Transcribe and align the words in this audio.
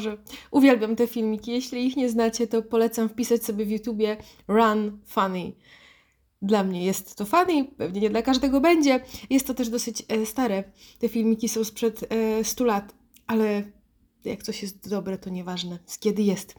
Może. 0.00 0.18
Uwielbiam 0.50 0.96
te 0.96 1.06
filmiki. 1.06 1.52
Jeśli 1.52 1.86
ich 1.86 1.96
nie 1.96 2.08
znacie, 2.08 2.46
to 2.46 2.62
polecam 2.62 3.08
wpisać 3.08 3.44
sobie 3.44 3.64
w 3.64 3.70
YouTubie 3.70 4.16
Run 4.48 4.98
Funny. 5.06 5.52
Dla 6.42 6.64
mnie 6.64 6.84
jest 6.84 7.16
to 7.16 7.24
funny, 7.24 7.64
pewnie 7.64 8.00
nie 8.00 8.10
dla 8.10 8.22
każdego 8.22 8.60
będzie. 8.60 9.00
Jest 9.30 9.46
to 9.46 9.54
też 9.54 9.68
dosyć 9.68 10.02
e, 10.08 10.26
stare. 10.26 10.64
Te 10.98 11.08
filmiki 11.08 11.48
są 11.48 11.64
sprzed 11.64 12.12
e, 12.12 12.44
100 12.44 12.64
lat, 12.64 12.94
ale 13.26 13.62
jak 14.24 14.42
coś 14.42 14.62
jest 14.62 14.88
dobre, 14.88 15.18
to 15.18 15.30
nieważne 15.30 15.78
z 15.86 15.98
kiedy 15.98 16.22
jest. 16.22 16.54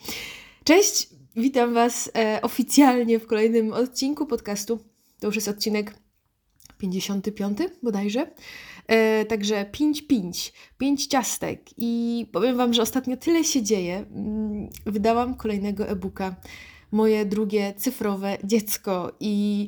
Cześć, 0.63 1.09
witam 1.35 1.73
Was 1.73 2.11
e, 2.15 2.39
oficjalnie 2.41 3.19
w 3.19 3.27
kolejnym 3.27 3.73
odcinku 3.73 4.25
podcastu. 4.25 4.79
To 5.19 5.27
już 5.27 5.35
jest 5.35 5.47
odcinek 5.47 5.95
55 6.77 7.57
bodajże. 7.83 8.31
E, 8.87 9.25
także 9.25 9.65
5 9.65 10.01
pięć, 10.01 10.53
5 10.77 11.07
ciastek 11.07 11.61
i 11.77 12.25
powiem 12.31 12.57
Wam, 12.57 12.73
że 12.73 12.81
ostatnio 12.81 13.17
tyle 13.17 13.43
się 13.43 13.63
dzieje. 13.63 14.05
Mm, 14.15 14.69
wydałam 14.85 15.35
kolejnego 15.35 15.87
e-booka, 15.87 16.35
moje 16.91 17.25
drugie 17.25 17.73
cyfrowe 17.77 18.37
dziecko 18.43 19.11
i 19.19 19.67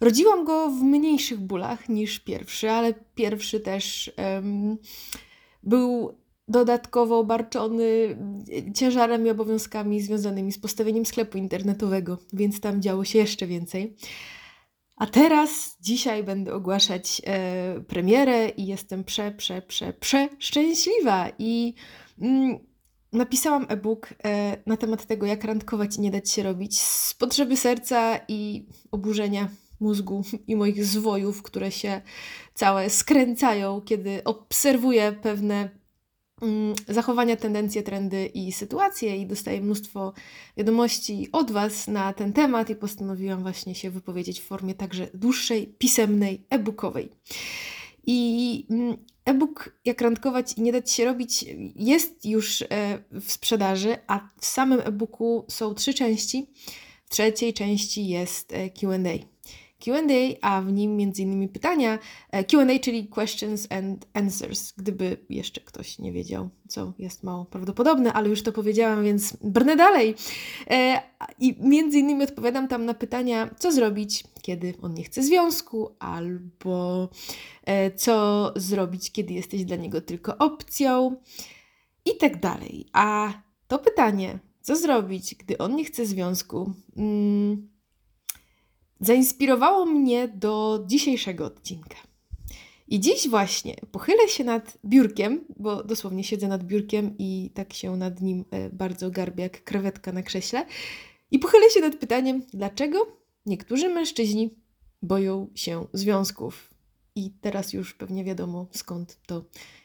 rodziłam 0.00 0.44
go 0.44 0.70
w 0.70 0.82
mniejszych 0.82 1.40
bólach 1.40 1.88
niż 1.88 2.20
pierwszy, 2.20 2.70
ale 2.70 2.94
pierwszy 3.14 3.60
też 3.60 4.12
um, 4.18 4.78
był 5.62 6.14
dodatkowo 6.48 7.18
obarczony 7.18 8.16
ciężarem 8.74 9.26
i 9.26 9.30
obowiązkami 9.30 10.00
związanymi 10.00 10.52
z 10.52 10.58
postawieniem 10.58 11.06
sklepu 11.06 11.38
internetowego, 11.38 12.18
więc 12.32 12.60
tam 12.60 12.82
działo 12.82 13.04
się 13.04 13.18
jeszcze 13.18 13.46
więcej. 13.46 13.96
A 15.00 15.06
teraz, 15.06 15.76
dzisiaj 15.80 16.24
będę 16.24 16.54
ogłaszać 16.54 17.22
e, 17.26 17.80
premierę 17.80 18.48
i 18.48 18.66
jestem 18.66 19.04
prze, 19.04 19.32
prze, 19.32 19.62
prze, 19.62 19.92
prze 19.92 20.28
szczęśliwa. 20.38 21.28
I 21.38 21.74
mm, 22.20 22.58
napisałam 23.12 23.66
e-book 23.68 24.08
e, 24.24 24.56
na 24.66 24.76
temat 24.76 25.06
tego, 25.06 25.26
jak 25.26 25.44
randkować 25.44 25.96
i 25.96 26.00
nie 26.00 26.10
dać 26.10 26.30
się 26.30 26.42
robić 26.42 26.80
z 26.80 27.14
potrzeby 27.14 27.56
serca 27.56 28.20
i 28.28 28.66
oburzenia 28.90 29.48
mózgu 29.80 30.22
i 30.46 30.56
moich 30.56 30.84
zwojów, 30.84 31.42
które 31.42 31.70
się 31.70 32.00
całe 32.54 32.90
skręcają, 32.90 33.80
kiedy 33.80 34.24
obserwuję 34.24 35.12
pewne 35.12 35.79
zachowania, 36.88 37.36
tendencje, 37.36 37.82
trendy 37.82 38.26
i 38.26 38.52
sytuacje 38.52 39.16
i 39.16 39.26
dostaję 39.26 39.60
mnóstwo 39.60 40.12
wiadomości 40.56 41.28
od 41.32 41.50
Was 41.50 41.88
na 41.88 42.12
ten 42.12 42.32
temat 42.32 42.70
i 42.70 42.76
postanowiłam 42.76 43.42
właśnie 43.42 43.74
się 43.74 43.90
wypowiedzieć 43.90 44.40
w 44.40 44.44
formie 44.44 44.74
także 44.74 45.08
dłuższej, 45.14 45.66
pisemnej, 45.78 46.46
e-bookowej. 46.50 47.10
I 48.06 48.66
mm, 48.70 48.96
e-book 49.24 49.76
Jak 49.84 50.00
randkować 50.00 50.52
i 50.52 50.62
nie 50.62 50.72
dać 50.72 50.92
się 50.92 51.04
robić 51.04 51.44
jest 51.76 52.26
już 52.26 52.62
e, 52.62 52.66
w 53.10 53.32
sprzedaży, 53.32 53.96
a 54.06 54.28
w 54.40 54.46
samym 54.46 54.80
e-booku 54.80 55.44
są 55.48 55.74
trzy 55.74 55.94
części. 55.94 56.50
W 57.04 57.10
trzeciej 57.10 57.54
części 57.54 58.08
jest 58.08 58.52
e, 58.52 58.70
Q&A. 58.70 59.39
QA, 59.84 60.02
a 60.40 60.62
w 60.62 60.72
nim 60.72 61.00
m.in. 61.00 61.48
pytania 61.48 61.98
e, 62.30 62.44
QA, 62.44 62.78
czyli 62.80 63.08
Questions 63.08 63.66
and 63.70 64.06
Answers, 64.14 64.72
gdyby 64.72 65.16
jeszcze 65.30 65.60
ktoś 65.60 65.98
nie 65.98 66.12
wiedział, 66.12 66.48
co 66.68 66.92
jest 66.98 67.22
mało 67.22 67.44
prawdopodobne, 67.44 68.12
ale 68.12 68.28
już 68.28 68.42
to 68.42 68.52
powiedziałam, 68.52 69.04
więc 69.04 69.36
brnę 69.42 69.76
dalej. 69.76 70.14
E, 70.70 71.02
I 71.38 71.48
innymi 71.92 72.24
odpowiadam 72.24 72.68
tam 72.68 72.84
na 72.84 72.94
pytania, 72.94 73.54
co 73.58 73.72
zrobić, 73.72 74.24
kiedy 74.42 74.74
on 74.82 74.94
nie 74.94 75.04
chce 75.04 75.22
związku, 75.22 75.96
albo 75.98 77.08
e, 77.64 77.90
co 77.90 78.52
zrobić, 78.56 79.12
kiedy 79.12 79.34
jesteś 79.34 79.64
dla 79.64 79.76
niego 79.76 80.00
tylko 80.00 80.38
opcją, 80.38 81.16
i 82.04 82.16
tak 82.16 82.40
dalej. 82.40 82.86
A 82.92 83.32
to 83.68 83.78
pytanie, 83.78 84.38
co 84.60 84.76
zrobić, 84.76 85.34
gdy 85.34 85.58
on 85.58 85.76
nie 85.76 85.84
chce 85.84 86.06
związku? 86.06 86.72
Mm, 86.96 87.69
zainspirowało 89.00 89.86
mnie 89.86 90.28
do 90.28 90.84
dzisiejszego 90.86 91.44
odcinka. 91.44 91.96
I 92.88 93.00
dziś 93.00 93.28
właśnie 93.28 93.76
pochylę 93.92 94.28
się 94.28 94.44
nad 94.44 94.78
biurkiem, 94.84 95.44
bo 95.56 95.84
dosłownie 95.84 96.24
siedzę 96.24 96.48
nad 96.48 96.64
biurkiem 96.64 97.14
i 97.18 97.50
tak 97.54 97.72
się 97.72 97.96
nad 97.96 98.20
nim 98.20 98.44
e, 98.50 98.70
bardzo 98.70 99.10
garbię 99.10 99.42
jak 99.42 99.64
krewetka 99.64 100.12
na 100.12 100.22
krześle. 100.22 100.66
I 101.30 101.38
pochylę 101.38 101.70
się 101.70 101.80
nad 101.80 101.96
pytaniem, 101.96 102.42
dlaczego 102.52 103.16
niektórzy 103.46 103.88
mężczyźni 103.88 104.54
boją 105.02 105.50
się 105.54 105.86
związków. 105.92 106.74
I 107.14 107.30
teraz 107.40 107.72
już 107.72 107.94
pewnie 107.94 108.24
wiadomo 108.24 108.68
skąd 108.72 109.18
to 109.26 109.44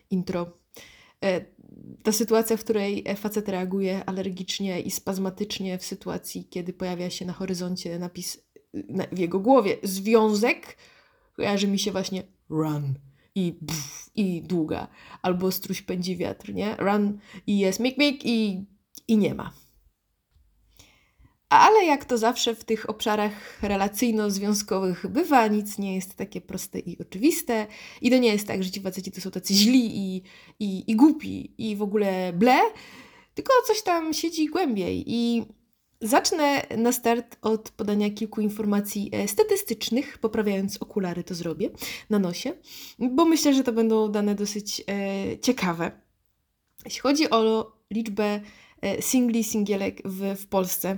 intro. 0.09 0.57
E, 1.23 1.45
ta 2.03 2.11
sytuacja, 2.11 2.57
w 2.57 2.63
której 2.63 3.03
facet 3.15 3.49
reaguje 3.49 4.05
alergicznie 4.05 4.81
i 4.81 4.91
spazmatycznie 4.91 5.77
w 5.77 5.85
sytuacji, 5.85 6.47
kiedy 6.49 6.73
pojawia 6.73 7.09
się 7.09 7.25
na 7.25 7.33
horyzoncie 7.33 7.99
napis 7.99 8.44
w 9.11 9.19
jego 9.19 9.39
głowie 9.39 9.77
związek 9.83 10.77
kojarzy 11.35 11.67
mi 11.67 11.79
się 11.79 11.91
właśnie 11.91 12.23
run 12.49 12.93
i 13.35 13.53
pff, 13.67 14.09
i 14.15 14.41
długa, 14.41 14.87
albo 15.21 15.51
struś 15.51 15.81
pędzi 15.81 16.17
wiatr, 16.17 16.53
nie? 16.53 16.75
Run 16.79 17.19
i 17.47 17.59
jest 17.59 17.79
mik 17.79 17.97
mik 17.97 18.25
i, 18.25 18.65
i 19.07 19.17
nie 19.17 19.35
ma. 19.35 19.53
Ale 21.49 21.85
jak 21.85 22.05
to 22.05 22.17
zawsze 22.17 22.55
w 22.55 22.63
tych 22.63 22.89
obszarach 22.89 23.61
relacyjno-związkowych 23.61 25.07
bywa, 25.07 25.47
nic 25.47 25.77
nie 25.77 25.95
jest 25.95 26.15
takie 26.15 26.41
proste 26.41 26.79
i 26.79 26.97
oczywiste. 26.99 27.67
I 28.01 28.11
to 28.11 28.17
nie 28.17 28.31
jest 28.31 28.47
tak, 28.47 28.63
że 28.63 28.71
ci 28.71 28.81
faceci 28.81 29.11
to 29.11 29.21
są 29.21 29.31
tacy 29.31 29.53
źli 29.53 29.97
i, 29.97 30.23
i, 30.59 30.91
i 30.91 30.95
głupi 30.95 31.53
i 31.57 31.75
w 31.75 31.81
ogóle 31.81 32.33
ble, 32.33 32.59
tylko 33.33 33.53
coś 33.67 33.83
tam 33.83 34.13
siedzi 34.13 34.47
głębiej. 34.47 35.03
I 35.07 35.45
Zacznę 36.05 36.67
na 36.77 36.91
start 36.91 37.37
od 37.41 37.69
podania 37.69 38.09
kilku 38.09 38.41
informacji 38.41 39.09
e, 39.13 39.27
statystycznych, 39.27 40.17
poprawiając 40.17 40.77
okulary 40.77 41.23
to 41.23 41.35
zrobię 41.35 41.69
na 42.09 42.19
nosie, 42.19 42.53
bo 42.99 43.25
myślę, 43.25 43.53
że 43.53 43.63
to 43.63 43.73
będą 43.73 44.11
dane 44.11 44.35
dosyć 44.35 44.81
e, 44.81 45.39
ciekawe. 45.39 45.91
Jeśli 46.85 47.01
chodzi 47.01 47.29
o 47.29 47.71
liczbę 47.91 48.41
e, 48.81 49.01
singli, 49.01 49.43
singielek 49.43 50.01
w, 50.05 50.35
w 50.41 50.47
Polsce, 50.47 50.97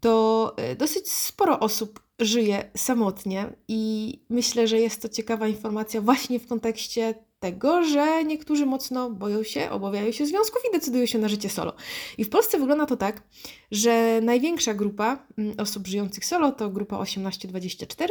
to 0.00 0.56
dosyć 0.78 1.12
sporo 1.12 1.60
osób 1.60 2.02
żyje 2.18 2.70
samotnie 2.76 3.56
i 3.68 4.12
myślę, 4.30 4.68
że 4.68 4.80
jest 4.80 5.02
to 5.02 5.08
ciekawa 5.08 5.48
informacja 5.48 6.00
właśnie 6.00 6.40
w 6.40 6.46
kontekście 6.46 7.14
tego, 7.40 7.84
że 7.84 8.24
niektórzy 8.24 8.66
mocno 8.66 9.10
boją 9.10 9.42
się, 9.42 9.70
obawiają 9.70 10.12
się 10.12 10.26
związków 10.26 10.62
i 10.68 10.72
decydują 10.72 11.06
się 11.06 11.18
na 11.18 11.28
życie 11.28 11.48
solo. 11.48 11.72
I 12.18 12.24
w 12.24 12.28
Polsce 12.28 12.58
wygląda 12.58 12.86
to 12.86 12.96
tak, 12.96 13.22
że 13.70 14.20
największa 14.22 14.74
grupa 14.74 15.26
mm, 15.38 15.54
osób 15.58 15.86
żyjących 15.86 16.24
solo 16.24 16.52
to 16.52 16.70
grupa 16.70 16.96
18-24. 16.96 18.08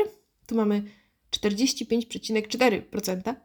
Tu 0.47 0.55
mamy 0.55 0.83
45,4%. 1.31 3.35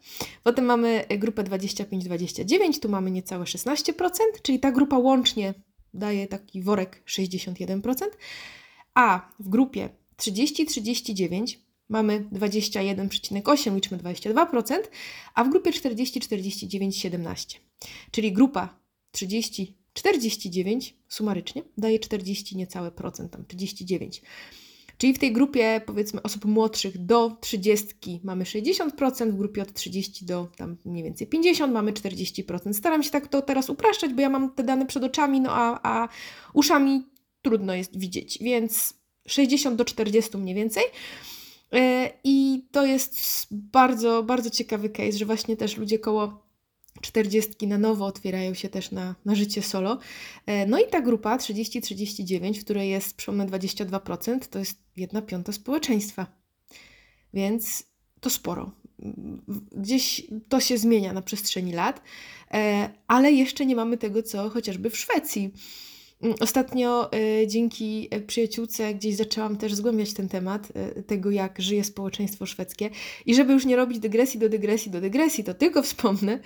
Potem 0.43 0.65
mamy 0.65 1.05
grupę 1.19 1.45
25-29, 1.45 2.81
tu 2.81 2.89
mamy 2.89 3.11
niecałe 3.11 3.45
16%, 3.45 4.11
czyli 4.43 4.61
ta 4.61 4.73
grupa 4.73 4.99
łącznie 4.99 5.55
daje 5.95 6.27
taki 6.27 6.63
worek 6.63 7.03
61%. 7.07 8.05
A 8.95 9.31
w 9.41 9.49
grupie 9.49 9.89
30-39 10.17 11.57
mamy 11.93 12.21
21,8, 12.33 13.75
liczmy 13.75 13.99
22%, 13.99 14.75
a 15.35 15.45
w 15.45 15.51
grupie 15.51 15.71
40-49 15.71 16.93
17. 16.93 17.59
Czyli 18.11 18.33
grupa 18.33 18.79
30-49 19.17 20.93
sumarycznie 21.09 21.63
daje 21.79 21.99
40 21.99 22.57
niecałe 22.57 22.91
procent, 22.91 23.33
tam 23.33 23.45
39. 23.47 24.23
Czyli 24.99 25.15
w 25.15 25.19
tej 25.19 25.33
grupie 25.33 25.81
powiedzmy 25.87 26.23
osób 26.23 26.45
młodszych 26.45 26.99
do 26.99 27.37
30 27.41 28.21
mamy 28.25 28.45
60%, 28.45 29.31
w 29.31 29.37
grupie 29.37 29.63
od 29.63 29.73
30 29.73 30.25
do 30.25 30.49
tam 30.57 30.77
mniej 30.85 31.05
więcej 31.05 31.27
50 31.27 31.73
mamy 31.73 31.93
40%. 31.93 32.73
Staram 32.73 33.03
się 33.03 33.11
tak 33.11 33.29
to 33.29 33.43
teraz 33.43 33.71
upraszczać, 33.71 34.13
bo 34.13 34.21
ja 34.21 34.29
mam 34.29 34.55
te 34.55 34.65
dane 34.65 34.87
przed 34.87 35.05
oczami, 35.05 35.41
no 35.41 35.51
a, 35.53 35.81
a 35.83 36.09
uszami 36.55 37.03
trudno 37.43 37.75
jest 37.75 37.99
widzieć, 37.99 38.39
więc 38.41 38.95
60 39.27 39.77
do 39.77 39.85
40 39.85 40.37
mniej 40.37 40.55
więcej. 40.55 40.83
E, 41.73 42.11
I 42.25 42.65
to 42.73 42.87
jest 42.87 43.47
bardzo, 43.51 44.23
bardzo 44.23 44.51
ciekawy 44.51 44.91
case, 44.91 45.13
że 45.13 45.25
właśnie 45.25 45.57
też 45.57 45.77
ludzie 45.77 45.99
koło 45.99 46.43
40 47.01 47.67
na 47.67 47.79
nowo 47.79 48.07
otwierają 48.07 48.55
się 48.55 48.69
też 48.69 48.91
na, 48.91 49.15
na 49.25 49.35
życie 49.35 49.63
solo. 49.63 49.99
E, 50.47 50.67
no 50.67 50.81
i 50.81 50.89
ta 50.91 51.01
grupa 51.01 51.37
30-39, 51.37 52.61
w 52.61 52.65
której 52.65 52.91
jest 52.91 53.17
przypomnę 53.17 53.47
22%, 53.47 54.39
to 54.51 54.59
jest 54.59 54.79
jedna 54.97 55.23
piąta 55.23 55.53
społeczeństwa. 55.53 56.27
Więc 57.35 57.85
to 58.21 58.31
sporo. 58.31 58.73
Gdzieś 59.73 60.27
to 60.49 60.61
się 60.61 60.79
zmienia 60.79 61.13
na 61.13 61.23
przestrzeni 61.23 61.73
lat, 61.73 62.03
e, 62.51 62.91
ale 63.07 63.33
jeszcze 63.33 63.67
nie 63.67 63.77
mamy 63.77 63.99
tego, 63.99 64.23
co 64.23 64.51
chociażby 64.51 64.91
w 64.91 64.99
Szwecji. 64.99 65.53
Mm, 66.23 66.35
Ostatnio 66.41 67.11
y, 67.15 67.47
dzięki 67.47 68.09
y, 68.15 68.21
przyjaciółce 68.21 68.95
gdzieś 68.95 69.15
zaczęłam 69.15 69.57
też 69.57 69.75
zgłębiać 69.75 70.15
ten 70.15 70.29
temat 70.29 70.69
y, 70.99 71.03
tego, 71.03 71.31
jak 71.31 71.61
żyje 71.61 71.85
społeczeństwo 71.85 72.47
szwedzkie. 72.47 72.91
I 73.27 73.35
żeby 73.35 73.53
już 73.53 73.67
nie 73.67 73.77
robić 73.77 73.99
dygresji 73.99 74.41
do 74.41 74.49
dygresji 74.49 74.91
do 74.91 75.01
dygresji, 75.01 75.45
to 75.45 75.55
tylko 75.55 75.83
wspomnę, 75.93 76.39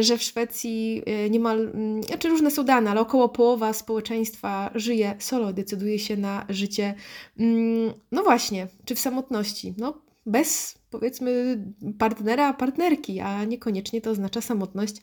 że 0.00 0.18
w 0.18 0.22
Szwecji 0.22 1.02
niemal, 1.30 1.70
mm, 1.74 2.02
znaczy 2.02 2.28
różne 2.28 2.50
są 2.50 2.64
dane, 2.64 2.90
ale 2.90 3.00
około 3.00 3.28
połowa 3.28 3.72
społeczeństwa 3.72 4.70
żyje 4.74 5.14
solo, 5.18 5.52
decyduje 5.52 5.98
się 5.98 6.16
na 6.16 6.46
życie, 6.48 6.94
mm, 7.38 7.92
no 8.12 8.22
właśnie, 8.22 8.66
czy 8.84 8.94
w 8.94 9.00
samotności, 9.00 9.74
no 9.78 10.09
bez 10.30 10.78
powiedzmy 10.90 11.64
partnera, 11.98 12.52
partnerki, 12.52 13.20
a 13.20 13.44
niekoniecznie 13.44 14.00
to 14.00 14.10
oznacza 14.10 14.40
samotność. 14.40 14.96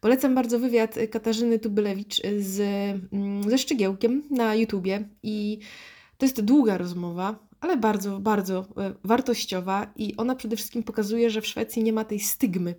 Polecam 0.00 0.34
bardzo 0.34 0.58
wywiad 0.58 0.94
Katarzyny 1.10 1.58
Tubylewicz 1.58 2.22
z, 2.38 2.60
mm, 3.12 3.50
ze 3.50 3.58
Szczygiełkiem 3.58 4.22
na 4.30 4.54
YouTubie 4.54 5.08
i 5.22 5.58
to 6.18 6.26
jest 6.26 6.40
długa 6.40 6.78
rozmowa, 6.78 7.48
ale 7.60 7.76
bardzo, 7.76 8.20
bardzo 8.20 8.66
e, 8.76 8.94
wartościowa 9.04 9.92
i 9.96 10.16
ona 10.16 10.34
przede 10.34 10.56
wszystkim 10.56 10.82
pokazuje, 10.82 11.30
że 11.30 11.40
w 11.40 11.46
Szwecji 11.46 11.82
nie 11.82 11.92
ma 11.92 12.04
tej 12.04 12.20
stygmy. 12.20 12.74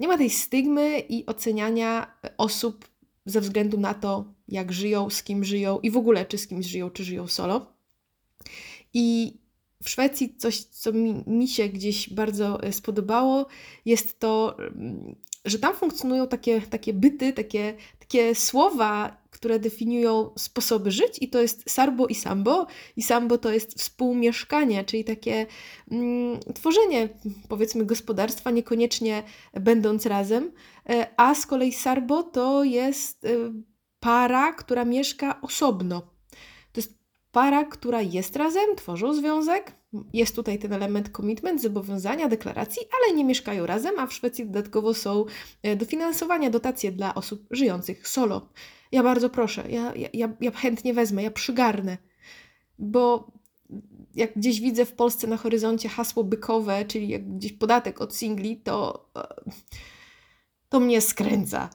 Nie 0.00 0.08
ma 0.08 0.18
tej 0.18 0.30
stygmy 0.30 0.98
i 1.00 1.26
oceniania 1.26 2.14
osób 2.36 2.88
ze 3.26 3.40
względu 3.40 3.80
na 3.80 3.94
to, 3.94 4.24
jak 4.48 4.72
żyją, 4.72 5.10
z 5.10 5.22
kim 5.22 5.44
żyją 5.44 5.80
i 5.80 5.90
w 5.90 5.96
ogóle 5.96 6.26
czy 6.26 6.38
z 6.38 6.46
kimś 6.46 6.66
żyją, 6.66 6.90
czy 6.90 7.04
żyją 7.04 7.26
solo. 7.28 7.72
I 8.94 9.36
w 9.82 9.90
Szwecji 9.90 10.36
coś, 10.36 10.64
co 10.64 10.92
mi, 10.92 11.24
mi 11.26 11.48
się 11.48 11.68
gdzieś 11.68 12.10
bardzo 12.10 12.62
e, 12.62 12.72
spodobało, 12.72 13.46
jest 13.84 14.18
to, 14.20 14.56
mm, 14.58 15.16
że 15.44 15.58
tam 15.58 15.74
funkcjonują 15.74 16.28
takie, 16.28 16.60
takie 16.60 16.92
byty, 16.92 17.32
takie, 17.32 17.74
takie 17.98 18.34
słowa, 18.34 19.16
które 19.30 19.58
definiują 19.58 20.30
sposoby 20.38 20.90
żyć, 20.90 21.18
i 21.20 21.28
to 21.28 21.42
jest 21.42 21.70
sarbo 21.70 22.06
i 22.06 22.14
sambo. 22.14 22.66
I 22.96 23.02
sambo 23.02 23.38
to 23.38 23.52
jest 23.52 23.78
współmieszkanie, 23.78 24.84
czyli 24.84 25.04
takie 25.04 25.46
mm, 25.90 26.40
tworzenie, 26.54 27.08
powiedzmy, 27.48 27.84
gospodarstwa, 27.84 28.50
niekoniecznie 28.50 29.22
będąc 29.54 30.06
razem. 30.06 30.52
E, 30.88 31.06
A 31.16 31.34
z 31.34 31.46
kolei 31.46 31.72
sarbo 31.72 32.22
to 32.22 32.64
jest 32.64 33.24
e, 33.24 33.28
para, 34.00 34.52
która 34.52 34.84
mieszka 34.84 35.40
osobno. 35.40 36.15
Para, 37.36 37.64
która 37.64 38.02
jest 38.02 38.36
razem, 38.36 38.76
tworzą 38.76 39.14
związek. 39.14 39.72
Jest 40.12 40.36
tutaj 40.36 40.58
ten 40.58 40.72
element 40.72 41.10
commitment, 41.16 41.62
zobowiązania, 41.62 42.28
deklaracji, 42.28 42.82
ale 42.96 43.16
nie 43.16 43.24
mieszkają 43.24 43.66
razem, 43.66 43.98
a 43.98 44.06
w 44.06 44.12
Szwecji 44.12 44.46
dodatkowo 44.46 44.94
są 44.94 45.24
e, 45.62 45.76
dofinansowania, 45.76 46.50
dotacje 46.50 46.92
dla 46.92 47.14
osób 47.14 47.46
żyjących 47.50 48.08
solo. 48.08 48.48
Ja 48.92 49.02
bardzo 49.02 49.30
proszę, 49.30 49.64
ja, 49.70 49.92
ja, 50.14 50.28
ja 50.40 50.50
chętnie 50.50 50.94
wezmę, 50.94 51.22
ja 51.22 51.30
przygarnę, 51.30 51.98
bo 52.78 53.32
jak 54.14 54.34
gdzieś 54.36 54.60
widzę 54.60 54.84
w 54.84 54.92
Polsce 54.92 55.26
na 55.26 55.36
horyzoncie 55.36 55.88
hasło 55.88 56.24
bykowe, 56.24 56.84
czyli 56.84 57.08
jak 57.08 57.36
gdzieś 57.36 57.52
podatek 57.52 58.00
od 58.00 58.16
singli, 58.16 58.56
to, 58.56 59.08
e, 59.16 59.50
to 60.68 60.80
mnie 60.80 61.00
skręca. 61.00 61.70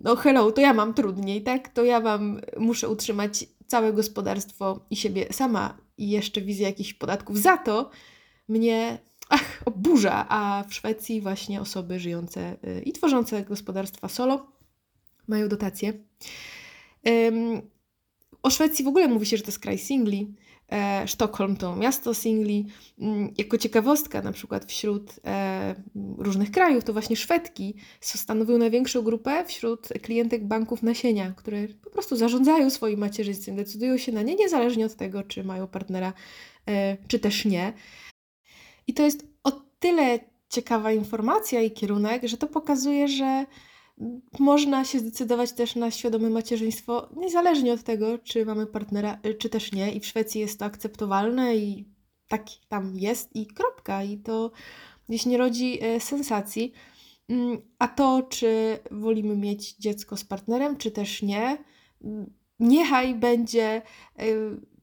No 0.00 0.16
hello, 0.16 0.52
to 0.52 0.60
ja 0.60 0.74
mam 0.74 0.94
trudniej, 0.94 1.42
tak? 1.42 1.68
To 1.68 1.84
ja 1.84 2.00
mam, 2.00 2.40
muszę 2.58 2.88
utrzymać 2.88 3.55
całe 3.66 3.92
gospodarstwo 3.92 4.86
i 4.90 4.96
siebie 4.96 5.32
sama 5.32 5.78
i 5.98 6.10
jeszcze 6.10 6.40
wizję 6.40 6.66
jakichś 6.66 6.94
podatków 6.94 7.38
za 7.38 7.56
to 7.56 7.90
mnie 8.48 8.98
ach, 9.28 9.62
oburza, 9.64 10.26
a 10.28 10.64
w 10.68 10.74
Szwecji 10.74 11.20
właśnie 11.20 11.60
osoby 11.60 12.00
żyjące 12.00 12.56
y, 12.64 12.82
i 12.82 12.92
tworzące 12.92 13.42
gospodarstwa 13.42 14.08
solo 14.08 14.46
mają 15.28 15.48
dotacje. 15.48 15.92
Ym, 17.08 17.62
o 18.42 18.50
Szwecji 18.50 18.84
w 18.84 18.88
ogóle 18.88 19.08
mówi 19.08 19.26
się, 19.26 19.36
że 19.36 19.42
to 19.42 19.48
jest 19.48 19.58
kraj 19.58 19.78
singli. 19.78 20.34
E, 20.72 21.08
Sztokholm 21.08 21.56
to 21.56 21.76
miasto 21.76 22.14
singli. 22.14 22.66
Mm, 22.98 23.34
Jako 23.38 23.58
ciekawostka, 23.58 24.22
na 24.22 24.32
przykład 24.32 24.64
wśród 24.64 25.20
e, 25.24 25.74
różnych 26.18 26.50
krajów, 26.50 26.84
to 26.84 26.92
właśnie 26.92 27.16
Szwedki 27.16 27.74
stanowią 28.00 28.58
największą 28.58 29.02
grupę 29.02 29.44
wśród 29.44 29.88
klientek 30.02 30.44
banków 30.46 30.82
nasienia, 30.82 31.32
które 31.36 31.68
po 31.68 31.90
prostu 31.90 32.16
zarządzają 32.16 32.70
swoim 32.70 33.00
macierzyństwem, 33.00 33.56
decydują 33.56 33.98
się 33.98 34.12
na 34.12 34.22
nie, 34.22 34.34
niezależnie 34.34 34.86
od 34.86 34.94
tego, 34.94 35.22
czy 35.22 35.44
mają 35.44 35.66
partnera, 35.66 36.12
e, 36.68 36.96
czy 37.08 37.18
też 37.18 37.44
nie. 37.44 37.72
I 38.86 38.94
to 38.94 39.02
jest 39.02 39.26
o 39.44 39.52
tyle 39.78 40.18
ciekawa 40.48 40.92
informacja 40.92 41.62
i 41.62 41.70
kierunek, 41.70 42.28
że 42.28 42.36
to 42.36 42.46
pokazuje, 42.46 43.08
że 43.08 43.46
można 44.38 44.84
się 44.84 44.98
zdecydować 44.98 45.52
też 45.52 45.76
na 45.76 45.90
świadome 45.90 46.30
macierzyństwo, 46.30 47.08
niezależnie 47.16 47.72
od 47.72 47.82
tego, 47.82 48.18
czy 48.18 48.46
mamy 48.46 48.66
partnera, 48.66 49.18
y, 49.26 49.34
czy 49.34 49.48
też 49.48 49.72
nie. 49.72 49.92
I 49.92 50.00
w 50.00 50.06
Szwecji 50.06 50.40
jest 50.40 50.58
to 50.58 50.64
akceptowalne 50.64 51.56
i 51.56 51.88
tak 52.28 52.46
tam 52.68 52.98
jest 52.98 53.36
i 53.36 53.46
kropka. 53.46 54.02
I 54.02 54.18
to 54.18 54.50
gdzieś 55.08 55.26
nie 55.26 55.38
rodzi 55.38 55.78
e, 55.84 56.00
sensacji. 56.00 56.72
Mm, 57.28 57.58
a 57.78 57.88
to, 57.88 58.22
czy 58.22 58.78
wolimy 58.90 59.36
mieć 59.36 59.74
dziecko 59.74 60.16
z 60.16 60.24
partnerem, 60.24 60.76
czy 60.76 60.90
też 60.90 61.22
nie, 61.22 61.58
mm, 62.04 62.32
niechaj 62.60 63.14
będzie 63.14 63.82
e, 64.18 64.24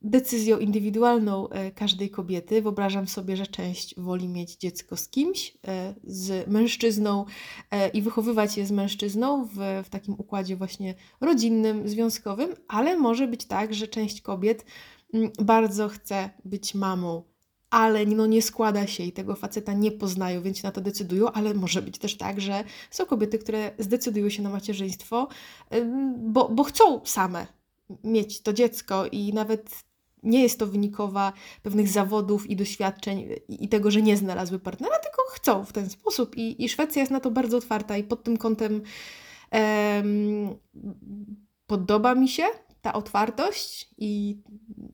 decyzją 0.03 0.59
indywidualną 0.59 1.49
e, 1.49 1.71
każdej 1.71 2.09
kobiety. 2.09 2.61
Wyobrażam 2.61 3.07
sobie, 3.07 3.37
że 3.37 3.47
część 3.47 3.95
woli 3.99 4.27
mieć 4.27 4.55
dziecko 4.55 4.97
z 4.97 5.09
kimś, 5.09 5.57
e, 5.67 5.93
z 6.03 6.47
mężczyzną 6.47 7.25
e, 7.71 7.89
i 7.89 8.01
wychowywać 8.01 8.57
je 8.57 8.65
z 8.65 8.71
mężczyzną 8.71 9.45
w, 9.45 9.83
w 9.85 9.89
takim 9.89 10.13
układzie 10.17 10.55
właśnie 10.55 10.95
rodzinnym, 11.21 11.89
związkowym, 11.89 12.49
ale 12.67 12.97
może 12.97 13.27
być 13.27 13.45
tak, 13.45 13.73
że 13.73 13.87
część 13.87 14.21
kobiet 14.21 14.65
mm, 15.13 15.31
bardzo 15.39 15.89
chce 15.89 16.29
być 16.45 16.75
mamą, 16.75 17.23
ale 17.69 18.05
no 18.05 18.25
nie 18.25 18.41
składa 18.41 18.87
się 18.87 19.03
i 19.03 19.11
tego 19.11 19.35
faceta 19.35 19.73
nie 19.73 19.91
poznają, 19.91 20.41
więc 20.41 20.57
się 20.57 20.67
na 20.67 20.71
to 20.71 20.81
decydują, 20.81 21.31
ale 21.31 21.53
może 21.53 21.81
być 21.81 21.97
też 21.97 22.17
tak, 22.17 22.41
że 22.41 22.63
są 22.91 23.05
kobiety, 23.05 23.39
które 23.39 23.71
zdecydują 23.79 24.29
się 24.29 24.43
na 24.43 24.49
macierzyństwo, 24.49 25.27
bo, 26.17 26.49
bo 26.49 26.63
chcą 26.63 27.01
same 27.05 27.47
mieć 28.03 28.41
to 28.41 28.53
dziecko 28.53 29.05
i 29.07 29.33
nawet 29.33 29.83
nie 30.23 30.41
jest 30.41 30.59
to 30.59 30.67
wynikowa 30.67 31.33
pewnych 31.63 31.87
zawodów 31.87 32.49
i 32.49 32.55
doświadczeń 32.55 33.29
i 33.49 33.69
tego, 33.69 33.91
że 33.91 34.01
nie 34.01 34.17
znalazły 34.17 34.59
partnera, 34.59 34.99
tylko 34.99 35.21
chcą 35.29 35.65
w 35.65 35.73
ten 35.73 35.89
sposób. 35.89 36.37
I, 36.37 36.63
i 36.63 36.69
Szwecja 36.69 36.99
jest 36.99 37.11
na 37.11 37.19
to 37.19 37.31
bardzo 37.31 37.57
otwarta 37.57 37.97
i 37.97 38.03
pod 38.03 38.23
tym 38.23 38.37
kątem 38.37 38.81
em, 39.51 40.55
podoba 41.67 42.15
mi 42.15 42.29
się 42.29 42.43
ta 42.81 42.93
otwartość 42.93 43.89
i 43.97 44.41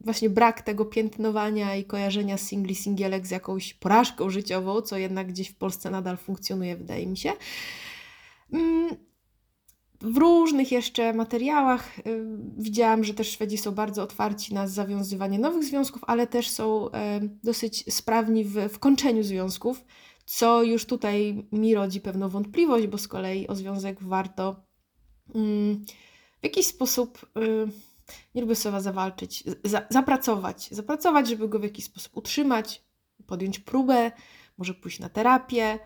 właśnie 0.02 0.30
brak 0.30 0.62
tego 0.62 0.86
piętnowania 0.86 1.76
i 1.76 1.84
kojarzenia 1.84 2.38
singli, 2.38 2.76
singielek 2.76 3.28
z 3.28 3.32
jakąś 3.32 3.74
porażką 3.74 4.30
życiową, 4.30 4.82
co 4.82 4.98
jednak 4.98 5.28
gdzieś 5.28 5.50
w 5.50 5.56
Polsce 5.56 5.90
nadal 5.90 6.18
funkcjonuje, 6.18 6.76
wydaje 6.76 7.08
mi 7.08 7.18
się. 7.18 7.32
Mm, 8.54 9.09
w 10.02 10.18
różnych 10.18 10.72
jeszcze 10.72 11.14
materiałach 11.14 12.00
y, 12.00 12.04
widziałam, 12.58 13.04
że 13.04 13.14
też 13.14 13.32
Szwedzi 13.32 13.58
są 13.58 13.72
bardzo 13.72 14.04
otwarci 14.04 14.54
na 14.54 14.68
zawiązywanie 14.68 15.40
nowych 15.40 15.64
związków, 15.64 16.02
ale 16.08 16.28
też 16.28 16.50
są 16.50 16.88
y, 16.88 16.92
dosyć 17.44 17.94
sprawni 17.94 18.46
w, 18.46 18.56
w 18.56 18.80
kończeniu 18.80 19.24
związków, 19.24 19.86
co 20.26 20.64
już 20.64 20.86
tutaj 20.86 21.48
mi 21.52 21.76
rodzi 21.76 22.02
pewną 22.02 22.30
wątpliwość, 22.30 22.88
bo 22.88 22.98
z 22.98 23.08
kolei 23.08 23.48
o 23.48 23.56
związek 23.56 24.04
warto 24.04 24.64
mm, 25.36 25.86
w 26.42 26.44
jakiś 26.44 26.66
sposób, 26.66 27.32
nie 28.36 28.42
lubię 28.42 28.56
słowa 28.56 28.82
zawalczyć, 28.82 29.44
za, 29.64 29.88
zapracować. 29.90 30.70
Zapracować, 30.72 31.30
żeby 31.30 31.50
go 31.50 31.60
w 31.60 31.64
jakiś 31.64 31.86
sposób 31.86 32.18
utrzymać, 32.18 32.84
podjąć 33.28 33.60
próbę, 33.60 34.12
może 34.58 34.74
pójść 34.74 35.00
na 35.00 35.10
terapię, 35.10 35.80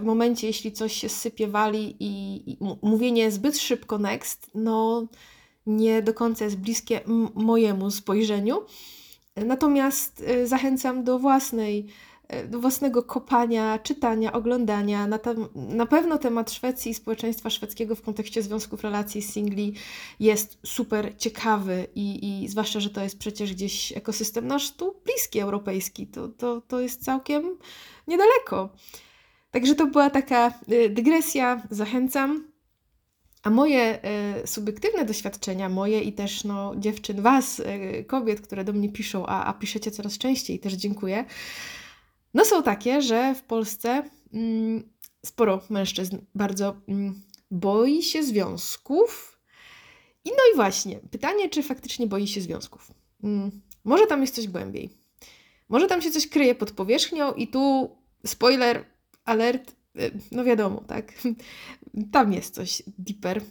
w 0.00 0.04
momencie, 0.04 0.46
jeśli 0.46 0.72
coś 0.72 0.92
się 0.92 1.08
sypie, 1.08 1.48
wali 1.48 1.96
i, 2.00 2.42
i 2.50 2.56
mówienie 2.82 3.30
zbyt 3.30 3.58
szybko 3.58 3.98
next, 3.98 4.50
no 4.54 5.06
nie 5.66 6.02
do 6.02 6.14
końca 6.14 6.44
jest 6.44 6.56
bliskie 6.56 7.00
mojemu 7.34 7.90
spojrzeniu. 7.90 8.62
Natomiast 9.36 10.20
y, 10.20 10.46
zachęcam 10.46 11.04
do 11.04 11.18
własnej, 11.18 11.86
y, 12.34 12.48
do 12.48 12.60
własnego 12.60 13.02
kopania, 13.02 13.78
czytania, 13.78 14.32
oglądania. 14.32 15.06
Na, 15.06 15.18
tam, 15.18 15.48
na 15.54 15.86
pewno 15.86 16.18
temat 16.18 16.50
Szwecji 16.50 16.90
i 16.90 16.94
społeczeństwa 16.94 17.50
szwedzkiego 17.50 17.94
w 17.94 18.02
kontekście 18.02 18.42
związków, 18.42 18.82
relacji 18.82 19.22
singli 19.22 19.74
jest 20.20 20.58
super 20.66 21.16
ciekawy 21.18 21.86
i, 21.94 22.42
i 22.42 22.48
zwłaszcza, 22.48 22.80
że 22.80 22.90
to 22.90 23.02
jest 23.02 23.18
przecież 23.18 23.54
gdzieś 23.54 23.92
ekosystem 23.92 24.46
nasz 24.46 24.70
tu 24.70 24.94
bliski, 25.04 25.40
europejski. 25.40 26.06
To, 26.06 26.28
to, 26.28 26.60
to 26.60 26.80
jest 26.80 27.04
całkiem 27.04 27.58
niedaleko. 28.08 28.68
Także 29.52 29.74
to 29.74 29.86
była 29.86 30.10
taka 30.10 30.54
y, 30.72 30.90
dygresja, 30.90 31.62
zachęcam. 31.70 32.52
A 33.42 33.50
moje 33.50 33.98
y, 34.42 34.46
subiektywne 34.46 35.04
doświadczenia, 35.04 35.68
moje 35.68 36.00
i 36.00 36.12
też 36.12 36.44
no, 36.44 36.74
dziewczyn, 36.76 37.22
was, 37.22 37.60
y, 37.60 38.04
kobiet, 38.04 38.40
które 38.40 38.64
do 38.64 38.72
mnie 38.72 38.88
piszą, 38.88 39.26
a, 39.26 39.44
a 39.44 39.52
piszecie 39.52 39.90
coraz 39.90 40.18
częściej, 40.18 40.58
też 40.58 40.72
dziękuję, 40.72 41.24
no 42.34 42.44
są 42.44 42.62
takie, 42.62 43.02
że 43.02 43.34
w 43.34 43.42
Polsce 43.42 44.02
mm, 44.32 44.88
sporo 45.26 45.60
mężczyzn 45.70 46.18
bardzo 46.34 46.76
mm, 46.88 47.22
boi 47.50 48.02
się 48.02 48.22
związków 48.22 49.38
I 50.24 50.28
no 50.28 50.36
i 50.52 50.56
właśnie, 50.56 51.00
pytanie, 51.10 51.48
czy 51.48 51.62
faktycznie 51.62 52.06
boi 52.06 52.26
się 52.26 52.40
związków. 52.40 52.92
Hmm, 53.22 53.50
może 53.84 54.06
tam 54.06 54.20
jest 54.20 54.34
coś 54.34 54.48
głębiej. 54.48 54.90
Może 55.68 55.86
tam 55.86 56.02
się 56.02 56.10
coś 56.10 56.28
kryje 56.28 56.54
pod 56.54 56.70
powierzchnią 56.70 57.32
i 57.32 57.48
tu 57.48 57.90
spoiler, 58.26 58.84
alert, 59.24 59.74
y, 59.96 60.10
no 60.32 60.44
wiadomo, 60.44 60.84
tak? 60.86 61.12
Tam 62.12 62.32
jest 62.32 62.54
coś 62.54 62.82
deeper. 62.98 63.42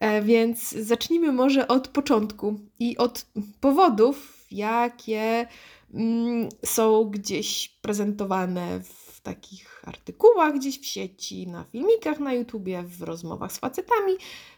E, 0.00 0.22
więc 0.22 0.70
zacznijmy 0.70 1.32
może 1.32 1.68
od 1.68 1.88
początku 1.88 2.60
i 2.78 2.96
od 2.96 3.26
powodów, 3.60 4.46
jakie 4.50 5.46
mm, 5.94 6.48
są 6.64 7.04
gdzieś 7.04 7.68
prezentowane 7.68 8.80
w 8.80 9.20
takich 9.20 9.88
artykułach 9.88 10.54
gdzieś 10.54 10.80
w 10.80 10.86
sieci, 10.86 11.46
na 11.46 11.64
filmikach 11.64 12.20
na 12.20 12.32
YouTubie, 12.32 12.82
w 12.82 13.02
rozmowach 13.02 13.52
z 13.52 13.58
facetami. 13.58 14.12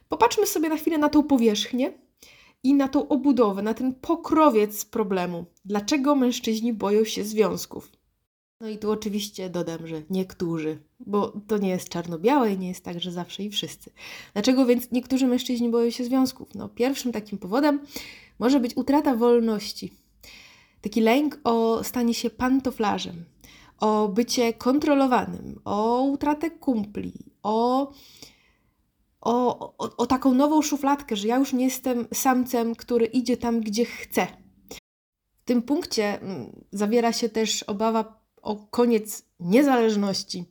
Popatrzmy 0.09 0.47
sobie 0.47 0.68
na 0.68 0.76
chwilę 0.76 0.99
na 0.99 1.09
tą 1.09 1.23
powierzchnię 1.23 1.92
i 2.62 2.75
na 2.75 2.88
tą 2.88 3.09
obudowę, 3.09 3.62
na 3.62 3.75
ten 3.75 3.94
pokrowiec 3.94 4.85
problemu. 4.85 5.44
Dlaczego 5.64 6.14
mężczyźni 6.14 6.73
boją 6.73 7.04
się 7.04 7.25
związków? 7.25 7.92
No 8.61 8.68
i 8.68 8.78
tu 8.78 8.90
oczywiście 8.90 9.50
dodam, 9.50 9.87
że 9.87 10.02
niektórzy, 10.11 10.78
bo 11.00 11.32
to 11.46 11.58
nie 11.58 11.68
jest 11.68 11.88
czarno-białe 11.88 12.52
i 12.52 12.58
nie 12.58 12.68
jest 12.68 12.84
tak, 12.84 13.00
że 13.00 13.12
zawsze 13.12 13.42
i 13.42 13.50
wszyscy. 13.50 13.90
Dlaczego 14.32 14.66
więc 14.66 14.90
niektórzy 14.92 15.26
mężczyźni 15.26 15.68
boją 15.68 15.90
się 15.90 16.04
związków? 16.04 16.54
No, 16.54 16.68
pierwszym 16.68 17.12
takim 17.12 17.38
powodem 17.38 17.80
może 18.38 18.61
być 18.61 18.76
utrata 18.76 19.16
wolności. 19.16 19.94
Taki 20.80 21.00
lęk 21.00 21.40
o 21.44 21.84
stanie 21.84 22.14
się 22.14 22.30
pantoflarzem, 22.30 23.25
o 23.80 24.08
bycie 24.08 24.52
kontrolowanym, 24.52 25.61
o 25.64 26.02
utratę 26.02 26.50
kumpli, 26.50 27.12
o, 27.42 27.90
o, 29.20 29.58
o, 29.78 29.96
o 29.96 30.06
taką 30.06 30.34
nową 30.34 30.62
szufladkę, 30.62 31.16
że 31.16 31.28
ja 31.28 31.37
już 31.37 31.52
nie 31.52 31.64
jestem 31.64 32.06
samcem, 32.14 32.75
który 32.75 33.06
idzie 33.06 33.37
tam, 33.37 33.61
gdzie 33.61 33.84
chce. 33.84 34.26
W 35.42 35.44
tym 35.44 35.62
punkcie 35.62 36.20
mm, 36.20 36.64
zawiera 36.73 37.12
się 37.12 37.28
też 37.28 37.62
obawa 37.62 38.23
o 38.44 38.56
koniec 38.56 39.22
niezależności, 39.40 40.44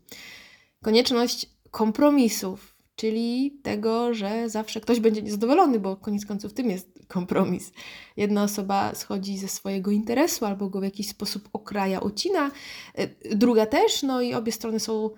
konieczność 0.84 1.50
kompromisów, 1.72 2.76
czyli 2.96 3.60
tego, 3.64 4.14
że 4.14 4.50
zawsze 4.50 4.82
ktoś 4.82 5.00
będzie 5.00 5.22
niezadowolony, 5.22 5.80
bo 5.80 5.96
koniec 5.96 6.26
końców 6.26 6.54
tym 6.54 6.70
jest 6.70 7.00
kompromis. 7.08 7.72
Jedna 8.18 8.44
osoba 8.44 8.96
schodzi 8.96 9.38
ze 9.38 9.48
swojego 9.48 9.92
interesu 9.92 10.46
albo 10.46 10.70
go 10.70 10.80
w 10.80 10.84
jakiś 10.84 11.10
sposób 11.10 11.50
okraja, 11.54 12.02
ocina, 12.02 12.52
y, 13.00 13.36
druga 13.36 13.66
też, 13.66 14.04
no 14.04 14.22
i 14.22 14.34
obie 14.34 14.52
strony 14.52 14.80
są 14.80 15.10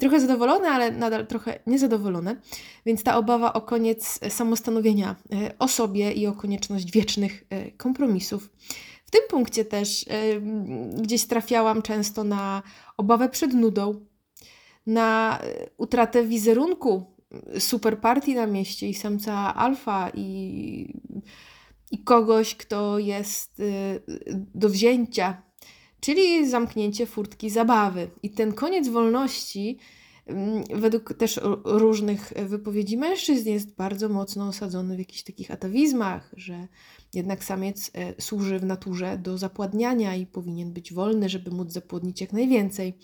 trochę 0.00 0.20
zadowolone, 0.20 0.68
ale 0.68 0.90
nadal 0.90 1.26
trochę 1.26 1.58
niezadowolone. 1.66 2.36
Więc 2.86 3.02
ta 3.02 3.16
obawa 3.16 3.52
o 3.52 3.60
koniec 3.60 4.20
samostanowienia 4.28 5.16
y, 5.32 5.58
o 5.58 5.68
sobie 5.68 6.12
i 6.12 6.26
o 6.26 6.32
konieczność 6.32 6.92
wiecznych 6.92 7.44
y, 7.52 7.72
kompromisów 7.76 8.50
tym 9.16 9.28
punkcie 9.28 9.64
też 9.64 10.04
gdzieś 11.02 11.26
trafiałam 11.26 11.82
często 11.82 12.24
na 12.24 12.62
obawę 12.96 13.28
przed 13.28 13.54
nudą, 13.54 14.06
na 14.86 15.40
y, 15.44 15.70
utratę 15.76 16.24
wizerunku 16.24 17.16
super 17.58 18.00
partii 18.00 18.34
na 18.34 18.46
mieście 18.46 18.88
i 18.88 18.94
samca 18.94 19.54
alfa 19.54 20.10
i, 20.14 21.00
i 21.90 22.04
kogoś, 22.04 22.54
kto 22.54 22.98
jest 22.98 23.60
y, 23.60 24.02
do 24.54 24.68
wzięcia, 24.68 25.42
czyli 26.00 26.48
zamknięcie 26.48 27.06
furtki 27.06 27.50
zabawy. 27.50 28.10
I 28.22 28.30
ten 28.30 28.52
koniec 28.52 28.88
wolności 28.88 29.78
według 30.74 31.14
też 31.14 31.40
różnych 31.64 32.32
wypowiedzi 32.46 32.96
mężczyzn 32.96 33.48
jest 33.48 33.74
bardzo 33.74 34.08
mocno 34.08 34.48
osadzony 34.48 34.96
w 34.96 34.98
jakichś 34.98 35.22
takich 35.22 35.50
atawizmach, 35.50 36.30
że 36.36 36.68
jednak 37.14 37.44
samiec 37.44 37.90
e, 37.94 38.22
służy 38.22 38.58
w 38.58 38.64
naturze 38.64 39.18
do 39.18 39.38
zapładniania 39.38 40.14
i 40.14 40.26
powinien 40.26 40.72
być 40.72 40.92
wolny, 40.92 41.28
żeby 41.28 41.50
móc 41.50 41.72
zapłodnić 41.72 42.20
jak 42.20 42.32
najwięcej. 42.32 42.98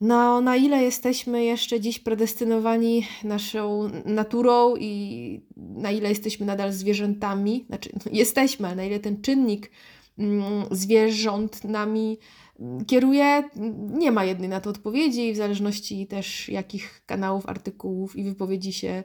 No, 0.00 0.40
na 0.40 0.56
ile 0.56 0.82
jesteśmy 0.82 1.44
jeszcze 1.44 1.80
dziś 1.80 1.98
predestynowani 1.98 3.06
naszą 3.24 3.90
naturą 4.04 4.76
i 4.76 5.40
na 5.56 5.90
ile 5.90 6.08
jesteśmy 6.08 6.46
nadal 6.46 6.72
zwierzętami, 6.72 7.64
znaczy 7.66 7.90
no, 7.94 8.12
jesteśmy, 8.12 8.66
ale 8.66 8.76
na 8.76 8.84
ile 8.84 9.00
ten 9.00 9.22
czynnik 9.22 9.70
mm, 10.18 10.64
zwierząt 10.70 11.64
nami 11.64 12.06
mm, 12.06 12.43
kieruje, 12.86 13.42
nie 13.90 14.12
ma 14.12 14.24
jednej 14.24 14.48
na 14.48 14.60
to 14.60 14.70
odpowiedzi, 14.70 15.32
w 15.32 15.36
zależności 15.36 16.06
też 16.06 16.48
jakich 16.48 17.02
kanałów, 17.06 17.48
artykułów 17.48 18.16
i 18.16 18.24
wypowiedzi 18.24 18.72
się 18.72 19.04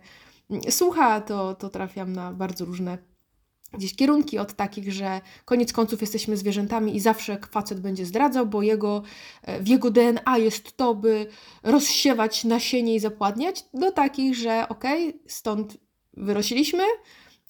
mm, 0.49 0.61
słucha, 0.69 1.21
to, 1.21 1.55
to 1.55 1.69
trafiam 1.69 2.13
na 2.13 2.33
bardzo 2.33 2.65
różne 2.65 2.97
gdzieś 3.73 3.95
kierunki 3.95 4.37
od 4.37 4.53
takich, 4.53 4.93
że 4.93 5.21
koniec 5.45 5.73
końców 5.73 6.01
jesteśmy 6.01 6.37
zwierzętami 6.37 6.95
i 6.95 6.99
zawsze 6.99 7.37
facet 7.51 7.79
będzie 7.79 8.05
zdradzał, 8.05 8.45
bo 8.45 8.61
jego, 8.61 9.03
e, 9.41 9.61
w 9.61 9.67
jego 9.67 9.91
DNA 9.91 10.37
jest 10.37 10.77
to, 10.77 10.95
by 10.95 11.27
rozsiewać 11.63 12.43
nasienie 12.43 12.95
i 12.95 12.99
zapładniać, 12.99 13.65
do 13.73 13.91
takich, 13.91 14.35
że 14.35 14.69
okej, 14.69 15.09
okay, 15.09 15.21
stąd 15.27 15.77
wyrośliśmy, 16.13 16.83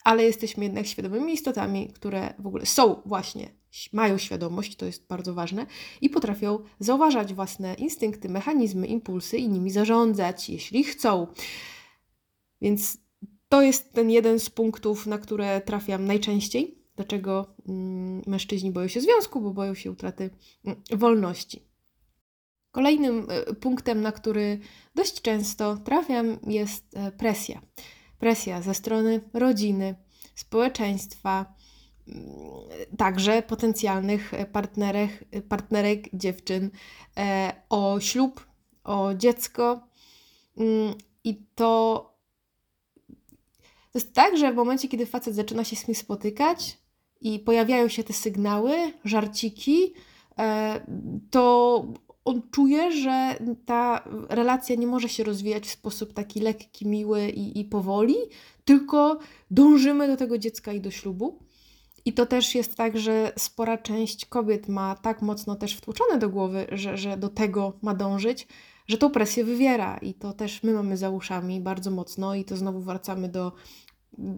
ale 0.04 0.24
jesteśmy 0.24 0.64
jednak 0.64 0.88
świadomymi 0.88 1.34
istotami, 1.34 1.88
które 1.94 2.34
w 2.40 2.48
ogóle 2.48 2.66
są 2.66 3.02
właśnie, 3.06 3.59
mają 3.94 4.18
świadomość, 4.18 4.76
to 4.76 4.86
jest 4.86 5.08
bardzo 5.08 5.34
ważne, 5.34 5.66
i 6.02 6.10
potrafią 6.10 6.60
zauważać 6.80 7.34
własne 7.34 7.74
instynkty, 7.74 8.30
mechanizmy, 8.30 8.88
impulsy 8.88 9.38
i 9.38 9.50
nimi 9.50 9.72
zarządzać, 9.72 10.50
jeśli 10.50 10.84
chcą. 10.84 11.28
Więc 12.62 12.98
to 13.50 13.62
jest 13.62 13.94
ten 13.94 14.10
jeden 14.10 14.40
z 14.40 14.50
punktów, 14.50 15.08
na 15.08 15.18
które 15.18 15.62
trafiam 15.62 16.06
najczęściej. 16.06 16.80
Dlaczego 16.96 17.56
mm, 17.68 18.22
mężczyźni 18.28 18.72
boją 18.72 18.88
się 18.88 19.02
związku, 19.02 19.42
bo 19.42 19.54
boją 19.54 19.74
się 19.74 19.92
utraty 19.92 20.30
mm, 20.66 20.82
wolności. 20.92 21.70
Kolejnym 22.72 23.28
e, 23.30 23.54
punktem, 23.54 24.02
na 24.02 24.12
który 24.12 24.60
dość 24.96 25.22
często 25.22 25.78
trafiam, 25.78 26.38
jest 26.48 26.98
e, 26.98 27.12
presja. 27.12 27.62
Presja 28.20 28.62
ze 28.62 28.74
strony 28.74 29.22
rodziny, 29.34 29.96
społeczeństwa, 30.36 31.54
także 32.98 33.42
potencjalnych 33.42 34.32
partnerek, 34.52 35.26
partnerek 35.50 36.10
dziewczyn 36.14 36.70
e, 37.18 37.54
o 37.70 38.00
ślub, 38.00 38.48
o 38.84 39.14
dziecko. 39.14 39.88
I 41.24 41.46
to 41.56 42.10
to 43.92 44.00
jest 44.00 44.14
tak, 44.14 44.38
że 44.38 44.54
w 44.54 44.56
momencie, 44.56 44.88
kiedy 44.88 45.06
facet 45.06 45.36
zaczyna 45.36 45.64
się 45.64 45.76
z 45.76 45.84
kimś 45.84 45.98
spotykać 45.98 46.78
i 47.22 47.40
pojawiają 47.40 47.88
się 47.88 48.04
te 48.04 48.14
sygnały, 48.14 48.94
żarciki, 49.06 49.94
e, 50.40 50.86
to 51.32 51.86
on 52.26 52.42
czuje, 52.52 52.92
że 52.92 53.36
ta 53.66 54.04
relacja 54.30 54.76
nie 54.76 54.88
może 54.88 55.10
się 55.10 55.24
rozwijać 55.24 55.68
w 55.68 55.72
sposób 55.72 56.14
taki 56.14 56.40
lekki, 56.40 56.88
miły 56.88 57.30
i, 57.30 57.60
i 57.60 57.66
powoli, 57.66 58.16
tylko 58.66 59.20
dążymy 59.52 60.08
do 60.08 60.18
tego 60.18 60.38
dziecka 60.38 60.74
i 60.74 60.82
do 60.82 60.92
ślubu. 60.92 61.40
I 62.10 62.14
to 62.14 62.26
też 62.26 62.56
jest 62.56 62.76
tak, 62.76 63.00
że 63.00 63.32
spora 63.38 63.78
część 63.78 64.26
kobiet 64.26 64.68
ma 64.70 64.96
tak 64.96 65.22
mocno 65.22 65.56
też 65.56 65.76
wtłoczone 65.76 66.20
do 66.20 66.30
głowy, 66.30 66.68
że, 66.72 66.98
że 66.98 67.18
do 67.18 67.30
tego 67.30 67.74
ma 67.82 67.94
dążyć, 67.94 68.48
że 68.88 68.98
tą 68.98 69.10
presję 69.10 69.44
wywiera. 69.44 69.98
I 69.98 70.14
to 70.14 70.34
też 70.34 70.64
my 70.64 70.74
mamy 70.74 70.98
za 70.98 71.10
uszami 71.10 71.60
bardzo 71.62 71.92
mocno 71.92 72.36
i 72.36 72.46
to 72.46 72.58
znowu 72.58 72.82
wracamy 72.82 73.30
do 73.30 73.52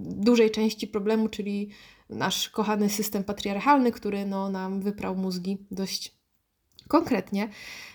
dużej 0.06 0.52
części 0.52 0.88
problemu, 0.88 1.30
czyli 1.30 1.70
nasz 2.10 2.50
kochany 2.50 2.90
system 2.90 3.24
patriarchalny, 3.24 3.92
który 3.92 4.26
no, 4.26 4.50
nam 4.50 4.82
wyprał 4.82 5.16
mózgi 5.16 5.58
dość 5.72 6.21
konkretnie. 6.92 7.50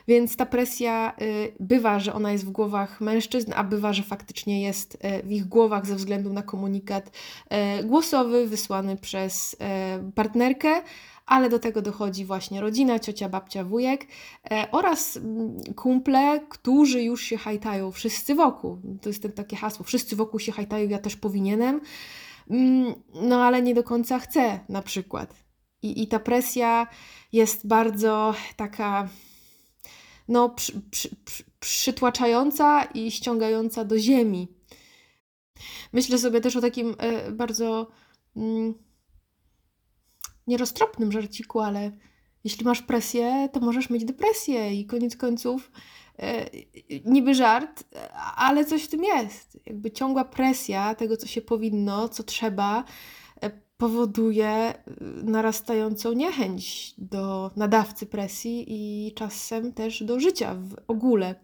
Więc 0.09 0.37
ta 0.37 0.47
presja 0.47 1.13
y, 1.23 1.53
bywa, 1.61 2.01
że 2.01 2.15
ona 2.15 2.33
jest 2.33 2.47
w 2.47 2.51
głowach 2.51 3.01
mężczyzn, 3.01 3.53
a 3.57 3.65
bywa, 3.65 3.93
że 3.93 4.03
faktycznie 4.03 4.63
jest 4.63 4.95
y, 4.95 5.23
w 5.23 5.33
ich 5.33 5.45
głowach 5.45 5.87
ze 5.87 5.95
względu 5.95 6.33
na 6.33 6.43
komunikat 6.43 7.11
y, 7.81 7.85
głosowy 7.85 8.47
wysłany 8.47 8.97
przez 8.97 9.57
partnerkę, 10.15 10.83
ale 11.27 11.49
do 11.49 11.59
tego 11.59 11.83
dochodzi 11.83 12.25
właśnie 12.25 12.61
rodzina, 12.61 12.99
ciocia, 12.99 13.29
babcia, 13.29 13.65
wujek 13.65 14.07
oraz 14.73 15.17
mm, 15.17 15.61
kumple, 15.77 16.41
którzy 16.49 17.03
już 17.03 17.23
się 17.23 17.37
hajtają, 17.37 17.93
wszyscy 17.93 18.35
wokół. 18.35 18.79
To 19.03 19.09
jest 19.09 19.29
takie 19.35 19.57
hasło, 19.57 19.85
wszyscy 19.85 20.17
wokół 20.17 20.41
się 20.41 20.53
hajtają, 20.53 20.89
ja 20.89 20.99
też 20.99 21.17
powinienem, 21.17 21.81
mm, 22.51 22.95
no 23.15 23.45
ale 23.45 23.63
nie 23.63 23.75
do 23.75 23.83
końca 23.83 24.19
chcę 24.19 24.61
na 24.69 24.83
przykład. 24.83 25.46
I, 25.83 26.03
i 26.03 26.09
ta 26.09 26.19
presja 26.19 26.87
jest 27.33 27.67
bardzo 27.67 28.35
taka 28.57 29.09
no, 30.29 30.49
przy, 30.49 30.81
przy, 30.91 31.17
przy, 31.25 31.45
przytłaczająca 31.61 32.85
i 32.85 33.11
ściągająca 33.11 33.85
do 33.85 33.99
ziemi. 33.99 34.49
Myślę 35.93 36.19
sobie 36.19 36.41
też 36.41 36.57
o 36.57 36.61
takim 36.61 36.91
y, 37.29 37.33
bardzo... 37.33 37.91
Y, 38.37 38.75
nieroztropnym 40.47 41.13
żarciku, 41.13 41.61
ale 41.61 41.93
Jeśli 42.47 42.65
masz 42.65 42.83
presję, 42.83 43.49
to 43.53 43.61
możesz 43.61 43.91
mieć 43.91 44.05
depresję 44.05 44.75
i 44.75 44.87
koniec 44.87 45.17
końców 45.17 45.71
e, 46.19 46.51
niby 47.05 47.35
żart, 47.35 47.85
ale 48.37 48.65
coś 48.65 48.85
w 48.85 48.89
tym 48.89 49.05
jest. 49.05 49.59
Jakby 49.67 49.91
ciągła 49.91 50.25
presja 50.25 50.95
tego, 50.95 51.17
co 51.17 51.27
się 51.27 51.41
powinno, 51.41 52.09
co 52.09 52.23
trzeba, 52.23 52.81
e, 52.81 52.85
powoduje 53.77 54.75
narastającą 55.23 56.13
niechęć 56.13 56.95
do 56.99 57.51
nadawcy 57.57 58.07
presji 58.07 58.65
i 58.69 59.13
czasem 59.15 59.73
też 59.73 60.03
do 60.03 60.21
życia 60.21 60.55
w 60.55 60.75
ogóle. 60.89 61.35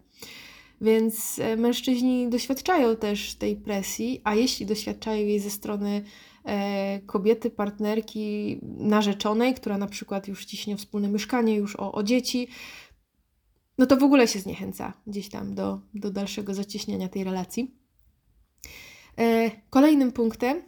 Więc 0.81 1.39
e, 1.39 1.57
mężczyźni 1.57 2.29
doświadczają 2.29 2.95
też 2.95 3.35
tej 3.35 3.55
presji, 3.55 4.21
a 4.23 4.35
jeśli 4.35 4.65
doświadczają 4.65 5.25
jej 5.25 5.39
ze 5.39 5.49
strony 5.49 6.03
e, 6.45 6.99
kobiety, 6.99 7.49
partnerki, 7.49 8.59
narzeczonej, 8.63 9.53
która 9.53 9.77
na 9.77 9.87
przykład 9.87 10.27
już 10.27 10.45
ciśnie 10.45 10.77
wspólne 10.77 11.09
mieszkanie, 11.09 11.55
już 11.55 11.75
o, 11.75 11.91
o 11.91 12.03
dzieci, 12.03 12.47
no 13.77 13.85
to 13.85 13.97
w 13.97 14.03
ogóle 14.03 14.27
się 14.27 14.39
zniechęca 14.39 14.93
gdzieś 15.07 15.29
tam 15.29 15.55
do, 15.55 15.79
do 15.93 16.11
dalszego 16.11 16.53
zacieśniania 16.53 17.09
tej 17.09 17.23
relacji. 17.23 17.75
E, 19.19 19.51
kolejnym 19.69 20.11
punktem, 20.11 20.61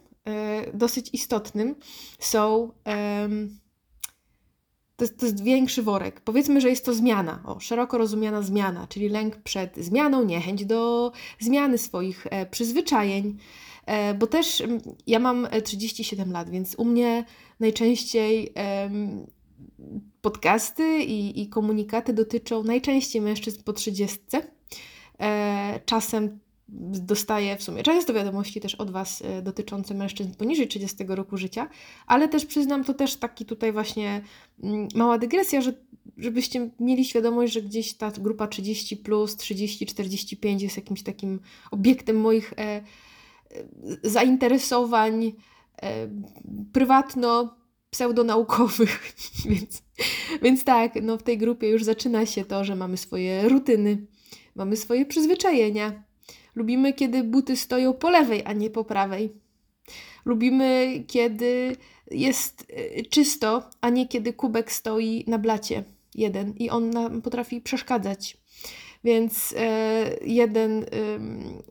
dosyć 0.74 1.10
istotnym, 1.12 1.74
są 2.18 2.72
to 4.96 5.04
jest, 5.04 5.18
to 5.18 5.26
jest 5.26 5.42
większy 5.42 5.82
worek. 5.82 6.20
Powiedzmy, 6.20 6.60
że 6.60 6.68
jest 6.68 6.84
to 6.84 6.94
zmiana, 6.94 7.42
o, 7.46 7.60
szeroko 7.60 7.98
rozumiana 7.98 8.42
zmiana, 8.42 8.86
czyli 8.86 9.08
lęk 9.08 9.36
przed 9.36 9.76
zmianą, 9.76 10.24
niechęć 10.24 10.64
do 10.64 11.12
zmiany 11.38 11.78
swoich 11.78 12.26
e, 12.30 12.46
przyzwyczajeń. 12.46 13.36
E, 13.86 14.14
bo 14.14 14.26
też 14.26 14.62
ja 15.06 15.18
mam 15.18 15.48
37 15.64 16.28
e, 16.28 16.32
lat, 16.32 16.50
więc 16.50 16.74
u 16.74 16.84
mnie 16.84 17.24
najczęściej 17.60 18.52
e, 18.56 18.90
podcasty 20.20 20.98
i, 20.98 21.42
i 21.42 21.48
komunikaty 21.48 22.12
dotyczą 22.12 22.62
najczęściej 22.62 23.22
mężczyzn 23.22 23.62
po 23.62 23.72
30. 23.72 24.18
E, 25.20 25.80
czasem 25.86 26.38
dostaję 26.68 27.56
w 27.56 27.62
sumie 27.62 27.82
często 27.82 28.14
wiadomości 28.14 28.60
też 28.60 28.74
od 28.74 28.90
Was 28.90 29.22
e, 29.22 29.42
dotyczące 29.42 29.94
mężczyzn 29.94 30.34
poniżej 30.34 30.68
30 30.68 31.04
roku 31.08 31.36
życia, 31.36 31.68
ale 32.06 32.28
też 32.28 32.46
przyznam, 32.46 32.84
to 32.84 32.94
też 32.94 33.16
taki 33.16 33.44
tutaj 33.44 33.72
właśnie 33.72 34.22
mm, 34.62 34.88
mała 34.94 35.18
dygresja, 35.18 35.60
że 35.60 35.72
żebyście 36.16 36.70
mieli 36.80 37.04
świadomość, 37.04 37.52
że 37.52 37.62
gdzieś 37.62 37.94
ta 37.94 38.10
grupa 38.10 38.46
30 38.46 38.96
plus, 38.96 39.36
30-45 39.36 40.62
jest 40.62 40.76
jakimś 40.76 41.02
takim 41.02 41.40
obiektem 41.70 42.20
moich 42.20 42.52
e, 42.52 42.56
e, 42.58 42.82
zainteresowań 44.02 45.32
e, 45.82 46.08
prywatno 46.72 47.56
pseudonaukowych, 47.90 49.12
więc, 49.50 49.82
więc 50.42 50.64
tak, 50.64 51.02
no 51.02 51.18
w 51.18 51.22
tej 51.22 51.38
grupie 51.38 51.68
już 51.68 51.84
zaczyna 51.84 52.26
się 52.26 52.44
to, 52.44 52.64
że 52.64 52.76
mamy 52.76 52.96
swoje 52.96 53.48
rutyny, 53.48 54.06
mamy 54.54 54.76
swoje 54.76 55.06
przyzwyczajenia, 55.06 56.02
Lubimy, 56.56 56.92
kiedy 56.92 57.24
buty 57.24 57.56
stoją 57.56 57.94
po 57.94 58.10
lewej, 58.10 58.42
a 58.44 58.52
nie 58.52 58.70
po 58.70 58.84
prawej. 58.84 59.32
Lubimy, 60.24 61.04
kiedy 61.06 61.76
jest 62.10 62.66
y, 62.98 63.02
czysto, 63.10 63.70
a 63.80 63.90
nie 63.90 64.08
kiedy 64.08 64.32
kubek 64.32 64.72
stoi 64.72 65.24
na 65.26 65.38
blacie 65.38 65.84
jeden 66.14 66.54
i 66.58 66.70
on 66.70 66.90
nam 66.90 67.22
potrafi 67.22 67.60
przeszkadzać. 67.60 68.36
Więc 69.04 69.54
e, 69.58 70.16
jeden 70.24 70.84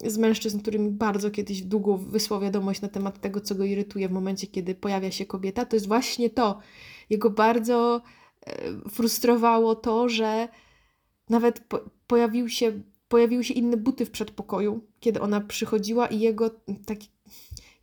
z 0.06 0.18
mężczyzn, 0.18 0.60
który 0.60 0.80
mi 0.80 0.92
bardzo 0.92 1.32
kiedyś 1.32 1.62
długo 1.62 1.98
wysłał 1.98 2.39
wiadomość 2.39 2.82
na 2.82 2.88
temat 2.88 3.22
tego, 3.22 3.42
co 3.42 3.56
go 3.56 3.63
irytuje 3.63 4.10
w 4.10 4.12
momencie, 4.12 4.48
kiedy 4.48 4.75
pojawia 4.75 5.12
się 5.12 5.25
kobieta, 5.25 5.65
to 5.65 5.75
jest 5.75 5.88
właśnie 5.88 6.30
to. 6.30 6.60
Jego 7.10 7.30
bardzo 7.30 8.01
e, 8.46 8.51
frustrowało 8.89 9.75
to, 9.75 10.10
że 10.10 10.48
nawet 11.30 11.60
po, 11.60 11.80
pojawił 12.08 12.50
się 12.50 12.82
pojawiły 13.08 13.44
się 13.44 13.54
inne 13.54 13.78
buty 13.78 14.06
w 14.06 14.12
przedpokoju, 14.12 14.82
kiedy 15.00 15.22
ona 15.22 15.42
przychodziła 15.42 16.08
i 16.08 16.20
jego 16.20 16.50
taki, 16.86 17.10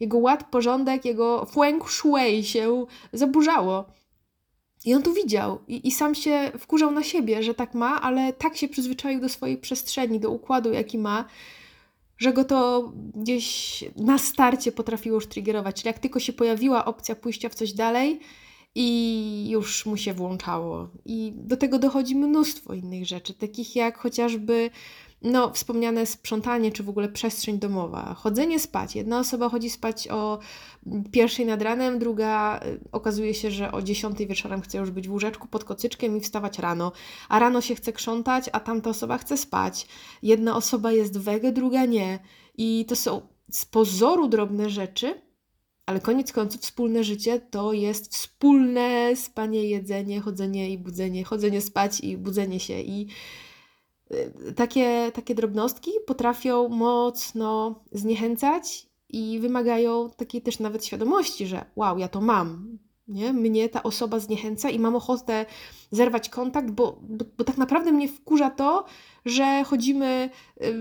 jego 0.00 0.19
ład, 0.19 0.50
porządek, 0.50 1.05
jego 1.05 1.47
feng 1.47 1.91
shui 1.91 2.45
się 2.45 2.87
zaburzało. 3.12 3.85
I 4.85 4.94
on 4.94 5.03
to 5.03 5.12
widział 5.12 5.59
i, 5.68 5.88
i 5.88 5.90
sam 5.90 6.14
się 6.14 6.53
wkurzał 6.59 6.90
na 6.90 7.03
siebie, 7.03 7.42
że 7.42 7.55
tak 7.55 7.75
ma, 7.75 8.03
ale 8.03 8.33
tak 8.33 8.57
się 8.57 8.68
przyzwyczaił 8.68 9.20
do 9.20 9.29
swojej 9.29 9.59
przestrzeni, 9.59 10.20
do 10.20 10.31
układu, 10.31 10.73
jaki 10.73 10.99
ma, 10.99 11.25
że 12.18 12.33
go 12.33 12.44
to 12.44 12.92
gdzieś 13.14 13.85
na 13.96 14.18
starcie 14.18 14.73
potrafiło 14.73 15.14
już 15.14 15.27
triggerować. 15.27 15.77
Czyli 15.77 15.87
jak 15.87 15.99
tylko 15.99 16.20
się 16.20 16.33
pojawiła 16.33 16.85
opcja 16.85 17.14
pójścia 17.14 17.49
w 17.49 17.55
coś 17.55 17.73
dalej, 17.73 18.20
i 18.75 19.49
już 19.51 19.87
mu 19.87 19.96
się 19.96 20.14
włączało. 20.14 20.88
I 21.05 21.33
do 21.35 21.57
tego 21.57 21.79
dochodzi 21.79 22.16
mnóstwo 22.16 22.75
innych 22.75 23.07
rzeczy, 23.07 23.35
takich 23.35 23.77
jak 23.77 23.99
chociażby 23.99 24.70
no, 25.24 25.50
wspomniane 25.52 26.06
sprzątanie, 26.06 26.72
czy 26.72 26.82
w 26.82 26.88
ogóle 26.88 27.08
przestrzeń 27.08 27.58
domowa, 27.58 28.14
chodzenie 28.14 28.61
spać. 28.61 28.96
Jedna 28.96 29.18
osoba 29.18 29.48
chodzi 29.48 29.70
spać 29.70 30.08
o 30.08 30.38
pierwszej 31.12 31.46
nad 31.46 31.62
ranem, 31.62 31.98
druga 31.98 32.61
y, 32.66 32.80
okazuje 32.92 33.35
się, 33.35 33.50
że 33.50 33.72
o 33.72 33.82
dziesiątej 33.82 34.26
wieczorem 34.26 34.61
chce 34.61 34.78
już 34.78 34.90
być 34.90 35.08
w 35.08 35.12
łóżeczku 35.12 35.48
pod 35.48 35.64
kocyczkiem 35.64 36.16
i 36.16 36.20
wstawać 36.20 36.58
rano, 36.58 36.92
a 37.28 37.38
rano 37.38 37.61
się 37.61 37.74
chce 37.74 37.92
krzątać, 37.92 38.50
a 38.52 38.61
tamta 38.61 38.90
osoba 38.90 39.18
chce 39.18 39.37
spać. 39.37 39.87
Jedna 40.22 40.56
osoba 40.56 40.92
jest 40.92 41.18
wege, 41.18 41.52
druga 41.52 41.85
nie. 41.85 42.18
I 42.58 42.85
to 42.88 42.96
są 42.96 43.20
z 43.50 43.66
pozoru 43.66 44.28
drobne 44.28 44.70
rzeczy, 44.70 45.22
ale 45.87 46.00
koniec 46.00 46.32
końców 46.32 46.61
wspólne 46.61 47.04
życie 47.04 47.40
to 47.40 47.72
jest 47.72 48.14
wspólne 48.14 49.16
spanie, 49.16 49.64
jedzenie, 49.64 50.20
chodzenie 50.20 50.70
i 50.70 50.78
budzenie, 50.78 51.24
chodzenie 51.24 51.61
spać 51.61 52.00
i 52.00 52.16
budzenie 52.16 52.61
się 52.61 52.80
i 52.80 53.06
takie, 54.57 55.11
takie 55.14 55.35
drobnostki 55.35 55.90
potrafią 56.07 56.68
mocno 56.68 57.81
zniechęcać 57.92 58.87
i 59.09 59.38
wymagają 59.40 60.11
takiej 60.16 60.42
też 60.42 60.59
nawet 60.59 60.87
świadomości, 60.87 61.46
że 61.46 61.64
wow, 61.77 61.98
ja 61.98 62.09
to 62.09 62.20
mam. 62.20 62.79
Nie? 63.09 63.33
Mnie 63.33 63.68
ta 63.68 63.83
osoba 63.83 64.18
zniechęca 64.18 64.70
i 64.70 64.79
mam 64.79 64.96
ochotę 64.96 65.46
zerwać 65.90 66.29
kontakt, 66.29 66.70
bo, 66.70 66.98
bo, 67.03 67.25
bo 67.38 67.44
tak 67.44 67.59
naprawdę 67.59 67.92
mnie 67.92 68.09
wkurza 68.09 68.51
to, 68.51 68.85
że 69.24 69.64
chodzimy 69.64 70.30
y, 70.62 70.74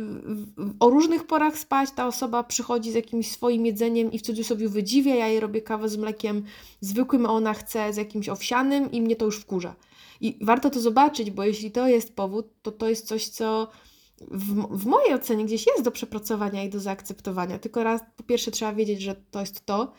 o 0.80 0.90
różnych 0.90 1.28
porach 1.28 1.58
spać, 1.58 1.90
ta 1.96 2.08
osoba 2.08 2.44
przychodzi 2.44 2.92
z 2.92 2.96
jakimś 2.96 3.32
swoim 3.32 3.66
jedzeniem 3.66 4.12
i 4.12 4.20
w 4.20 4.22
cudzysłowie 4.22 4.70
wydziwia, 4.70 5.16
ja 5.16 5.28
jej 5.28 5.40
robię 5.40 5.62
kawę 5.62 5.90
z 5.90 5.98
mlekiem 5.98 6.44
zwykłym, 6.82 7.26
a 7.26 7.30
ona 7.30 7.54
chce 7.54 7.94
z 7.94 7.98
jakimś 7.98 8.30
owsianym 8.30 8.92
i 8.92 9.02
mnie 9.02 9.16
to 9.16 9.26
już 9.26 9.38
wkurza. 9.38 9.76
I 10.22 10.38
warto 10.42 10.70
to 10.70 10.80
zobaczyć, 10.80 11.32
bo 11.32 11.44
jeśli 11.44 11.72
to 11.72 11.88
jest 11.88 12.16
powód, 12.16 12.48
to 12.62 12.72
to 12.72 12.90
jest 12.90 13.08
coś, 13.08 13.28
co 13.28 13.68
w, 14.32 14.78
w 14.78 14.86
mojej 14.86 15.14
ocenie 15.14 15.46
gdzieś 15.46 15.68
jest 15.68 15.84
do 15.84 15.92
przepracowania 15.92 16.64
i 16.64 16.70
do 16.70 16.80
zaakceptowania. 16.80 17.60
Tylko 17.60 17.84
raz, 17.84 18.02
po 18.18 18.24
pierwsze, 18.24 18.52
trzeba 18.52 18.74
wiedzieć, 18.74 19.02
że 19.02 19.16
to 19.32 19.40
jest 19.40 19.66
to, 19.66 19.94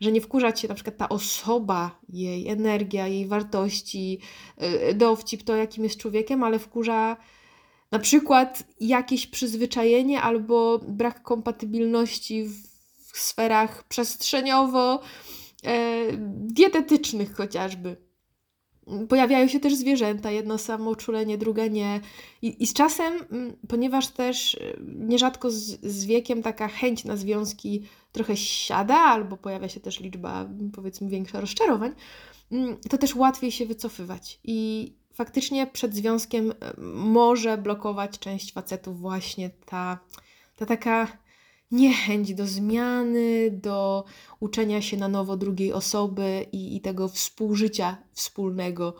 że 0.00 0.12
nie 0.12 0.20
wkurzać 0.20 0.60
się 0.60 0.68
na 0.68 0.74
przykład 0.74 0.96
ta 0.96 1.08
osoba, 1.08 2.00
jej 2.08 2.48
energia, 2.48 3.06
jej 3.06 3.26
wartości, 3.26 4.18
yy, 4.60 4.94
dowcip, 4.94 5.42
to 5.42 5.56
jakim 5.56 5.84
jest 5.84 5.96
człowiekiem, 5.96 6.42
ale 6.42 6.58
wkurza 6.58 7.16
na 7.92 7.98
przykład 7.98 8.62
jakieś 8.80 9.26
przyzwyczajenie 9.26 10.22
albo 10.22 10.78
brak 10.88 11.22
kompatybilności 11.22 12.44
w, 12.44 12.70
sferach 13.12 13.84
przestrzeniowo, 13.88 15.00
yy, 15.62 15.70
dietetycznych 16.30 17.36
chociażby 17.36 17.96
Pojawiają 19.08 19.48
się 19.48 19.60
też 19.60 19.74
zwierzęta, 19.74 20.30
jedno 20.30 20.58
samouczulenie, 20.58 21.38
drugie 21.38 21.70
nie. 21.70 22.00
I, 22.42 22.62
I, 22.62 22.66
z 22.66 22.72
czasem, 22.72 23.12
mm, 23.32 23.56
ponieważ 23.68 24.08
też 24.08 24.54
y, 24.54 24.80
nierzadko 24.96 25.50
z, 25.50 25.80
z 25.82 26.04
wiekiem 26.04 26.42
taka 26.42 26.68
chęć 26.68 27.04
na 27.04 27.16
związki 27.16 27.82
trochę 28.12 28.36
siada, 28.36 28.94
albo 28.94 29.36
pojawia 29.36 29.68
się 29.68 29.80
też 29.80 30.00
liczba, 30.00 30.48
powiedzmy, 30.74 31.08
większa 31.08 31.40
rozczarowań, 31.40 31.92
mm, 32.52 32.76
to 32.90 32.98
też 32.98 33.14
łatwiej 33.16 33.50
się 33.50 33.66
wycofywać. 33.66 34.40
I 34.44 34.92
faktycznie 35.20 35.66
przed 35.66 35.94
związkiem 35.94 36.50
y, 36.50 36.54
może 36.94 37.58
blokować 37.58 38.18
część 38.18 38.52
facetów 38.52 39.00
właśnie 39.00 39.50
ta, 39.66 39.98
ta 40.56 40.66
taka 40.66 41.18
niechęć 41.70 42.34
do 42.34 42.46
zmiany, 42.46 43.50
do 43.50 44.04
uczenia 44.40 44.82
się 44.82 44.96
na 44.96 45.08
nowo 45.08 45.36
drugiej 45.36 45.72
osoby 45.72 46.46
i, 46.52 46.76
i 46.76 46.80
tego 46.80 47.08
współżycia 47.08 47.96
wspólnego. 48.12 48.94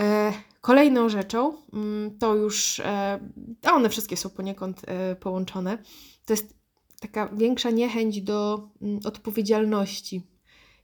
E, 0.00 0.32
kolejną 0.60 1.08
rzeczą, 1.08 1.54
mm, 1.72 2.18
to 2.18 2.34
już, 2.34 2.80
e, 2.80 3.20
a 3.62 3.72
one 3.72 3.88
wszystkie 3.88 4.16
są 4.16 4.30
poniekąd 4.30 4.82
e, 4.86 5.16
połączone, 5.16 5.78
to 6.26 6.32
jest 6.32 6.54
taka 7.00 7.28
większa 7.28 7.70
niechęć 7.70 8.22
do 8.22 8.68
mm, 8.82 9.00
odpowiedzialności. 9.04 10.22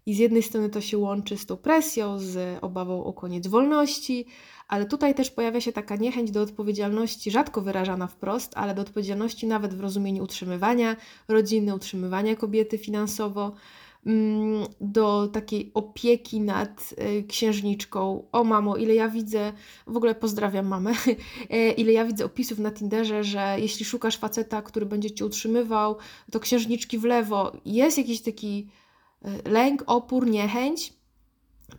I 0.06 0.14
z 0.14 0.18
jednej 0.18 0.42
strony 0.42 0.70
to 0.70 0.80
się 0.80 0.98
łączy 0.98 1.36
z 1.36 1.46
tą 1.46 1.56
presją, 1.56 2.18
z 2.18 2.58
obawą 2.64 3.04
o 3.04 3.12
koniec 3.12 3.46
wolności, 3.46 4.26
ale 4.68 4.86
tutaj 4.86 5.14
też 5.14 5.30
pojawia 5.30 5.60
się 5.60 5.72
taka 5.72 5.96
niechęć 5.96 6.30
do 6.30 6.42
odpowiedzialności, 6.42 7.30
rzadko 7.30 7.60
wyrażana 7.60 8.06
wprost, 8.06 8.52
ale 8.56 8.74
do 8.74 8.82
odpowiedzialności 8.82 9.46
nawet 9.46 9.74
w 9.74 9.80
rozumieniu 9.80 10.24
utrzymywania 10.24 10.96
rodziny, 11.28 11.74
utrzymywania 11.74 12.36
kobiety 12.36 12.78
finansowo. 12.78 13.52
mm, 14.06 14.66
do 14.80 15.28
takiej 15.28 15.70
opieki 15.74 16.40
nad 16.40 16.94
e, 16.96 17.22
księżniczką. 17.22 18.24
O 18.32 18.44
mamo, 18.44 18.76
ile 18.76 18.94
ja 18.94 19.08
widzę, 19.08 19.52
w 19.86 19.96
ogóle 19.96 20.14
pozdrawiam 20.14 20.66
mamę, 20.66 20.92
e, 21.50 21.70
ile 21.70 21.92
ja 21.92 22.04
widzę 22.04 22.24
opisów 22.24 22.58
na 22.58 22.70
Tinderze, 22.70 23.24
że 23.24 23.56
jeśli 23.58 23.84
szukasz 23.84 24.16
faceta, 24.16 24.62
który 24.62 24.86
będzie 24.86 25.10
cię 25.10 25.26
utrzymywał, 25.26 25.96
to 26.32 26.40
księżniczki 26.40 26.98
w 26.98 27.04
lewo. 27.04 27.52
Jest 27.64 27.98
jakiś 27.98 28.20
taki 28.22 28.68
lęk, 29.44 29.84
opór, 29.86 30.26
niechęć, 30.26 30.92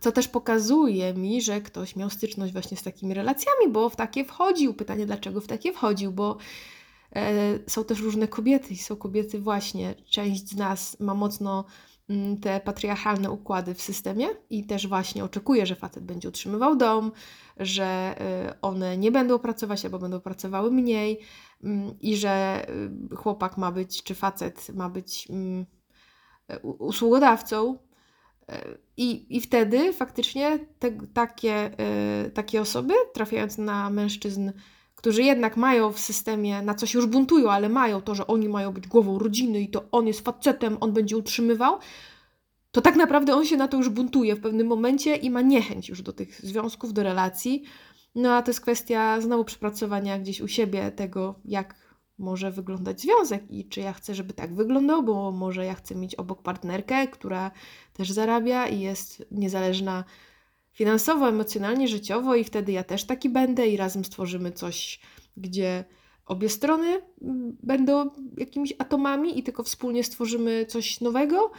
co 0.00 0.12
też 0.12 0.28
pokazuje 0.28 1.14
mi, 1.14 1.42
że 1.42 1.60
ktoś 1.60 1.96
miał 1.96 2.10
styczność 2.10 2.52
właśnie 2.52 2.76
z 2.76 2.82
takimi 2.82 3.14
relacjami, 3.14 3.68
bo 3.72 3.88
w 3.88 3.96
takie 3.96 4.24
wchodził. 4.24 4.74
Pytanie, 4.74 5.06
dlaczego 5.06 5.40
w 5.40 5.46
takie 5.46 5.72
wchodził, 5.72 6.12
bo 6.12 6.36
e, 7.16 7.58
są 7.66 7.84
też 7.84 8.00
różne 8.00 8.28
kobiety 8.28 8.74
i 8.74 8.76
są 8.76 8.96
kobiety 8.96 9.40
właśnie, 9.40 9.94
część 9.94 10.48
z 10.48 10.56
nas 10.56 11.00
ma 11.00 11.14
mocno 11.14 11.64
mm, 12.08 12.40
te 12.40 12.60
patriarchalne 12.60 13.30
układy 13.30 13.74
w 13.74 13.82
systemie 13.82 14.26
i 14.50 14.66
też 14.66 14.86
właśnie 14.86 15.24
oczekuje, 15.24 15.66
że 15.66 15.74
facet 15.74 16.04
będzie 16.04 16.28
utrzymywał 16.28 16.76
dom, 16.76 17.12
że 17.56 17.84
e, 17.84 18.54
one 18.62 18.98
nie 18.98 19.12
będą 19.12 19.38
pracować 19.38 19.84
albo 19.84 19.98
będą 19.98 20.20
pracowały 20.20 20.70
mniej 20.70 21.20
mm, 21.64 22.00
i 22.00 22.16
że 22.16 22.66
e, 23.10 23.16
chłopak 23.16 23.58
ma 23.58 23.72
być, 23.72 24.02
czy 24.02 24.14
facet 24.14 24.68
ma 24.74 24.88
być 24.88 25.26
mm, 25.30 25.66
usługodawcą, 26.62 27.78
i, 28.96 29.36
I 29.36 29.40
wtedy 29.40 29.92
faktycznie 29.92 30.58
te, 30.78 30.90
takie, 31.14 31.70
y, 32.26 32.30
takie 32.30 32.60
osoby, 32.60 32.94
trafiając 33.14 33.58
na 33.58 33.90
mężczyzn, 33.90 34.50
którzy 34.94 35.22
jednak 35.22 35.56
mają 35.56 35.92
w 35.92 35.98
systemie, 35.98 36.62
na 36.62 36.74
coś 36.74 36.94
już 36.94 37.06
buntują, 37.06 37.50
ale 37.50 37.68
mają 37.68 38.00
to, 38.00 38.14
że 38.14 38.26
oni 38.26 38.48
mają 38.48 38.72
być 38.72 38.86
głową 38.88 39.18
rodziny 39.18 39.60
i 39.60 39.68
to 39.68 39.84
on 39.92 40.06
jest 40.06 40.20
facetem, 40.20 40.76
on 40.80 40.92
będzie 40.92 41.16
utrzymywał, 41.16 41.78
to 42.72 42.80
tak 42.80 42.96
naprawdę 42.96 43.34
on 43.34 43.44
się 43.44 43.56
na 43.56 43.68
to 43.68 43.76
już 43.76 43.88
buntuje 43.88 44.36
w 44.36 44.40
pewnym 44.40 44.66
momencie 44.66 45.16
i 45.16 45.30
ma 45.30 45.40
niechęć 45.40 45.88
już 45.88 46.02
do 46.02 46.12
tych 46.12 46.40
związków, 46.40 46.92
do 46.92 47.02
relacji. 47.02 47.62
No 48.14 48.34
a 48.34 48.42
to 48.42 48.50
jest 48.50 48.60
kwestia 48.60 49.20
znowu 49.20 49.44
przepracowania 49.44 50.18
gdzieś 50.18 50.40
u 50.40 50.48
siebie 50.48 50.90
tego, 50.90 51.34
jak 51.44 51.85
może 52.18 52.50
wyglądać 52.50 53.00
związek 53.00 53.50
i 53.50 53.68
czy 53.68 53.80
ja 53.80 53.92
chcę, 53.92 54.14
żeby 54.14 54.32
tak 54.32 54.54
wyglądał, 54.54 55.02
bo 55.02 55.32
może 55.32 55.64
ja 55.64 55.74
chcę 55.74 55.94
mieć 55.94 56.14
obok 56.14 56.42
partnerkę, 56.42 57.08
która 57.08 57.50
też 57.92 58.10
zarabia 58.10 58.66
i 58.66 58.80
jest 58.80 59.26
niezależna 59.30 60.04
finansowo, 60.72 61.28
emocjonalnie, 61.28 61.88
życiowo 61.88 62.34
i 62.34 62.44
wtedy 62.44 62.72
ja 62.72 62.84
też 62.84 63.04
taki 63.04 63.28
będę 63.28 63.68
i 63.68 63.76
razem 63.76 64.04
stworzymy 64.04 64.52
coś, 64.52 65.00
gdzie 65.36 65.84
obie 66.26 66.48
strony 66.48 67.02
mm, 67.22 67.56
będą 67.62 68.10
jakimiś 68.36 68.72
atomami 68.78 69.38
i 69.38 69.42
tylko 69.42 69.62
wspólnie 69.62 70.04
stworzymy 70.04 70.66
coś 70.66 71.00
nowego. 71.00 71.50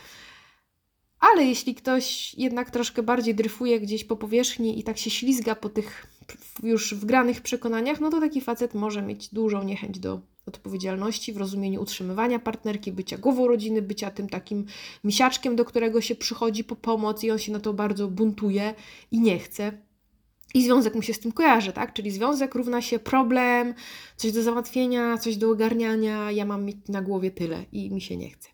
Ale 1.20 1.43
jeśli 1.43 1.76
ktoś 1.76 2.34
jednak 2.34 2.72
troszkę 2.72 3.04
bardziej 3.04 3.36
dryfuje 3.36 3.80
gdzieś 3.80 4.04
po 4.04 4.15
powierzchni 4.15 4.80
i 4.80 4.84
tak 4.84 4.98
się 4.98 5.10
ślizga 5.10 5.56
po 5.56 5.70
tych 5.70 6.08
już 6.63 6.93
wgranych 6.93 7.41
przekonaniach, 7.41 8.00
no 8.00 8.10
to 8.10 8.20
taki 8.20 8.41
facet 8.41 8.74
może 8.74 9.02
mieć 9.02 9.34
dużą 9.34 9.63
niechęć 9.63 10.00
do 10.00 10.22
odpowiedzialności 10.48 11.34
w 11.34 11.38
rozumieniu 11.38 11.82
utrzymywania 11.82 12.40
partnerki, 12.40 12.92
bycia 12.92 13.18
głową 13.18 13.48
rodziny, 13.48 13.82
bycia 13.82 14.12
tym 14.12 14.30
takim 14.30 14.66
misiaczkiem, 15.04 15.56
do 15.56 15.66
którego 15.66 16.02
się 16.02 16.16
przychodzi 16.16 16.64
po 16.64 16.76
pomoc 16.76 17.24
i 17.24 17.32
on 17.32 17.40
się 17.40 17.52
na 17.52 17.60
to 17.60 17.74
bardzo 17.74 18.08
buntuje 18.08 18.74
i 19.12 19.20
nie 19.20 19.40
chce. 19.40 19.72
I 20.54 20.64
związek 20.64 20.96
mu 20.96 21.02
się 21.02 21.14
z 21.14 21.20
tym 21.20 21.32
kojarzy, 21.32 21.74
tak? 21.74 21.94
Czyli 21.94 22.12
związek 22.12 22.56
równa 22.56 22.82
się 22.82 23.00
problem, 23.00 23.74
coś 24.16 24.32
do 24.32 24.44
załatwienia, 24.44 25.18
coś 25.18 25.38
do 25.38 25.52
ogarniania, 25.52 26.32
ja 26.32 26.46
mam 26.46 26.66
mieć 26.66 26.78
na 26.90 27.02
głowie 27.02 27.32
tyle 27.32 27.66
i 27.72 27.92
mi 27.92 28.02
się 28.02 28.18
nie 28.18 28.30
chce. 28.30 28.50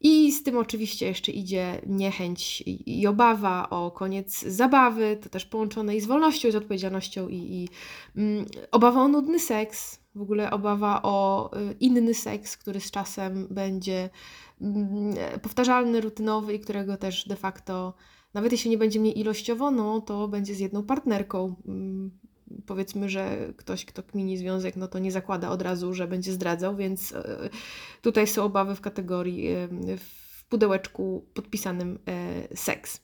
I 0.00 0.32
z 0.32 0.42
tym 0.42 0.56
oczywiście 0.56 1.06
jeszcze 1.06 1.32
idzie 1.32 1.80
niechęć 1.86 2.62
i, 2.66 3.06
obawa 3.06 3.70
o 3.70 3.90
koniec 3.90 4.40
zabawy, 4.40 5.18
to 5.22 5.28
też 5.28 5.46
połączone 5.46 5.96
i 5.96 6.00
z 6.00 6.06
wolnością, 6.06 6.48
i 6.48 6.52
z 6.52 6.56
odpowiedzialnością, 6.56 7.28
i, 7.28 7.36
i 7.36 7.68
mm, 8.16 8.46
obawa 8.70 9.02
o 9.02 9.08
nudny 9.08 9.38
seks, 9.38 9.99
w 10.14 10.22
ogóle 10.22 10.50
obawa 10.50 11.02
o 11.02 11.50
y, 11.56 11.76
inny 11.80 12.14
seks, 12.14 12.56
który 12.56 12.80
z 12.80 12.90
czasem 12.90 13.46
będzie 13.50 14.10
mm, 14.60 15.14
powtarzalny, 15.42 16.00
rutynowy 16.00 16.54
i 16.54 16.60
którego 16.60 16.96
też 16.96 17.28
de 17.28 17.36
facto, 17.36 17.94
nawet 18.34 18.52
jeśli 18.52 18.70
nie 18.70 18.78
będzie 18.78 19.00
mnie 19.00 19.12
ilościowo, 19.12 19.70
no 19.70 20.00
to 20.00 20.28
będzie 20.28 20.54
z 20.54 20.58
jedną 20.58 20.82
partnerką. 20.82 21.54
Mm, 21.68 22.10
powiedzmy, 22.66 23.08
że 23.08 23.52
ktoś, 23.56 23.84
kto 23.84 24.02
kmini 24.02 24.38
związek, 24.38 24.76
no 24.76 24.88
to 24.88 24.98
nie 24.98 25.12
zakłada 25.12 25.50
od 25.50 25.62
razu, 25.62 25.94
że 25.94 26.08
będzie 26.08 26.32
zdradzał, 26.32 26.76
więc 26.76 27.12
e, 27.12 27.50
tutaj 28.02 28.26
są 28.26 28.44
obawy 28.44 28.74
w 28.74 28.80
kategorii 28.80 29.48
e, 29.48 29.68
w 29.96 30.44
pudełeczku 30.48 31.26
podpisanym 31.34 31.98
e, 32.06 32.56
seks. 32.56 33.00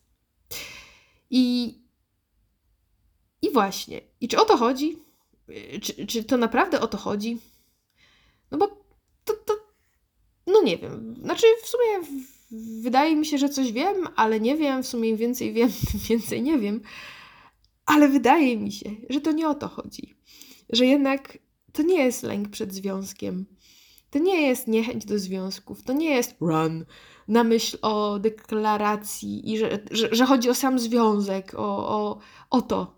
I, 1.30 1.74
I 3.42 3.50
właśnie. 3.50 4.00
I 4.20 4.28
czy 4.28 4.40
o 4.40 4.44
to 4.44 4.56
chodzi? 4.56 5.05
Czy, 5.82 6.06
czy 6.06 6.24
to 6.24 6.36
naprawdę 6.36 6.80
o 6.80 6.86
to 6.86 6.98
chodzi? 6.98 7.38
No 8.50 8.58
bo 8.58 8.66
to, 9.24 9.32
to 9.34 9.54
no 10.46 10.62
nie 10.62 10.78
wiem. 10.78 11.16
Znaczy 11.22 11.46
w 11.62 11.68
sumie 11.68 12.20
wydaje 12.82 13.16
mi 13.16 13.26
się, 13.26 13.38
że 13.38 13.48
coś 13.48 13.72
wiem, 13.72 14.08
ale 14.16 14.40
nie 14.40 14.56
wiem. 14.56 14.82
W 14.82 14.86
sumie 14.86 15.08
im 15.08 15.16
więcej 15.16 15.52
wiem, 15.52 15.70
tym 15.92 16.00
więcej 16.00 16.42
nie 16.42 16.58
wiem. 16.58 16.80
Ale 17.86 18.08
wydaje 18.08 18.56
mi 18.56 18.72
się, 18.72 18.90
że 19.10 19.20
to 19.20 19.32
nie 19.32 19.48
o 19.48 19.54
to 19.54 19.68
chodzi. 19.68 20.16
Że 20.70 20.86
jednak 20.86 21.38
to 21.72 21.82
nie 21.82 22.04
jest 22.04 22.22
lęk 22.22 22.48
przed 22.48 22.74
związkiem. 22.74 23.46
To 24.10 24.18
nie 24.18 24.46
jest 24.46 24.68
niechęć 24.68 25.04
do 25.04 25.18
związków. 25.18 25.82
To 25.82 25.92
nie 25.92 26.10
jest 26.10 26.36
run 26.40 26.84
na 27.28 27.44
myśl 27.44 27.78
o 27.82 28.18
deklaracji 28.18 29.52
i 29.52 29.58
że, 29.58 29.78
że, 29.90 30.08
że 30.12 30.26
chodzi 30.26 30.50
o 30.50 30.54
sam 30.54 30.78
związek, 30.78 31.54
o, 31.56 31.88
o, 31.88 32.18
o 32.50 32.62
to. 32.62 32.95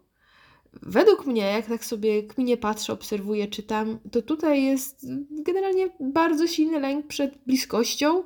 Według 0.82 1.26
mnie, 1.26 1.42
jak 1.42 1.66
tak 1.66 1.84
sobie 1.84 2.22
kminie 2.22 2.56
patrzę, 2.56 2.92
obserwuję, 2.92 3.46
czytam, 3.46 3.98
to 4.12 4.22
tutaj 4.22 4.64
jest 4.64 5.06
generalnie 5.30 5.90
bardzo 6.00 6.46
silny 6.46 6.80
lęk 6.80 7.06
przed 7.06 7.38
bliskością, 7.46 8.24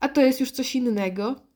a 0.00 0.08
to 0.08 0.20
jest 0.20 0.40
już 0.40 0.50
coś 0.50 0.76
innego 0.76 1.46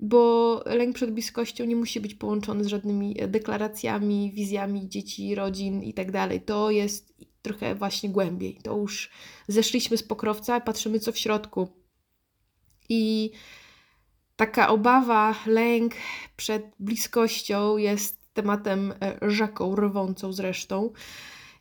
bo 0.00 0.62
lęk 0.66 0.94
przed 0.94 1.10
bliskością 1.10 1.64
nie 1.64 1.76
musi 1.76 2.00
być 2.00 2.14
połączony 2.14 2.64
z 2.64 2.66
żadnymi 2.66 3.16
deklaracjami, 3.28 4.32
wizjami 4.32 4.88
dzieci, 4.88 5.34
rodzin 5.34 5.82
i 5.82 5.94
tak 5.94 6.12
dalej. 6.12 6.40
To 6.40 6.70
jest 6.70 7.14
trochę 7.42 7.74
właśnie 7.74 8.10
głębiej. 8.10 8.58
To 8.62 8.76
już 8.76 9.10
zeszliśmy 9.48 9.96
z 9.96 10.02
pokrowca, 10.02 10.60
patrzymy 10.60 11.00
co 11.00 11.12
w 11.12 11.18
środku. 11.18 11.68
I 12.88 13.30
taka 14.36 14.68
obawa, 14.68 15.34
lęk 15.46 15.94
przed 16.36 16.66
bliskością 16.78 17.76
jest 17.76 18.19
tematem 18.42 18.94
e, 19.02 19.30
rzeką 19.30 19.76
rwącą 19.76 20.32
zresztą. 20.32 20.90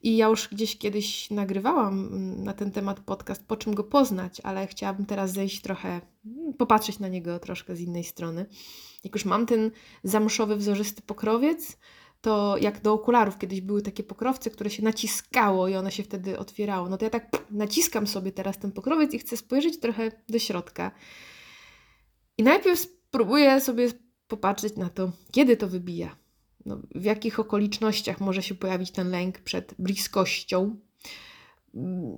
I 0.03 0.17
ja 0.17 0.27
już 0.27 0.47
gdzieś 0.47 0.77
kiedyś 0.77 1.31
nagrywałam 1.31 1.99
mm, 1.99 2.43
na 2.43 2.53
ten 2.53 2.71
temat 2.71 2.99
podcast, 2.99 3.47
po 3.47 3.57
czym 3.57 3.75
go 3.75 3.83
poznać, 3.83 4.41
ale 4.43 4.67
chciałabym 4.67 5.05
teraz 5.05 5.31
zejść 5.31 5.61
trochę, 5.61 5.89
mm, 6.25 6.53
popatrzeć 6.53 6.99
na 6.99 7.07
niego 7.07 7.39
troszkę 7.39 7.75
z 7.75 7.81
innej 7.81 8.03
strony. 8.03 8.45
Jak 9.03 9.15
już 9.15 9.25
mam 9.25 9.45
ten 9.45 9.71
zamszowy, 10.03 10.55
wzorzysty 10.55 11.01
pokrowiec, 11.01 11.77
to 12.21 12.57
jak 12.57 12.81
do 12.81 12.93
okularów 12.93 13.37
kiedyś 13.37 13.61
były 13.61 13.81
takie 13.81 14.03
pokrowce, 14.03 14.49
które 14.49 14.69
się 14.69 14.83
naciskało 14.83 15.67
i 15.67 15.75
one 15.75 15.91
się 15.91 16.03
wtedy 16.03 16.39
otwierało. 16.39 16.89
No 16.89 16.97
to 16.97 17.05
ja 17.05 17.09
tak 17.09 17.31
naciskam 17.51 18.07
sobie 18.07 18.31
teraz 18.31 18.57
ten 18.57 18.71
pokrowiec 18.71 19.13
i 19.13 19.19
chcę 19.19 19.37
spojrzeć 19.37 19.79
trochę 19.79 20.11
do 20.29 20.39
środka. 20.39 20.91
I 22.37 22.43
najpierw 22.43 22.79
spróbuję 22.79 23.61
sobie 23.61 23.89
popatrzeć 24.27 24.75
na 24.75 24.89
to, 24.89 25.11
kiedy 25.31 25.57
to 25.57 25.67
wybija 25.67 26.15
no, 26.69 26.82
w 26.95 27.03
jakich 27.03 27.39
okolicznościach 27.39 28.21
może 28.21 28.43
się 28.43 28.55
pojawić 28.55 28.91
ten 28.91 29.10
lęk 29.10 29.39
przed 29.39 29.75
bliskością. 29.79 30.75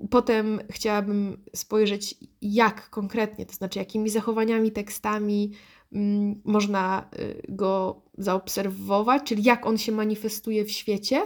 Potem 0.10 0.60
chciałabym 0.70 1.44
spojrzeć, 1.56 2.16
jak 2.42 2.90
konkretnie, 2.90 3.46
to 3.46 3.54
znaczy 3.54 3.80
jakimi 3.80 4.10
zachowaniami, 4.10 4.72
tekstami 4.72 5.52
mm, 5.94 6.42
można 6.44 7.10
y, 7.20 7.42
go 7.50 8.02
zaobserwować, 8.18 9.24
czyli 9.24 9.44
jak 9.44 9.66
on 9.66 9.78
się 9.78 9.92
manifestuje 9.92 10.66
w 10.66 10.72
świecie. 10.72 11.24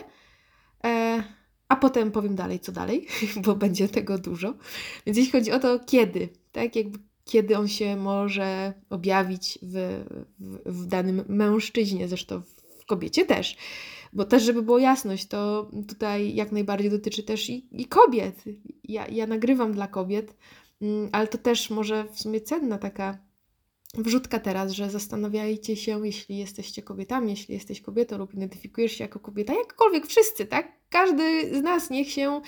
E, 0.83 1.23
a 1.67 1.75
potem 1.75 2.11
powiem 2.11 2.35
dalej, 2.35 2.59
co 2.59 2.71
dalej, 2.71 3.07
bo 3.45 3.55
będzie 3.55 3.89
tego 3.89 4.17
dużo. 4.17 4.53
Więc 5.05 5.17
jeśli 5.17 5.31
chodzi 5.31 5.51
o 5.51 5.59
to, 5.59 5.79
kiedy, 5.79 6.29
tak, 6.51 6.75
jakby 6.75 6.99
kiedy 7.25 7.57
on 7.57 7.67
się 7.67 7.95
może 7.95 8.73
objawić 8.89 9.59
w, 9.61 10.03
w, 10.39 10.83
w 10.83 10.85
danym 10.85 11.23
mężczyźnie, 11.27 12.07
zresztą 12.07 12.41
w 12.41 12.54
kobiecie 12.85 13.25
też. 13.25 13.57
Bo 14.13 14.25
też, 14.25 14.43
żeby 14.43 14.61
było 14.61 14.79
jasność, 14.79 15.27
to 15.27 15.71
tutaj 15.87 16.35
jak 16.35 16.51
najbardziej 16.51 16.89
dotyczy 16.89 17.23
też 17.23 17.49
i, 17.49 17.67
i 17.71 17.85
kobiet. 17.85 18.43
Ja, 18.83 19.07
ja 19.07 19.27
nagrywam 19.27 19.73
dla 19.73 19.87
kobiet, 19.87 20.35
mm, 20.81 21.09
ale 21.11 21.27
to 21.27 21.37
też 21.37 21.69
może 21.69 22.05
w 22.13 22.19
sumie 22.19 22.41
cenna 22.41 22.77
taka 22.77 23.17
wrzutka 23.97 24.39
teraz, 24.39 24.71
że 24.71 24.89
zastanawiajcie 24.89 25.75
się, 25.75 26.05
jeśli 26.05 26.37
jesteście 26.37 26.81
kobietami, 26.81 27.29
jeśli 27.29 27.53
jesteś 27.53 27.81
kobietą 27.81 28.17
lub 28.17 28.33
identyfikujesz 28.33 28.91
się 28.91 29.03
jako 29.03 29.19
kobieta, 29.19 29.53
jakkolwiek 29.53 30.07
wszyscy, 30.07 30.45
tak? 30.45 30.71
Każdy 30.89 31.55
z 31.59 31.61
nas 31.61 31.89
niech 31.89 32.11
się 32.11 32.41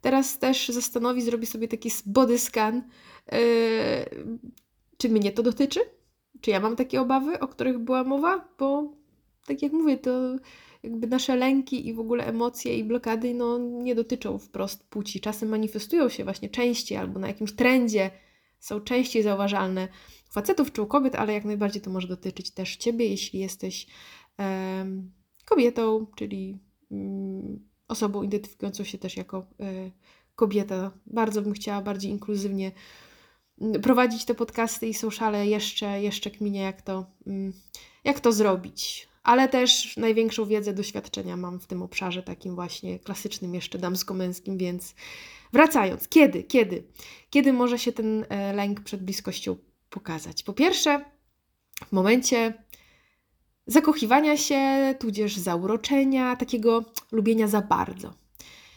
teraz 0.00 0.38
też 0.38 0.68
zastanowi, 0.68 1.22
zrobi 1.22 1.46
sobie 1.46 1.68
taki 1.68 1.90
body 2.06 2.38
scan, 2.38 2.82
yy, 3.32 3.38
czy 4.96 5.08
mnie 5.08 5.32
to 5.32 5.42
dotyczy? 5.42 5.80
Czy 6.40 6.50
ja 6.50 6.60
mam 6.60 6.76
takie 6.76 7.00
obawy, 7.00 7.40
o 7.40 7.48
których 7.48 7.78
była 7.78 8.04
mowa? 8.04 8.48
Bo 8.58 8.92
tak 9.46 9.62
jak 9.62 9.72
mówię, 9.72 9.96
to 9.96 10.36
jakby 10.82 11.06
nasze 11.06 11.36
lęki 11.36 11.88
i 11.88 11.94
w 11.94 12.00
ogóle 12.00 12.26
emocje 12.26 12.78
i 12.78 12.84
blokady 12.84 13.34
no, 13.34 13.58
nie 13.58 13.94
dotyczą 13.94 14.38
wprost 14.38 14.84
płci. 14.84 15.20
Czasem 15.20 15.48
manifestują 15.48 16.08
się 16.08 16.24
właśnie 16.24 16.48
częściej 16.48 16.98
albo 16.98 17.18
na 17.18 17.28
jakimś 17.28 17.52
trendzie 17.52 18.10
są 18.58 18.80
częściej 18.80 19.22
zauważalne 19.22 19.88
u 20.30 20.32
facetów 20.32 20.72
czy 20.72 20.82
u 20.82 20.86
kobiet, 20.86 21.14
ale 21.14 21.32
jak 21.32 21.44
najbardziej 21.44 21.82
to 21.82 21.90
może 21.90 22.08
dotyczyć 22.08 22.50
też 22.50 22.76
ciebie, 22.76 23.08
jeśli 23.08 23.40
jesteś 23.40 23.86
kobietą, 25.44 26.06
czyli 26.16 26.58
um, 26.90 27.68
osobą 27.88 28.22
identyfikującą 28.22 28.84
się 28.84 28.98
też 28.98 29.16
jako 29.16 29.46
um, 29.58 29.90
kobieta. 30.34 30.90
Bardzo 31.06 31.42
bym 31.42 31.52
chciała 31.52 31.82
bardziej 31.82 32.10
inkluzywnie 32.10 32.72
mm, 33.60 33.82
prowadzić 33.82 34.24
te 34.24 34.34
podcasty 34.34 34.86
i 34.86 34.94
sociale 34.94 35.46
jeszcze, 35.46 36.02
jeszcze 36.02 36.30
kminie, 36.30 36.60
jak 36.60 36.82
to, 36.82 37.06
mm, 37.26 37.52
jak 38.04 38.20
to 38.20 38.32
zrobić 38.32 39.08
ale 39.26 39.48
też 39.48 39.96
największą 39.96 40.46
wiedzę, 40.46 40.72
doświadczenia 40.72 41.36
mam 41.36 41.60
w 41.60 41.66
tym 41.66 41.82
obszarze 41.82 42.22
takim 42.22 42.54
właśnie 42.54 42.98
klasycznym, 42.98 43.54
jeszcze 43.54 43.78
damsko-męskim, 43.78 44.58
więc 44.58 44.94
wracając, 45.52 46.08
kiedy, 46.08 46.42
kiedy, 46.42 46.84
kiedy 47.30 47.52
może 47.52 47.78
się 47.78 47.92
ten 47.92 48.26
e, 48.28 48.52
lęk 48.52 48.80
przed 48.80 49.04
bliskością 49.04 49.56
pokazać? 49.90 50.42
Po 50.42 50.52
pierwsze, 50.52 51.04
w 51.86 51.92
momencie 51.92 52.64
zakochiwania 53.66 54.36
się, 54.36 54.94
tudzież 54.98 55.36
zauroczenia, 55.36 56.36
takiego 56.36 56.84
lubienia 57.12 57.48
za 57.48 57.60
bardzo. 57.60 58.14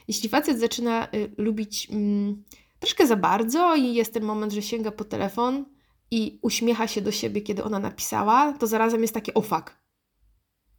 Jeśli 0.07 0.29
facet 0.29 0.59
zaczyna 0.59 1.07
y, 1.13 1.31
lubić 1.37 1.87
mm, 1.91 2.43
troszkę 2.79 3.07
za 3.07 3.15
bardzo 3.15 3.75
i 3.75 3.93
jest 3.93 4.13
ten 4.13 4.23
moment, 4.23 4.53
że 4.53 4.61
sięga 4.61 4.91
po 4.91 5.03
telefon 5.03 5.65
i 6.11 6.39
uśmiecha 6.41 6.87
się 6.87 7.01
do 7.01 7.11
siebie, 7.11 7.41
kiedy 7.41 7.63
ona 7.63 7.79
napisała, 7.79 8.53
to 8.53 8.67
zarazem 8.67 9.01
jest 9.01 9.13
takie 9.13 9.33
o 9.33 9.41
fuck, 9.41 9.78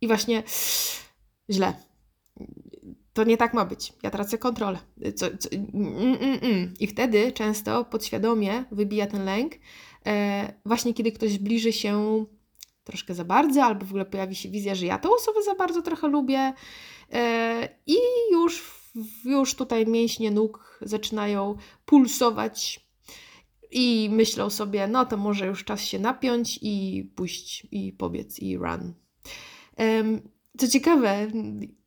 i 0.01 0.07
właśnie 0.07 0.43
źle. 1.51 1.75
To 3.13 3.25
nie 3.25 3.37
tak 3.37 3.55
ma 3.55 3.65
być. 3.65 3.93
Ja 4.03 4.11
tracę 4.11 4.39
kontrolę. 4.39 4.79
Co, 5.15 5.27
co, 5.39 5.49
mm, 5.51 6.17
mm, 6.23 6.39
mm. 6.43 6.75
I 6.81 6.87
wtedy 6.87 7.33
często 7.33 7.85
podświadomie 7.85 8.65
wybija 8.73 9.07
ten 9.07 9.25
lęk, 9.25 9.53
e, 10.07 10.53
właśnie 10.65 10.95
kiedy 10.95 11.13
ktoś 11.13 11.33
zbliży 11.33 11.73
się 11.73 12.25
troszkę 12.85 13.15
za 13.15 13.25
bardzo, 13.25 13.65
albo 13.65 13.87
w 13.87 13.89
ogóle 13.89 14.05
pojawi 14.05 14.35
się 14.35 14.49
wizja, 14.49 14.75
że 14.75 14.87
ja 14.87 14.99
tą 14.99 15.15
osobę 15.15 15.43
za 15.43 15.55
bardzo 15.55 15.83
trochę 15.83 16.09
lubię. 16.09 16.53
E, 17.13 17.69
I 17.87 17.97
już, 18.33 18.81
już 19.25 19.55
tutaj 19.55 19.87
mięśnie 19.87 20.31
nóg 20.31 20.81
zaczynają 20.83 21.57
pulsować 21.85 22.91
i 23.71 24.09
myślą 24.13 24.51
sobie, 24.51 24.87
no 24.87 25.07
to 25.07 25.17
może 25.17 25.47
już 25.47 25.65
czas 25.65 25.85
się 25.85 25.99
napiąć 25.99 26.59
i 26.63 27.05
pójść 27.17 27.67
i 27.71 27.93
pobiec 27.93 28.39
i 28.39 28.57
run. 28.57 28.95
Co 30.59 30.69
ciekawe, 30.69 31.29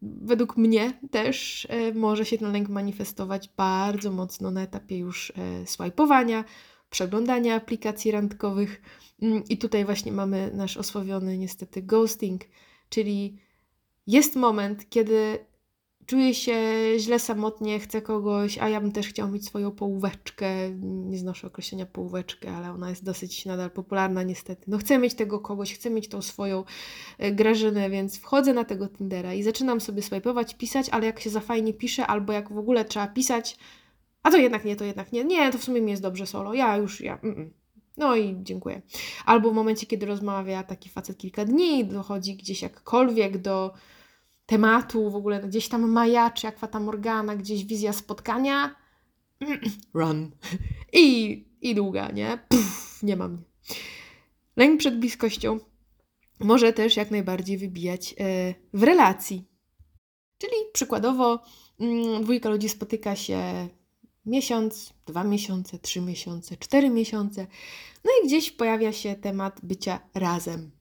według 0.01 0.57
mnie 0.57 0.99
też 1.11 1.67
e, 1.69 1.93
może 1.93 2.25
się 2.25 2.37
ten 2.37 2.51
lęk 2.51 2.69
manifestować 2.69 3.49
bardzo 3.57 4.11
mocno 4.11 4.51
na 4.51 4.61
etapie 4.61 4.97
już 4.97 5.33
e, 5.35 5.67
swajpowania, 5.67 6.43
przeglądania 6.89 7.55
aplikacji 7.55 8.11
randkowych. 8.11 8.81
Mm, 9.21 9.43
I 9.49 9.57
tutaj 9.57 9.85
właśnie 9.85 10.11
mamy 10.11 10.51
nasz 10.53 10.77
osławiony 10.77 11.37
niestety 11.37 11.81
ghosting, 11.81 12.41
czyli 12.89 13.37
jest 14.07 14.35
moment, 14.35 14.89
kiedy 14.89 15.45
czuję 16.05 16.33
się 16.33 16.55
źle 16.97 17.19
samotnie, 17.19 17.79
chcę 17.79 18.01
kogoś, 18.01 18.57
a 18.57 18.69
ja 18.69 18.81
bym 18.81 18.91
też 18.91 19.07
chciał 19.07 19.27
mieć 19.27 19.45
swoją 19.45 19.71
połóweczkę. 19.71 20.69
Nie 20.81 21.17
znoszę 21.17 21.47
określenia 21.47 21.85
połóweczkę, 21.85 22.51
ale 22.51 22.71
ona 22.71 22.89
jest 22.89 23.03
dosyć 23.03 23.45
nadal 23.45 23.71
popularna 23.71 24.23
niestety. 24.23 24.63
No 24.67 24.77
chcę 24.77 24.97
mieć 24.97 25.13
tego 25.13 25.39
kogoś, 25.39 25.73
chcę 25.73 25.89
mieć 25.89 26.07
tą 26.07 26.21
swoją 26.21 26.63
e, 27.17 27.31
Grażynę, 27.31 27.89
więc 27.89 28.19
wchodzę 28.19 28.53
na 28.53 28.63
tego 28.63 28.87
Tindera 28.87 29.33
i 29.33 29.43
zaczynam 29.43 29.81
sobie 29.81 30.01
swajpować, 30.01 30.53
pisać, 30.53 30.89
ale 30.89 31.05
jak 31.05 31.19
się 31.19 31.29
za 31.29 31.39
fajnie 31.39 31.73
pisze, 31.73 32.07
albo 32.07 32.33
jak 32.33 32.53
w 32.53 32.57
ogóle 32.57 32.85
trzeba 32.85 33.07
pisać, 33.07 33.57
a 34.23 34.31
to 34.31 34.37
jednak 34.37 34.65
nie, 34.65 34.75
to 34.75 34.85
jednak 34.85 35.11
nie, 35.11 35.23
nie, 35.23 35.51
to 35.51 35.57
w 35.57 35.63
sumie 35.63 35.81
mi 35.81 35.91
jest 35.91 36.03
dobrze 36.03 36.25
solo, 36.25 36.53
ja 36.53 36.77
już, 36.77 37.01
ja, 37.01 37.19
mm 37.23 37.35
-mm. 37.35 37.49
No 37.97 38.15
i 38.15 38.35
dziękuję. 38.41 38.81
Albo 39.25 39.51
w 39.51 39.53
momencie, 39.53 39.85
kiedy 39.85 40.05
rozmawia 40.05 40.63
taki 40.63 40.89
facet 40.89 41.17
kilka 41.17 41.45
dni, 41.45 41.85
dochodzi 41.85 42.35
gdzieś 42.35 42.61
jakkolwiek 42.61 43.37
do 43.37 43.73
tematu, 44.45 45.09
w 45.09 45.15
ogóle 45.15 45.41
gdzieś 45.41 45.69
tam 45.69 45.91
majaczy 45.91 46.47
Morgana, 46.79 47.35
gdzieś 47.35 47.65
wizja 47.65 47.93
spotkania. 47.93 48.75
Run. 49.93 50.31
I, 50.93 51.45
i 51.61 51.75
długa, 51.75 52.11
nie? 52.11 52.39
Pff, 52.49 53.03
nie 53.03 53.15
ma 53.15 53.27
mnie. 53.27 53.43
Lęk 54.55 54.79
przed 54.79 54.99
bliskością 54.99 55.59
może 56.39 56.73
też 56.73 56.97
jak 56.97 57.11
najbardziej 57.11 57.57
wybijać 57.57 58.15
e, 58.19 58.53
w 58.73 58.83
relacji. 58.83 59.47
Czyli 60.37 60.53
przykładowo 60.73 61.43
mm, 61.79 62.23
dwójka 62.23 62.49
ludzi 62.49 62.69
spotyka 62.69 63.15
się 63.15 63.67
miesiąc, 64.25 64.93
dwa 65.05 65.23
miesiące, 65.23 65.79
trzy 65.79 66.01
miesiące, 66.01 66.57
cztery 66.57 66.89
miesiące, 66.89 67.47
no 68.03 68.11
i 68.23 68.27
gdzieś 68.27 68.51
pojawia 68.51 68.91
się 68.91 69.15
temat 69.15 69.59
bycia 69.63 69.99
razem 70.13 70.71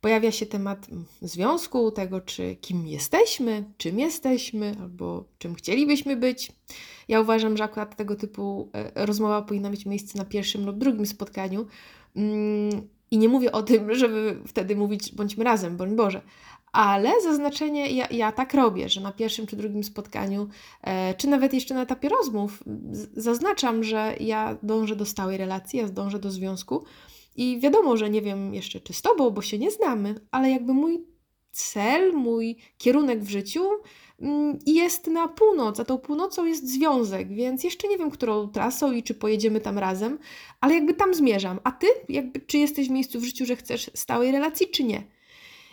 pojawia 0.00 0.32
się 0.32 0.46
temat 0.46 0.86
związku, 1.22 1.90
tego, 1.90 2.20
czy 2.20 2.56
kim 2.60 2.86
jesteśmy, 2.86 3.64
czym 3.76 3.98
jesteśmy, 3.98 4.76
albo 4.80 5.24
czym 5.38 5.54
chcielibyśmy 5.54 6.16
być. 6.16 6.52
Ja 7.08 7.20
uważam, 7.20 7.56
że 7.56 7.64
akurat 7.64 7.96
tego 7.96 8.16
typu 8.16 8.70
e, 8.72 9.06
rozmowa 9.06 9.42
powinna 9.42 9.70
mieć 9.70 9.86
miejsce 9.86 10.18
na 10.18 10.24
pierwszym 10.24 10.66
lub 10.66 10.78
drugim 10.78 11.06
spotkaniu. 11.06 11.66
Mm, 12.16 12.88
I 13.10 13.18
nie 13.18 13.28
mówię 13.28 13.52
o 13.52 13.62
tym, 13.62 13.94
żeby 13.94 14.40
wtedy 14.46 14.76
mówić 14.76 15.14
bądźmy 15.14 15.44
razem, 15.44 15.76
bądź 15.76 15.94
Boże. 15.94 16.22
Ale 16.72 17.12
zaznaczenie, 17.22 17.90
ja, 17.90 18.06
ja 18.10 18.32
tak 18.32 18.54
robię, 18.54 18.88
że 18.88 19.00
na 19.00 19.12
pierwszym 19.12 19.46
czy 19.46 19.56
drugim 19.56 19.84
spotkaniu, 19.84 20.48
e, 20.82 21.14
czy 21.14 21.28
nawet 21.28 21.54
jeszcze 21.54 21.74
na 21.74 21.82
etapie 21.82 22.08
rozmów, 22.08 22.62
zaznaczam, 23.16 23.84
że 23.84 24.14
ja 24.20 24.56
dążę 24.62 24.96
do 24.96 25.06
stałej 25.06 25.36
relacji, 25.36 25.78
ja 25.78 25.88
dążę 25.88 26.18
do 26.18 26.30
związku, 26.30 26.84
i 27.36 27.60
wiadomo, 27.60 27.96
że 27.96 28.10
nie 28.10 28.22
wiem 28.22 28.54
jeszcze 28.54 28.80
czy 28.80 28.92
z 28.92 29.02
tobą, 29.02 29.30
bo 29.30 29.42
się 29.42 29.58
nie 29.58 29.70
znamy, 29.70 30.14
ale 30.30 30.50
jakby 30.50 30.74
mój 30.74 31.06
cel, 31.50 32.12
mój 32.12 32.56
kierunek 32.78 33.22
w 33.22 33.30
życiu 33.30 33.64
mm, 34.20 34.58
jest 34.66 35.06
na 35.06 35.28
północ, 35.28 35.80
a 35.80 35.84
tą 35.84 35.98
północą 35.98 36.44
jest 36.44 36.72
związek, 36.72 37.28
więc 37.28 37.64
jeszcze 37.64 37.88
nie 37.88 37.98
wiem, 37.98 38.10
którą 38.10 38.48
trasą 38.48 38.92
i 38.92 39.02
czy 39.02 39.14
pojedziemy 39.14 39.60
tam 39.60 39.78
razem, 39.78 40.18
ale 40.60 40.74
jakby 40.74 40.94
tam 40.94 41.14
zmierzam. 41.14 41.60
A 41.64 41.72
ty, 41.72 41.86
jakby, 42.08 42.40
czy 42.40 42.58
jesteś 42.58 42.88
w 42.88 42.90
miejscu 42.90 43.20
w 43.20 43.24
życiu, 43.24 43.46
że 43.46 43.56
chcesz 43.56 43.90
stałej 43.94 44.32
relacji, 44.32 44.68
czy 44.70 44.84
nie? 44.84 45.17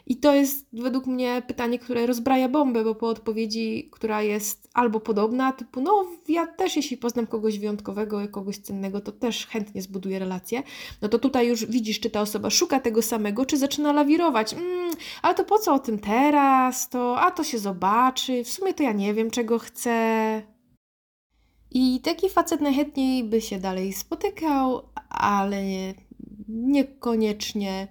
I 0.07 0.17
to 0.17 0.35
jest 0.35 0.67
według 0.73 1.05
mnie 1.07 1.43
pytanie, 1.47 1.79
które 1.79 2.05
rozbraja 2.05 2.49
bombę, 2.49 2.83
bo 2.83 2.95
po 2.95 3.07
odpowiedzi, 3.07 3.89
która 3.91 4.21
jest 4.21 4.69
albo 4.73 4.99
podobna, 4.99 5.51
typu, 5.51 5.81
no 5.81 6.05
ja 6.27 6.47
też 6.47 6.75
jeśli 6.75 6.97
poznam 6.97 7.27
kogoś 7.27 7.59
wyjątkowego, 7.59 8.27
kogoś 8.31 8.57
cennego, 8.57 9.01
to 9.01 9.11
też 9.11 9.47
chętnie 9.47 9.81
zbuduję 9.81 10.19
relację, 10.19 10.63
no 11.01 11.09
to 11.09 11.19
tutaj 11.19 11.47
już 11.47 11.65
widzisz, 11.65 11.99
czy 11.99 12.09
ta 12.09 12.21
osoba 12.21 12.49
szuka 12.49 12.79
tego 12.79 13.01
samego, 13.01 13.45
czy 13.45 13.57
zaczyna 13.57 13.93
lawirować. 13.93 14.53
Mm, 14.53 14.91
ale 15.21 15.35
to 15.35 15.43
po 15.43 15.59
co 15.59 15.73
o 15.73 15.79
tym 15.79 15.99
teraz? 15.99 16.89
To, 16.89 17.21
a 17.21 17.31
to 17.31 17.43
się 17.43 17.59
zobaczy, 17.59 18.43
w 18.43 18.49
sumie 18.49 18.73
to 18.73 18.83
ja 18.83 18.91
nie 18.91 19.13
wiem, 19.13 19.31
czego 19.31 19.59
chcę. 19.59 20.41
I 21.71 21.99
taki 22.01 22.29
facet 22.29 22.61
najchętniej 22.61 23.23
by 23.23 23.41
się 23.41 23.59
dalej 23.59 23.93
spotykał, 23.93 24.89
ale 25.09 25.63
niekoniecznie 26.47 27.87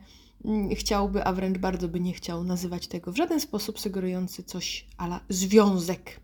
chciałby, 0.74 1.24
a 1.24 1.32
wręcz 1.32 1.58
bardzo 1.58 1.88
by 1.88 2.00
nie 2.00 2.12
chciał 2.12 2.44
nazywać 2.44 2.88
tego 2.88 3.12
w 3.12 3.16
żaden 3.16 3.40
sposób 3.40 3.80
sugerujący 3.80 4.42
coś 4.42 4.86
ala 4.96 5.20
związek. 5.28 6.20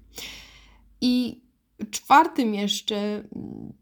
I 1.00 1.42
czwartym 1.90 2.54
jeszcze 2.54 2.96
mm, 2.96 3.72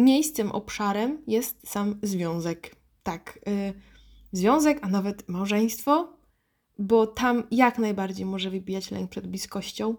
miejscem, 0.04 0.52
obszarem 0.52 1.22
jest 1.26 1.68
sam 1.68 1.98
związek. 2.02 2.76
Tak, 3.02 3.38
y, 3.48 3.74
związek, 4.32 4.78
a 4.82 4.88
nawet 4.88 5.28
małżeństwo, 5.28 6.16
bo 6.78 7.06
tam 7.06 7.42
jak 7.50 7.78
najbardziej 7.78 8.26
może 8.26 8.50
wybijać 8.50 8.90
lęk 8.90 9.10
przed 9.10 9.26
bliskością. 9.26 9.96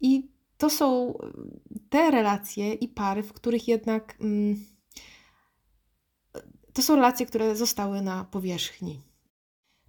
I 0.00 0.30
to 0.58 0.70
są 0.70 1.18
te 1.90 2.10
relacje 2.10 2.74
i 2.74 2.88
pary, 2.88 3.22
w 3.22 3.32
których 3.32 3.68
jednak. 3.68 4.16
Mm, 4.20 4.64
to 6.72 6.82
są 6.82 6.96
relacje, 6.96 7.26
które 7.26 7.56
zostały 7.56 8.02
na 8.02 8.24
powierzchni. 8.24 9.00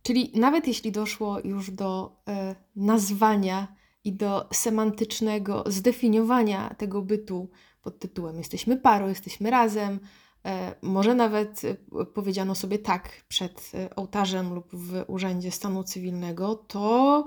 Czyli 0.03 0.31
nawet 0.35 0.67
jeśli 0.67 0.91
doszło 0.91 1.39
już 1.39 1.71
do 1.71 2.21
e, 2.27 2.55
nazwania 2.75 3.75
i 4.03 4.13
do 4.13 4.49
semantycznego 4.53 5.63
zdefiniowania 5.67 6.75
tego 6.77 7.01
bytu 7.01 7.49
pod 7.81 7.99
tytułem 7.99 8.37
jesteśmy 8.37 8.77
parą, 8.77 9.07
jesteśmy 9.07 9.49
razem, 9.49 9.99
e, 10.45 10.75
może 10.81 11.15
nawet 11.15 11.61
e, 11.65 11.75
powiedziano 12.05 12.55
sobie 12.55 12.79
tak 12.79 13.09
przed 13.27 13.71
e, 13.73 13.95
ołtarzem 13.95 14.53
lub 14.53 14.67
w 14.73 15.03
urzędzie 15.07 15.51
stanu 15.51 15.83
cywilnego, 15.83 16.55
to 16.55 17.25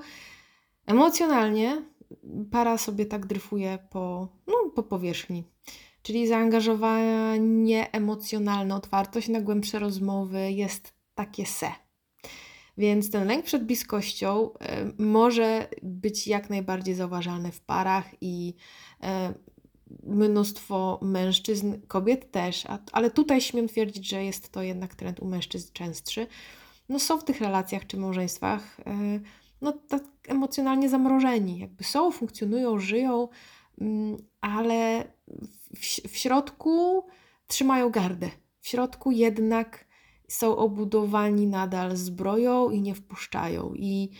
emocjonalnie 0.87 1.83
para 2.51 2.79
sobie 2.79 3.07
tak 3.07 3.27
dryfuje 3.27 3.79
po, 3.91 4.29
no, 4.47 4.71
po 4.75 4.83
powierzchni. 4.83 5.54
Czyli 6.05 6.27
zaangażowanie 6.27 7.93
emocjonalne, 7.93 8.75
otwartość 8.75 9.29
na 9.29 9.41
głębsze 9.41 9.79
rozmowy 9.79 10.53
jest 10.53 10.93
takie 11.15 11.47
se. 11.47 11.73
Więc 12.79 13.11
ten 13.11 13.29
lęk 13.29 13.45
przed 13.45 13.67
bliskością 13.67 14.51
y, 14.51 15.03
może 15.03 15.69
być 15.83 16.27
jak 16.27 16.51
najbardziej 16.51 16.95
zauważalny 16.95 17.53
w 17.53 17.61
parach 17.61 18.11
i 18.21 18.55
y, 19.05 19.07
mnóstwo 20.03 20.99
mężczyzn, 21.03 21.75
kobiet 21.89 22.31
też, 22.31 22.65
ale 22.93 23.11
tutaj 23.11 23.41
śmiem 23.41 23.69
twierdzić, 23.69 24.09
że 24.09 24.25
jest 24.25 24.53
to 24.53 24.63
jednak 24.63 24.95
trend 24.95 25.21
u 25.21 25.25
mężczyzn 25.27 25.73
częstszy. 25.73 26.27
No 26.89 26.99
są 26.99 27.19
w 27.19 27.25
tych 27.25 27.41
relacjach 27.41 27.87
czy 27.87 27.97
małżeństwach 27.97 28.81
y, 28.81 28.85
no 29.61 29.73
tak 29.73 30.03
emocjonalnie 30.29 30.89
zamrożeni, 30.89 31.59
jakby 31.59 31.85
są, 31.85 32.11
funkcjonują, 32.11 32.79
żyją, 32.79 33.29
mm, 33.81 34.17
ale 34.41 35.05
w, 35.77 35.81
w 36.09 36.17
środku 36.17 37.07
trzymają 37.47 37.91
gardę. 37.91 38.31
W 38.61 38.69
środku 38.69 39.11
jednak 39.11 39.85
są 40.29 40.57
obudowani 40.57 41.47
nadal 41.47 41.97
zbroją 41.97 42.71
i 42.71 42.83
nie 42.83 42.95
wpuszczają. 42.95 43.75
I 43.75 44.11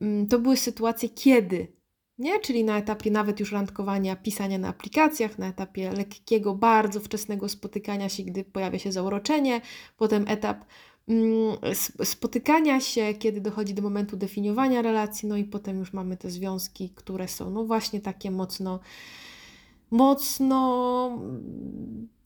mm, 0.00 0.26
to 0.26 0.38
były 0.38 0.56
sytuacje, 0.56 1.08
kiedy, 1.08 1.72
nie? 2.18 2.40
Czyli 2.40 2.64
na 2.64 2.78
etapie 2.78 3.10
nawet 3.10 3.40
już 3.40 3.52
randkowania, 3.52 4.16
pisania 4.16 4.58
na 4.58 4.68
aplikacjach, 4.68 5.38
na 5.38 5.48
etapie 5.48 5.92
lekkiego, 5.92 6.54
bardzo 6.54 7.00
wczesnego 7.00 7.48
spotykania 7.48 8.08
się, 8.08 8.22
gdy 8.22 8.44
pojawia 8.44 8.78
się 8.78 8.92
zauroczenie, 8.92 9.60
potem 9.96 10.24
etap 10.28 10.64
mm, 11.08 11.56
spotykania 12.04 12.80
się, 12.80 13.14
kiedy 13.14 13.40
dochodzi 13.40 13.74
do 13.74 13.82
momentu 13.82 14.16
definiowania 14.16 14.82
relacji, 14.82 15.28
no 15.28 15.36
i 15.36 15.44
potem 15.44 15.78
już 15.78 15.92
mamy 15.92 16.16
te 16.16 16.30
związki, 16.30 16.90
które 16.90 17.28
są 17.28 17.50
no 17.50 17.64
właśnie 17.64 18.00
takie 18.00 18.30
mocno, 18.30 18.80
mocno 19.90 21.18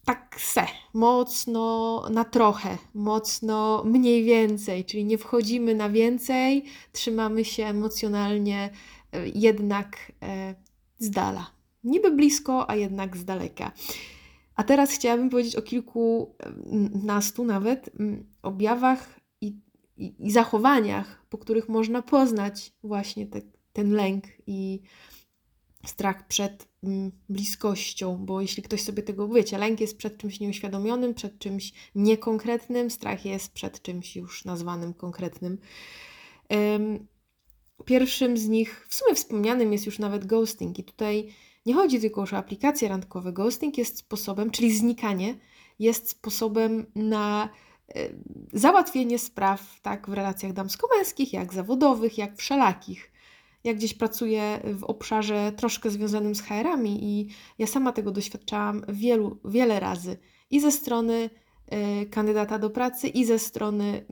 tak 0.04 0.36
se, 0.40 0.66
mocno 0.94 2.02
na 2.10 2.24
trochę, 2.24 2.78
mocno 2.94 3.82
mniej 3.84 4.24
więcej, 4.24 4.84
czyli 4.84 5.04
nie 5.04 5.18
wchodzimy 5.18 5.74
na 5.74 5.90
więcej, 5.90 6.64
trzymamy 6.92 7.44
się 7.44 7.64
emocjonalnie 7.66 8.70
e, 9.12 9.28
jednak 9.28 10.12
e, 10.22 10.54
z 10.98 11.10
dala. 11.10 11.50
Niby 11.84 12.10
blisko, 12.10 12.70
a 12.70 12.76
jednak 12.76 13.16
z 13.16 13.24
daleka. 13.24 13.72
A 14.56 14.64
teraz 14.64 14.90
chciałabym 14.90 15.30
powiedzieć 15.30 15.56
o 15.56 15.62
kilku, 15.62 16.34
nastu 17.04 17.44
nawet, 17.44 17.90
objawach 18.42 19.20
i, 19.40 19.56
i, 19.96 20.14
i 20.18 20.30
zachowaniach, 20.30 21.26
po 21.28 21.38
których 21.38 21.68
można 21.68 22.02
poznać 22.02 22.72
właśnie 22.82 23.26
te, 23.26 23.40
ten 23.72 23.92
lęk 23.92 24.24
i 24.46 24.80
strach 25.86 26.26
przed 26.26 26.68
mm, 26.84 27.12
bliskością, 27.28 28.16
bo 28.16 28.40
jeśli 28.40 28.62
ktoś 28.62 28.82
sobie 28.82 29.02
tego, 29.02 29.28
wiecie, 29.28 29.58
lęk 29.58 29.80
jest 29.80 29.96
przed 29.96 30.18
czymś 30.18 30.40
nieuświadomionym, 30.40 31.14
przed 31.14 31.38
czymś 31.38 31.72
niekonkretnym, 31.94 32.90
strach 32.90 33.24
jest 33.24 33.52
przed 33.52 33.82
czymś 33.82 34.16
już 34.16 34.44
nazwanym 34.44 34.94
konkretnym. 34.94 35.58
Pierwszym 37.84 38.36
z 38.36 38.48
nich, 38.48 38.86
w 38.88 38.94
sumie 38.94 39.14
wspomnianym 39.14 39.72
jest 39.72 39.86
już 39.86 39.98
nawet 39.98 40.26
ghosting 40.26 40.78
i 40.78 40.84
tutaj 40.84 41.28
nie 41.66 41.74
chodzi 41.74 42.00
tylko 42.00 42.22
o 42.22 42.36
aplikacje 42.36 42.88
randkowe. 42.88 43.32
Ghosting 43.32 43.78
jest 43.78 43.98
sposobem, 43.98 44.50
czyli 44.50 44.76
znikanie, 44.76 45.34
jest 45.78 46.08
sposobem 46.08 46.86
na 46.94 47.48
e, 47.94 48.08
załatwienie 48.52 49.18
spraw 49.18 49.80
tak 49.82 50.10
w 50.10 50.12
relacjach 50.12 50.52
damsko-męskich, 50.52 51.32
jak 51.32 51.54
zawodowych, 51.54 52.18
jak 52.18 52.36
wszelakich 52.36 53.11
ja 53.64 53.74
gdzieś 53.74 53.94
pracuję 53.94 54.60
w 54.64 54.84
obszarze 54.84 55.52
troszkę 55.56 55.90
związanym 55.90 56.34
z 56.34 56.40
HR-ami 56.40 57.04
i 57.04 57.28
ja 57.58 57.66
sama 57.66 57.92
tego 57.92 58.10
doświadczałam 58.10 58.82
wielu, 58.88 59.38
wiele 59.44 59.80
razy 59.80 60.16
i 60.50 60.60
ze 60.60 60.72
strony 60.72 61.30
y, 62.02 62.06
kandydata 62.06 62.58
do 62.58 62.70
pracy, 62.70 63.08
i 63.08 63.24
ze 63.24 63.38
strony 63.38 64.06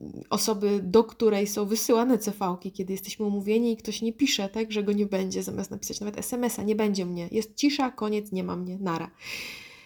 y, 0.00 0.28
osoby, 0.30 0.80
do 0.82 1.04
której 1.04 1.46
są 1.46 1.66
wysyłane 1.66 2.18
CV-ki, 2.18 2.72
kiedy 2.72 2.92
jesteśmy 2.92 3.26
umówieni 3.26 3.72
i 3.72 3.76
ktoś 3.76 4.02
nie 4.02 4.12
pisze, 4.12 4.48
tak, 4.48 4.72
że 4.72 4.82
go 4.82 4.92
nie 4.92 5.06
będzie, 5.06 5.42
zamiast 5.42 5.70
napisać 5.70 6.00
nawet 6.00 6.18
SMS-a, 6.18 6.62
nie 6.62 6.76
będzie 6.76 7.06
mnie, 7.06 7.28
jest 7.30 7.54
cisza, 7.56 7.90
koniec, 7.90 8.32
nie 8.32 8.44
ma 8.44 8.56
mnie, 8.56 8.78
nara. 8.78 9.10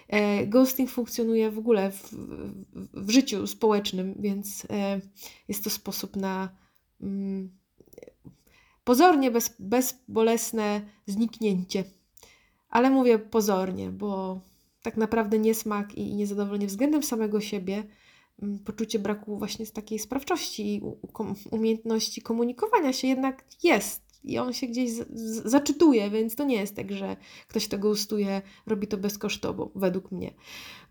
E, 0.08 0.46
ghosting 0.46 0.90
funkcjonuje 0.90 1.50
w 1.50 1.58
ogóle 1.58 1.90
w, 1.90 2.12
w, 2.12 3.06
w 3.06 3.10
życiu 3.10 3.46
społecznym, 3.46 4.14
więc 4.18 4.66
e, 4.70 5.00
jest 5.48 5.64
to 5.64 5.70
sposób 5.70 6.16
na 6.16 6.48
mm, 7.00 7.50
pozornie 8.86 9.30
bez, 9.30 9.56
bezbolesne 9.58 10.80
zniknięcie. 11.06 11.84
Ale 12.68 12.90
mówię 12.90 13.18
pozornie, 13.18 13.90
bo 13.90 14.40
tak 14.82 14.96
naprawdę 14.96 15.38
niesmak 15.38 15.94
i 15.94 16.14
niezadowolenie 16.14 16.66
względem 16.66 17.02
samego 17.02 17.40
siebie, 17.40 17.84
mm, 18.42 18.58
poczucie 18.58 18.98
braku 18.98 19.38
właśnie 19.38 19.66
z 19.66 19.72
takiej 19.72 19.98
sprawczości 19.98 20.74
i 20.74 20.82
umiejętności 21.50 22.22
komunikowania 22.22 22.92
się 22.92 23.08
jednak 23.08 23.44
jest. 23.62 24.06
I 24.24 24.38
on 24.38 24.52
się 24.52 24.66
gdzieś 24.66 24.90
z, 24.90 25.06
z, 25.14 25.50
zaczytuje, 25.50 26.10
więc 26.10 26.34
to 26.34 26.44
nie 26.44 26.56
jest 26.56 26.76
tak, 26.76 26.92
że 26.92 27.16
ktoś 27.48 27.68
tego 27.68 27.88
ustuje, 27.88 28.42
robi 28.66 28.86
to 28.86 28.96
bezkosztowo, 28.96 29.70
według 29.74 30.12
mnie. 30.12 30.34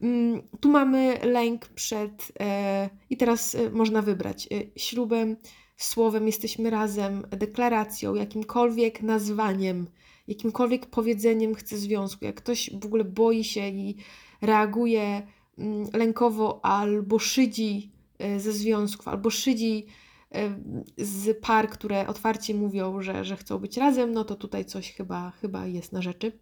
Mm, 0.01 0.41
tu 0.59 0.69
mamy 0.71 1.19
lęk 1.23 1.67
przed, 1.67 2.31
e, 2.39 2.89
i 3.09 3.17
teraz 3.17 3.55
e, 3.55 3.69
można 3.69 4.01
wybrać, 4.01 4.47
e, 4.51 4.79
ślubem, 4.79 5.37
słowem 5.77 6.27
jesteśmy 6.27 6.69
razem, 6.69 7.27
deklaracją, 7.29 8.15
jakimkolwiek 8.15 9.01
nazwaniem, 9.01 9.87
jakimkolwiek 10.27 10.85
powiedzeniem 10.85 11.55
chce 11.55 11.77
związku. 11.77 12.25
Jak 12.25 12.35
ktoś 12.35 12.69
w 12.81 12.85
ogóle 12.85 13.03
boi 13.03 13.43
się 13.43 13.67
i 13.69 13.95
reaguje 14.41 15.27
mm, 15.57 15.87
lękowo 15.93 16.65
albo 16.65 17.19
szydzi 17.19 17.91
e, 18.19 18.39
ze 18.39 18.53
związków, 18.53 19.07
albo 19.07 19.29
szydzi 19.29 19.85
e, 20.31 20.59
z 20.97 21.41
par, 21.41 21.69
które 21.69 22.07
otwarcie 22.07 22.53
mówią, 22.53 23.01
że, 23.01 23.25
że 23.25 23.37
chcą 23.37 23.59
być 23.59 23.77
razem, 23.77 24.11
no 24.11 24.23
to 24.23 24.35
tutaj 24.35 24.65
coś 24.65 24.93
chyba, 24.93 25.31
chyba 25.31 25.67
jest 25.67 25.91
na 25.91 26.01
rzeczy. 26.01 26.39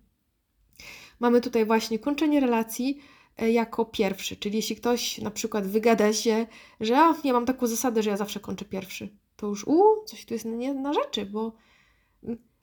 Mamy 1.19 1.41
tutaj 1.41 1.65
właśnie 1.65 2.00
kończenie 2.00 2.39
relacji 2.39 3.00
e, 3.38 3.52
jako 3.52 3.86
pierwszy, 3.86 4.36
czyli 4.36 4.56
jeśli 4.56 4.76
ktoś 4.76 5.17
na 5.17 5.32
przykład 5.32 5.67
wygada 5.67 6.13
się, 6.13 6.48
że 6.80 6.93
ja 7.24 7.34
mam 7.34 7.46
taką 7.46 7.67
zasadę, 7.67 8.04
że 8.04 8.10
ja 8.10 8.17
zawsze 8.17 8.39
kończę 8.39 8.65
pierwszy, 8.65 9.23
to 9.43 9.47
już 9.47 9.67
u, 9.67 10.06
coś 10.06 10.25
tu 10.25 10.34
jest 10.34 10.45
nie 10.45 10.73
na 10.73 10.93
rzeczy, 10.93 11.25
bo 11.25 11.53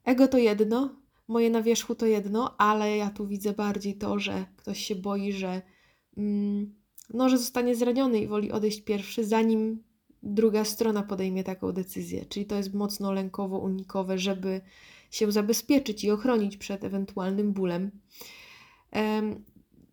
ego 0.04 0.28
to 0.28 0.38
jedno, 0.38 0.96
moje 1.28 1.50
na 1.50 1.62
wierzchu 1.62 1.94
to 1.94 2.06
jedno, 2.06 2.54
ale 2.58 2.96
ja 2.96 3.10
tu 3.10 3.26
widzę 3.26 3.52
bardziej 3.52 3.94
to, 3.94 4.18
że 4.18 4.46
ktoś 4.56 4.78
się 4.78 4.94
boi, 4.94 5.32
że 5.32 5.62
mm, 6.16 6.74
no, 7.14 7.28
że 7.28 7.38
zostanie 7.38 7.74
zraniony 7.76 8.18
i 8.18 8.26
woli 8.26 8.52
odejść 8.52 8.80
pierwszy, 8.80 9.24
zanim 9.24 9.82
druga 10.22 10.64
strona 10.64 11.02
podejmie 11.02 11.44
taką 11.44 11.72
decyzję. 11.72 12.24
Czyli 12.24 12.46
to 12.46 12.56
jest 12.56 12.74
mocno 12.74 13.12
lękowo-unikowe, 13.12 14.18
żeby 14.18 14.60
się 15.10 15.32
zabezpieczyć 15.32 16.04
i 16.04 16.10
ochronić 16.10 16.56
przed 16.56 16.84
ewentualnym 16.84 17.52
bólem. 17.52 17.90
Um, 18.92 19.44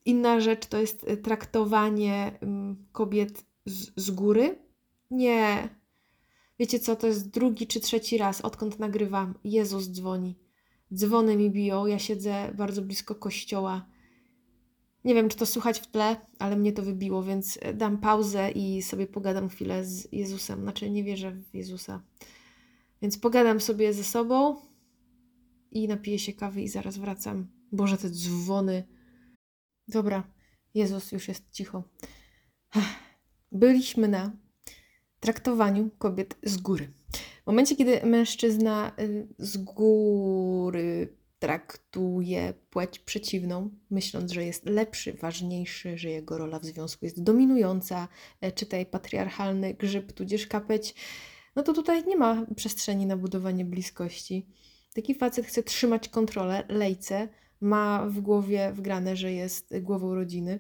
inna 0.06 0.40
rzecz 0.40 0.66
to 0.66 0.78
jest 0.78 1.06
traktowanie 1.24 2.40
um, 2.42 2.86
kobiet 2.92 3.46
z, 3.66 3.92
z 3.96 4.12
góry. 4.12 4.60
Nie, 5.12 5.70
Wiecie 6.60 6.80
co, 6.80 6.96
to 6.96 7.08
jest 7.08 7.30
drugi 7.30 7.68
czy 7.68 7.80
trzeci 7.80 8.18
raz, 8.18 8.42
odkąd 8.42 8.80
nagrywam. 8.80 9.34
Jezus 9.44 9.90
dzwoni. 9.90 10.40
Dzwony 10.94 11.38
mi 11.38 11.52
biją, 11.52 11.86
ja 11.86 12.00
siedzę 12.00 12.54
bardzo 12.58 12.82
blisko 12.82 13.16
kościoła. 13.16 13.90
Nie 15.04 15.16
wiem, 15.16 15.30
czy 15.30 15.38
to 15.38 15.46
słychać 15.46 15.80
w 15.80 15.88
tle, 15.88 16.16
ale 16.40 16.58
mnie 16.58 16.74
to 16.74 16.84
wybiło, 16.84 17.24
więc 17.24 17.60
dam 17.74 17.98
pauzę 17.98 18.52
i 18.52 18.82
sobie 18.82 19.08
pogadam 19.08 19.50
chwilę 19.50 19.86
z 19.86 20.14
Jezusem. 20.14 20.62
Znaczy, 20.62 20.90
nie 20.90 21.04
wierzę 21.04 21.32
w 21.32 21.56
Jezusa. 21.56 22.04
Więc 23.02 23.18
pogadam 23.18 23.62
sobie 23.62 23.94
ze 23.94 24.04
sobą 24.04 24.62
i 25.72 25.88
napiję 25.88 26.20
się 26.20 26.34
kawy 26.34 26.62
i 26.62 26.68
zaraz 26.68 26.98
wracam. 26.98 27.48
Boże, 27.72 27.98
te 27.98 28.10
dzwony. 28.10 28.88
Dobra, 29.88 30.24
Jezus 30.74 31.12
już 31.12 31.28
jest 31.28 31.52
cicho. 31.52 31.84
Byliśmy 33.52 34.08
na 34.08 34.32
traktowaniu 35.20 35.90
kobiet 35.98 36.36
z 36.44 36.58
góry. 36.58 36.88
W 37.44 37.48
momencie, 37.48 37.76
kiedy 37.76 38.06
mężczyzna 38.06 38.92
y, 39.00 39.28
z 39.40 39.58
góry 39.58 41.18
traktuje 41.40 42.54
płeć 42.70 43.00
przeciwną, 43.00 43.70
myśląc, 43.90 44.32
że 44.32 44.46
jest 44.46 44.66
lepszy, 44.66 45.14
ważniejszy, 45.14 45.98
że 45.98 46.10
jego 46.10 46.38
rola 46.38 46.60
w 46.60 46.66
związku 46.66 47.06
jest 47.06 47.24
dominująca, 47.24 48.08
e, 48.42 48.52
czytaj 48.52 48.86
patriarchalny 48.86 49.74
grzyb 49.74 50.14
tudzież 50.14 50.48
kapeć, 50.48 50.96
no 51.56 51.64
to 51.64 51.74
tutaj 51.74 52.06
nie 52.06 52.18
ma 52.18 52.46
przestrzeni 52.56 53.06
na 53.06 53.18
budowanie 53.18 53.66
bliskości. 53.66 54.48
Taki 54.94 55.16
facet 55.16 55.46
chce 55.46 55.64
trzymać 55.64 56.10
kontrolę, 56.10 56.64
lejce, 56.70 57.28
ma 57.62 58.06
w 58.10 58.20
głowie 58.20 58.72
wgrane, 58.74 59.16
że 59.16 59.34
jest 59.34 59.80
głową 59.82 60.16
rodziny. 60.16 60.60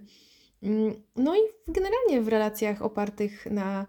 Mm, 0.63 1.03
no 1.15 1.35
i 1.35 1.39
generalnie 1.67 2.21
w 2.21 2.27
relacjach 2.27 2.81
opartych 2.81 3.45
na 3.51 3.85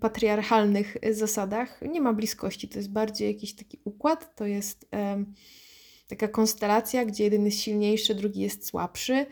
patriarchalnych 0.00 0.96
zasadach 1.10 1.80
nie 1.82 2.00
ma 2.00 2.12
bliskości. 2.12 2.68
To 2.68 2.78
jest 2.78 2.90
bardziej 2.90 3.28
jakiś 3.28 3.54
taki 3.54 3.80
układ, 3.84 4.36
to 4.36 4.46
jest 4.46 4.88
taka 6.08 6.28
konstelacja, 6.28 7.04
gdzie 7.04 7.24
jeden 7.24 7.44
jest 7.44 7.60
silniejszy, 7.60 8.14
drugi 8.14 8.40
jest 8.40 8.66
słabszy. 8.66 9.26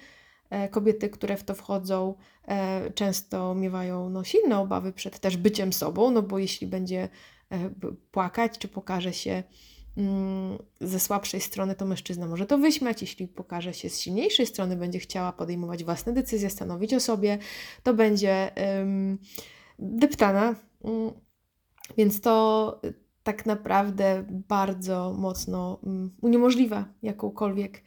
E, 0.51 0.68
kobiety, 0.68 1.09
które 1.09 1.36
w 1.36 1.45
to 1.45 1.55
wchodzą, 1.55 2.14
e, 2.49 2.90
często 2.90 3.55
miewają 3.55 4.11
no, 4.11 4.24
silne 4.24 4.59
obawy 4.59 4.92
przed 4.92 5.18
też 5.18 5.36
byciem 5.36 5.72
sobą, 5.72 6.11
no 6.11 6.22
bo 6.22 6.38
jeśli 6.38 6.66
będzie 6.66 7.09
e, 7.51 7.70
płakać, 8.11 8.59
czy 8.59 8.68
pokaże 8.68 9.12
się 9.12 9.42
mm, 9.97 10.59
ze 10.80 11.01
słabszej 11.01 11.40
strony, 11.40 11.74
to 11.74 11.84
mężczyzna 11.84 12.26
może 12.26 12.47
to 12.47 12.59
wyśmiać. 12.59 13.01
Jeśli 13.01 13.28
pokaże 13.28 13.74
się 13.74 13.90
z 13.90 14.01
silniejszej 14.01 14.47
strony, 14.47 14.76
będzie 14.76 14.99
chciała 14.99 15.32
podejmować 15.32 15.84
własne 15.84 16.12
decyzje, 16.12 16.51
stanowić 16.51 16.95
o 16.95 17.01
sobie, 17.01 17.38
to 17.82 17.95
będzie 17.95 18.51
um, 18.78 19.18
deptana. 19.79 20.55
Um, 20.81 21.11
więc 21.97 22.20
to 22.20 22.81
tak 23.22 23.47
naprawdę 23.47 24.25
bardzo 24.49 25.14
mocno 25.18 25.79
um, 25.83 26.11
uniemożliwia 26.22 26.85
jakąkolwiek 27.03 27.83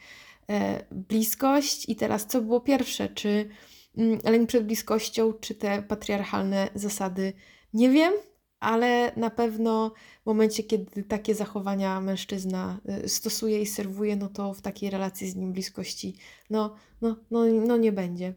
E, 0.50 0.86
bliskość. 0.92 1.90
I 1.90 1.96
teraz, 1.96 2.26
co 2.26 2.42
było 2.42 2.62
pierwsze? 2.62 3.10
Czy 3.10 3.50
mm, 3.98 4.20
lęk 4.24 4.50
przed 4.50 4.66
bliskością, 4.66 5.34
czy 5.34 5.56
te 5.56 5.82
patriarchalne 5.82 6.70
zasady? 6.76 7.34
Nie 7.74 7.90
wiem, 7.90 8.14
ale 8.60 9.12
na 9.18 9.30
pewno 9.30 9.92
w 10.24 10.26
momencie, 10.26 10.64
kiedy 10.64 11.04
takie 11.04 11.36
zachowania 11.36 12.02
mężczyzna 12.02 12.80
e, 12.86 13.10
stosuje 13.10 13.62
i 13.62 13.66
serwuje, 13.66 14.16
no 14.16 14.30
to 14.30 14.54
w 14.54 14.62
takiej 14.62 14.90
relacji 14.90 15.30
z 15.30 15.36
nim 15.36 15.54
bliskości 15.54 16.16
no, 16.50 16.76
no, 17.02 17.16
no, 17.32 17.46
no 17.68 17.78
nie 17.78 17.92
będzie. 17.92 18.34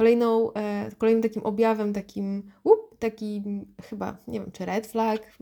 Kolejną, 0.00 0.52
e, 0.52 0.90
kolejnym 0.98 1.22
takim 1.22 1.42
objawem, 1.42 1.92
takim, 1.92 2.50
up, 2.64 2.82
takim 2.98 3.66
chyba, 3.82 4.16
nie 4.28 4.40
wiem, 4.40 4.50
czy 4.52 4.64
red 4.64 4.86
flag, 4.86 5.38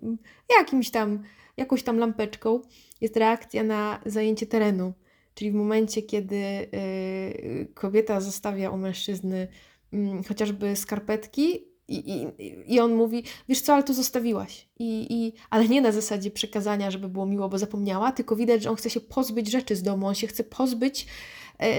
jakimś 0.59 0.91
tam, 0.91 1.23
jakąś 1.57 1.83
tam 1.83 1.99
lampeczką, 1.99 2.61
jest 3.01 3.17
reakcja 3.17 3.63
na 3.63 4.01
zajęcie 4.07 4.47
terenu. 4.47 4.93
Czyli 5.35 5.51
w 5.51 5.55
momencie, 5.55 6.03
kiedy 6.03 6.37
y, 6.37 7.69
kobieta 7.75 8.21
zostawia 8.21 8.71
u 8.71 8.77
mężczyzny 8.77 9.49
mm, 9.93 10.25
chociażby 10.25 10.77
skarpetki, 10.77 11.69
i, 11.89 12.13
i, 12.13 12.75
I 12.75 12.81
on 12.81 12.95
mówi, 12.95 13.23
wiesz 13.49 13.61
co, 13.61 13.75
ale 13.75 13.83
to 13.83 13.95
zostawiłaś. 13.95 14.69
I, 14.79 15.07
i, 15.11 15.33
ale 15.51 15.69
nie 15.69 15.81
na 15.81 15.93
zasadzie 15.93 16.31
przekazania, 16.31 16.91
żeby 16.91 17.09
było 17.09 17.27
miło, 17.27 17.49
bo 17.49 17.59
zapomniała, 17.59 18.13
tylko 18.13 18.37
widać, 18.37 18.63
że 18.63 18.71
on 18.71 18.77
chce 18.77 18.91
się 18.91 19.01
pozbyć 19.01 19.51
rzeczy 19.51 19.77
z 19.77 19.83
domu, 19.83 20.07
on 20.07 20.15
się 20.15 20.27
chce 20.27 20.45
pozbyć 20.45 21.07
e, 21.07 21.09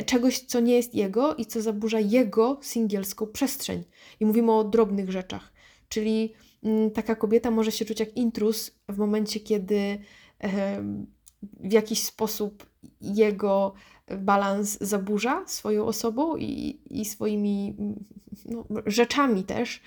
czegoś, 0.05 0.39
co 0.39 0.59
nie 0.59 0.73
jest 0.73 0.95
jego 0.95 1.35
i 1.35 1.45
co 1.45 1.61
zaburza 1.61 1.99
jego 1.99 2.59
singielską 2.61 3.27
przestrzeń. 3.27 3.83
I 4.19 4.25
mówimy 4.25 4.51
o 4.51 4.63
drobnych 4.63 5.11
rzeczach. 5.11 5.53
Czyli 5.89 6.33
m, 6.63 6.91
taka 6.91 7.15
kobieta 7.15 7.51
może 7.51 7.71
się 7.71 7.85
czuć 7.85 7.99
jak 7.99 8.17
intrus 8.17 8.71
w 8.89 8.97
momencie, 8.97 9.39
kiedy 9.39 9.97
e, 10.43 10.83
w 11.59 11.71
jakiś 11.71 12.03
sposób 12.03 12.65
jego 13.01 13.73
balans 14.17 14.77
zaburza 14.81 15.43
swoją 15.47 15.85
osobą 15.85 16.37
i, 16.37 16.79
i 16.89 17.05
swoimi 17.05 17.75
no, 18.45 18.65
rzeczami 18.85 19.43
też. 19.43 19.81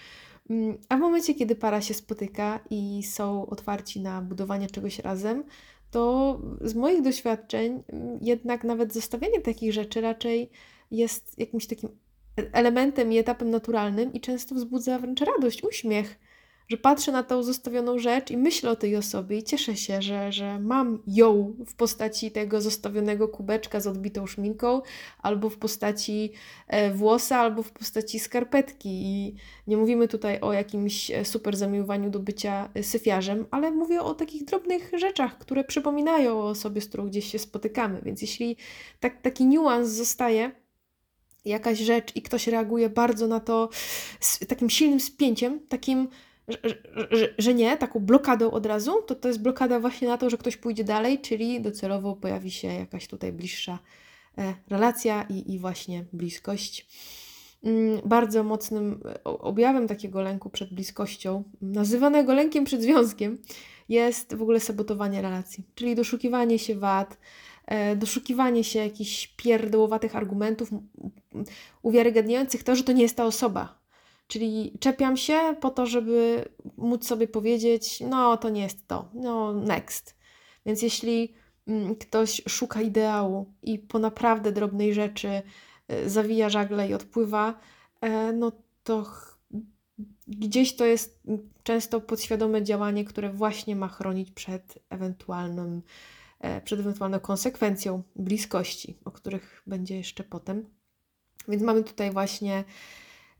A 0.89 0.97
w 0.97 1.01
momencie, 1.01 1.35
kiedy 1.35 1.55
para 1.57 1.81
się 1.81 1.95
spotyka 1.95 2.61
i 2.71 3.03
są 3.03 3.47
otwarci 3.47 4.01
na 4.01 4.23
budowanie 4.23 4.67
czegoś 4.71 4.99
razem, 4.99 5.45
to 5.93 6.41
z 6.61 6.75
moich 6.75 7.03
doświadczeń 7.03 7.83
jednak 8.21 8.65
nawet 8.65 8.93
zostawianie 8.93 9.41
takich 9.41 9.73
rzeczy 9.73 10.01
raczej 10.01 10.51
jest 10.91 11.39
jakimś 11.39 11.67
takim 11.67 11.89
elementem 12.37 13.13
i 13.13 13.19
etapem 13.19 13.51
naturalnym 13.51 14.13
i 14.13 14.21
często 14.21 14.55
wzbudza 14.55 14.99
wręcz 14.99 15.21
radość, 15.21 15.65
uśmiech 15.65 16.19
że 16.73 16.79
patrzę 16.79 17.13
na 17.13 17.23
tą 17.23 17.43
zostawioną 17.43 17.99
rzecz 17.99 18.31
i 18.31 18.37
myślę 18.37 18.71
o 18.71 18.77
tej 18.77 18.97
osobie 18.97 19.39
i 19.39 19.43
cieszę 19.43 19.77
się, 19.77 20.03
że, 20.03 20.33
że 20.33 20.61
mam 20.61 21.03
ją 21.07 21.55
w 21.67 21.75
postaci 21.75 22.31
tego 22.31 22.61
zostawionego 22.61 23.29
kubeczka 23.29 23.81
z 23.81 23.87
odbitą 23.87 24.27
szminką, 24.27 24.83
albo 25.19 25.51
w 25.51 25.57
postaci 25.57 26.33
e, 26.69 26.91
włosa, 26.95 27.39
albo 27.39 27.63
w 27.63 27.71
postaci 27.71 28.19
skarpetki. 28.19 28.89
I 28.89 29.35
nie 29.67 29.77
mówimy 29.77 30.09
tutaj 30.09 30.41
o 30.41 30.53
jakimś 30.53 31.11
e, 31.11 31.25
super 31.25 31.57
zamiłowaniu 31.57 32.11
do 32.11 32.19
bycia 32.19 32.71
e, 32.75 32.83
syfiarzem, 32.83 33.47
ale 33.51 33.71
mówię 33.71 34.01
o 34.03 34.15
takich 34.15 34.45
drobnych 34.45 34.91
rzeczach, 34.97 35.39
które 35.39 35.65
przypominają 35.65 36.39
o 36.39 36.49
osobie, 36.49 36.81
z 36.81 36.89
którą 36.89 37.07
gdzieś 37.09 37.33
się 37.33 37.39
spotykamy. 37.39 38.03
Więc 38.03 38.23
jeśli 38.23 38.57
tak, 39.01 39.23
taki 39.23 39.47
niuans 39.47 39.89
zostaje, 39.89 40.53
jakaś 41.45 41.79
rzecz 41.79 42.17
i 42.17 42.23
ktoś 42.23 42.47
reaguje 42.47 42.89
bardzo 42.89 43.27
na 43.27 43.41
to 43.41 43.69
z 44.21 44.39
takim 44.39 44.71
silnym 44.71 45.01
spięciem, 45.01 45.61
takim 45.69 46.09
że, 46.53 46.75
że, 47.11 47.35
że, 47.39 47.55
nie, 47.55 47.77
taką 47.77 48.01
blokadą 48.01 48.51
od 48.51 48.67
razu, 48.67 49.03
to 49.07 49.15
to 49.15 49.29
jest 49.29 49.43
blokada 49.43 49.81
właśnie 49.81 50.09
na 50.09 50.19
to, 50.19 50.31
że 50.31 50.39
ktoś 50.39 50.57
pójdzie 50.57 50.85
dalej, 50.85 51.19
czyli 51.19 51.61
docelowo 51.61 52.17
pojawi 52.17 52.51
się 52.51 52.69
jakaś 52.69 53.09
tutaj 53.09 53.33
bliższa 53.33 53.79
e, 54.39 54.55
relacja 54.69 55.23
i, 55.23 55.53
i 55.55 55.59
właśnie 55.59 56.05
bliskość. 56.13 56.87
Mm, 57.65 58.01
bardzo 58.05 58.45
mocnym 58.45 59.01
e, 59.05 59.25
objawem 59.25 59.89
takiego 59.89 60.23
lęku 60.23 60.51
przed 60.51 60.75
bliskością, 60.75 61.45
nazywanego 61.63 62.35
lękiem 62.35 62.65
przed 62.65 62.83
związkiem, 62.83 63.39
jest 63.89 64.35
w 64.35 64.43
ogóle 64.43 64.61
sabotowanie 64.61 65.23
relacji, 65.23 65.65
czyli 65.75 65.95
doszukiwanie 65.95 66.59
się 66.59 66.75
wad, 66.75 67.19
e, 67.67 67.97
doszukiwanie 67.97 68.65
się 68.65 68.79
jakichś 68.79 69.27
pierdołowatych 69.27 70.17
argumentów 70.17 70.71
uwiarygadniających 71.83 72.63
to, 72.63 72.77
że 72.77 72.85
to 72.85 72.93
nie 72.93 73.03
jest 73.03 73.17
ta 73.17 73.25
osoba, 73.25 73.82
Czyli 74.33 74.73
czepiam 74.81 75.17
się 75.17 75.57
po 75.61 75.71
to, 75.71 75.87
żeby 75.87 76.45
móc 76.77 77.07
sobie 77.07 77.29
powiedzieć, 77.29 78.01
no 78.01 78.37
to 78.37 78.49
nie 78.49 78.63
jest 78.63 78.89
to, 78.89 79.09
no 79.15 79.53
next. 79.53 80.17
Więc 80.67 80.83
jeśli 80.83 81.35
mm, 81.67 81.97
ktoś 81.97 82.43
szuka 82.49 82.81
ideału 82.81 83.55
i 83.63 83.79
po 83.79 83.99
naprawdę 83.99 84.53
drobnej 84.53 84.95
rzeczy 84.95 85.29
e, 85.89 86.11
zawija 86.11 86.49
żagle 86.49 86.89
i 86.89 86.95
odpływa, 86.95 87.61
e, 88.01 88.33
no 88.33 88.53
to 88.85 89.07
gdzieś 90.27 90.77
to 90.77 90.85
jest 90.85 91.23
często 91.63 92.01
podświadome 92.01 92.63
działanie, 92.63 93.05
które 93.05 93.33
właśnie 93.33 93.77
ma 93.77 93.89
chronić 93.89 94.31
przed 94.31 94.79
ewentualnym, 94.91 95.83
e, 96.41 96.61
przed 96.61 96.81
ewentualną 96.81 97.21
konsekwencją 97.21 98.03
bliskości, 98.17 98.99
o 99.05 99.11
których 99.11 99.63
będzie 99.67 99.97
jeszcze 99.97 100.25
potem. 100.25 100.67
Więc 101.49 101.63
mamy 101.63 101.85
tutaj 101.85 102.11
właśnie 102.11 102.65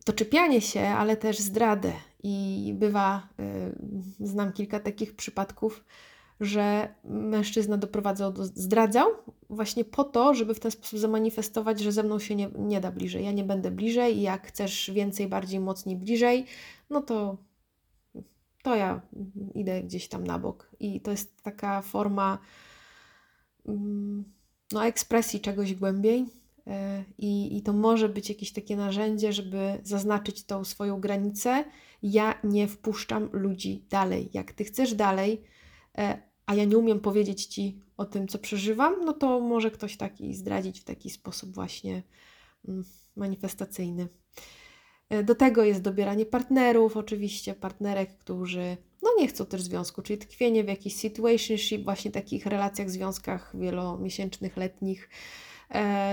to 0.05 0.13
czepianie 0.13 0.61
się, 0.61 0.81
ale 0.81 1.17
też 1.17 1.39
zdradę. 1.39 1.93
I 2.23 2.75
bywa, 2.79 3.29
y, 4.21 4.27
znam 4.27 4.53
kilka 4.53 4.81
takich 4.81 5.17
przypadków, 5.17 5.85
że 6.41 6.95
mężczyzna 7.05 7.77
doprowadzał 7.77 8.33
do, 8.33 8.45
zdradzał 8.45 9.09
właśnie 9.51 9.85
po 9.85 10.05
to, 10.05 10.35
żeby 10.35 10.55
w 10.55 10.61
ten 10.61 10.71
sposób 10.71 10.99
zamanifestować, 10.99 11.81
że 11.81 11.93
ze 11.93 12.03
mną 12.03 12.19
się 12.19 12.35
nie, 12.35 12.51
nie 12.59 12.81
da 12.81 12.93
bliżej. 12.93 13.25
Ja 13.25 13.33
nie 13.33 13.45
będę 13.45 13.71
bliżej 13.71 14.19
i 14.19 14.23
jak 14.23 14.47
chcesz 14.47 14.91
więcej, 14.91 15.29
bardziej, 15.29 15.61
mocniej 15.61 15.97
bliżej, 15.97 16.47
no 16.91 17.01
to, 17.01 17.37
to 18.63 18.77
ja 18.77 19.01
idę 19.55 19.83
gdzieś 19.83 20.09
tam 20.09 20.25
na 20.25 20.39
bok. 20.39 20.71
I 20.81 21.01
to 21.01 21.11
jest 21.11 21.43
taka 21.43 21.83
forma 21.83 22.39
mm, 23.67 24.25
no, 24.73 24.87
ekspresji 24.87 25.41
czegoś 25.41 25.75
głębiej 25.75 26.42
I, 27.19 27.57
I 27.57 27.63
to 27.63 27.73
może 27.73 28.09
być 28.09 28.29
jakieś 28.29 28.53
takie 28.53 28.77
narzędzie, 28.77 29.33
żeby 29.33 29.79
zaznaczyć 29.83 30.45
tą 30.45 30.65
swoją 30.65 31.01
granicę. 31.01 31.65
Ja 32.03 32.41
nie 32.45 32.69
wpuszczam 32.69 33.29
ludzi 33.33 33.87
dalej. 33.91 34.31
Jak 34.33 34.53
ty 34.53 34.65
chcesz 34.65 34.95
dalej, 34.95 35.43
e, 35.99 36.23
a 36.47 36.55
ja 36.55 36.65
nie 36.65 36.79
umiem 36.79 37.01
powiedzieć 37.01 37.47
ci 37.47 37.81
o 37.97 38.05
tym, 38.05 38.29
co 38.29 38.39
przeżywam, 38.39 39.05
no 39.05 39.13
to 39.13 39.41
może 39.41 39.71
ktoś 39.71 39.97
taki 39.97 40.35
zdradzić 40.35 40.81
w 40.81 40.85
taki 40.85 41.11
sposób 41.11 41.55
właśnie 41.55 42.03
mm, 42.69 42.85
manifestacyjny. 43.17 44.09
E, 45.09 45.23
do 45.25 45.35
tego 45.35 45.65
jest 45.65 45.83
dobieranie 45.83 46.27
partnerów, 46.27 46.97
oczywiście 46.97 47.55
partnerek, 47.55 48.19
którzy 48.19 48.77
no 49.03 49.11
nie 49.19 49.29
chcą 49.29 49.47
też 49.47 49.63
związku, 49.63 50.03
czyli 50.03 50.19
tkwienie 50.19 50.65
w 50.65 50.69
jakichś 50.69 50.97
situationship, 50.97 51.85
właśnie 51.85 52.11
takich 52.11 52.47
relacjach, 52.47 52.91
związkach 52.91 53.57
wielomiesięcznych, 53.59 54.57
letnich, 54.57 55.09
E, 55.09 55.52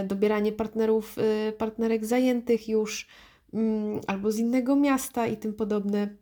dobieranie 0.07 0.51
partnerów, 0.51 1.16
e, 1.18 1.51
partnerek 1.51 2.05
zajętych 2.05 2.70
już 2.70 3.07
mm, 3.53 3.99
albo 4.07 4.32
z 4.32 4.38
innego 4.38 4.76
miasta 4.76 5.28
i 5.28 5.38
tym 5.38 5.53
podobne. 5.53 6.16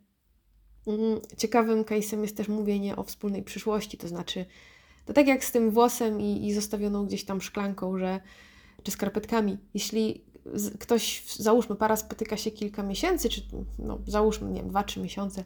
Mm, 0.86 1.20
ciekawym 1.36 1.84
case'em 1.84 2.20
jest 2.20 2.36
też 2.36 2.48
mówienie 2.48 2.96
o 2.96 3.02
wspólnej 3.02 3.42
przyszłości, 3.42 3.98
to 3.98 4.08
znaczy, 4.08 4.46
to 5.04 5.12
tak 5.12 5.26
jak 5.26 5.44
z 5.44 5.52
tym 5.52 5.70
włosem 5.70 6.20
i, 6.20 6.46
i 6.46 6.52
zostawioną 6.52 7.06
gdzieś 7.06 7.24
tam 7.24 7.40
szklanką, 7.40 7.98
że, 7.98 8.20
czy 8.82 8.90
skarpetkami. 8.90 9.58
Jeśli 9.74 10.24
ktoś, 10.80 11.24
załóżmy, 11.36 11.76
para 11.76 11.96
spotyka 11.96 12.36
się 12.36 12.50
kilka 12.50 12.82
miesięcy, 12.82 13.28
czy 13.28 13.42
no, 13.78 13.98
załóżmy, 14.06 14.50
nie 14.50 14.60
wiem, 14.60 14.70
dwa, 14.70 14.84
trzy 14.84 15.00
miesiące, 15.00 15.44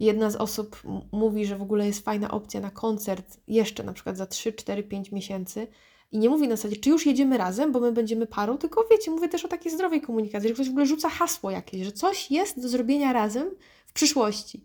jedna 0.00 0.30
z 0.30 0.36
osób 0.36 0.82
mówi, 1.12 1.46
że 1.46 1.56
w 1.56 1.62
ogóle 1.62 1.86
jest 1.86 2.04
fajna 2.04 2.30
opcja 2.30 2.60
na 2.60 2.70
koncert 2.70 3.40
jeszcze 3.48 3.82
na 3.84 3.92
przykład 3.92 4.16
za 4.16 4.26
3, 4.26 4.52
4, 4.52 4.82
5 4.82 5.12
miesięcy, 5.12 5.66
i 6.12 6.18
nie 6.18 6.28
mówi 6.28 6.48
na 6.48 6.56
zasadzie, 6.56 6.76
czy 6.76 6.90
już 6.90 7.06
jedziemy 7.06 7.38
razem, 7.38 7.72
bo 7.72 7.80
my 7.80 7.92
będziemy 7.92 8.26
parą, 8.26 8.58
tylko 8.58 8.84
wiecie, 8.90 9.10
mówię 9.10 9.28
też 9.28 9.44
o 9.44 9.48
takiej 9.48 9.72
zdrowej 9.72 10.00
komunikacji, 10.00 10.48
że 10.48 10.54
ktoś 10.54 10.66
w 10.66 10.70
ogóle 10.70 10.86
rzuca 10.86 11.08
hasło 11.08 11.50
jakieś, 11.50 11.84
że 11.84 11.92
coś 11.92 12.30
jest 12.30 12.62
do 12.62 12.68
zrobienia 12.68 13.12
razem 13.12 13.50
w 13.86 13.92
przyszłości. 13.92 14.64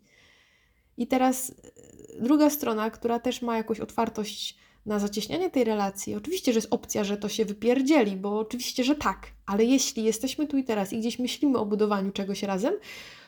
I 0.98 1.08
teraz 1.08 1.50
e, 1.50 2.22
druga 2.22 2.50
strona, 2.50 2.92
która 2.92 3.20
też 3.20 3.42
ma 3.42 3.58
jakąś 3.58 3.80
otwartość 3.80 4.58
na 4.86 5.00
zacieśnianie 5.00 5.50
tej 5.50 5.64
relacji, 5.64 6.16
oczywiście, 6.16 6.54
że 6.54 6.58
jest 6.58 6.74
opcja, 6.74 7.04
że 7.04 7.18
to 7.18 7.30
się 7.30 7.46
wypierdzieli, 7.46 8.16
bo 8.16 8.40
oczywiście, 8.40 8.84
że 8.84 8.96
tak, 8.96 9.28
ale 9.46 9.66
jeśli 9.66 10.04
jesteśmy 10.04 10.48
tu 10.48 10.58
i 10.58 10.64
teraz 10.64 10.94
i 10.94 11.00
gdzieś 11.00 11.20
myślimy 11.20 11.58
o 11.58 11.66
budowaniu 11.66 12.12
czegoś 12.12 12.44
razem, 12.44 12.74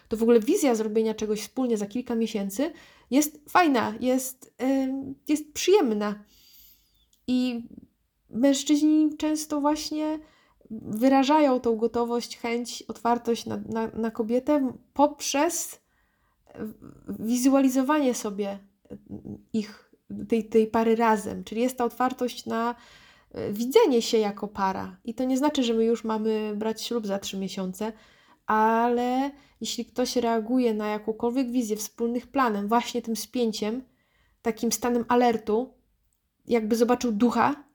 to 0.07 0.17
w 0.17 0.23
ogóle 0.23 0.39
wizja 0.39 0.75
zrobienia 0.75 1.13
czegoś 1.13 1.41
wspólnie 1.41 1.77
za 1.77 1.85
kilka 1.85 2.15
miesięcy 2.15 2.71
jest 3.11 3.39
fajna, 3.49 3.93
jest, 3.99 4.53
yy, 4.59 5.13
jest 5.27 5.53
przyjemna. 5.53 6.23
I 7.27 7.63
mężczyźni 8.29 9.17
często 9.17 9.61
właśnie 9.61 10.19
wyrażają 10.71 11.59
tą 11.59 11.75
gotowość, 11.75 12.37
chęć, 12.37 12.83
otwartość 12.87 13.45
na, 13.45 13.57
na, 13.57 13.87
na 13.87 14.11
kobietę 14.11 14.73
poprzez 14.93 15.79
wizualizowanie 17.19 18.13
sobie 18.13 18.59
ich, 19.53 19.91
tej, 20.29 20.49
tej 20.49 20.67
pary 20.67 20.95
razem. 20.95 21.43
Czyli 21.43 21.61
jest 21.61 21.77
ta 21.77 21.85
otwartość 21.85 22.45
na 22.45 22.75
e, 23.31 23.53
widzenie 23.53 24.01
się 24.01 24.17
jako 24.17 24.47
para. 24.47 24.97
I 25.05 25.13
to 25.13 25.23
nie 25.23 25.37
znaczy, 25.37 25.63
że 25.63 25.73
my 25.73 25.85
już 25.85 26.03
mamy 26.03 26.53
brać 26.55 26.83
ślub 26.83 27.07
za 27.07 27.19
trzy 27.19 27.37
miesiące, 27.37 27.93
ale 28.45 29.31
jeśli 29.61 29.85
ktoś 29.85 30.15
reaguje 30.15 30.73
na 30.73 30.87
jakąkolwiek 30.87 31.51
wizję 31.51 31.75
wspólnych 31.75 32.27
planem, 32.27 32.67
właśnie 32.67 33.01
tym 33.01 33.15
spięciem, 33.15 33.83
takim 34.41 34.71
stanem 34.71 35.05
alertu, 35.07 35.73
jakby 36.47 36.75
zobaczył 36.75 37.11
ducha, 37.11 37.68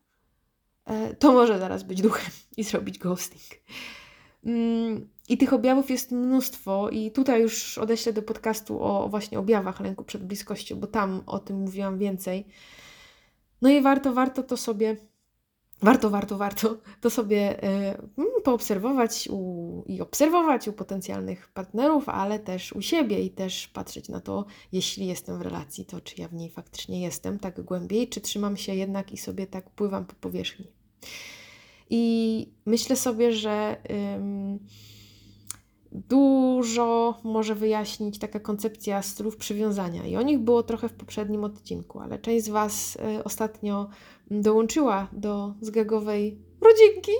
to 1.18 1.32
może 1.32 1.58
zaraz 1.58 1.82
być 1.82 2.02
duchem 2.02 2.30
i 2.56 2.64
zrobić 2.64 2.98
ghosting. 2.98 3.42
Mm, 4.44 5.08
I 5.28 5.38
tych 5.38 5.52
objawów 5.52 5.90
jest 5.90 6.12
mnóstwo, 6.12 6.90
i 6.90 7.10
tutaj 7.10 7.42
już 7.42 7.78
odeślę 7.78 8.12
do 8.12 8.22
podcastu 8.22 8.82
o 8.82 9.08
właśnie 9.08 9.38
objawach 9.38 9.80
lęku 9.80 10.04
przed 10.04 10.26
bliskością, 10.26 10.76
bo 10.76 10.86
tam 10.86 11.22
o 11.26 11.38
tym 11.38 11.56
mówiłam 11.56 11.98
więcej. 11.98 12.46
No 13.62 13.70
i 13.70 13.82
warto, 13.82 14.12
warto 14.12 14.42
to 14.42 14.56
sobie 14.56 14.96
warto, 15.82 16.10
warto, 16.10 16.38
warto 16.38 16.76
to 17.00 17.10
sobie 17.10 17.64
y, 17.64 18.42
poobserwować 18.44 19.28
u, 19.32 19.82
i 19.86 20.00
obserwować 20.00 20.68
u 20.68 20.72
potencjalnych 20.72 21.48
partnerów, 21.48 22.08
ale 22.08 22.38
też 22.38 22.72
u 22.72 22.82
siebie 22.82 23.24
i 23.24 23.30
też 23.30 23.68
patrzeć 23.68 24.08
na 24.08 24.20
to, 24.20 24.44
jeśli 24.72 25.06
jestem 25.06 25.38
w 25.38 25.42
relacji, 25.42 25.84
to 25.84 26.00
czy 26.00 26.20
ja 26.20 26.28
w 26.28 26.34
niej 26.34 26.50
faktycznie 26.50 27.02
jestem 27.02 27.38
tak 27.38 27.60
głębiej, 27.60 28.08
czy 28.08 28.20
trzymam 28.20 28.56
się 28.56 28.74
jednak 28.74 29.12
i 29.12 29.16
sobie 29.16 29.46
tak 29.46 29.70
pływam 29.70 30.06
po 30.06 30.14
powierzchni. 30.14 30.72
I 31.90 32.46
myślę 32.66 32.96
sobie, 32.96 33.32
że 33.32 33.76
dużo 35.94 37.20
może 37.24 37.54
wyjaśnić 37.54 38.18
taka 38.18 38.40
koncepcja 38.40 39.02
stylów 39.02 39.36
przywiązania. 39.36 40.06
I 40.06 40.16
o 40.16 40.22
nich 40.22 40.38
było 40.38 40.62
trochę 40.62 40.88
w 40.88 40.92
poprzednim 40.92 41.44
odcinku, 41.44 42.00
ale 42.00 42.18
część 42.18 42.44
z 42.44 42.48
Was 42.48 42.96
y, 43.18 43.24
ostatnio 43.24 43.88
dołączyła 44.30 45.08
do 45.12 45.54
zgagowej 45.60 46.38
rodzinki, 46.60 47.12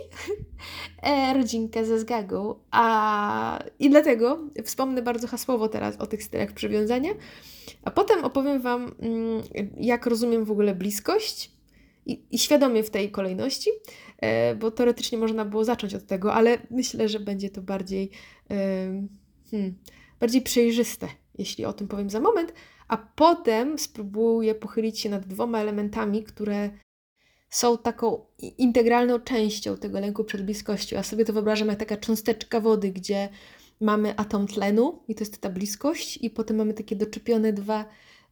e, 1.03 1.35
rodzinkę 1.35 1.85
ze 1.85 1.99
zgagą. 1.99 2.55
A, 2.71 3.59
I 3.79 3.91
dlatego 3.91 4.39
wspomnę 4.65 5.03
bardzo 5.03 5.29
hasłowo 5.29 5.69
teraz 5.69 5.97
o 5.97 6.07
tych 6.07 6.23
stylach 6.23 6.53
przywiązania, 6.53 7.11
a 7.85 7.91
potem 7.91 8.25
opowiem 8.25 8.61
Wam, 8.61 8.95
mm, 9.01 9.43
jak 9.77 10.07
rozumiem 10.07 10.45
w 10.45 10.51
ogóle 10.51 10.75
bliskość 10.75 11.54
i, 12.07 12.23
i 12.31 12.39
świadomie 12.39 12.83
w 12.83 12.91
tej 12.91 13.11
kolejności, 13.11 13.71
e, 14.19 14.55
bo 14.55 14.71
teoretycznie 14.71 15.19
można 15.19 15.45
było 15.45 15.65
zacząć 15.65 15.95
od 15.95 16.07
tego, 16.07 16.35
ale 16.35 16.59
myślę, 16.71 17.09
że 17.09 17.21
będzie 17.21 17.51
to 17.51 17.63
bardziej, 17.63 18.11
hmm, 19.51 19.75
bardziej 20.21 20.43
przejrzyste, 20.43 21.09
jeśli 21.39 21.65
o 21.65 21.73
tym 21.73 21.89
powiem 21.89 22.11
za 22.11 22.21
moment, 22.21 22.53
a 22.89 22.97
potem 22.97 23.79
spróbuję 23.79 24.55
pochylić 24.55 25.01
się 25.01 25.11
nad 25.11 25.27
dwoma 25.27 25.59
elementami, 25.61 26.25
które 26.25 26.71
są 27.51 27.79
taką 27.79 28.27
integralną 28.39 29.21
częścią 29.21 29.77
tego 29.77 30.01
lęku 30.01 30.25
przed 30.25 30.45
bliskością. 30.45 30.97
Ja 30.97 31.03
sobie 31.03 31.25
to 31.25 31.33
wyobrażam 31.33 31.69
jak 31.69 31.79
taka 31.79 31.97
cząsteczka 31.97 32.61
wody, 32.61 32.91
gdzie 32.91 33.29
mamy 33.81 34.17
atom 34.17 34.47
tlenu 34.47 35.03
i 35.09 35.15
to 35.15 35.21
jest 35.21 35.41
ta 35.41 35.51
bliskość, 35.51 36.17
i 36.17 36.31
potem 36.31 36.57
mamy 36.57 36.75
takie 36.75 36.97
doczepione 36.97 37.53
dwa 37.53 37.85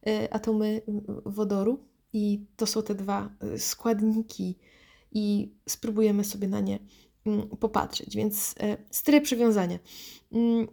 y, 0.07 0.31
atomy 0.31 0.81
wodoru, 1.25 1.79
i 2.13 2.45
to 2.55 2.65
są 2.65 2.83
te 2.83 2.95
dwa 2.95 3.29
y, 3.53 3.59
składniki, 3.59 4.55
i 5.13 5.51
spróbujemy 5.69 6.23
sobie 6.23 6.47
na 6.47 6.59
nie 6.59 6.79
mm, 7.25 7.49
popatrzeć. 7.49 8.15
Więc 8.15 8.51
y, 8.51 8.77
style 8.91 9.21
przywiązania. 9.21 9.79
Mm, 10.31 10.67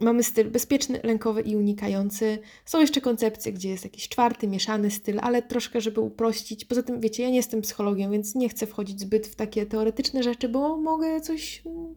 mamy 0.00 0.22
styl 0.22 0.50
bezpieczny, 0.50 1.00
lękowy 1.04 1.40
i 1.40 1.56
unikający. 1.56 2.38
Są 2.64 2.80
jeszcze 2.80 3.00
koncepcje, 3.00 3.52
gdzie 3.52 3.68
jest 3.68 3.84
jakiś 3.84 4.08
czwarty, 4.08 4.48
mieszany 4.48 4.90
styl, 4.90 5.18
ale 5.22 5.42
troszkę, 5.42 5.80
żeby 5.80 6.00
uprościć. 6.00 6.64
Poza 6.64 6.82
tym, 6.82 7.00
wiecie, 7.00 7.22
ja 7.22 7.28
nie 7.30 7.36
jestem 7.36 7.60
psychologiem, 7.60 8.12
więc 8.12 8.34
nie 8.34 8.48
chcę 8.48 8.66
wchodzić 8.66 9.00
zbyt 9.00 9.26
w 9.26 9.34
takie 9.34 9.66
teoretyczne 9.66 10.22
rzeczy, 10.22 10.48
bo 10.48 10.76
mogę 10.76 11.20
coś 11.20 11.62
mm, 11.66 11.94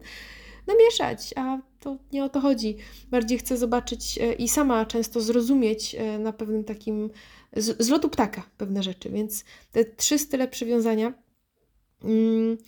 namieszać, 0.66 1.34
a 1.36 1.58
to 1.80 1.96
nie 2.12 2.24
o 2.24 2.28
to 2.28 2.40
chodzi. 2.40 2.76
Bardziej 3.10 3.38
chcę 3.38 3.56
zobaczyć 3.56 4.18
e, 4.18 4.32
i 4.32 4.48
sama 4.48 4.86
często 4.86 5.20
zrozumieć 5.20 5.94
e, 5.94 6.18
na 6.18 6.32
pewnym 6.32 6.64
takim 6.64 7.10
z, 7.56 7.88
lotu 7.88 8.08
ptaka 8.08 8.42
pewne 8.56 8.82
rzeczy. 8.82 9.10
Więc 9.10 9.44
te 9.72 9.84
trzy 9.84 10.18
style 10.18 10.48
przywiązania. 10.48 11.14
Mm, 12.04 12.58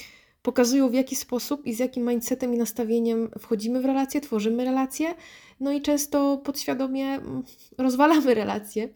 pokazują 0.42 0.88
w 0.88 0.94
jaki 0.94 1.16
sposób 1.16 1.66
i 1.66 1.74
z 1.74 1.78
jakim 1.78 2.09
mindsetem 2.09 2.55
i 2.55 2.59
nastawieniem 2.59 3.30
wchodzimy 3.38 3.80
w 3.80 3.84
relacje, 3.84 4.20
tworzymy 4.20 4.64
relacje, 4.64 5.14
no 5.61 5.72
i 5.72 5.82
często 5.82 6.36
podświadomie 6.36 7.07
mm, 7.07 7.42
rozwalamy 7.78 8.34
relacje. 8.34 8.88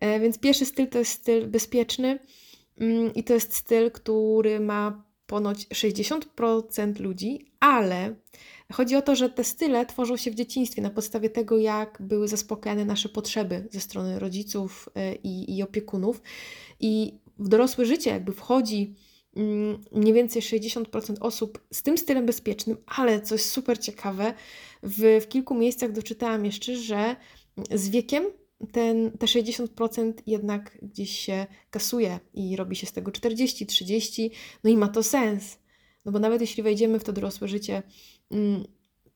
E, 0.00 0.20
więc 0.20 0.38
pierwszy 0.38 0.66
styl 0.66 0.88
to 0.88 0.98
jest 0.98 1.12
styl 1.12 1.46
bezpieczny 1.46 2.18
mm, 2.80 3.14
i 3.14 3.24
to 3.24 3.34
jest 3.34 3.54
styl, 3.54 3.90
który 3.90 4.60
ma 4.60 5.07
ponoć 5.28 5.66
60% 5.66 7.00
ludzi, 7.00 7.50
ale 7.60 8.14
chodzi 8.72 8.96
o 8.96 9.02
to, 9.02 9.16
że 9.16 9.30
te 9.30 9.44
style 9.44 9.86
tworzą 9.86 10.16
się 10.16 10.30
w 10.30 10.34
dzieciństwie 10.34 10.82
na 10.82 10.90
podstawie 10.90 11.30
tego, 11.30 11.58
jak 11.58 11.98
były 12.00 12.28
zaspokajane 12.28 12.84
nasze 12.84 13.08
potrzeby 13.08 13.68
ze 13.70 13.80
strony 13.80 14.18
rodziców 14.18 14.88
e, 14.94 15.14
i, 15.14 15.56
i 15.56 15.62
opiekunów. 15.62 16.22
I 16.80 17.18
w 17.38 17.48
dorosłe 17.48 17.86
życie 17.86 18.10
jakby 18.10 18.32
wchodzi 18.32 18.94
Mm, 19.36 19.78
mniej 19.92 20.14
więcej 20.14 20.42
60% 20.42 21.16
osób 21.20 21.66
z 21.72 21.82
tym 21.82 21.98
stylem 21.98 22.26
bezpiecznym, 22.26 22.76
ale 22.86 23.20
coś 23.20 23.42
super 23.42 23.78
ciekawe, 23.78 24.34
w, 24.82 25.20
w 25.22 25.28
kilku 25.28 25.54
miejscach 25.54 25.92
doczytałam 25.92 26.44
jeszcze, 26.44 26.76
że 26.76 27.16
z 27.70 27.88
wiekiem 27.88 28.24
ten, 28.72 29.10
te 29.10 29.26
60% 29.26 30.12
jednak 30.26 30.78
gdzieś 30.82 31.18
się 31.18 31.46
kasuje 31.70 32.20
i 32.34 32.56
robi 32.56 32.76
się 32.76 32.86
z 32.86 32.92
tego 32.92 33.12
40, 33.12 33.66
30, 33.66 34.30
no 34.64 34.70
i 34.70 34.76
ma 34.76 34.88
to 34.88 35.02
sens. 35.02 35.58
No 36.04 36.12
bo 36.12 36.18
nawet 36.18 36.40
jeśli 36.40 36.62
wejdziemy 36.62 36.98
w 36.98 37.04
to 37.04 37.12
dorosłe 37.12 37.48
życie, 37.48 37.82
mm, 38.30 38.64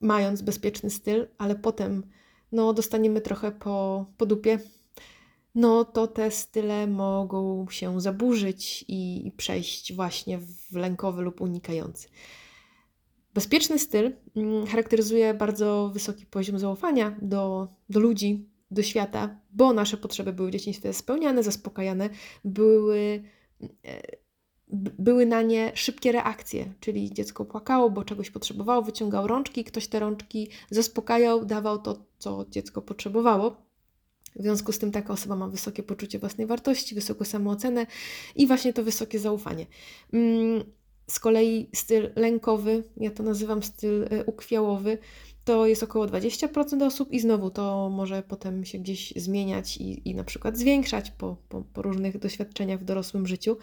mając 0.01 0.43
bezpieczny 0.43 0.91
styl, 0.91 1.29
ale 1.39 1.55
potem 1.55 2.03
no, 2.53 2.73
dostaniemy 2.73 3.21
trochę 3.21 3.53
po, 3.53 4.07
po 4.17 4.27
dupie, 4.27 4.59
no 5.55 5.85
to 5.85 6.07
te 6.07 6.31
style 6.31 6.87
mogą 6.87 7.67
się 7.71 8.01
zaburzyć 8.01 8.85
i 8.89 9.33
przejść 9.37 9.93
właśnie 9.93 10.39
w 10.39 10.77
lękowy 10.77 11.23
lub 11.23 11.41
unikający. 11.41 12.09
Bezpieczny 13.35 13.79
styl 13.79 14.13
mm, 14.37 14.67
charakteryzuje 14.67 15.35
bardzo 15.35 15.91
wysoki 15.95 16.27
poziom 16.27 16.59
zaufania 16.59 17.17
do, 17.23 17.69
do 17.89 18.01
ludzi, 18.01 18.52
do 18.73 18.83
świata, 18.83 19.37
bo 19.51 19.73
nasze 19.73 19.97
potrzeby 19.97 20.33
były 20.33 20.49
w 20.49 20.53
dzieciństwie 20.53 20.93
spełniane, 20.93 21.43
zaspokajane, 21.43 22.09
były, 22.45 23.23
e, 23.85 24.03
były 24.99 25.27
na 25.27 25.43
nie 25.43 25.73
szybkie 25.75 26.13
reakcje, 26.13 26.73
czyli 26.81 27.15
dziecko 27.15 27.45
płakało, 27.45 27.91
bo 27.91 28.05
czegoś 28.05 28.31
potrzebowało, 28.31 28.83
wyciągał 28.83 29.27
rączki, 29.27 29.65
ktoś 29.65 29.89
te 29.89 30.01
rączki 30.01 30.49
zaspokajał, 30.71 31.45
dawał 31.45 31.79
to, 31.79 32.05
co 32.19 32.47
dziecko 32.51 32.83
potrzebowało. 32.83 33.57
W 34.37 34.43
związku 34.43 34.73
z 34.73 34.79
tym 34.79 34.93
taka 34.93 35.13
osoba 35.13 35.37
ma 35.37 35.49
wysokie 35.49 35.83
poczucie 35.83 36.19
własnej 36.19 36.47
wartości, 36.47 36.95
wysoką 36.95 37.25
samoocenę 37.25 37.87
i 38.37 38.47
właśnie 38.47 38.73
to 38.73 38.85
wysokie 38.85 39.19
zaufanie. 39.19 39.67
Mm, 40.13 40.65
z 41.07 41.21
kolei 41.21 41.71
styl 41.75 42.11
lękowy, 42.17 42.85
ja 42.97 43.11
to 43.11 43.23
nazywam 43.23 43.63
styl 43.63 44.09
e, 44.11 44.25
ukwiałowy, 44.25 44.99
to 45.45 45.67
jest 45.67 45.83
około 45.83 46.07
20% 46.07 46.87
osób 46.87 47.13
i 47.13 47.21
znowu 47.21 47.51
to 47.51 47.91
może 47.91 48.23
potem 48.23 48.65
się 48.65 48.79
gdzieś 48.79 49.13
zmieniać 49.17 49.77
i, 49.77 50.09
i 50.09 50.15
na 50.15 50.25
przykład 50.25 50.59
zwiększać 50.59 51.11
po, 51.11 51.37
po, 51.49 51.63
po, 51.63 51.83
różnych 51.83 52.19
doświadczeniach 52.19 52.81
w 52.81 52.85
dorosłym 52.85 53.27
życiu. 53.27 53.57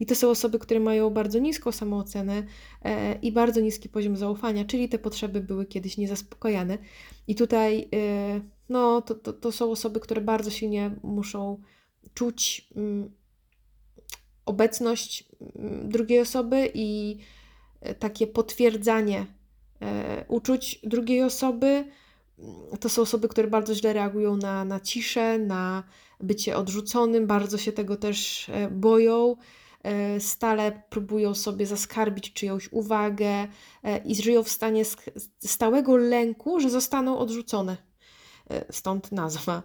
I 0.00 0.06
to 0.06 0.14
są 0.14 0.30
osoby, 0.30 0.58
które 0.58 0.80
mają 0.80 1.10
bardzo 1.10 1.38
niską 1.38 1.72
samoocenę 1.72 2.42
e, 2.84 3.14
i 3.14 3.32
bardzo 3.32 3.60
niski 3.60 3.88
poziom 3.88 4.16
zaufania, 4.16 4.64
czyli 4.64 4.88
te 4.88 4.98
potrzeby 4.98 5.40
były 5.40 5.66
kiedyś 5.66 5.96
niezaspokojane. 5.96 6.78
I 7.26 7.34
tutaj 7.34 7.88
e, 7.94 8.40
no, 8.68 9.02
to, 9.02 9.14
to, 9.14 9.32
to 9.32 9.52
są 9.52 9.70
osoby, 9.70 10.00
które 10.00 10.20
bardzo 10.20 10.50
silnie 10.50 10.90
muszą 11.02 11.60
czuć 12.14 12.68
mm, 12.76 13.10
obecność 14.46 15.24
mm, 15.56 15.88
drugiej 15.88 16.20
osoby 16.20 16.70
i 16.74 17.18
e, 17.80 17.94
takie 17.94 18.26
potwierdzanie 18.26 19.26
uczuć 20.28 20.80
drugiej 20.82 21.22
osoby, 21.22 21.84
to 22.80 22.88
są 22.88 23.02
osoby, 23.02 23.28
które 23.28 23.48
bardzo 23.48 23.74
źle 23.74 23.92
reagują 23.92 24.36
na, 24.36 24.64
na 24.64 24.80
ciszę, 24.80 25.38
na 25.38 25.82
bycie 26.20 26.56
odrzuconym, 26.56 27.26
bardzo 27.26 27.58
się 27.58 27.72
tego 27.72 27.96
też 27.96 28.48
e, 28.48 28.70
boją. 28.70 29.36
E, 29.82 30.20
stale 30.20 30.82
próbują 30.90 31.34
sobie 31.34 31.66
zaskarbić 31.66 32.32
czyjąś 32.32 32.72
uwagę 32.72 33.48
i 34.04 34.14
żyją 34.22 34.42
w 34.42 34.48
stanie 34.48 34.82
stałego 35.44 35.96
lęku, 35.96 36.60
że 36.60 36.70
zostaną 36.70 37.18
odrzucone. 37.18 37.76
Stąd 38.70 39.12
nazwa. 39.12 39.62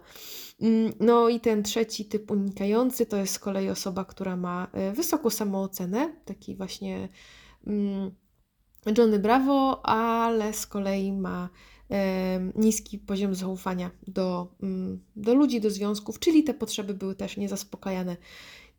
Mm, 0.60 0.92
no 1.00 1.28
i 1.28 1.40
ten 1.40 1.62
trzeci 1.62 2.04
typ 2.04 2.30
unikający 2.30 3.06
to 3.06 3.16
jest 3.16 3.34
z 3.34 3.38
kolei 3.38 3.68
osoba, 3.68 4.04
która 4.04 4.36
ma 4.36 4.70
wysoką 4.94 5.30
samoocenę, 5.30 6.16
taki 6.24 6.56
właśnie 6.56 7.08
mm, 7.66 8.10
Johnny 8.98 9.18
Bravo, 9.18 9.86
ale 9.86 10.52
z 10.52 10.66
kolei 10.66 11.12
ma 11.12 11.48
niski 12.54 12.98
poziom 12.98 13.34
zaufania 13.34 13.90
do, 14.08 14.48
mm, 14.62 15.00
do 15.16 15.34
ludzi, 15.34 15.60
do 15.60 15.70
związków, 15.70 16.18
czyli 16.18 16.44
te 16.44 16.54
potrzeby 16.54 16.94
były 16.94 17.14
też 17.14 17.36
niezaspokajane 17.36 18.16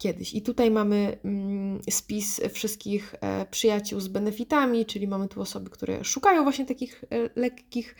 kiedyś. 0.01 0.33
I 0.33 0.41
tutaj 0.41 0.71
mamy 0.71 1.17
mm, 1.25 1.79
spis 1.89 2.41
wszystkich 2.53 3.15
e, 3.21 3.45
przyjaciół 3.45 3.99
z 3.99 4.07
benefitami, 4.07 4.85
czyli 4.85 5.07
mamy 5.07 5.27
tu 5.27 5.41
osoby, 5.41 5.69
które 5.69 6.03
szukają 6.03 6.43
właśnie 6.43 6.65
takich 6.65 7.03
e, 7.03 7.29
lekkich, 7.35 7.95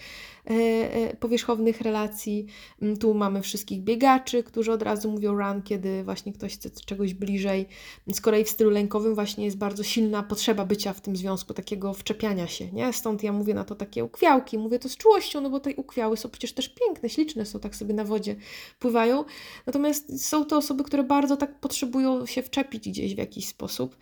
powierzchownych 1.19 1.81
relacji. 1.81 2.45
Mm, 2.81 2.97
tu 2.97 3.13
mamy 3.13 3.41
wszystkich 3.41 3.81
biegaczy, 3.81 4.43
którzy 4.43 4.71
od 4.71 4.81
razu 4.81 5.11
mówią 5.11 5.33
run, 5.33 5.61
kiedy 5.61 6.03
właśnie 6.03 6.33
ktoś 6.33 6.53
chce 6.53 6.69
czegoś 6.85 7.13
bliżej. 7.13 7.67
Z 8.13 8.21
kolei 8.21 8.43
w 8.43 8.49
stylu 8.49 8.69
lękowym 8.69 9.15
właśnie 9.15 9.45
jest 9.45 9.57
bardzo 9.57 9.83
silna 9.83 10.23
potrzeba 10.23 10.65
bycia 10.65 10.93
w 10.93 11.01
tym 11.01 11.15
związku, 11.15 11.53
takiego 11.53 11.93
wczepiania 11.93 12.47
się, 12.47 12.71
nie? 12.71 12.93
Stąd 12.93 13.23
ja 13.23 13.33
mówię 13.33 13.53
na 13.53 13.63
to 13.63 13.75
takie 13.75 14.03
ukwiałki, 14.03 14.57
mówię 14.57 14.79
to 14.79 14.89
z 14.89 14.97
czułością, 14.97 15.41
no 15.41 15.49
bo 15.49 15.59
te 15.59 15.75
ukwiały 15.75 16.17
są 16.17 16.29
przecież 16.29 16.53
też 16.53 16.69
piękne, 16.69 17.09
śliczne, 17.09 17.45
są 17.45 17.59
tak 17.59 17.75
sobie 17.75 17.93
na 17.93 18.03
wodzie 18.03 18.35
pływają. 18.79 19.25
Natomiast 19.65 20.25
są 20.27 20.45
to 20.45 20.57
osoby, 20.57 20.83
które 20.83 21.03
bardzo 21.03 21.37
tak 21.37 21.59
potrzebują 21.59 22.25
się 22.25 22.41
wczepić 22.41 22.89
gdzieś 22.89 23.15
w 23.15 23.17
jakiś 23.17 23.47
sposób. 23.47 23.95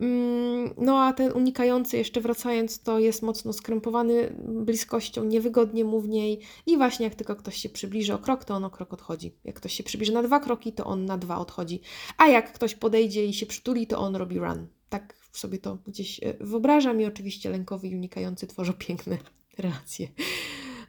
Mm, 0.00 0.74
no 0.78 1.00
a 1.04 1.12
ten 1.12 1.32
unikający, 1.32 1.96
jeszcze 1.96 2.20
wracając, 2.20 2.82
to 2.82 2.98
jest 2.98 3.22
mocno 3.22 3.52
skrępowany 3.52 4.36
bliskością, 4.38 5.24
niewygodnie 5.24 5.84
mu 5.84 6.00
w 6.00 6.08
niej 6.08 6.40
i 6.66 6.76
właśnie 6.76 7.04
jak 7.04 7.14
tylko 7.14 7.36
ktoś 7.36 7.56
się 7.56 7.68
przybliży 7.68 8.14
o 8.14 8.18
krok, 8.18 8.44
to 8.44 8.54
on 8.54 8.64
o 8.64 8.70
krok 8.70 8.92
odchodzi. 8.92 9.34
Jak 9.44 9.56
ktoś 9.56 9.72
się 9.72 9.82
przybliży 9.82 10.12
na 10.12 10.22
dwa 10.22 10.40
kroki, 10.40 10.72
to 10.72 10.84
on 10.84 11.04
na 11.04 11.18
dwa 11.18 11.38
odchodzi. 11.38 11.80
A 12.18 12.26
jak 12.26 12.52
ktoś 12.52 12.74
podejdzie 12.74 13.26
i 13.26 13.34
się 13.34 13.46
przytuli, 13.46 13.86
to 13.86 13.98
on 13.98 14.16
robi 14.16 14.38
run. 14.38 14.66
Tak 14.88 15.16
sobie 15.32 15.58
to 15.58 15.78
gdzieś 15.86 16.22
e, 16.22 16.34
wyobrażam 16.40 17.00
i 17.00 17.04
oczywiście 17.04 17.50
lękowy 17.50 17.88
i 17.88 17.96
unikający 17.96 18.46
tworzą 18.46 18.72
piękne 18.72 19.18
relacje. 19.58 20.08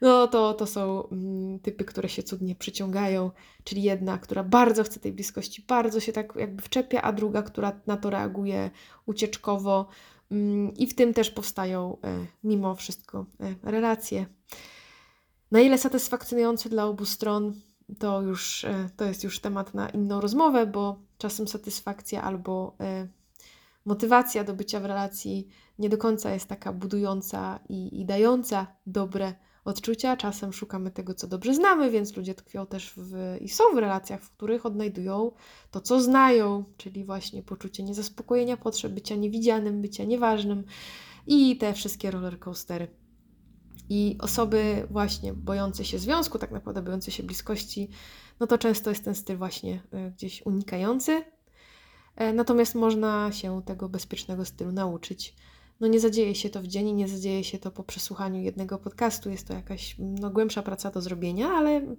No 0.04 0.28
to, 0.28 0.54
to 0.54 0.66
są 0.66 1.08
mm, 1.08 1.60
typy, 1.60 1.86
które 1.86 2.10
się 2.10 2.24
cudnie 2.24 2.56
przyciągają, 2.56 3.32
czyli 3.64 3.84
jedna, 3.84 4.18
która 4.18 4.44
bardzo 4.44 4.84
chce 4.84 5.00
tej 5.00 5.12
bliskości, 5.12 5.66
bardzo 5.68 6.00
się 6.00 6.14
tak 6.14 6.34
jakby 6.36 6.62
wczepia, 6.62 7.02
a 7.02 7.14
druga, 7.14 7.42
która 7.42 7.82
na 7.88 7.98
to 7.98 8.10
reaguje 8.10 8.72
ucieczkowo 9.06 9.88
mm, 10.32 10.74
i 10.74 10.88
w 10.88 10.96
tym 10.96 11.14
też 11.14 11.32
powstają 11.32 11.98
e, 12.04 12.26
mimo 12.44 12.76
wszystko 12.76 13.26
e, 13.40 13.72
relacje. 13.72 14.26
Na 15.52 15.62
ile 15.62 15.78
satysfakcjonujące 15.78 16.70
dla 16.70 16.86
obu 16.86 17.06
stron, 17.06 17.54
to 18.00 18.22
już 18.22 18.66
e, 18.66 18.90
to 18.98 19.06
jest 19.06 19.24
już 19.24 19.40
temat 19.40 19.74
na 19.74 19.90
inną 19.90 20.22
rozmowę, 20.22 20.68
bo 20.68 21.00
czasem 21.18 21.48
satysfakcja 21.48 22.24
albo 22.24 22.78
motywacja 23.86 24.44
do 24.44 24.54
bycia 24.54 24.80
w 24.80 24.86
relacji 24.86 25.48
nie 25.80 25.90
do 25.90 25.98
końca 25.98 26.34
jest 26.34 26.48
taka 26.48 26.74
budująca 26.74 27.60
i, 27.70 28.02
i 28.02 28.06
dająca 28.06 28.68
dobre 28.86 29.34
odczucia. 29.66 30.18
Czasem 30.18 30.54
szukamy 30.54 30.92
tego, 30.92 31.14
co 31.14 31.28
dobrze 31.28 31.54
znamy, 31.54 31.92
więc 31.92 32.18
ludzie 32.18 32.36
tkwią 32.36 32.66
też 32.66 32.94
w, 32.98 33.38
i 33.42 33.50
są 33.50 33.64
w 33.76 33.78
relacjach, 33.78 34.22
w 34.22 34.32
których 34.32 34.66
odnajdują 34.66 35.32
to, 35.72 35.82
co 35.82 36.02
znają, 36.02 36.64
czyli 36.78 37.06
właśnie 37.06 37.44
poczucie 37.44 37.84
niezaspokojenia 37.84 38.58
potrzeb, 38.58 38.92
bycia 38.92 39.16
niewidzianym, 39.16 39.82
bycia 39.82 40.04
nieważnym 40.04 40.64
i 41.28 41.58
te 41.58 41.74
wszystkie 41.74 42.12
rollercoastery. 42.12 42.88
I 43.90 44.18
osoby 44.20 44.88
właśnie 44.92 45.34
bojące 45.34 45.86
się 45.86 46.00
związku, 46.00 46.40
tak 46.40 46.52
naprawdę 46.52 46.82
bojące 46.82 47.12
się 47.12 47.24
bliskości, 47.24 47.90
no 48.40 48.48
to 48.48 48.58
często 48.58 48.90
jest 48.90 49.06
ten 49.06 49.16
styl 49.16 49.38
właśnie 49.38 49.84
e, 49.92 50.12
gdzieś 50.12 50.46
unikający. 50.46 51.24
E, 52.16 52.34
natomiast 52.34 52.76
można 52.76 53.32
się 53.32 53.62
tego 53.66 53.90
bezpiecznego 53.90 54.46
stylu 54.46 54.72
nauczyć 54.72 55.36
no 55.80 55.88
nie 55.88 56.00
zadzieje 56.00 56.36
się 56.36 56.50
to 56.50 56.62
w 56.62 56.68
dzień 56.68 56.88
i 56.88 56.94
nie 56.94 57.08
zadzieje 57.08 57.44
się 57.44 57.60
to 57.60 57.72
po 57.72 57.84
przesłuchaniu 57.84 58.42
jednego 58.42 58.78
podcastu. 58.78 59.30
Jest 59.30 59.48
to 59.48 59.54
jakaś 59.54 59.96
no, 60.00 60.30
głębsza 60.30 60.64
praca 60.64 60.92
do 60.92 61.02
zrobienia, 61.02 61.50
ale 61.50 61.96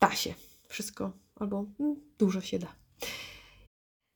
da 0.00 0.12
się 0.12 0.34
wszystko, 0.68 1.12
albo 1.36 1.66
mm, 1.80 1.96
dużo 2.18 2.40
się 2.40 2.58
da. 2.58 2.74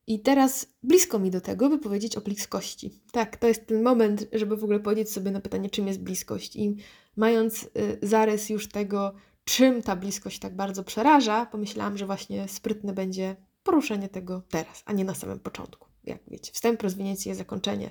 I 0.06 0.20
teraz 0.20 0.66
blisko 0.82 1.18
mi 1.18 1.30
do 1.30 1.40
tego, 1.40 1.68
by 1.68 1.78
powiedzieć 1.78 2.16
o 2.16 2.20
bliskości. 2.20 3.00
Tak, 3.12 3.36
to 3.36 3.48
jest 3.48 3.66
ten 3.66 3.82
moment, 3.82 4.26
żeby 4.32 4.56
w 4.56 4.64
ogóle 4.64 4.80
powiedzieć 4.80 5.12
sobie 5.12 5.30
na 5.30 5.40
pytanie, 5.40 5.70
czym 5.70 5.86
jest 5.86 6.00
bliskość. 6.00 6.56
I 6.56 6.76
mając 7.16 7.62
y, 7.62 7.68
zarys 8.02 8.50
już 8.50 8.68
tego, 8.68 9.14
czym 9.44 9.82
ta 9.82 9.96
bliskość 9.96 10.38
tak 10.38 10.56
bardzo 10.56 10.84
przeraża, 10.84 11.46
pomyślałam, 11.46 11.98
że 11.98 12.06
właśnie 12.06 12.48
sprytne 12.48 12.92
będzie 12.92 13.36
poruszenie 13.62 14.08
tego 14.08 14.42
teraz, 14.48 14.82
a 14.84 14.92
nie 14.92 15.04
na 15.04 15.14
samym 15.14 15.40
początku 15.40 15.88
jak 16.06 16.20
wiecie, 16.28 16.52
wstęp, 16.52 16.82
rozwinięcie, 16.82 17.34
zakończenie, 17.34 17.90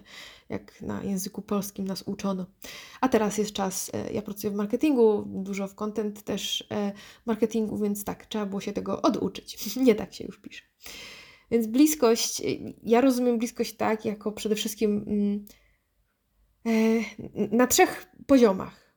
jak 0.50 0.82
na 0.82 1.04
języku 1.04 1.42
polskim 1.42 1.88
nas 1.88 2.04
uczono. 2.06 2.46
A 3.02 3.10
teraz 3.10 3.38
jest 3.38 3.54
czas, 3.54 3.92
e, 3.94 4.14
ja 4.14 4.22
pracuję 4.22 4.52
w 4.52 4.56
marketingu, 4.56 5.24
dużo 5.28 5.68
w 5.68 5.76
content 5.76 6.24
też 6.24 6.68
e, 6.72 6.92
marketingu, 7.26 7.78
więc 7.78 8.04
tak, 8.04 8.26
trzeba 8.26 8.46
było 8.46 8.62
się 8.62 8.74
tego 8.74 9.02
oduczyć. 9.02 9.58
Nie 9.76 9.96
tak 9.96 10.14
się 10.14 10.24
już 10.24 10.40
pisze. 10.40 10.64
Więc 11.52 11.68
bliskość, 11.68 12.42
e, 12.42 12.44
ja 12.84 13.02
rozumiem 13.02 13.38
bliskość 13.38 13.76
tak, 13.76 14.06
jako 14.06 14.32
przede 14.32 14.56
wszystkim 14.56 15.06
mm, 15.08 15.46
na 17.52 17.68
trzech 17.68 18.06
poziomach: 18.28 18.96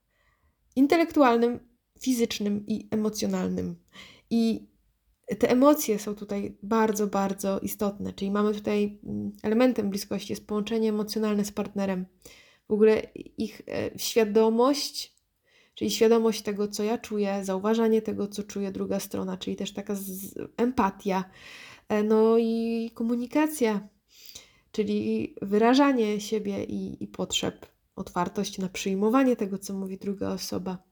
intelektualnym, 0.77 1.61
fizycznym 2.01 2.67
i 2.67 2.89
emocjonalnym. 2.91 3.77
I 4.31 4.69
te 5.37 5.51
emocje 5.51 5.99
są 5.99 6.15
tutaj 6.15 6.57
bardzo, 6.63 7.07
bardzo 7.07 7.61
istotne. 7.61 8.13
Czyli 8.13 8.31
mamy 8.31 8.55
tutaj 8.55 8.99
mm, 9.05 9.33
elementem 9.43 9.91
bliskości 9.91 10.33
jest 10.33 10.47
połączenie 10.47 10.89
emocjonalne 10.89 11.45
z 11.45 11.53
partnerem. 11.53 12.07
W 12.69 12.73
ogóle 12.73 13.03
ich 13.39 13.63
e, 13.69 13.99
świadomość, 13.99 15.15
czyli 15.75 15.91
świadomość 15.91 16.43
tego, 16.43 16.69
co 16.69 16.83
ja 16.83 16.99
czuję, 16.99 17.45
zauważanie 17.45 18.03
tego, 18.03 18.29
co 18.29 18.43
czuje 18.43 18.73
druga 18.73 19.01
strona, 19.01 19.37
czyli 19.37 19.57
też 19.57 19.73
taka 19.73 19.95
empatia, 20.57 21.25
e, 21.89 22.03
no 22.03 22.39
i 22.39 22.91
komunikacja, 22.95 23.89
czyli 24.73 25.35
wyrażanie 25.43 26.21
siebie 26.21 26.65
i, 26.65 27.05
i 27.05 27.07
potrzeb, 27.09 27.67
otwartość 27.97 28.59
na 28.59 28.69
przyjmowanie 28.69 29.37
tego, 29.37 29.59
co 29.59 29.75
mówi 29.75 29.99
druga 29.99 30.29
osoba. 30.31 30.88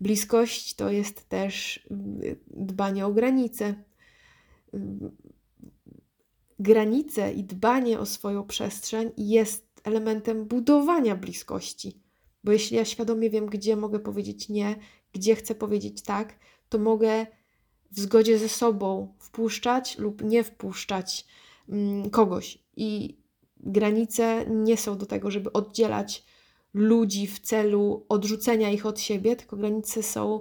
Bliskość 0.00 0.74
to 0.74 0.90
jest 0.90 1.28
też 1.28 1.86
mm, 1.90 2.20
dbanie 2.46 3.06
o 3.06 3.12
granice. 3.12 3.74
Granice 6.58 7.32
i 7.32 7.44
dbanie 7.44 7.98
o 7.98 8.06
swoją 8.06 8.46
przestrzeń 8.46 9.10
jest 9.16 9.80
elementem 9.84 10.44
budowania 10.44 11.16
bliskości. 11.16 12.00
Bo 12.44 12.52
jeśli 12.52 12.76
ja 12.76 12.84
świadomie 12.84 13.30
wiem, 13.30 13.46
gdzie 13.46 13.76
mogę 13.76 13.98
powiedzieć 13.98 14.48
nie, 14.48 14.76
gdzie 15.12 15.36
chcę 15.36 15.54
powiedzieć 15.54 16.02
tak, 16.02 16.38
to 16.68 16.78
mogę 16.78 17.26
w 17.90 18.00
zgodzie 18.00 18.38
ze 18.38 18.48
sobą 18.48 19.14
wpuszczać 19.18 19.98
lub 19.98 20.24
nie 20.24 20.44
wpuszczać 20.44 21.26
mm, 21.68 22.10
kogoś. 22.10 22.58
I 22.76 23.18
granice 23.60 24.46
nie 24.50 24.76
są 24.76 24.98
do 24.98 25.06
tego, 25.06 25.30
żeby 25.30 25.52
oddzielać 25.52 26.24
ludzi 26.76 27.26
w 27.26 27.40
celu 27.40 28.06
odrzucenia 28.08 28.70
ich 28.70 28.86
od 28.86 29.00
siebie, 29.00 29.36
tylko 29.36 29.56
granice 29.56 30.02
są 30.02 30.40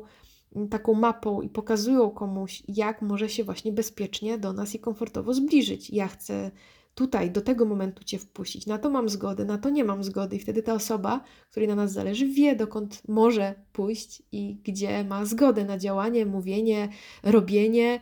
taką 0.70 0.94
mapą 0.94 1.42
i 1.42 1.50
pokazują 1.50 2.12
komuś, 2.12 2.64
jak 2.68 3.02
może 3.02 3.30
się 3.30 3.44
właśnie 3.44 3.72
bezpiecznie 3.72 4.38
do 4.38 4.54
nas 4.54 4.76
i 4.76 4.80
komfortowo 4.80 5.34
zbliżyć. 5.34 5.90
Ja 5.90 6.08
chcę 6.08 6.52
tutaj, 6.96 7.32
do 7.32 7.42
tego 7.42 7.66
momentu 7.66 8.04
Cię 8.04 8.20
wpuścić, 8.20 8.66
na 8.66 8.78
to 8.78 8.90
mam 8.90 9.10
zgodę, 9.10 9.46
na 9.46 9.58
to 9.58 9.70
nie 9.70 9.84
mam 9.84 10.04
zgody, 10.04 10.36
i 10.36 10.40
wtedy 10.40 10.64
ta 10.64 10.74
osoba, 10.74 11.24
której 11.52 11.70
na 11.70 11.76
nas 11.76 11.94
zależy, 11.94 12.28
wie, 12.28 12.56
dokąd 12.56 13.02
może 13.08 13.56
pójść 13.74 14.24
i 14.32 14.58
gdzie 14.64 15.04
ma 15.04 15.26
zgodę 15.26 15.66
na 15.66 15.78
działanie, 15.78 16.26
mówienie, 16.26 16.90
robienie. 17.24 18.00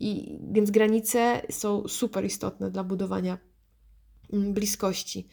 I 0.00 0.38
więc 0.52 0.70
granice 0.70 1.42
są 1.50 1.88
super 1.88 2.24
istotne 2.24 2.70
dla 2.70 2.84
budowania 2.84 3.38
mm, 4.32 4.52
bliskości. 4.54 5.28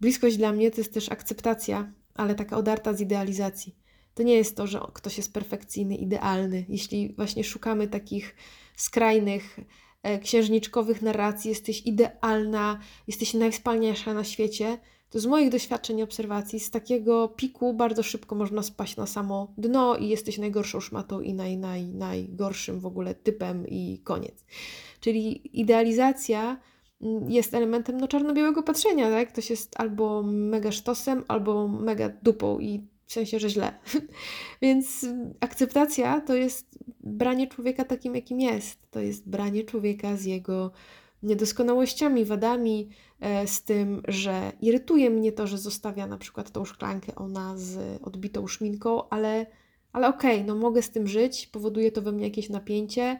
Bliskość 0.00 0.36
dla 0.36 0.52
mnie 0.52 0.70
to 0.70 0.80
jest 0.80 0.94
też 0.94 1.08
akceptacja, 1.08 1.92
ale 2.14 2.34
taka 2.34 2.56
odarta 2.56 2.94
z 2.94 3.00
idealizacji. 3.00 3.76
To 4.14 4.22
nie 4.22 4.34
jest 4.34 4.56
to, 4.56 4.66
że 4.66 4.80
ktoś 4.92 5.16
jest 5.16 5.32
perfekcyjny, 5.32 5.96
idealny. 5.96 6.64
Jeśli 6.68 7.14
właśnie 7.16 7.44
szukamy 7.44 7.88
takich 7.88 8.34
skrajnych, 8.76 9.60
e, 10.02 10.18
księżniczkowych 10.18 11.02
narracji, 11.02 11.48
jesteś 11.48 11.82
idealna, 11.86 12.78
jesteś 13.06 13.34
najwspanialsza 13.34 14.14
na 14.14 14.24
świecie, 14.24 14.78
to 15.10 15.20
z 15.20 15.26
moich 15.26 15.50
doświadczeń 15.50 15.98
i 15.98 16.02
obserwacji, 16.02 16.60
z 16.60 16.70
takiego 16.70 17.28
piku 17.28 17.74
bardzo 17.74 18.02
szybko 18.02 18.34
można 18.34 18.62
spaść 18.62 18.96
na 18.96 19.06
samo 19.06 19.54
dno 19.58 19.96
i 19.96 20.08
jesteś 20.08 20.38
najgorszą 20.38 20.80
szmatą 20.80 21.20
i 21.20 21.34
naj, 21.34 21.56
naj, 21.56 21.88
najgorszym 21.88 22.80
w 22.80 22.86
ogóle 22.86 23.14
typem 23.14 23.68
i 23.68 24.00
koniec. 24.04 24.44
Czyli 25.00 25.60
idealizacja 25.60 26.60
jest 27.28 27.54
elementem 27.54 28.00
no, 28.00 28.08
czarno-białego 28.08 28.62
patrzenia, 28.62 29.10
tak? 29.10 29.28
Ktoś 29.28 29.50
jest 29.50 29.80
albo 29.80 30.22
mega 30.22 30.72
sztosem, 30.72 31.24
albo 31.28 31.68
mega 31.68 32.08
dupą 32.22 32.58
i 32.58 32.86
w 33.06 33.12
sensie, 33.12 33.38
że 33.38 33.50
źle. 33.50 33.72
Więc 34.62 35.06
akceptacja 35.40 36.20
to 36.20 36.34
jest 36.34 36.78
branie 37.00 37.46
człowieka 37.46 37.84
takim, 37.84 38.14
jakim 38.14 38.40
jest. 38.40 38.90
To 38.90 39.00
jest 39.00 39.28
branie 39.28 39.64
człowieka 39.64 40.16
z 40.16 40.24
jego 40.24 40.70
niedoskonałościami, 41.22 42.24
wadami, 42.24 42.88
e, 43.20 43.46
z 43.46 43.62
tym, 43.62 44.02
że 44.08 44.52
irytuje 44.60 45.10
mnie 45.10 45.32
to, 45.32 45.46
że 45.46 45.58
zostawia 45.58 46.06
na 46.06 46.18
przykład 46.18 46.50
tą 46.50 46.64
szklankę 46.64 47.14
ona 47.14 47.56
z 47.56 48.02
odbitą 48.02 48.46
szminką, 48.46 49.08
ale, 49.08 49.46
ale 49.92 50.08
okej, 50.08 50.34
okay, 50.34 50.46
no 50.46 50.54
mogę 50.54 50.82
z 50.82 50.90
tym 50.90 51.06
żyć, 51.06 51.46
powoduje 51.46 51.92
to 51.92 52.02
we 52.02 52.12
mnie 52.12 52.24
jakieś 52.24 52.48
napięcie 52.48 53.18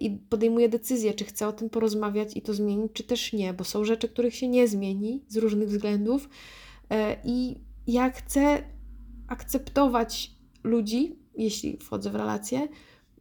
i 0.00 0.10
podejmuję 0.10 0.68
decyzję, 0.68 1.14
czy 1.14 1.24
chcę 1.24 1.48
o 1.48 1.52
tym 1.52 1.70
porozmawiać 1.70 2.36
i 2.36 2.42
to 2.42 2.54
zmienić, 2.54 2.92
czy 2.92 3.04
też 3.04 3.32
nie, 3.32 3.54
bo 3.54 3.64
są 3.64 3.84
rzeczy, 3.84 4.08
których 4.08 4.34
się 4.34 4.48
nie 4.48 4.68
zmieni 4.68 5.24
z 5.28 5.36
różnych 5.36 5.68
względów 5.68 6.28
e, 6.90 7.16
i 7.24 7.60
ja 7.86 8.10
chcę 8.10 8.62
akceptować 9.28 10.30
ludzi, 10.64 11.18
jeśli 11.36 11.76
wchodzę 11.76 12.10
w 12.10 12.14
relacje, 12.14 12.68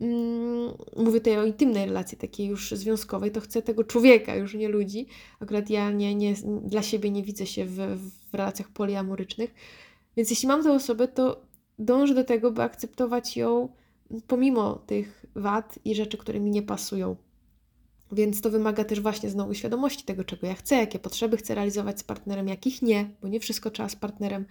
Mm, 0.02 0.74
mówię 0.98 1.20
tutaj 1.20 1.38
o 1.38 1.46
intymnej 1.46 1.86
relacji, 1.86 2.18
takiej 2.18 2.48
już 2.48 2.72
związkowej, 2.72 3.32
to 3.32 3.42
chcę 3.42 3.62
tego 3.62 3.84
człowieka, 3.84 4.36
już 4.36 4.54
nie 4.54 4.70
ludzi. 4.70 5.08
Akurat 5.40 5.70
ja 5.70 5.92
nie, 5.92 6.16
nie, 6.16 6.34
dla 6.64 6.82
siebie 6.82 7.12
nie 7.12 7.24
widzę 7.24 7.46
się 7.46 7.66
w, 7.66 7.76
w 8.32 8.34
relacjach 8.34 8.70
poliamorycznych. 8.70 9.54
Więc 10.18 10.30
jeśli 10.30 10.48
mam 10.48 10.64
tę 10.64 10.72
osobę, 10.72 11.08
to 11.08 11.42
dążę 11.80 12.14
do 12.14 12.24
tego, 12.24 12.52
by 12.52 12.62
akceptować 12.62 13.38
ją 13.38 13.70
pomimo 14.28 14.76
tych 14.76 15.26
wad 15.36 15.80
i 15.86 15.96
rzeczy, 15.96 16.18
które 16.18 16.40
mi 16.40 16.52
nie 16.52 16.62
pasują. 16.62 17.16
Więc 18.12 18.42
to 18.42 18.50
wymaga 18.50 18.84
też 18.84 19.02
właśnie 19.02 19.30
znowu 19.30 19.54
świadomości 19.54 20.04
tego, 20.04 20.24
czego 20.24 20.48
ja 20.48 20.54
chcę, 20.54 20.76
jakie 20.76 21.00
potrzeby 21.00 21.38
chcę 21.38 21.56
realizować 21.56 22.00
z 22.00 22.04
partnerem, 22.04 22.48
jakich 22.48 22.82
nie, 22.82 23.10
bo 23.22 23.28
nie 23.28 23.40
wszystko 23.40 23.72
trzeba 23.72 23.90
z 23.90 23.96
partnerem. 23.96 24.46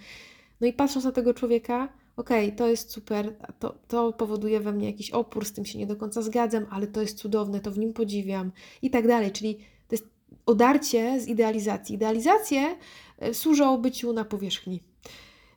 No 0.61 0.67
i 0.67 0.73
patrząc 0.73 1.05
na 1.05 1.13
tego 1.13 1.35
człowieka, 1.35 1.89
okej, 2.17 2.47
okay, 2.47 2.57
to 2.57 2.69
jest 2.69 2.91
super, 2.91 3.37
to, 3.59 3.79
to 3.89 4.13
powoduje 4.13 4.61
we 4.61 4.73
mnie 4.73 4.87
jakiś 4.87 5.11
opór, 5.11 5.45
z 5.45 5.53
tym 5.53 5.65
się 5.65 5.79
nie 5.79 5.87
do 5.87 5.97
końca 5.97 6.23
zgadzam, 6.23 6.67
ale 6.71 6.87
to 6.87 7.01
jest 7.01 7.19
cudowne, 7.19 7.61
to 7.61 7.71
w 7.71 7.79
nim 7.79 7.93
podziwiam 7.93 8.53
i 8.83 8.91
tak 8.91 9.07
dalej. 9.07 9.33
Czyli 9.33 9.55
to 9.89 9.95
jest 9.95 10.09
odarcie 10.47 11.21
z 11.21 11.29
idealizacji. 11.29 11.95
Idealizacje 11.95 12.77
e, 13.19 13.35
służą 13.35 13.79
byciu 13.79 14.13
na 14.13 14.25
powierzchni. 14.25 14.83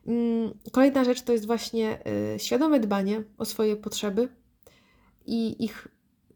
Mm, 0.06 0.54
kolejna 0.72 1.04
rzecz 1.04 1.22
to 1.22 1.32
jest 1.32 1.46
właśnie 1.46 1.98
e, 2.34 2.38
świadome 2.38 2.80
dbanie 2.80 3.22
o 3.38 3.44
swoje 3.44 3.76
potrzeby 3.76 4.28
i 5.26 5.64
ich 5.64 5.88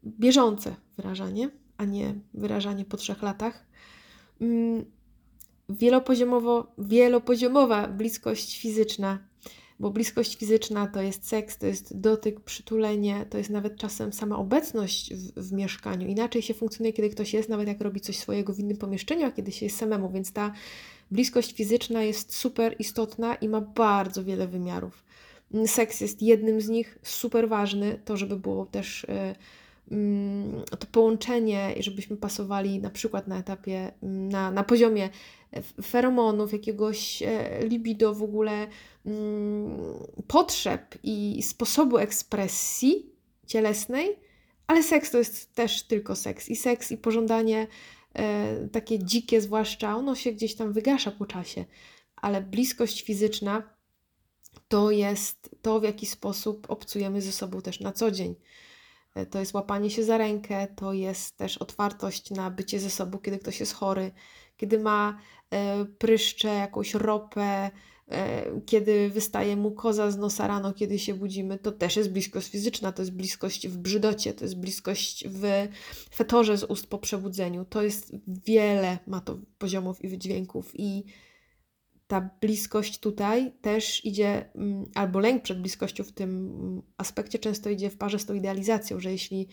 bieżące 0.05 0.77
wyrażanie, 0.97 1.51
a 1.77 1.85
nie 1.85 2.14
wyrażanie 2.35 2.85
po 2.85 2.97
trzech 2.97 3.23
latach. 3.23 3.67
Mm, 4.41 4.85
wielopoziomowo, 5.69 6.73
wielopoziomowa 6.79 7.89
bliskość 7.89 8.61
fizyczna 8.61 9.19
bo 9.81 9.91
bliskość 9.91 10.37
fizyczna 10.37 10.87
to 10.87 11.03
jest 11.03 11.29
seks, 11.29 11.59
to 11.59 11.67
jest 11.67 12.01
dotyk, 12.01 12.41
przytulenie, 12.41 13.27
to 13.31 13.39
jest 13.39 13.51
nawet 13.51 13.77
czasem 13.77 14.12
sama 14.12 14.37
obecność 14.37 15.14
w, 15.14 15.49
w, 15.49 15.53
mieszkaniu. 15.53 16.09
Inaczej 16.09 16.43
się 16.43 16.55
funkcjonuje, 16.55 16.93
kiedy 16.93 17.11
ktoś 17.11 17.35
jest, 17.35 17.49
nawet 17.49 17.69
jak 17.69 17.81
robi 17.81 18.01
coś 18.01 18.19
swojego 18.19 18.55
w 18.55 18.59
innym 18.59 18.77
pomieszczeniu, 18.77 19.27
a 19.27 19.31
kiedy 19.31 19.53
się 19.53 19.67
jest 19.67 19.79
samemu, 19.79 20.11
więc 20.11 20.33
ta 20.33 20.53
bliskość 21.11 21.53
fizyczna 21.53 22.03
jest 22.03 22.35
super 22.35 22.77
istotna 22.79 23.35
i 23.35 23.49
ma 23.49 23.61
bardzo 23.61 24.25
wiele 24.25 24.49
wymiarów. 24.49 25.05
Seks 25.67 26.01
jest 26.01 26.23
jednym 26.23 26.61
z 26.61 26.69
nich, 26.69 26.99
super 27.03 27.49
ważny, 27.49 28.01
to 28.05 28.17
żeby 28.17 28.37
było 28.37 28.67
też. 28.67 29.07
Yy, 29.09 29.35
to 30.79 30.87
połączenie, 30.93 31.75
żebyśmy 31.81 32.17
pasowali 32.17 32.81
na 32.81 32.91
przykład 32.91 33.29
na 33.29 33.39
etapie, 33.39 33.93
na, 34.03 34.51
na 34.51 34.65
poziomie 34.65 35.09
feromonów, 35.83 36.53
jakiegoś 36.53 37.23
e, 37.23 37.61
libido, 37.69 38.15
w 38.15 38.23
ogóle 38.23 38.67
mm, 39.07 39.79
potrzeb 40.27 40.95
i 41.03 41.43
sposobu 41.43 41.99
ekspresji 41.99 43.11
cielesnej, 43.47 44.17
ale 44.67 44.83
seks 44.83 45.11
to 45.11 45.19
jest 45.19 45.55
też 45.55 45.83
tylko 45.83 46.17
seks. 46.17 46.49
I 46.49 46.57
seks, 46.57 46.93
i 46.93 46.97
pożądanie 46.97 47.61
e, 47.61 47.67
takie 48.73 48.99
dzikie, 48.99 49.41
zwłaszcza, 49.41 49.97
ono 49.97 50.14
się 50.14 50.33
gdzieś 50.33 50.55
tam 50.55 50.73
wygasza 50.73 51.11
po 51.11 51.27
czasie, 51.27 51.64
ale 52.17 52.41
bliskość 52.41 53.03
fizyczna 53.03 53.62
to 54.69 54.91
jest 54.91 55.57
to, 55.62 55.81
w 55.81 55.83
jaki 55.83 56.07
sposób 56.07 56.67
obcujemy 56.71 57.23
ze 57.23 57.33
sobą 57.33 57.62
też 57.62 57.81
na 57.81 57.93
co 57.93 58.11
dzień. 58.11 58.35
E, 59.14 59.27
to 59.27 59.39
jest 59.39 59.55
łapanie 59.55 59.91
się 59.91 60.05
za 60.05 60.19
rękę, 60.19 60.67
to 60.77 60.93
jest 60.93 61.37
też 61.37 61.59
otwartość 61.59 62.31
na 62.31 62.51
bycie 62.51 62.81
ze 62.81 62.91
sobą, 62.91 63.19
kiedy 63.19 63.39
ktoś 63.39 63.61
jest 63.61 63.73
chory, 63.73 64.12
kiedy 64.57 64.79
ma 64.79 65.19
e, 65.51 65.85
pryszcze, 65.85 66.49
jakąś 66.49 66.95
ropę, 66.95 67.41
e, 67.43 67.71
kiedy 68.67 69.11
wystaje 69.11 69.57
mu 69.57 69.71
koza 69.71 70.11
z 70.11 70.17
nosa 70.17 70.47
rano, 70.47 70.73
kiedy 70.73 70.99
się 70.99 71.15
budzimy, 71.15 71.59
to 71.59 71.73
też 71.73 71.97
jest 71.97 72.13
bliskość 72.13 72.49
fizyczna, 72.49 72.93
to 72.93 73.03
jest 73.03 73.13
bliskość 73.13 73.69
w 73.69 73.79
brzydocie, 73.79 74.35
to 74.35 74.45
jest 74.45 74.57
bliskość 74.57 75.29
w 75.29 75.69
fetorze 76.15 76.59
z 76.59 76.65
ust 76.65 76.87
po 76.87 76.99
przebudzeniu. 76.99 77.65
To 77.65 77.83
jest 77.83 78.13
wiele 78.47 78.99
ma 79.07 79.21
to 79.21 79.39
poziomów 79.59 80.05
i 80.05 80.09
wydźwięków 80.09 80.71
i 80.75 81.05
ta 82.07 82.31
bliskość 82.41 82.99
tutaj 82.99 83.53
też 83.61 84.05
idzie, 84.05 84.51
mm, 84.55 84.85
albo 84.95 85.19
lęk 85.19 85.43
przed 85.43 85.61
bliskością 85.61 86.05
w 86.05 86.13
tym 86.13 86.83
aspekcie 86.97 87.39
często 87.39 87.71
idzie 87.71 87.91
w 87.91 87.97
parze 87.97 88.19
z 88.19 88.27
tą 88.27 88.35
idealizacją, 88.35 89.01
że 89.01 89.13
jeśli 89.13 89.49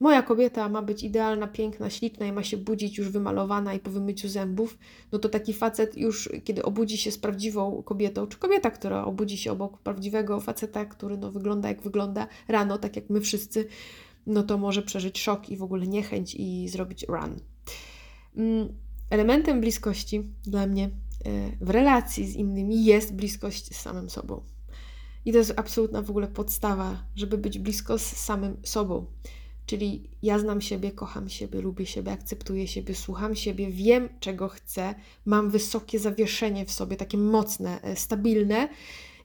moja 0.00 0.22
kobieta 0.22 0.68
ma 0.68 0.82
być 0.82 1.02
idealna, 1.02 1.46
piękna, 1.46 1.90
śliczna 1.90 2.26
i 2.26 2.32
ma 2.32 2.42
się 2.42 2.56
budzić 2.56 2.98
już 2.98 3.08
wymalowana 3.08 3.74
i 3.74 3.78
po 3.80 3.90
wymyciu 3.90 4.28
zębów, 4.28 4.78
no 5.12 5.18
to 5.18 5.28
taki 5.28 5.52
facet 5.52 5.96
już, 5.96 6.30
kiedy 6.44 6.62
obudzi 6.62 6.98
się 6.98 7.10
z 7.10 7.18
prawdziwą 7.18 7.82
kobietą, 7.82 8.26
czy 8.26 8.38
kobieta, 8.38 8.70
która 8.70 9.04
obudzi 9.04 9.38
się 9.38 9.52
obok 9.52 9.78
prawdziwego 9.78 10.40
faceta, 10.40 10.84
który 10.84 11.18
no, 11.18 11.32
wygląda 11.32 11.68
jak 11.68 11.82
wygląda 11.82 12.26
rano, 12.48 12.78
tak 12.78 12.96
jak 12.96 13.10
my 13.10 13.20
wszyscy, 13.20 13.68
no 14.26 14.42
to 14.42 14.58
może 14.58 14.82
przeżyć 14.82 15.18
szok 15.20 15.48
i 15.48 15.56
w 15.56 15.62
ogóle 15.62 15.86
niechęć 15.86 16.34
i 16.34 16.68
zrobić 16.68 17.04
run. 17.08 17.36
Mm, 18.36 18.68
elementem 19.10 19.60
bliskości 19.60 20.22
dla 20.46 20.66
mnie 20.66 20.84
e, 20.84 20.90
w 21.60 21.70
relacji 21.70 22.26
z 22.26 22.34
innymi 22.34 22.84
jest 22.84 23.14
bliskość 23.14 23.76
z 23.76 23.80
samym 23.80 24.10
sobą. 24.10 24.40
I 25.24 25.32
to 25.32 25.38
jest 25.38 25.52
absolutna 25.56 26.02
w 26.02 26.10
ogóle 26.10 26.28
podstawa, 26.28 27.04
żeby 27.14 27.38
być 27.38 27.58
blisko 27.58 27.98
z 27.98 28.02
samym 28.02 28.56
sobą. 28.64 29.06
Czyli 29.66 30.10
ja 30.22 30.38
znam 30.38 30.60
siebie, 30.60 30.92
kocham 30.92 31.28
siebie, 31.28 31.60
lubię 31.60 31.86
siebie, 31.86 32.12
akceptuję 32.12 32.68
siebie, 32.68 32.94
słucham 32.94 33.34
siebie, 33.34 33.70
wiem 33.70 34.08
czego 34.20 34.48
chcę, 34.48 34.94
mam 35.24 35.50
wysokie 35.50 35.98
zawieszenie 35.98 36.64
w 36.64 36.70
sobie, 36.70 36.96
takie 36.96 37.18
mocne, 37.18 37.82
e, 37.82 37.96
stabilne 37.96 38.68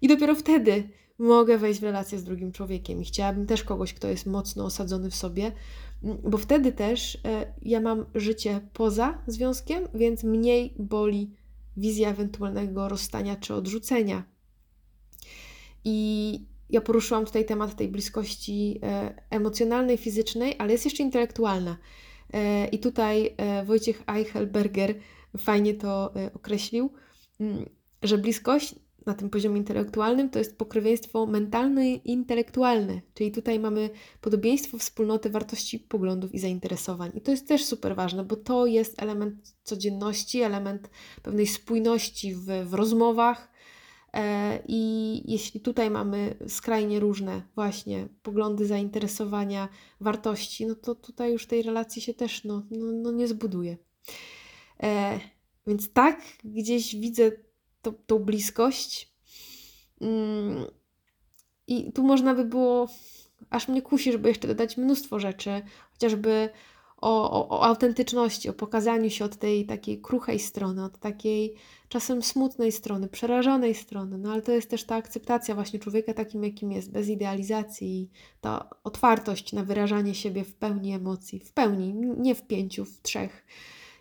i 0.01 0.07
dopiero 0.07 0.35
wtedy 0.35 0.89
mogę 1.19 1.57
wejść 1.57 1.79
w 1.79 1.83
relację 1.83 2.19
z 2.19 2.23
drugim 2.23 2.51
człowiekiem. 2.51 3.01
I 3.01 3.05
chciałabym 3.05 3.47
też 3.47 3.63
kogoś, 3.63 3.93
kto 3.93 4.07
jest 4.07 4.25
mocno 4.25 4.65
osadzony 4.65 5.09
w 5.09 5.15
sobie, 5.15 5.51
bo 6.03 6.37
wtedy 6.37 6.71
też 6.71 7.17
e, 7.25 7.53
ja 7.61 7.81
mam 7.81 8.05
życie 8.15 8.61
poza 8.73 9.23
związkiem, 9.27 9.87
więc 9.93 10.23
mniej 10.23 10.73
boli 10.79 11.35
wizja 11.77 12.09
ewentualnego 12.09 12.89
rozstania 12.89 13.35
czy 13.35 13.53
odrzucenia. 13.53 14.23
I 15.83 16.50
ja 16.71 16.81
poruszyłam 16.81 17.25
tutaj 17.25 17.45
temat 17.45 17.75
tej 17.75 17.87
bliskości 17.87 18.79
e, 18.83 19.13
emocjonalnej, 19.29 19.97
fizycznej, 19.97 20.55
ale 20.59 20.71
jest 20.71 20.85
jeszcze 20.85 21.03
intelektualna. 21.03 21.77
E, 22.33 22.67
I 22.67 22.79
tutaj 22.79 23.33
e, 23.37 23.65
Wojciech 23.65 24.03
Eichelberger 24.07 24.95
fajnie 25.37 25.73
to 25.73 26.13
określił, 26.35 26.89
mm, 27.39 27.65
że 28.03 28.17
bliskość 28.17 28.75
na 29.05 29.13
tym 29.13 29.29
poziomie 29.29 29.57
intelektualnym 29.57 30.29
to 30.29 30.39
jest 30.39 30.57
pokrewieństwo 30.57 31.25
mentalne 31.25 31.89
i 31.89 32.11
intelektualne, 32.11 33.01
czyli 33.13 33.31
tutaj 33.31 33.59
mamy 33.59 33.89
podobieństwo 34.21 34.77
wspólnoty 34.77 35.29
wartości, 35.29 35.79
poglądów 35.79 36.33
i 36.33 36.39
zainteresowań. 36.39 37.11
I 37.13 37.21
to 37.21 37.31
jest 37.31 37.47
też 37.47 37.65
super 37.65 37.95
ważne, 37.95 38.23
bo 38.23 38.35
to 38.35 38.65
jest 38.65 39.01
element 39.01 39.55
codzienności, 39.63 40.41
element 40.41 40.89
pewnej 41.23 41.47
spójności 41.47 42.35
w, 42.35 42.45
w 42.65 42.73
rozmowach, 42.73 43.50
I 44.67 45.21
jeśli 45.31 45.59
tutaj 45.59 45.89
mamy 45.89 46.35
skrajnie 46.47 46.99
różne 46.99 47.41
właśnie 47.55 48.07
poglądy, 48.23 48.65
zainteresowania, 48.65 49.69
wartości, 49.99 50.65
no 50.65 50.75
to 50.75 50.95
tutaj 50.95 51.31
już 51.31 51.47
tej 51.47 51.63
relacji 51.63 52.01
się 52.01 52.13
też 52.13 52.43
no, 52.43 52.63
no, 52.71 52.91
no 52.91 53.11
nie 53.11 53.27
zbuduje. 53.27 53.77
E, 54.83 55.19
więc 55.67 55.93
tak 55.93 56.21
gdzieś 56.43 56.95
widzę 56.95 57.31
to, 57.81 57.91
tą 57.91 58.19
bliskość. 58.19 59.13
Mm, 60.01 60.65
I 61.67 61.93
tu 61.93 62.03
można 62.03 62.33
by 62.33 62.45
było, 62.45 62.87
aż 63.49 63.67
mnie 63.67 63.81
kusi, 63.81 64.11
żeby 64.11 64.29
jeszcze 64.29 64.47
dodać 64.47 64.77
mnóstwo 64.77 65.19
rzeczy, 65.19 65.61
chociażby 65.91 66.49
o, 67.01 67.31
o, 67.31 67.49
o 67.49 67.63
autentyczności, 67.63 68.49
o 68.49 68.53
pokazaniu 68.53 69.09
się 69.09 69.25
od 69.25 69.35
tej 69.35 69.65
takiej 69.65 70.01
kruchej 70.01 70.39
strony, 70.39 70.83
od 70.83 70.99
takiej 70.99 71.55
czasem 71.89 72.21
smutnej 72.23 72.71
strony, 72.71 73.07
przerażonej 73.07 73.75
strony, 73.75 74.17
no 74.17 74.31
ale 74.31 74.41
to 74.41 74.51
jest 74.51 74.69
też 74.69 74.83
ta 74.83 74.95
akceptacja 74.95 75.55
właśnie 75.55 75.79
człowieka 75.79 76.13
takim, 76.13 76.43
jakim 76.43 76.71
jest, 76.71 76.91
bez 76.91 77.09
idealizacji, 77.09 78.09
ta 78.41 78.69
otwartość 78.83 79.53
na 79.53 79.63
wyrażanie 79.63 80.15
siebie 80.15 80.43
w 80.43 80.55
pełni 80.55 80.93
emocji, 80.93 81.39
w 81.39 81.53
pełni, 81.53 81.93
nie 82.17 82.35
w 82.35 82.47
pięciu, 82.47 82.85
w 82.85 83.01
trzech, 83.01 83.45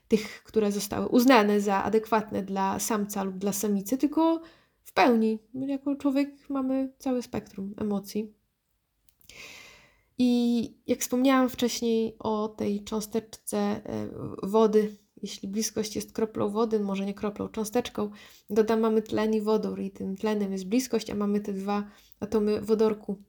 tych, 0.08 0.42
które 0.44 0.72
zostały 0.72 1.08
uznane 1.08 1.60
za 1.60 1.84
adekwatne 1.84 2.42
dla 2.42 2.78
samca 2.78 3.22
lub 3.24 3.38
dla 3.38 3.52
samicy, 3.52 3.98
tylko 3.98 4.40
w 4.84 4.92
pełni. 4.92 5.38
Jako 5.54 5.96
człowiek 5.96 6.30
mamy 6.48 6.92
całe 6.98 7.22
spektrum 7.22 7.74
emocji. 7.78 8.32
I 10.22 10.62
jak 10.86 11.00
wspomniałam 11.00 11.48
wcześniej 11.48 12.16
o 12.18 12.48
tej 12.48 12.84
cząsteczce 12.84 13.58
e, 13.58 14.08
wody, 14.42 14.96
jeśli 15.22 15.48
bliskość 15.48 15.96
jest 15.96 16.12
kroplą 16.12 16.48
wody, 16.48 16.80
może 16.80 17.06
nie 17.06 17.14
kroplą, 17.14 17.48
cząsteczką, 17.48 18.10
dodam 18.50 18.80
mamy 18.80 19.02
tlen 19.02 19.34
i 19.34 19.40
wodór 19.40 19.80
i 19.80 19.90
tym 19.90 20.16
tlenem 20.16 20.52
jest 20.52 20.68
bliskość, 20.68 21.10
a 21.10 21.14
mamy 21.14 21.40
te 21.40 21.52
dwa 21.52 21.90
atomy 22.20 22.60
wodorku. 22.60 23.22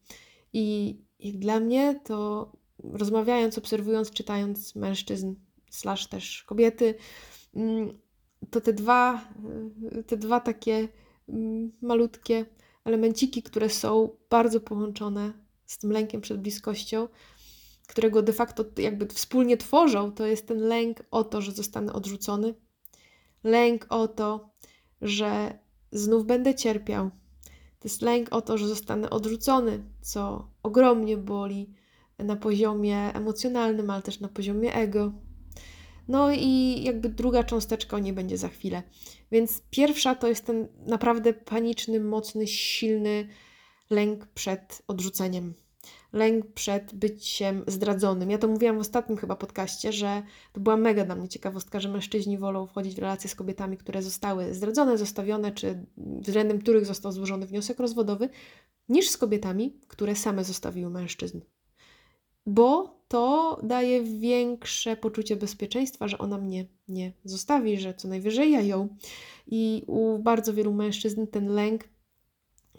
I 0.54 0.98
jak 1.20 1.38
dla 1.38 1.60
mnie 1.60 2.00
to 2.04 2.52
rozmawiając, 2.84 3.58
obserwując, 3.58 4.12
czytając 4.12 4.76
mężczyzn, 4.76 5.34
slash 5.70 6.08
też 6.08 6.44
kobiety, 6.44 6.96
mm, 7.56 8.00
to 8.50 8.62
te 8.62 8.74
dwa, 8.74 9.30
y, 10.00 10.04
te 10.04 10.18
dwa 10.18 10.39
takie 10.39 10.88
mm, 11.30 11.72
malutkie 11.82 12.46
elemenciki, 12.86 13.44
które 13.44 13.70
są 13.70 14.10
bardzo 14.30 14.60
połączone 14.60 15.41
z 15.72 15.78
tym 15.78 15.91
lękiem 15.91 16.22
przed 16.22 16.41
bliskością, 16.41 17.07
którego 17.88 18.22
de 18.22 18.34
facto 18.34 18.65
jakby 18.78 19.07
wspólnie 19.07 19.57
tworzą, 19.57 20.11
to 20.11 20.26
jest 20.26 20.47
ten 20.47 20.59
lęk 20.59 21.03
o 21.11 21.24
to, 21.24 21.41
że 21.41 21.51
zostanę 21.51 21.93
odrzucony, 21.93 22.53
lęk 23.43 23.86
o 23.89 24.07
to, 24.07 24.49
że 25.01 25.59
znów 25.91 26.26
będę 26.26 26.55
cierpiał. 26.55 27.09
To 27.80 27.88
jest 27.88 28.01
lęk 28.01 28.34
o 28.34 28.41
to, 28.41 28.57
że 28.57 28.67
zostanę 28.67 29.09
odrzucony, 29.09 29.84
co 30.01 30.47
ogromnie 30.63 31.17
boli 31.17 31.74
na 32.19 32.36
poziomie 32.36 33.13
emocjonalnym, 33.13 33.89
ale 33.89 34.01
też 34.01 34.19
na 34.19 34.28
poziomie 34.28 34.74
ego. 34.76 35.13
No 36.07 36.32
i 36.32 36.84
jakby 36.84 37.09
druga 37.09 37.43
cząsteczka 37.43 37.97
o 37.97 37.99
niej 37.99 38.13
będzie 38.13 38.38
za 38.38 38.47
chwilę. 38.47 38.84
Więc 39.32 39.61
pierwsza 39.69 40.15
to 40.15 40.28
jest 40.28 40.45
ten 40.45 40.67
naprawdę 40.88 41.34
paniczny, 41.34 41.99
mocny, 41.99 42.47
silny 42.47 43.28
lęk 43.92 44.28
przed 44.28 44.82
odrzuceniem. 44.88 45.54
Lęk 46.14 46.54
przed 46.54 46.96
byciem 46.96 47.64
zdradzonym. 47.68 48.32
Ja 48.32 48.38
to 48.38 48.48
mówiłam 48.48 48.78
w 48.78 48.82
ostatnim 48.82 49.18
chyba 49.18 49.36
podcaście, 49.36 49.94
że 49.94 50.24
to 50.54 50.60
była 50.60 50.78
mega 50.78 51.06
dla 51.06 51.16
mnie 51.16 51.30
ciekawostka, 51.30 51.80
że 51.80 51.89
mężczyźni 51.89 52.38
wolą 52.38 52.68
wchodzić 52.68 52.96
w 52.96 53.00
relacje 53.00 53.30
z 53.30 53.36
kobietami, 53.36 53.78
które 53.78 54.02
zostały 54.02 54.54
zdradzone, 54.54 54.98
zostawione, 54.98 55.52
czy 55.52 55.86
względem 55.98 56.60
których 56.60 56.86
został 56.86 57.12
złożony 57.12 57.46
wniosek 57.46 57.80
rozwodowy, 57.80 58.30
niż 58.89 59.10
z 59.10 59.18
kobietami, 59.18 59.80
które 59.88 60.16
same 60.16 60.44
zostawiły 60.44 60.89
mężczyzn 60.89 61.42
bo 62.46 63.00
to 63.08 63.58
daje 63.64 64.04
większe 64.04 64.98
poczucie 64.98 65.36
bezpieczeństwa, 65.36 66.08
że 66.08 66.18
ona 66.18 66.38
mnie 66.38 66.66
nie 66.88 67.14
zostawi, 67.24 67.80
że 67.80 67.94
co 67.94 68.08
najwyżej 68.08 68.52
ja 68.52 68.62
ją. 68.62 68.88
I 69.48 69.84
u 69.88 70.20
bardzo 70.20 70.54
wielu 70.54 70.74
mężczyzn 70.74 71.28
ten 71.28 71.48
lęk 71.48 71.84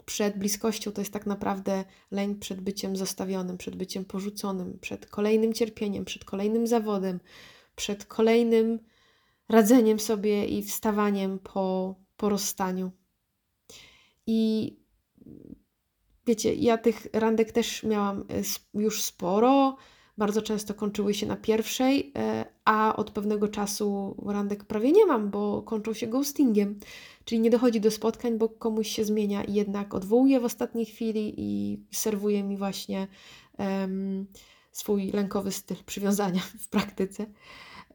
przed 0.05 0.37
bliskością 0.37 0.91
to 0.91 1.01
jest 1.01 1.13
tak 1.13 1.25
naprawdę 1.25 1.83
lęk 2.11 2.39
przed 2.39 2.61
byciem 2.61 2.95
zostawionym, 2.95 3.57
przed 3.57 3.75
byciem 3.75 4.05
porzuconym, 4.05 4.77
przed 4.81 5.05
kolejnym 5.05 5.53
cierpieniem, 5.53 6.05
przed 6.05 6.25
kolejnym 6.25 6.67
zawodem, 6.67 7.19
przed 7.75 8.05
kolejnym 8.05 8.79
radzeniem 9.49 9.99
sobie 9.99 10.45
i 10.45 10.63
wstawaniem 10.63 11.39
po, 11.39 11.95
po 12.17 12.29
rozstaniu. 12.29 12.91
I 14.27 14.71
wiecie, 16.27 16.53
ja 16.53 16.77
tych 16.77 17.07
randek 17.13 17.51
też 17.51 17.83
miałam 17.83 18.19
e, 18.19 18.79
już 18.81 19.03
sporo. 19.03 19.77
Bardzo 20.17 20.41
często 20.41 20.73
kończyły 20.73 21.13
się 21.13 21.25
na 21.25 21.35
pierwszej, 21.35 22.11
e, 22.17 22.45
a 22.65 22.95
od 22.95 23.11
pewnego 23.11 23.47
czasu 23.47 24.15
randek 24.25 24.63
prawie 24.63 24.91
nie 24.91 25.05
mam, 25.05 25.29
bo 25.29 25.61
kończą 25.61 25.93
się 25.93 26.07
ghostingiem. 26.07 26.79
Czyli 27.25 27.41
nie 27.41 27.49
dochodzi 27.49 27.81
do 27.81 27.91
spotkań, 27.91 28.37
bo 28.37 28.49
komuś 28.49 28.87
się 28.87 29.05
zmienia 29.05 29.43
i 29.43 29.53
jednak 29.53 29.93
odwołuje 29.93 30.39
w 30.39 30.45
ostatniej 30.45 30.85
chwili 30.85 31.33
i 31.37 31.79
serwuje 31.91 32.43
mi 32.43 32.57
właśnie 32.57 33.07
um, 33.57 34.27
swój 34.71 35.11
lękowy 35.11 35.51
styl 35.51 35.77
przywiązania 35.85 36.41
w 36.63 36.69
praktyce. 36.69 37.25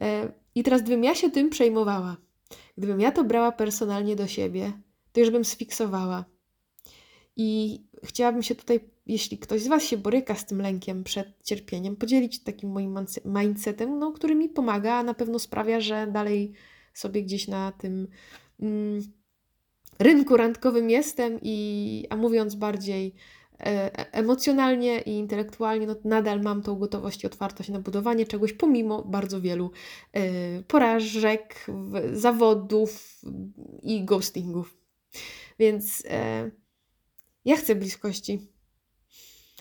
E, 0.00 0.32
I 0.54 0.62
teraz, 0.62 0.82
gdybym 0.82 1.04
ja 1.04 1.14
się 1.14 1.30
tym 1.30 1.50
przejmowała, 1.50 2.16
gdybym 2.78 3.00
ja 3.00 3.12
to 3.12 3.24
brała 3.24 3.52
personalnie 3.52 4.16
do 4.16 4.26
siebie, 4.26 4.72
to 5.12 5.20
już 5.20 5.30
bym 5.30 5.44
sfiksowała 5.44 6.24
i 7.38 7.80
chciałabym 8.04 8.42
się 8.42 8.54
tutaj, 8.54 8.80
jeśli 9.06 9.38
ktoś 9.38 9.62
z 9.62 9.68
Was 9.68 9.84
się 9.84 9.96
boryka 9.96 10.34
z 10.34 10.46
tym 10.46 10.60
lękiem 10.60 11.04
przed 11.04 11.42
cierpieniem, 11.44 11.96
podzielić 11.96 12.42
takim 12.42 12.70
moim 12.70 12.98
mindsetem, 13.24 13.98
no, 13.98 14.12
który 14.12 14.34
mi 14.34 14.48
pomaga, 14.48 14.94
a 14.94 15.02
na 15.02 15.14
pewno 15.14 15.38
sprawia, 15.38 15.80
że 15.80 16.06
dalej 16.06 16.52
sobie 16.94 17.22
gdzieś 17.22 17.48
na 17.48 17.72
tym 17.72 18.08
mm, 18.60 19.02
rynku 19.98 20.36
randkowym 20.36 20.90
jestem 20.90 21.38
i, 21.42 22.06
a 22.10 22.16
mówiąc 22.16 22.54
bardziej 22.54 23.14
e, 23.60 23.64
e 23.66 24.12
emocjonalnie 24.12 25.00
i 25.00 25.10
intelektualnie, 25.10 25.86
no, 25.86 25.96
nadal 26.04 26.40
mam 26.40 26.62
tą 26.62 26.76
gotowość 26.78 27.24
i 27.24 27.26
otwartość 27.26 27.68
na 27.68 27.80
budowanie 27.80 28.26
czegoś, 28.26 28.52
pomimo 28.52 29.02
bardzo 29.02 29.40
wielu 29.40 29.70
e, 30.12 30.62
porażek, 30.62 31.66
zawodów 32.12 33.22
i 33.82 34.04
ghostingów. 34.04 34.76
Więc 35.58 36.04
e, 36.10 36.50
ja 37.48 37.56
chcę 37.56 37.74
bliskości. 37.74 38.38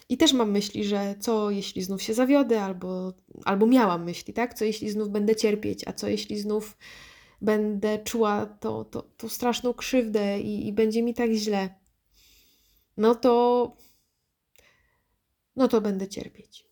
I 0.09 0.17
też 0.17 0.33
mam 0.33 0.51
myśli, 0.51 0.83
że 0.83 1.15
co 1.19 1.51
jeśli 1.51 1.83
znów 1.83 2.03
się 2.03 2.13
zawiodę, 2.13 2.61
albo, 2.61 3.13
albo 3.45 3.65
miałam 3.65 4.03
myśli, 4.03 4.33
tak? 4.33 4.53
Co 4.53 4.65
jeśli 4.65 4.89
znów 4.89 5.09
będę 5.09 5.35
cierpieć, 5.35 5.87
a 5.87 5.93
co 5.93 6.07
jeśli 6.07 6.39
znów 6.39 6.77
będę 7.41 7.99
czuła 7.99 8.45
to, 8.45 8.85
to, 8.85 9.01
tą 9.01 9.29
straszną 9.29 9.73
krzywdę 9.73 10.39
i, 10.39 10.67
i 10.67 10.73
będzie 10.73 11.03
mi 11.03 11.13
tak 11.13 11.31
źle. 11.31 11.69
No 12.97 13.15
to. 13.15 13.75
No 15.55 15.67
to 15.67 15.81
będę 15.81 16.07
cierpieć. 16.07 16.67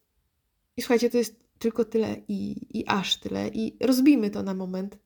I 0.78 0.82
słuchajcie, 0.82 1.10
to 1.10 1.18
jest 1.18 1.36
tylko 1.60 1.86
tyle 1.86 2.16
i, 2.28 2.68
i 2.80 2.88
aż 2.88 3.18
tyle. 3.18 3.48
I 3.48 3.78
rozbijmy 3.82 4.30
to 4.30 4.44
na 4.44 4.54
moment. 4.54 4.98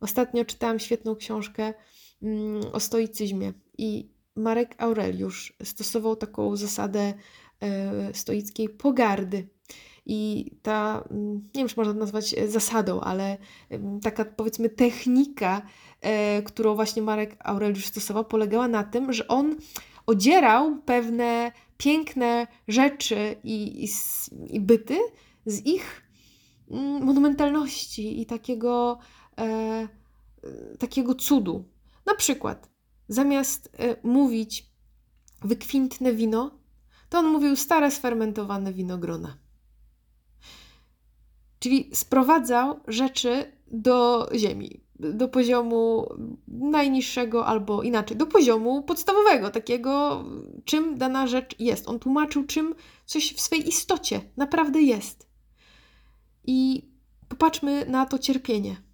Ostatnio 0.00 0.44
czytałam 0.44 0.78
świetną 0.78 1.16
książkę 1.16 1.74
mm, 2.22 2.62
o 2.72 2.80
stoicyzmie 2.80 3.52
i 3.78 4.19
Marek 4.36 4.74
Aureliusz 4.78 5.52
stosował 5.62 6.16
taką 6.16 6.56
zasadę 6.56 7.14
e, 7.60 8.14
stoickiej 8.14 8.68
pogardy. 8.68 9.48
I 10.06 10.50
ta, 10.62 11.04
mm, 11.10 11.34
nie 11.34 11.60
wiem, 11.60 11.68
czy 11.68 11.76
można 11.76 11.92
to 11.92 11.98
nazwać 11.98 12.34
zasadą, 12.48 13.00
ale 13.00 13.38
taka 14.02 14.24
powiedzmy 14.24 14.68
technika, 14.68 15.62
e, 16.00 16.42
którą 16.42 16.74
właśnie 16.74 17.02
Marek 17.02 17.36
Aureliusz 17.38 17.86
stosował, 17.86 18.24
polegała 18.24 18.68
na 18.68 18.84
tym, 18.84 19.12
że 19.12 19.28
on 19.28 19.56
odzierał 20.06 20.82
pewne 20.82 21.52
piękne 21.76 22.46
rzeczy 22.68 23.36
i, 23.44 23.84
i, 23.84 23.88
i 24.56 24.60
byty 24.60 24.98
z 25.46 25.66
ich 25.66 26.02
mm, 26.70 27.04
monumentalności 27.04 28.20
i 28.20 28.26
takiego, 28.26 28.98
e, 29.38 29.88
takiego 30.78 31.14
cudu. 31.14 31.64
Na 32.06 32.14
przykład 32.14 32.70
zamiast 33.10 33.66
y, 33.66 33.96
mówić 34.02 34.70
wykwintne 35.42 36.12
wino, 36.12 36.50
to 37.08 37.18
on 37.18 37.26
mówił 37.26 37.56
stare 37.56 37.90
sfermentowane 37.90 38.72
winogrona. 38.72 39.36
Czyli 41.58 41.90
sprowadzał 41.94 42.80
rzeczy 42.88 43.52
do 43.70 44.28
ziemi, 44.34 44.80
do 44.98 45.28
poziomu 45.28 46.08
najniższego 46.48 47.46
albo 47.46 47.82
inaczej, 47.82 48.16
do 48.16 48.26
poziomu 48.26 48.82
podstawowego, 48.82 49.50
takiego, 49.50 50.24
czym 50.64 50.98
dana 50.98 51.26
rzecz 51.26 51.60
jest. 51.60 51.88
On 51.88 51.98
tłumaczył, 51.98 52.44
czym 52.44 52.74
coś 53.06 53.34
w 53.34 53.40
swej 53.40 53.68
istocie 53.68 54.20
naprawdę 54.36 54.82
jest. 54.82 55.30
I 56.46 56.88
popatrzmy 57.28 57.86
na 57.86 58.06
to 58.06 58.18
cierpienie. 58.18 58.89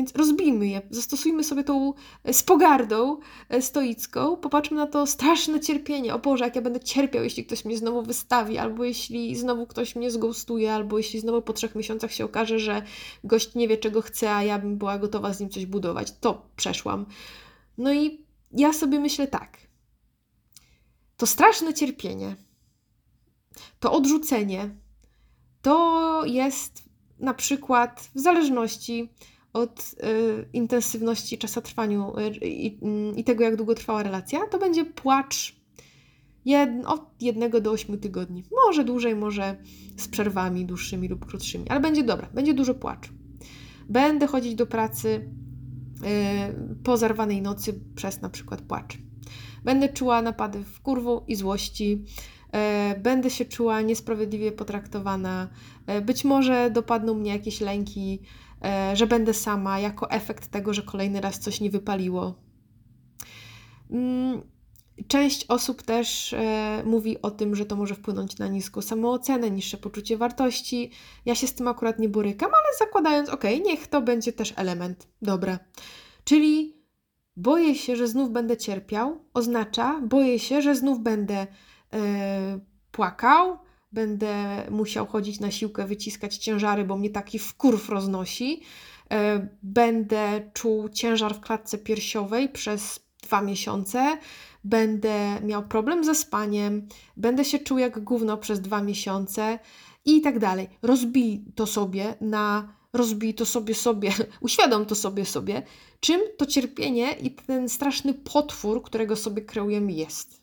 Więc 0.00 0.14
rozbijmy 0.14 0.68
je, 0.68 0.82
zastosujmy 0.90 1.44
sobie 1.44 1.64
tą 1.64 1.92
e, 2.24 2.32
z 2.32 2.42
pogardą 2.42 3.18
e, 3.48 3.62
stoicką, 3.62 4.36
popatrzmy 4.36 4.76
na 4.76 4.86
to 4.86 5.06
straszne 5.06 5.60
cierpienie. 5.60 6.14
O 6.14 6.18
Boże, 6.18 6.44
jak 6.44 6.56
ja 6.56 6.62
będę 6.62 6.80
cierpiał, 6.80 7.24
jeśli 7.24 7.44
ktoś 7.44 7.64
mnie 7.64 7.76
znowu 7.76 8.02
wystawi, 8.02 8.58
albo 8.58 8.84
jeśli 8.84 9.36
znowu 9.36 9.66
ktoś 9.66 9.96
mnie 9.96 10.10
zgustuje, 10.10 10.74
albo 10.74 10.98
jeśli 10.98 11.20
znowu 11.20 11.42
po 11.42 11.52
trzech 11.52 11.74
miesiącach 11.74 12.12
się 12.12 12.24
okaże, 12.24 12.58
że 12.58 12.82
gość 13.24 13.54
nie 13.54 13.68
wie, 13.68 13.78
czego 13.78 14.02
chce, 14.02 14.34
a 14.34 14.42
ja 14.42 14.58
bym 14.58 14.78
była 14.78 14.98
gotowa 14.98 15.32
z 15.32 15.40
nim 15.40 15.50
coś 15.50 15.66
budować. 15.66 16.12
To 16.20 16.46
przeszłam. 16.56 17.06
No 17.78 17.92
i 17.92 18.24
ja 18.52 18.72
sobie 18.72 19.00
myślę 19.00 19.26
tak. 19.26 19.58
To 21.16 21.26
straszne 21.26 21.74
cierpienie, 21.74 22.36
to 23.80 23.92
odrzucenie, 23.92 24.70
to 25.62 26.22
jest 26.26 26.82
na 27.18 27.34
przykład 27.34 28.10
w 28.14 28.20
zależności 28.20 29.10
od 29.52 29.94
y, 30.04 30.48
intensywności 30.52 31.38
czasotrwaniu 31.38 32.18
y, 32.18 32.46
i, 32.46 32.66
y, 32.66 33.16
i 33.16 33.24
tego, 33.24 33.44
jak 33.44 33.56
długo 33.56 33.74
trwała 33.74 34.02
relacja, 34.02 34.46
to 34.46 34.58
będzie 34.58 34.84
płacz 34.84 35.56
jed, 36.44 36.70
od 36.86 37.10
jednego 37.20 37.60
do 37.60 37.70
8 37.70 37.98
tygodni. 37.98 38.44
Może 38.66 38.84
dłużej, 38.84 39.16
może 39.16 39.56
z 39.96 40.08
przerwami 40.08 40.66
dłuższymi 40.66 41.08
lub 41.08 41.26
krótszymi, 41.26 41.68
ale 41.68 41.80
będzie 41.80 42.02
dobra, 42.02 42.28
będzie 42.34 42.54
dużo 42.54 42.74
płaczu. 42.74 43.12
Będę 43.88 44.26
chodzić 44.26 44.54
do 44.54 44.66
pracy 44.66 45.08
y, 46.68 46.84
po 46.84 46.96
zarwanej 46.96 47.42
nocy 47.42 47.80
przez 47.94 48.20
na 48.20 48.28
przykład 48.28 48.62
płacz. 48.62 48.98
Będę 49.64 49.88
czuła 49.88 50.22
napady 50.22 50.64
w 50.64 50.80
kurwu 50.80 51.24
i 51.28 51.36
złości. 51.36 52.04
Y, 52.94 53.00
będę 53.00 53.30
się 53.30 53.44
czuła 53.44 53.80
niesprawiedliwie 53.80 54.52
potraktowana. 54.52 55.48
Y, 55.98 56.00
być 56.00 56.24
może 56.24 56.70
dopadną 56.70 57.14
mnie 57.14 57.30
jakieś 57.30 57.60
lęki, 57.60 58.22
że 58.94 59.06
będę 59.06 59.34
sama 59.34 59.80
jako 59.80 60.10
efekt 60.10 60.50
tego, 60.50 60.74
że 60.74 60.82
kolejny 60.82 61.20
raz 61.20 61.38
coś 61.38 61.60
nie 61.60 61.70
wypaliło. 61.70 62.34
Mm, 63.90 64.42
Część 65.08 65.46
osób 65.48 65.82
też 65.82 66.32
e, 66.32 66.82
mówi 66.86 67.22
o 67.22 67.30
tym, 67.30 67.56
że 67.56 67.66
to 67.66 67.76
może 67.76 67.94
wpłynąć 67.94 68.38
na 68.38 68.48
niską 68.48 68.82
samoocenę, 68.82 69.50
niższe 69.50 69.76
poczucie 69.76 70.16
wartości. 70.16 70.90
Ja 71.24 71.34
się 71.34 71.46
z 71.46 71.54
tym 71.54 71.68
akurat 71.68 71.98
nie 71.98 72.08
borykam, 72.08 72.50
ale 72.54 72.78
zakładając, 72.78 73.28
ok, 73.28 73.44
niech 73.64 73.86
to 73.86 74.02
będzie 74.02 74.32
też 74.32 74.52
element. 74.56 75.08
Dobra. 75.22 75.58
Czyli 76.24 76.76
boję 77.36 77.74
się, 77.74 77.96
że 77.96 78.08
znów 78.08 78.30
będę 78.30 78.56
cierpiał, 78.56 79.24
oznacza 79.34 80.00
boję 80.00 80.38
się, 80.38 80.62
że 80.62 80.74
znów 80.74 81.00
będę 81.00 81.34
e, 81.34 81.46
płakał, 82.92 83.58
będę 83.92 84.64
musiał 84.70 85.06
chodzić 85.06 85.40
na 85.40 85.50
siłkę, 85.50 85.86
wyciskać 85.86 86.36
ciężary, 86.36 86.84
bo 86.84 86.96
mnie 86.96 87.10
taki 87.10 87.38
wkurw 87.38 87.88
roznosi. 87.88 88.62
E, 89.12 89.48
będę 89.62 90.50
czuł 90.54 90.88
ciężar 90.88 91.34
w 91.34 91.40
klatce 91.40 91.78
piersiowej 91.78 92.48
przez 92.48 93.00
dwa 93.22 93.42
miesiące 93.42 94.18
będę 94.64 95.40
miał 95.40 95.62
problem 95.62 96.04
ze 96.04 96.14
spaniem, 96.14 96.88
będę 97.16 97.44
się 97.44 97.58
czuł 97.58 97.78
jak 97.78 98.00
gówno 98.04 98.36
przez 98.36 98.60
dwa 98.60 98.82
miesiące 98.82 99.58
i 100.04 100.20
tak 100.20 100.38
dalej. 100.38 100.68
Rozbij 100.82 101.44
to 101.54 101.66
sobie 101.66 102.14
na, 102.20 102.74
rozbij 102.92 103.34
to 103.34 103.46
sobie 103.46 103.74
sobie, 103.74 104.12
uświadom 104.40 104.86
to 104.86 104.94
sobie 104.94 105.24
sobie, 105.24 105.62
czym 106.00 106.20
to 106.38 106.46
cierpienie 106.46 107.12
i 107.12 107.30
ten 107.30 107.68
straszny 107.68 108.14
potwór, 108.14 108.82
którego 108.82 109.16
sobie 109.16 109.42
kreujemy 109.42 109.92
jest. 109.92 110.39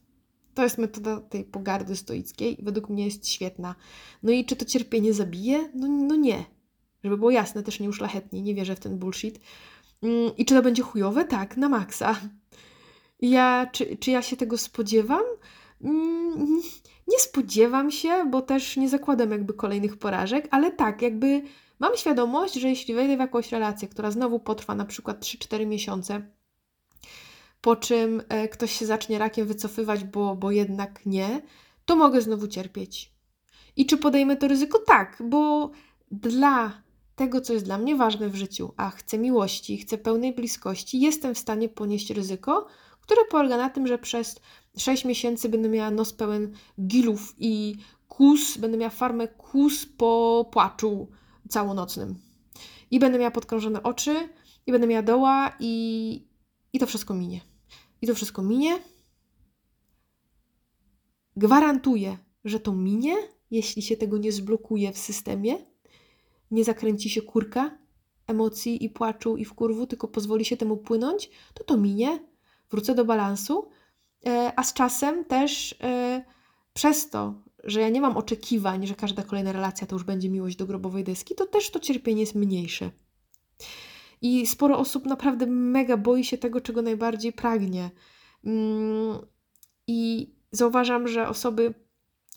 To 0.57 0.63
jest 0.63 0.77
metoda 0.77 1.21
tej 1.21 1.43
pogardy 1.43 1.95
stoickiej 1.95 2.61
i 2.61 2.65
według 2.65 2.89
mnie 2.89 3.05
jest 3.05 3.29
świetna. 3.29 3.75
No 4.23 4.31
i 4.31 4.45
czy 4.45 4.55
to 4.55 4.65
cierpienie 4.65 5.13
zabije? 5.13 5.69
No, 5.75 5.87
no 5.87 6.15
nie. 6.15 6.45
Żeby 7.03 7.17
było 7.17 7.31
jasne, 7.31 7.63
też 7.63 7.79
nie 7.79 7.89
uszlachetnie, 7.89 8.41
nie 8.41 8.55
wierzę 8.55 8.75
w 8.75 8.79
ten 8.79 8.97
bullshit. 8.97 9.39
Mm, 10.03 10.31
I 10.37 10.45
czy 10.45 10.55
to 10.55 10.61
będzie 10.61 10.83
chujowe? 10.83 11.25
Tak, 11.25 11.57
na 11.57 11.69
maksa. 11.69 12.15
Ja, 13.21 13.69
czy, 13.71 13.97
czy 13.97 14.11
ja 14.11 14.21
się 14.21 14.37
tego 14.37 14.57
spodziewam? 14.57 15.23
Mm, 15.81 16.61
nie 17.07 17.19
spodziewam 17.19 17.91
się, 17.91 18.25
bo 18.31 18.41
też 18.41 18.77
nie 18.77 18.89
zakładam 18.89 19.31
jakby 19.31 19.53
kolejnych 19.53 19.97
porażek, 19.97 20.47
ale 20.51 20.71
tak, 20.71 21.01
jakby 21.01 21.41
mam 21.79 21.97
świadomość, 21.97 22.53
że 22.53 22.69
jeśli 22.69 22.93
wejdę 22.93 23.15
w 23.17 23.19
jakąś 23.19 23.51
relację, 23.51 23.87
która 23.87 24.11
znowu 24.11 24.39
potrwa 24.39 24.75
na 24.75 24.85
przykład 24.85 25.19
3-4 25.19 25.65
miesiące, 25.65 26.21
po 27.67 27.75
czym 27.75 28.21
e, 28.29 28.47
ktoś 28.47 28.71
się 28.71 28.85
zacznie 28.85 29.19
rakiem 29.19 29.47
wycofywać, 29.47 30.03
bo, 30.03 30.35
bo 30.35 30.51
jednak 30.51 31.05
nie, 31.05 31.41
to 31.85 31.95
mogę 31.95 32.21
znowu 32.21 32.47
cierpieć. 32.47 33.11
I 33.75 33.85
czy 33.85 33.97
podejmę 33.97 34.37
to 34.37 34.47
ryzyko? 34.47 34.79
Tak, 34.79 35.23
bo 35.25 35.71
dla 36.11 36.81
tego, 37.15 37.41
co 37.41 37.53
jest 37.53 37.65
dla 37.65 37.77
mnie 37.77 37.95
ważne 37.95 38.29
w 38.29 38.35
życiu, 38.35 38.73
a 38.77 38.89
chcę 38.89 39.17
miłości, 39.17 39.77
chcę 39.77 39.97
pełnej 39.97 40.33
bliskości, 40.33 40.99
jestem 40.99 41.35
w 41.35 41.37
stanie 41.37 41.69
ponieść 41.69 42.09
ryzyko, 42.09 42.67
które 43.01 43.21
polega 43.29 43.57
na 43.57 43.69
tym, 43.69 43.87
że 43.87 43.97
przez 43.97 44.39
6 44.77 45.05
miesięcy 45.05 45.49
będę 45.49 45.69
miała 45.69 45.91
nos 45.91 46.13
pełen 46.13 46.53
gilów 46.81 47.35
i 47.37 47.75
kus, 48.07 48.57
będę 48.57 48.77
miała 48.77 48.89
farmę 48.89 49.27
kus 49.27 49.85
po 49.85 50.45
płaczu 50.51 51.07
całonocnym. 51.49 52.15
I 52.91 52.99
będę 52.99 53.19
miała 53.19 53.31
podkrążone 53.31 53.83
oczy, 53.83 54.29
i 54.67 54.71
będę 54.71 54.87
miała 54.87 55.03
doła, 55.03 55.51
i, 55.59 56.27
i 56.73 56.79
to 56.79 56.85
wszystko 56.85 57.13
minie. 57.13 57.46
I 58.01 58.07
to 58.07 58.15
wszystko 58.15 58.41
minie. 58.41 58.79
Gwarantuję, 61.35 62.17
że 62.45 62.59
to 62.59 62.73
minie, 62.73 63.15
jeśli 63.51 63.81
się 63.81 63.97
tego 63.97 64.17
nie 64.17 64.31
zblokuje 64.31 64.93
w 64.93 64.97
systemie, 64.97 65.57
nie 66.51 66.63
zakręci 66.63 67.09
się 67.09 67.21
kurka 67.21 67.77
emocji 68.27 68.85
i 68.85 68.89
płaczu 68.89 69.37
i 69.37 69.45
wkurwu, 69.45 69.87
tylko 69.87 70.07
pozwoli 70.07 70.45
się 70.45 70.57
temu 70.57 70.77
płynąć, 70.77 71.29
to 71.53 71.63
to 71.63 71.77
minie 71.77 72.19
wrócę 72.69 72.95
do 72.95 73.05
balansu, 73.05 73.69
e, 74.25 74.53
a 74.55 74.63
z 74.63 74.73
czasem 74.73 75.25
też 75.25 75.75
e, 75.81 76.23
przez 76.73 77.09
to, 77.09 77.41
że 77.63 77.81
ja 77.81 77.89
nie 77.89 78.01
mam 78.01 78.17
oczekiwań, 78.17 78.87
że 78.87 78.95
każda 78.95 79.23
kolejna 79.23 79.51
relacja 79.51 79.87
to 79.87 79.95
już 79.95 80.03
będzie 80.03 80.29
miłość 80.29 80.55
do 80.55 80.65
grobowej 80.65 81.03
deski, 81.03 81.35
to 81.35 81.45
też 81.45 81.69
to 81.71 81.79
cierpienie 81.79 82.21
jest 82.21 82.35
mniejsze. 82.35 82.91
I 84.21 84.47
sporo 84.47 84.79
osób 84.79 85.05
naprawdę 85.05 85.45
mega 85.45 85.97
boi 85.97 86.23
się 86.23 86.37
tego, 86.37 86.61
czego 86.61 86.81
najbardziej 86.81 87.33
pragnie. 87.33 87.91
Mm, 88.45 89.17
I 89.87 90.29
zauważam, 90.51 91.07
że 91.07 91.27
osoby, 91.27 91.73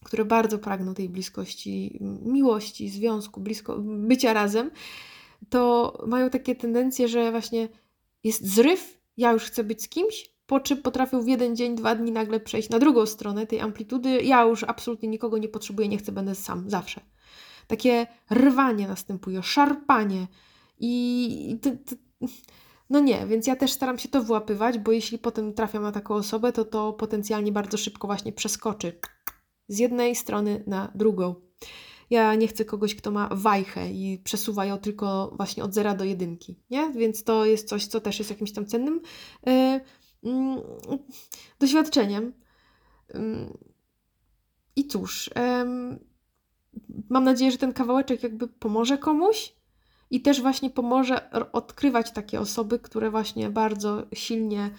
które 0.05 0.25
bardzo 0.25 0.59
pragną 0.59 0.95
tej 0.95 1.09
bliskości, 1.09 1.99
miłości, 2.23 2.89
związku, 2.89 3.41
blisko, 3.41 3.79
bycia 3.83 4.33
razem, 4.33 4.71
to 5.49 5.93
mają 6.07 6.31
takie 6.31 6.57
tendencje, 6.57 7.09
że 7.09 7.31
właśnie 7.31 7.69
jest 8.25 8.47
zryw 8.47 9.01
ja 9.21 9.33
już 9.33 9.45
chcę 9.45 9.65
być 9.65 9.83
z 9.83 9.89
kimś, 9.89 10.31
po 10.47 10.61
czym 10.61 10.83
potrafią 10.83 11.23
w 11.23 11.29
jeden 11.29 11.57
dzień, 11.57 11.75
dwa 11.75 11.95
dni 11.95 12.13
nagle 12.13 12.41
przejść 12.41 12.71
na 12.71 12.79
drugą 12.79 13.07
stronę 13.07 13.47
tej 13.47 13.61
amplitudy. 13.61 14.23
Ja 14.23 14.43
już 14.43 14.65
absolutnie 14.65 15.09
nikogo 15.09 15.39
nie 15.39 15.49
potrzebuję, 15.49 15.89
nie 15.89 15.99
chcę, 15.99 16.13
będę 16.13 16.35
sam, 16.35 16.71
zawsze. 16.71 17.01
Takie 17.67 18.07
rwanie 18.31 18.89
następuje, 18.89 19.43
szarpanie 19.43 20.27
i... 20.81 21.61
no 22.91 23.01
nie, 23.01 23.27
więc 23.27 23.47
ja 23.47 23.57
też 23.57 23.73
staram 23.73 23.99
się 23.99 24.09
to 24.09 24.23
wyłapywać, 24.23 24.79
bo 24.79 24.93
jeśli 24.93 25.19
potem 25.19 25.55
trafiam 25.55 25.83
na 25.83 25.93
taką 25.93 26.15
osobę, 26.15 26.53
to 26.53 26.65
to 26.65 26.93
potencjalnie 26.93 27.53
bardzo 27.53 27.79
szybko 27.79 28.07
właśnie 28.07 28.33
przeskoczy 28.33 29.01
z 29.69 29.79
jednej 29.79 30.17
strony 30.17 30.65
na 30.67 30.93
drugą. 30.95 31.35
Ja 32.11 32.35
nie 32.35 32.49
chcę 32.49 32.65
kogoś, 32.65 32.95
kto 32.95 33.11
ma 33.11 33.29
wajchę 33.33 33.91
i 33.91 34.19
przesuwa 34.25 34.65
ją 34.65 34.79
tylko 34.79 35.33
właśnie 35.37 35.65
od 35.65 35.75
zera 35.75 35.95
do 35.95 36.05
jedynki, 36.05 36.63
nie? 36.71 36.93
Więc 36.93 37.25
to 37.25 37.45
jest 37.45 37.69
coś, 37.69 37.87
co 37.87 38.01
też 38.01 38.19
jest 38.19 38.31
jakimś 38.31 38.53
tam 38.53 38.67
cennym 38.67 39.01
yy, 39.47 39.81
yy, 40.23 40.63
doświadczeniem. 41.59 42.33
Yy. 43.15 43.21
I 44.77 44.87
cóż, 44.87 45.31
mam 47.09 47.25
nadzieję, 47.25 47.51
że 47.51 47.59
ten 47.59 47.73
kawałeczek 47.73 48.23
jakby 48.23 48.49
pomoże 48.49 48.99
komuś 48.99 49.60
i 50.11 50.21
też 50.21 50.41
właśnie 50.41 50.71
pomoże 50.71 51.31
odkrywać 51.53 52.13
takie 52.13 52.41
osoby, 52.41 52.79
które 52.79 53.11
właśnie 53.11 53.51
bardzo 53.51 54.07
silnie 54.15 54.71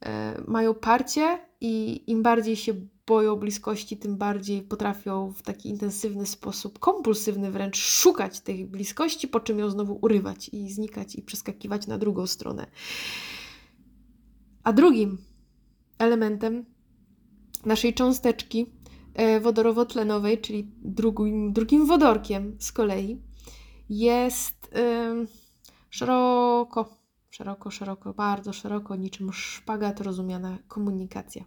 e, 0.00 0.42
mają 0.46 0.74
parcie 0.74 1.38
i 1.60 2.04
im 2.06 2.22
bardziej 2.22 2.56
się 2.56 2.74
boją 3.06 3.36
bliskości, 3.36 3.96
tym 3.96 4.16
bardziej 4.16 4.62
potrafią 4.62 5.32
w 5.32 5.42
taki 5.42 5.68
intensywny 5.68 6.26
sposób, 6.26 6.78
kompulsywny 6.78 7.50
wręcz, 7.50 7.76
szukać 7.76 8.40
tej 8.40 8.64
bliskości, 8.64 9.28
po 9.28 9.40
czym 9.40 9.58
ją 9.58 9.70
znowu 9.70 9.98
urywać 10.02 10.48
i 10.48 10.72
znikać 10.72 11.14
i 11.14 11.22
przeskakiwać 11.22 11.86
na 11.86 11.98
drugą 11.98 12.26
stronę. 12.26 12.66
A 14.64 14.72
drugim 14.72 15.18
elementem 15.98 16.64
naszej 17.66 17.94
cząsteczki 17.94 18.66
e, 19.14 19.40
wodorowo-tlenowej, 19.40 20.40
czyli 20.40 20.70
drugim, 20.82 21.52
drugim 21.52 21.86
wodorkiem 21.86 22.56
z 22.58 22.72
kolei, 22.72 23.29
jest 23.90 24.70
szeroko, 25.90 26.96
szeroko, 27.30 27.70
szeroko, 27.70 28.14
bardzo 28.14 28.52
szeroko, 28.52 28.96
niczym 28.96 29.32
szpagat 29.32 30.00
rozumiana 30.00 30.58
komunikacja. 30.68 31.44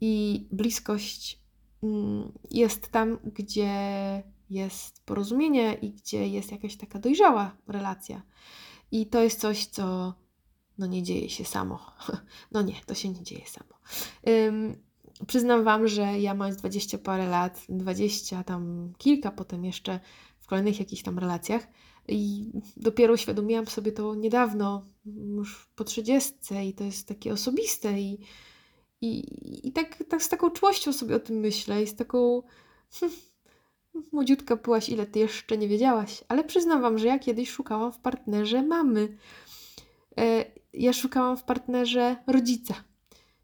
I 0.00 0.46
bliskość 0.52 1.38
mm, 1.82 2.32
jest 2.50 2.88
tam, 2.88 3.18
gdzie 3.24 3.72
jest 4.50 5.04
porozumienie 5.04 5.74
i 5.74 5.90
gdzie 5.90 6.28
jest 6.28 6.52
jakaś 6.52 6.76
taka 6.76 6.98
dojrzała 6.98 7.56
relacja. 7.68 8.22
I 8.92 9.06
to 9.06 9.22
jest 9.22 9.40
coś, 9.40 9.66
co 9.66 10.14
no 10.78 10.86
nie 10.86 11.02
dzieje 11.02 11.30
się 11.30 11.44
samo. 11.44 11.80
No 12.52 12.62
nie, 12.62 12.74
to 12.86 12.94
się 12.94 13.08
nie 13.08 13.22
dzieje 13.22 13.46
samo. 13.46 13.74
Przyznam 15.26 15.64
Wam, 15.64 15.88
że 15.88 16.20
ja 16.20 16.34
mając 16.34 16.58
20 16.58 16.98
parę 16.98 17.26
lat, 17.26 17.60
20 17.68 18.44
tam 18.44 18.92
kilka, 18.98 19.30
potem 19.30 19.64
jeszcze 19.64 20.00
kolejnych 20.48 20.78
jakichś 20.80 21.02
tam 21.02 21.18
relacjach 21.18 21.66
i 22.08 22.50
dopiero 22.76 23.14
uświadomiłam 23.14 23.66
sobie 23.66 23.92
to 23.92 24.14
niedawno, 24.14 24.86
już 25.06 25.70
po 25.76 25.84
30 25.84 26.34
i 26.68 26.74
to 26.74 26.84
jest 26.84 27.08
takie 27.08 27.32
osobiste 27.32 28.00
i 28.00 28.18
i, 29.00 29.68
i 29.68 29.72
tak, 29.72 30.04
tak 30.08 30.22
z 30.22 30.28
taką 30.28 30.50
czułością 30.50 30.92
sobie 30.92 31.16
o 31.16 31.20
tym 31.20 31.36
myślę 31.36 31.82
i 31.82 31.86
z 31.86 31.96
taką. 31.96 32.42
Hmm, 32.90 33.18
młodziutka 34.12 34.56
byłaś, 34.56 34.88
ile 34.88 35.06
ty 35.06 35.18
jeszcze 35.18 35.58
nie 35.58 35.68
wiedziałaś, 35.68 36.24
ale 36.28 36.44
przyznam 36.44 36.82
wam, 36.82 36.98
że 36.98 37.06
ja 37.06 37.18
kiedyś 37.18 37.50
szukałam 37.50 37.92
w 37.92 37.98
partnerze 37.98 38.62
mamy. 38.62 39.18
E, 40.18 40.44
ja 40.72 40.92
szukałam 40.92 41.36
w 41.36 41.44
partnerze 41.44 42.16
rodzica, 42.26 42.74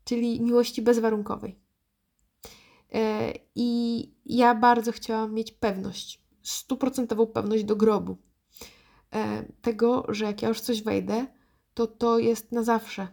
czyli 0.05 0.40
miłości 0.40 0.82
bezwarunkowej. 0.82 1.59
E, 2.94 3.32
I 3.55 4.11
ja 4.26 4.55
bardzo 4.55 4.92
chciałam 4.92 5.34
mieć 5.34 5.52
pewność, 5.52 6.24
stuprocentową 6.45 7.26
pewność 7.26 7.64
do 7.64 7.76
grobu. 7.76 8.16
E, 9.14 9.45
tego, 9.62 10.07
że 10.09 10.24
jak 10.24 10.42
ja 10.42 10.49
już 10.49 10.61
coś 10.61 10.82
wejdę, 10.82 11.26
to 11.74 11.86
to 11.86 12.18
jest 12.18 12.53
na 12.53 12.62
zawsze. 12.62 13.09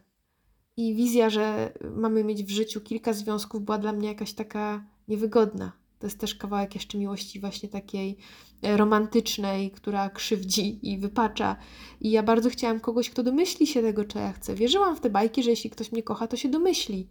I 0.77 0.95
wizja, 0.95 1.29
że 1.29 1.73
mamy 1.95 2.23
mieć 2.23 2.43
w 2.43 2.49
życiu 2.49 2.82
kilka 2.82 3.13
związków, 3.13 3.61
była 3.61 3.77
dla 3.77 3.93
mnie 3.93 4.07
jakaś 4.07 4.34
taka 4.34 4.86
niewygodna. 5.07 5.71
To 5.99 6.07
jest 6.07 6.19
też 6.19 6.36
kawałek 6.36 6.75
jeszcze 6.75 6.97
miłości 6.97 7.39
właśnie 7.39 7.69
takiej 7.69 8.17
e, 8.61 8.77
romantycznej, 8.77 9.71
która 9.71 10.09
krzywdzi 10.09 10.91
i 10.91 10.97
wypacza. 10.97 11.55
I 11.99 12.11
ja 12.11 12.23
bardzo 12.23 12.49
chciałam 12.49 12.79
kogoś, 12.79 13.09
kto 13.09 13.23
domyśli 13.23 13.67
się 13.67 13.82
tego, 13.82 14.05
co 14.05 14.19
ja 14.19 14.34
chcę. 14.34 14.55
Wierzyłam 14.55 14.95
w 14.95 14.99
te 14.99 15.09
bajki, 15.09 15.43
że 15.43 15.49
jeśli 15.49 15.69
ktoś 15.69 15.91
mnie 15.91 16.03
kocha, 16.03 16.27
to 16.27 16.38
się 16.38 16.49
domyśli. 16.49 17.07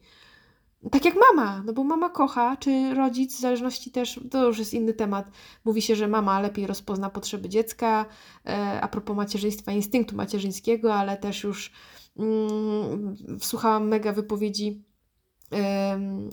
Tak 0.91 1.05
jak 1.05 1.15
mama, 1.15 1.63
no 1.67 1.73
bo 1.73 1.85
mama 1.85 2.11
kocha, 2.11 2.57
czy 2.57 2.95
rodzic, 2.95 3.37
w 3.37 3.41
zależności 3.41 3.91
też, 3.91 4.21
to 4.31 4.47
już 4.47 4.59
jest 4.59 4.75
inny 4.75 4.95
temat. 4.95 5.31
Mówi 5.65 5.83
się, 5.83 5.97
że 5.97 6.09
mama 6.09 6.41
lepiej 6.41 6.67
rozpozna 6.67 7.11
potrzeby 7.11 7.49
dziecka, 7.49 8.07
e, 8.47 8.81
a 8.81 8.89
propos 8.89 9.17
macierzyństwa, 9.17 9.73
instynktu 9.73 10.17
macierzyńskiego, 10.17 10.95
ale 10.95 11.17
też 11.17 11.45
już 11.45 11.73
mm, 12.17 13.17
słuchałam 13.41 13.89
mega 13.89 14.13
wypowiedzi 14.13 14.85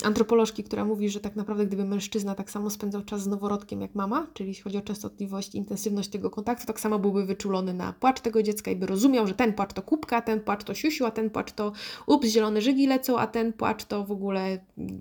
antropolożki, 0.03 0.63
która 0.63 0.85
mówi, 0.85 1.09
że 1.09 1.19
tak 1.19 1.35
naprawdę 1.35 1.65
gdyby 1.65 1.85
mężczyzna 1.85 2.35
tak 2.35 2.51
samo 2.51 2.69
spędzał 2.69 3.03
czas 3.03 3.21
z 3.21 3.27
noworodkiem 3.27 3.81
jak 3.81 3.95
mama, 3.95 4.27
czyli 4.33 4.49
jeśli 4.49 4.63
chodzi 4.63 4.77
o 4.77 4.81
częstotliwość 4.81 5.55
intensywność 5.55 6.09
tego 6.09 6.29
kontaktu, 6.29 6.65
tak 6.65 6.79
samo 6.79 6.99
byłby 6.99 7.25
wyczulony 7.25 7.73
na 7.73 7.93
płacz 7.93 8.19
tego 8.19 8.43
dziecka 8.43 8.71
i 8.71 8.75
by 8.75 8.85
rozumiał, 8.85 9.27
że 9.27 9.33
ten 9.33 9.53
płacz 9.53 9.73
to 9.73 9.81
kubka, 9.81 10.21
ten 10.21 10.39
płacz 10.41 10.63
to 10.63 10.73
siusiu, 10.73 11.05
a 11.05 11.11
ten 11.11 11.29
płacz 11.29 11.51
to 11.51 11.71
ups, 12.07 12.27
zielone 12.27 12.61
żygi 12.61 12.87
lecą, 12.87 13.19
a 13.19 13.27
ten 13.27 13.53
płacz 13.53 13.85
to 13.85 14.03
w 14.03 14.11
ogóle 14.11 14.59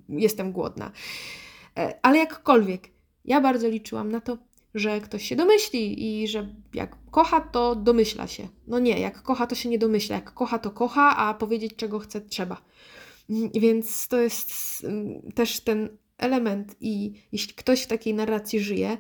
jestem 0.09 0.53
głodna. 0.53 0.91
E, 1.79 1.99
ale 2.03 2.19
jakkolwiek, 2.19 2.89
ja 3.25 3.41
bardzo 3.41 3.69
liczyłam 3.69 4.13
na 4.13 4.21
to, 4.21 4.39
że 4.75 5.01
ktoś 5.01 5.29
się 5.29 5.37
domyśli 5.37 6.23
i 6.23 6.29
że 6.29 6.49
jak 6.75 6.97
kocha, 7.11 7.41
to 7.41 7.75
domyśla 7.75 8.27
się. 8.27 8.49
No 8.67 8.79
nie, 8.79 9.01
jak 9.01 9.23
kocha, 9.23 9.47
to 9.47 9.55
się 9.55 9.69
nie 9.69 9.79
domyśla. 9.79 10.17
Jak 10.17 10.35
kocha, 10.35 10.59
to 10.59 10.71
kocha, 10.71 11.17
a 11.17 11.35
powiedzieć 11.35 11.77
czego 11.77 11.99
chce 11.99 12.21
trzeba. 12.21 12.57
Więc 13.55 14.09
to 14.09 14.21
jest 14.21 14.53
też 15.35 15.61
ten 15.61 15.89
element, 16.19 16.77
i 16.81 17.13
jeśli 17.33 17.55
ktoś 17.55 17.83
w 17.83 17.87
takiej 17.87 18.15
narracji 18.15 18.61
żyje, 18.61 18.99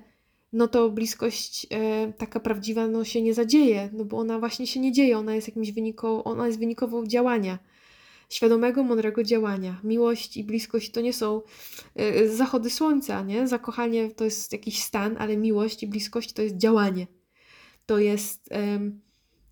no 0.53 0.68
to 0.68 0.91
bliskość 0.91 1.66
e, 1.70 2.12
taka 2.12 2.41
prawdziwa 2.41 2.89
no, 2.89 3.05
się 3.05 3.22
nie 3.22 3.35
zadzieje, 3.35 3.91
no 3.93 4.05
bo 4.05 4.18
ona 4.18 4.39
właśnie 4.39 4.66
się 4.66 4.81
nie 4.81 4.93
dzieje, 4.93 5.18
ona 5.18 5.35
jest 5.35 5.49
jakimś 5.49 5.72
wyniką, 5.72 6.24
ona 6.24 6.47
jest 6.47 6.59
wynikową 6.59 7.07
działania, 7.07 7.59
świadomego, 8.29 8.83
mądrego 8.83 9.24
działania. 9.24 9.81
Miłość 9.85 10.37
i 10.37 10.45
bliskość 10.45 10.91
to 10.91 11.01
nie 11.01 11.12
są 11.12 11.43
e, 11.95 12.29
zachody 12.29 12.70
słońca, 12.70 13.22
nie? 13.22 13.49
Zakochanie 13.49 14.11
to 14.11 14.24
jest 14.24 14.53
jakiś 14.53 14.83
stan, 14.83 15.16
ale 15.18 15.37
miłość 15.37 15.83
i 15.83 15.87
bliskość 15.87 16.33
to 16.33 16.43
jest 16.43 16.57
działanie. 16.57 17.07
To 17.87 17.99
jest 17.99 18.51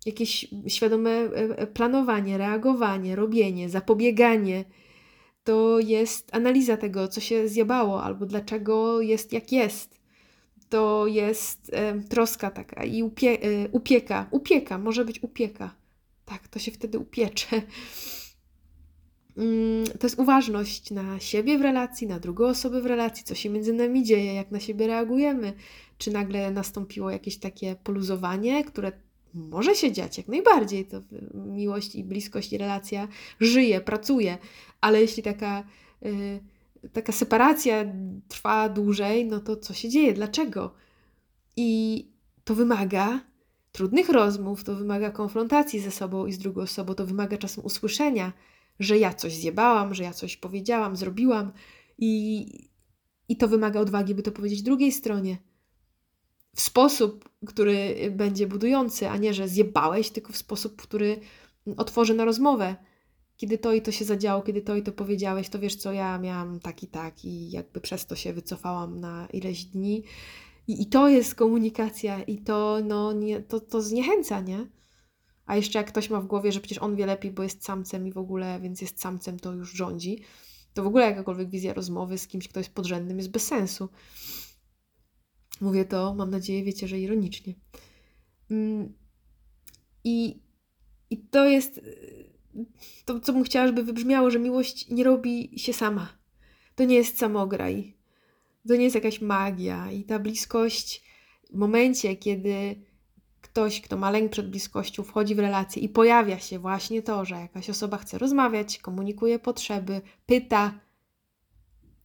jakieś 0.05 0.47
świadome 0.67 1.09
e, 1.09 1.57
e, 1.57 1.67
planowanie, 1.67 2.37
reagowanie, 2.37 3.15
robienie, 3.15 3.69
zapobieganie. 3.69 4.65
To 5.43 5.79
jest 5.79 6.35
analiza 6.35 6.77
tego, 6.77 7.07
co 7.07 7.21
się 7.21 7.47
zjabało, 7.47 8.03
albo 8.03 8.25
dlaczego 8.25 9.01
jest 9.01 9.33
jak 9.33 9.51
jest. 9.51 9.99
To 10.69 11.07
jest 11.07 11.71
e, 11.73 11.99
troska 11.99 12.51
taka 12.51 12.83
i 12.83 13.03
upie, 13.03 13.41
e, 13.41 13.69
upieka. 13.71 14.27
Upieka, 14.31 14.77
może 14.77 15.05
być 15.05 15.23
upieka. 15.23 15.75
Tak, 16.25 16.47
to 16.47 16.59
się 16.59 16.71
wtedy 16.71 16.99
upiecze. 16.99 17.61
Mm, 19.37 19.85
to 19.99 20.07
jest 20.07 20.19
uważność 20.19 20.91
na 20.91 21.19
siebie 21.19 21.57
w 21.57 21.61
relacji, 21.61 22.07
na 22.07 22.19
drugą 22.19 22.45
osobę 22.45 22.81
w 22.81 22.85
relacji, 22.85 23.23
co 23.23 23.35
się 23.35 23.49
między 23.49 23.73
nami 23.73 24.03
dzieje, 24.03 24.33
jak 24.33 24.51
na 24.51 24.59
siebie 24.59 24.87
reagujemy. 24.87 25.53
Czy 25.97 26.11
nagle 26.11 26.51
nastąpiło 26.51 27.09
jakieś 27.09 27.37
takie 27.37 27.75
poluzowanie, 27.83 28.63
które 28.63 28.91
może 29.35 29.75
się 29.75 29.91
dziać 29.91 30.17
jak 30.17 30.27
najbardziej. 30.27 30.85
To 30.85 31.01
miłość 31.33 31.95
i 31.95 32.03
bliskość 32.03 32.53
i 32.53 32.57
relacja 32.57 33.07
żyje, 33.39 33.81
pracuje, 33.81 34.37
ale 34.81 35.01
jeśli 35.01 35.23
taka, 35.23 35.63
y, 36.05 36.39
taka 36.93 37.11
separacja 37.11 37.85
trwa 38.27 38.69
dłużej, 38.69 39.25
no 39.25 39.39
to 39.39 39.57
co 39.57 39.73
się 39.73 39.89
dzieje? 39.89 40.13
Dlaczego? 40.13 40.73
I 41.55 42.05
to 42.43 42.55
wymaga 42.55 43.21
trudnych 43.71 44.09
rozmów, 44.09 44.63
to 44.63 44.75
wymaga 44.75 45.11
konfrontacji 45.11 45.79
ze 45.79 45.91
sobą 45.91 46.25
i 46.25 46.33
z 46.33 46.37
drugą 46.37 46.61
osobą, 46.61 46.93
to 46.93 47.05
wymaga 47.05 47.37
czasem 47.37 47.65
usłyszenia, 47.65 48.33
że 48.79 48.97
ja 48.97 49.13
coś 49.13 49.33
zjebałam, 49.33 49.93
że 49.93 50.03
ja 50.03 50.13
coś 50.13 50.37
powiedziałam, 50.37 50.95
zrobiłam 50.95 51.51
i, 51.97 52.47
i 53.29 53.37
to 53.37 53.47
wymaga 53.47 53.79
odwagi, 53.79 54.15
by 54.15 54.23
to 54.23 54.31
powiedzieć 54.31 54.61
drugiej 54.61 54.91
stronie 54.91 55.37
w 56.55 56.61
sposób, 56.61 57.29
który 57.45 57.95
będzie 58.11 58.47
budujący, 58.47 59.09
a 59.09 59.17
nie, 59.17 59.33
że 59.33 59.47
zjebałeś, 59.47 60.09
tylko 60.09 60.33
w 60.33 60.37
sposób, 60.37 60.81
który 60.81 61.19
otworzy 61.77 62.13
na 62.13 62.25
rozmowę. 62.25 62.75
Kiedy 63.37 63.57
to 63.57 63.73
i 63.73 63.81
to 63.81 63.91
się 63.91 64.05
zadziało, 64.05 64.41
kiedy 64.41 64.61
to 64.61 64.75
i 64.75 64.83
to 64.83 64.91
powiedziałeś, 64.91 65.49
to 65.49 65.59
wiesz 65.59 65.75
co, 65.75 65.91
ja 65.91 66.17
miałam 66.17 66.59
tak 66.59 66.83
i 66.83 66.87
tak 66.87 67.25
i 67.25 67.51
jakby 67.51 67.81
przez 67.81 68.05
to 68.05 68.15
się 68.15 68.33
wycofałam 68.33 68.99
na 68.99 69.27
ileś 69.33 69.65
dni. 69.65 70.03
I, 70.67 70.81
i 70.81 70.85
to 70.85 71.09
jest 71.09 71.35
komunikacja 71.35 72.23
i 72.23 72.37
to, 72.37 72.77
no, 72.83 73.13
nie, 73.13 73.39
to, 73.41 73.59
to 73.59 73.81
zniechęca, 73.81 74.41
nie? 74.41 74.67
A 75.45 75.55
jeszcze 75.55 75.79
jak 75.79 75.87
ktoś 75.87 76.09
ma 76.09 76.21
w 76.21 76.27
głowie, 76.27 76.51
że 76.51 76.59
przecież 76.59 76.77
on 76.77 76.95
wie 76.95 77.05
lepiej, 77.05 77.31
bo 77.31 77.43
jest 77.43 77.65
samcem 77.65 78.07
i 78.07 78.11
w 78.11 78.17
ogóle, 78.17 78.59
więc 78.59 78.81
jest 78.81 79.01
samcem, 79.01 79.39
to 79.39 79.53
już 79.53 79.71
rządzi, 79.71 80.21
to 80.73 80.83
w 80.83 80.87
ogóle 80.87 81.05
jakakolwiek 81.05 81.49
wizja 81.49 81.73
rozmowy 81.73 82.17
z 82.17 82.27
kimś, 82.27 82.47
kto 82.47 82.59
jest 82.59 82.73
podrzędnym, 82.73 83.17
jest 83.17 83.31
bez 83.31 83.47
sensu. 83.47 83.89
Mówię 85.61 85.85
to, 85.85 86.13
mam 86.13 86.29
nadzieję, 86.29 86.63
wiecie, 86.63 86.87
że 86.87 86.99
ironicznie. 86.99 87.53
Mm, 88.51 88.93
I, 90.03 90.39
i 91.09 91.17
to 91.17 91.45
jest 91.45 91.81
to, 93.05 93.19
co 93.19 93.33
bym 93.33 93.43
chciała, 93.43 93.67
żeby 93.67 93.83
wybrzmiało, 93.83 94.31
że 94.31 94.39
miłość 94.39 94.89
nie 94.89 95.03
robi 95.03 95.59
się 95.59 95.73
sama. 95.73 96.17
To 96.75 96.83
nie 96.83 96.95
jest 96.95 97.17
samograj. 97.17 97.97
To 98.67 98.75
nie 98.75 98.83
jest 98.83 98.95
jakaś 98.95 99.21
magia. 99.21 99.91
I 99.91 100.03
ta 100.03 100.19
bliskość 100.19 101.03
w 101.49 101.55
momencie, 101.55 102.15
kiedy 102.15 102.75
ktoś, 103.41 103.81
kto 103.81 103.97
ma 103.97 104.11
lęk 104.11 104.31
przed 104.31 104.49
bliskością, 104.49 105.03
wchodzi 105.03 105.35
w 105.35 105.39
relację 105.39 105.81
i 105.81 105.89
pojawia 105.89 106.39
się 106.39 106.59
właśnie 106.59 107.01
to, 107.01 107.25
że 107.25 107.35
jakaś 107.35 107.69
osoba 107.69 107.97
chce 107.97 108.17
rozmawiać, 108.17 108.77
komunikuje 108.77 109.39
potrzeby, 109.39 110.01
pyta, 110.25 110.79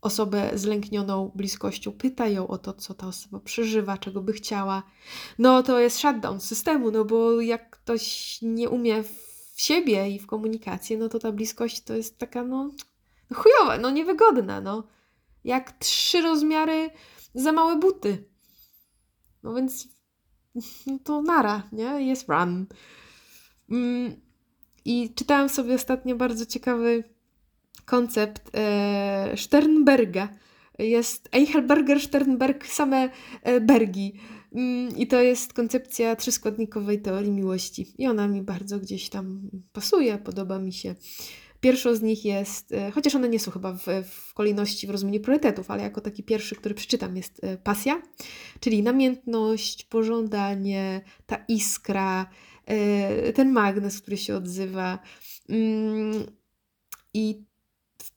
osobę 0.01 0.51
zlęknioną 0.55 1.33
bliskością, 1.35 1.93
pyta 1.93 2.29
ją 2.29 2.49
o 2.49 2.59
to, 2.59 2.73
co 2.73 2.95
ta 2.95 3.07
osoba 3.07 3.41
przeżywa, 3.41 3.99
czego 3.99 4.23
by 4.23 4.33
chciała, 4.33 4.83
no 5.39 5.63
to 5.63 5.81
jest 5.81 5.99
shutdown 5.99 6.41
systemu, 6.41 6.91
no 6.91 7.05
bo 7.05 7.41
jak 7.41 7.71
ktoś 7.71 8.39
nie 8.43 8.69
umie 8.69 9.03
w 9.03 9.53
siebie 9.57 10.11
i 10.11 10.19
w 10.19 10.27
komunikację, 10.27 10.99
no 10.99 11.09
to 11.09 11.19
ta 11.19 11.33
bliskość 11.33 11.85
to 11.85 11.95
jest 11.95 12.19
taka, 12.19 12.45
no, 12.45 12.71
chujowa, 13.35 13.79
no 13.79 13.91
niewygodna, 13.91 14.61
no. 14.61 14.85
Jak 15.45 15.73
trzy 15.73 16.21
rozmiary 16.21 16.91
za 17.35 17.53
małe 17.53 17.77
buty. 17.77 18.25
No 19.43 19.55
więc 19.55 19.89
no 20.87 20.99
to 21.05 21.23
nara, 21.23 21.69
nie? 21.73 21.85
Jest 21.85 22.29
run. 22.29 22.67
Mm, 23.71 24.21
I 24.85 25.15
czytałam 25.15 25.49
sobie 25.49 25.75
ostatnio 25.75 26.17
bardzo 26.17 26.47
ciekawy 26.47 27.05
koncept 27.91 28.51
e, 28.55 29.35
Sternberga. 29.37 30.29
Jest 30.79 31.29
Eichelberger, 31.33 32.01
Sternberg, 32.01 32.67
same 32.67 33.11
e, 33.43 33.61
bergi. 33.61 34.13
Mm, 34.53 34.97
I 34.97 35.07
to 35.07 35.21
jest 35.21 35.53
koncepcja 35.53 36.17
trzyskładnikowej 36.17 37.03
teorii 37.03 37.31
miłości. 37.31 37.95
I 37.99 38.07
ona 38.07 38.29
mi 38.29 38.43
bardzo 38.43 38.79
gdzieś 38.79 39.09
tam 39.09 39.51
pasuje, 39.73 40.19
podoba 40.19 40.59
mi 40.59 40.73
się. 40.73 40.95
Pierwszą 41.61 41.95
z 41.95 42.03
nich 42.03 42.25
jest, 42.25 42.73
e, 42.73 42.91
chociaż 42.91 43.15
one 43.15 43.29
nie 43.29 43.39
są 43.39 43.51
chyba 43.51 43.73
w, 43.73 43.87
w 44.11 44.35
kolejności 44.35 44.87
w 44.87 44.91
rozumieniu 44.91 45.21
priorytetów, 45.21 45.71
ale 45.71 45.83
jako 45.83 46.01
taki 46.01 46.23
pierwszy, 46.23 46.57
który 46.57 46.75
przeczytam, 46.75 47.17
jest 47.17 47.45
e, 47.45 47.57
pasja, 47.57 48.03
czyli 48.61 48.83
namiętność, 48.83 49.85
pożądanie, 49.85 51.01
ta 51.27 51.45
iskra, 51.49 52.27
e, 52.67 53.33
ten 53.33 53.53
magnes, 53.53 54.01
który 54.01 54.17
się 54.17 54.37
odzywa. 54.37 54.99
Mm, 55.49 56.27
I 57.15 57.50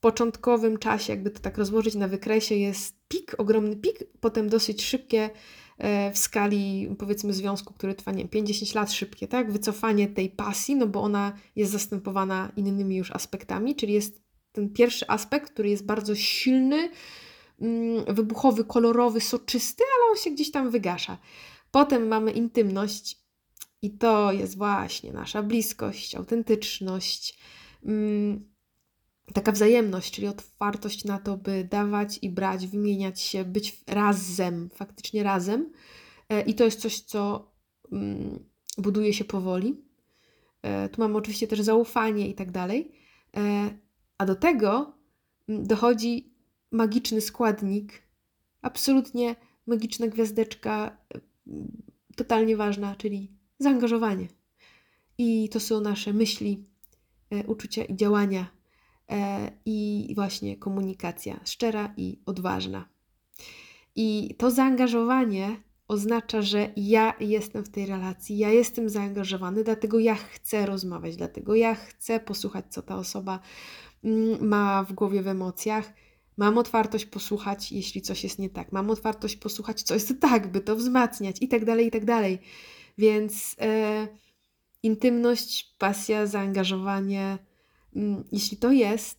początkowym 0.04 0.78
czasie, 0.78 1.12
jakby 1.12 1.30
to 1.30 1.40
tak 1.40 1.58
rozłożyć 1.58 1.94
na 1.94 2.08
wykresie, 2.08 2.54
jest 2.54 2.96
pik, 3.08 3.34
ogromny 3.38 3.76
pik, 3.76 3.98
potem 4.20 4.48
dosyć 4.48 4.84
szybkie 4.84 5.30
e, 5.78 6.12
w 6.12 6.18
skali 6.18 6.94
powiedzmy 6.98 7.32
związku, 7.32 7.74
który 7.74 7.94
trwa, 7.94 8.12
nie 8.12 8.18
wiem, 8.18 8.28
50 8.28 8.74
lat 8.74 8.92
szybkie, 8.92 9.28
tak? 9.28 9.52
Wycofanie 9.52 10.08
tej 10.08 10.30
pasji, 10.30 10.76
no 10.76 10.86
bo 10.86 11.02
ona 11.02 11.32
jest 11.56 11.72
zastępowana 11.72 12.52
innymi 12.56 12.96
już 12.96 13.10
aspektami, 13.10 13.76
czyli 13.76 13.92
jest 13.92 14.22
ten 14.52 14.72
pierwszy 14.72 15.08
aspekt, 15.08 15.52
który 15.52 15.68
jest 15.68 15.86
bardzo 15.86 16.14
silny, 16.14 16.90
mm, 17.60 18.14
wybuchowy, 18.14 18.64
kolorowy, 18.64 19.20
soczysty, 19.20 19.84
ale 19.96 20.10
on 20.10 20.16
się 20.16 20.30
gdzieś 20.30 20.50
tam 20.50 20.70
wygasza. 20.70 21.18
Potem 21.70 22.08
mamy 22.08 22.30
intymność 22.30 23.18
i 23.82 23.90
to 23.90 24.32
jest 24.32 24.58
właśnie 24.58 25.12
nasza 25.12 25.42
bliskość, 25.42 26.14
autentyczność, 26.14 27.38
mm, 27.84 28.53
taka 29.32 29.52
wzajemność, 29.52 30.14
czyli 30.14 30.26
otwartość 30.26 31.04
na 31.04 31.18
to, 31.18 31.36
by 31.36 31.68
dawać 31.70 32.18
i 32.22 32.30
brać, 32.30 32.66
wymieniać 32.66 33.20
się, 33.20 33.44
być 33.44 33.84
razem, 33.86 34.70
faktycznie 34.74 35.22
razem. 35.22 35.72
E, 36.28 36.42
I 36.42 36.54
to 36.54 36.64
jest 36.64 36.80
coś, 36.80 37.00
co 37.00 37.50
mm, 37.92 38.44
buduje 38.78 39.12
się 39.12 39.24
powoli. 39.24 39.84
E, 40.62 40.88
tu 40.88 41.00
mamy 41.00 41.16
oczywiście 41.16 41.46
też 41.46 41.60
zaufanie 41.60 42.28
i 42.28 42.34
tak 42.34 42.50
dalej. 42.50 42.92
E, 43.36 43.70
a 44.18 44.26
do 44.26 44.34
tego 44.34 44.94
mm, 45.48 45.66
dochodzi 45.66 46.34
magiczny 46.70 47.20
składnik, 47.20 48.02
absolutnie 48.62 49.36
magiczna 49.66 50.06
gwiazdeczka, 50.06 50.96
totalnie 52.16 52.56
ważna, 52.56 52.96
czyli 52.96 53.32
zaangażowanie. 53.58 54.28
I 55.18 55.48
to 55.48 55.60
są 55.60 55.80
nasze 55.80 56.12
myśli, 56.12 56.64
uczucia 57.46 57.84
i 57.84 57.96
działania 57.96 58.46
i 59.66 60.12
właśnie 60.14 60.56
komunikacja 60.56 61.40
szczera 61.44 61.94
i 61.96 62.18
odważna. 62.26 62.88
I 63.96 64.34
to 64.38 64.50
zaangażowanie 64.50 65.56
oznacza, 65.88 66.42
że 66.42 66.72
ja 66.76 67.14
jestem 67.20 67.64
w 67.64 67.68
tej 67.68 67.86
relacji, 67.86 68.38
ja 68.38 68.50
jestem 68.50 68.88
zaangażowany, 68.88 69.64
dlatego 69.64 69.98
ja 69.98 70.14
chcę 70.14 70.66
rozmawiać, 70.66 71.16
dlatego 71.16 71.54
ja 71.54 71.74
chcę 71.74 72.20
posłuchać, 72.20 72.64
co 72.68 72.82
ta 72.82 72.96
osoba 72.96 73.40
mm, 74.04 74.48
ma 74.48 74.84
w 74.84 74.92
głowie 74.92 75.22
w 75.22 75.28
emocjach. 75.28 75.92
Mam 76.36 76.58
otwartość 76.58 77.06
posłuchać, 77.06 77.72
jeśli 77.72 78.02
coś 78.02 78.24
jest 78.24 78.38
nie 78.38 78.50
tak. 78.50 78.72
Mam 78.72 78.90
otwartość 78.90 79.36
posłuchać, 79.36 79.82
co 79.82 79.94
jest 79.94 80.20
tak, 80.20 80.52
by 80.52 80.60
to 80.60 80.76
wzmacniać 80.76 81.36
i 81.40 81.48
tak 81.48 81.64
dalej, 81.64 81.86
i 81.86 81.90
tak 81.90 82.04
dalej. 82.04 82.38
Więc 82.98 83.56
e, 83.60 84.08
intymność, 84.82 85.74
pasja, 85.78 86.26
zaangażowanie, 86.26 87.38
jeśli 88.32 88.56
to 88.56 88.72
jest, 88.72 89.18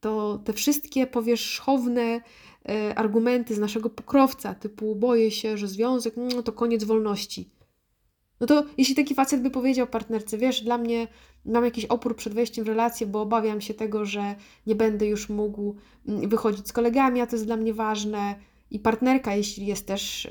to 0.00 0.40
te 0.44 0.52
wszystkie 0.52 1.06
powierzchowne 1.06 2.20
e, 2.68 2.94
argumenty 2.94 3.54
z 3.54 3.58
naszego 3.58 3.90
pokrowca, 3.90 4.54
typu 4.54 4.96
boję 4.96 5.30
się, 5.30 5.58
że 5.58 5.68
związek 5.68 6.14
no 6.16 6.42
to 6.42 6.52
koniec 6.52 6.84
wolności. 6.84 7.50
No 8.40 8.46
to 8.46 8.64
jeśli 8.78 8.94
taki 8.94 9.14
facet 9.14 9.42
by 9.42 9.50
powiedział 9.50 9.86
partnerce, 9.86 10.38
wiesz, 10.38 10.62
dla 10.62 10.78
mnie 10.78 11.08
mam 11.44 11.64
jakiś 11.64 11.84
opór 11.84 12.16
przed 12.16 12.34
wejściem 12.34 12.64
w 12.64 12.68
relację, 12.68 13.06
bo 13.06 13.20
obawiam 13.20 13.60
się 13.60 13.74
tego, 13.74 14.04
że 14.04 14.34
nie 14.66 14.74
będę 14.74 15.06
już 15.06 15.28
mógł 15.28 15.76
mm, 16.08 16.28
wychodzić 16.28 16.68
z 16.68 16.72
kolegami, 16.72 17.20
a 17.20 17.26
to 17.26 17.36
jest 17.36 17.46
dla 17.46 17.56
mnie 17.56 17.74
ważne, 17.74 18.34
i 18.70 18.78
partnerka, 18.78 19.34
jeśli 19.34 19.66
jest 19.66 19.86
też 19.86 20.28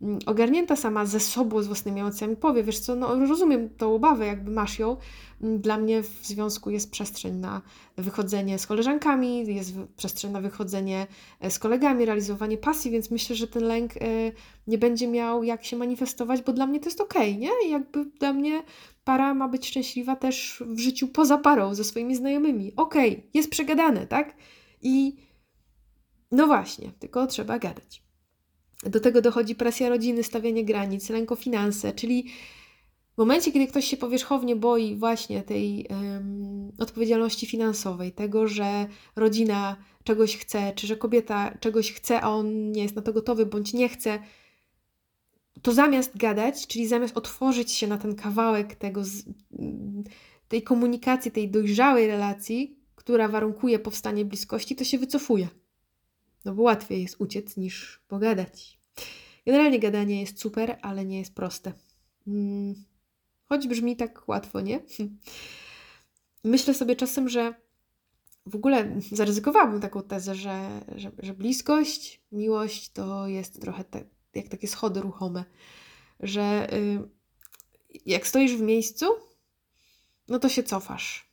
mm, 0.00 0.18
ogarnięta 0.26 0.76
sama 0.76 1.06
ze 1.06 1.20
sobą, 1.20 1.62
z 1.62 1.66
własnymi 1.66 2.00
emocjami, 2.00 2.36
powie, 2.36 2.62
wiesz 2.62 2.78
co, 2.78 2.94
no 2.94 3.14
rozumiem 3.14 3.70
tą 3.70 3.94
obawę, 3.94 4.26
jakby 4.26 4.50
masz 4.50 4.78
ją. 4.78 4.96
Dla 5.40 5.78
mnie 5.78 6.02
w 6.02 6.18
związku 6.22 6.70
jest 6.70 6.90
przestrzeń 6.90 7.34
na 7.34 7.62
wychodzenie 7.96 8.58
z 8.58 8.66
koleżankami, 8.66 9.54
jest 9.54 9.72
przestrzeń 9.96 10.32
na 10.32 10.40
wychodzenie 10.40 11.06
e, 11.40 11.50
z 11.50 11.58
kolegami, 11.58 12.04
realizowanie 12.04 12.58
pasji, 12.58 12.90
więc 12.90 13.10
myślę, 13.10 13.36
że 13.36 13.48
ten 13.48 13.64
lęk 13.64 13.96
e, 13.96 14.00
nie 14.66 14.78
będzie 14.78 15.08
miał 15.08 15.44
jak 15.44 15.64
się 15.64 15.76
manifestować, 15.76 16.42
bo 16.42 16.52
dla 16.52 16.66
mnie 16.66 16.80
to 16.80 16.86
jest 16.86 17.00
okej, 17.00 17.30
okay, 17.30 17.40
nie? 17.40 17.70
Jakby 17.70 18.04
dla 18.04 18.32
mnie 18.32 18.62
para 19.04 19.34
ma 19.34 19.48
być 19.48 19.66
szczęśliwa 19.66 20.16
też 20.16 20.62
w 20.66 20.78
życiu 20.78 21.08
poza 21.08 21.38
parą, 21.38 21.74
ze 21.74 21.84
swoimi 21.84 22.16
znajomymi. 22.16 22.72
Okej, 22.76 23.10
okay, 23.12 23.22
jest 23.34 23.50
przegadane, 23.50 24.06
tak? 24.06 24.36
I 24.82 25.16
no 26.32 26.46
właśnie, 26.46 26.92
tylko 26.98 27.26
trzeba 27.26 27.58
gadać. 27.58 28.02
Do 28.82 29.00
tego 29.00 29.22
dochodzi 29.22 29.54
presja 29.54 29.88
rodziny, 29.88 30.22
stawianie 30.22 30.64
granic, 30.64 31.10
lęk 31.10 31.32
o 31.32 31.36
finanse, 31.36 31.92
czyli 31.92 32.26
w 33.14 33.18
momencie, 33.18 33.52
kiedy 33.52 33.66
ktoś 33.66 33.84
się 33.84 33.96
powierzchownie 33.96 34.56
boi 34.56 34.96
właśnie 34.96 35.42
tej 35.42 35.86
um, 35.90 36.72
odpowiedzialności 36.78 37.46
finansowej, 37.46 38.12
tego, 38.12 38.48
że 38.48 38.86
rodzina 39.16 39.76
czegoś 40.04 40.36
chce, 40.36 40.72
czy 40.74 40.86
że 40.86 40.96
kobieta 40.96 41.58
czegoś 41.60 41.92
chce, 41.92 42.20
a 42.20 42.28
on 42.28 42.72
nie 42.72 42.82
jest 42.82 42.96
na 42.96 43.02
to 43.02 43.12
gotowy 43.12 43.46
bądź 43.46 43.72
nie 43.72 43.88
chce, 43.88 44.18
to 45.62 45.72
zamiast 45.72 46.16
gadać, 46.16 46.66
czyli 46.66 46.86
zamiast 46.86 47.16
otworzyć 47.16 47.72
się 47.72 47.86
na 47.86 47.98
ten 47.98 48.14
kawałek 48.14 48.74
tego, 48.74 49.02
tej 50.48 50.62
komunikacji, 50.62 51.30
tej 51.30 51.50
dojrzałej 51.50 52.06
relacji, 52.06 52.78
która 52.94 53.28
warunkuje 53.28 53.78
powstanie 53.78 54.24
bliskości, 54.24 54.76
to 54.76 54.84
się 54.84 54.98
wycofuje. 54.98 55.48
No 56.44 56.54
bo 56.54 56.62
łatwiej 56.62 57.02
jest 57.02 57.16
uciec 57.18 57.56
niż 57.56 58.02
pogadać. 58.08 58.78
Generalnie 59.46 59.78
gadanie 59.78 60.20
jest 60.20 60.40
super, 60.40 60.78
ale 60.82 61.04
nie 61.04 61.18
jest 61.18 61.34
proste. 61.34 61.72
Hmm. 62.24 62.74
Choć 63.48 63.68
brzmi 63.68 63.96
tak 63.96 64.28
łatwo, 64.28 64.60
nie? 64.60 64.80
Myślę 66.44 66.74
sobie 66.74 66.96
czasem, 66.96 67.28
że 67.28 67.54
w 68.46 68.56
ogóle 68.56 69.00
zaryzykowałabym 69.12 69.80
taką 69.80 70.02
tezę, 70.02 70.34
że, 70.34 70.80
że, 70.96 71.10
że 71.18 71.34
bliskość, 71.34 72.20
miłość 72.32 72.92
to 72.92 73.28
jest 73.28 73.60
trochę 73.60 73.84
te, 73.84 74.04
jak 74.34 74.48
takie 74.48 74.68
schody 74.68 75.00
ruchome, 75.00 75.44
że 76.20 76.74
y, 76.74 77.08
jak 78.06 78.26
stoisz 78.26 78.52
w 78.52 78.62
miejscu, 78.62 79.06
no 80.28 80.38
to 80.38 80.48
się 80.48 80.62
cofasz. 80.62 81.32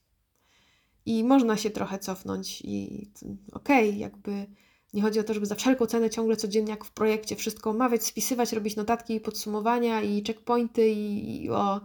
I 1.06 1.24
można 1.24 1.58
się 1.58 1.70
trochę 1.70 2.00
cofnąć 2.00 2.62
i 2.62 3.08
okej, 3.52 3.90
okay, 3.90 4.00
jakby 4.00 4.48
nie 4.94 5.02
chodzi 5.02 5.20
o 5.20 5.24
to, 5.24 5.34
żeby 5.34 5.46
za 5.46 5.56
wszelką 5.56 5.86
cenę 5.86 6.10
ciągle 6.10 6.36
codziennie 6.36 6.72
jak 6.72 6.86
w 6.86 6.92
projekcie 6.92 7.36
wszystko 7.36 7.70
omawiać, 7.70 8.04
spisywać, 8.04 8.54
robić 8.54 8.76
notatki 8.76 9.16
i 9.16 9.20
podsumowania 9.20 10.02
i 10.02 10.24
checkpointy 10.24 10.90
i, 10.90 11.44
i 11.44 11.50
o... 11.50 11.82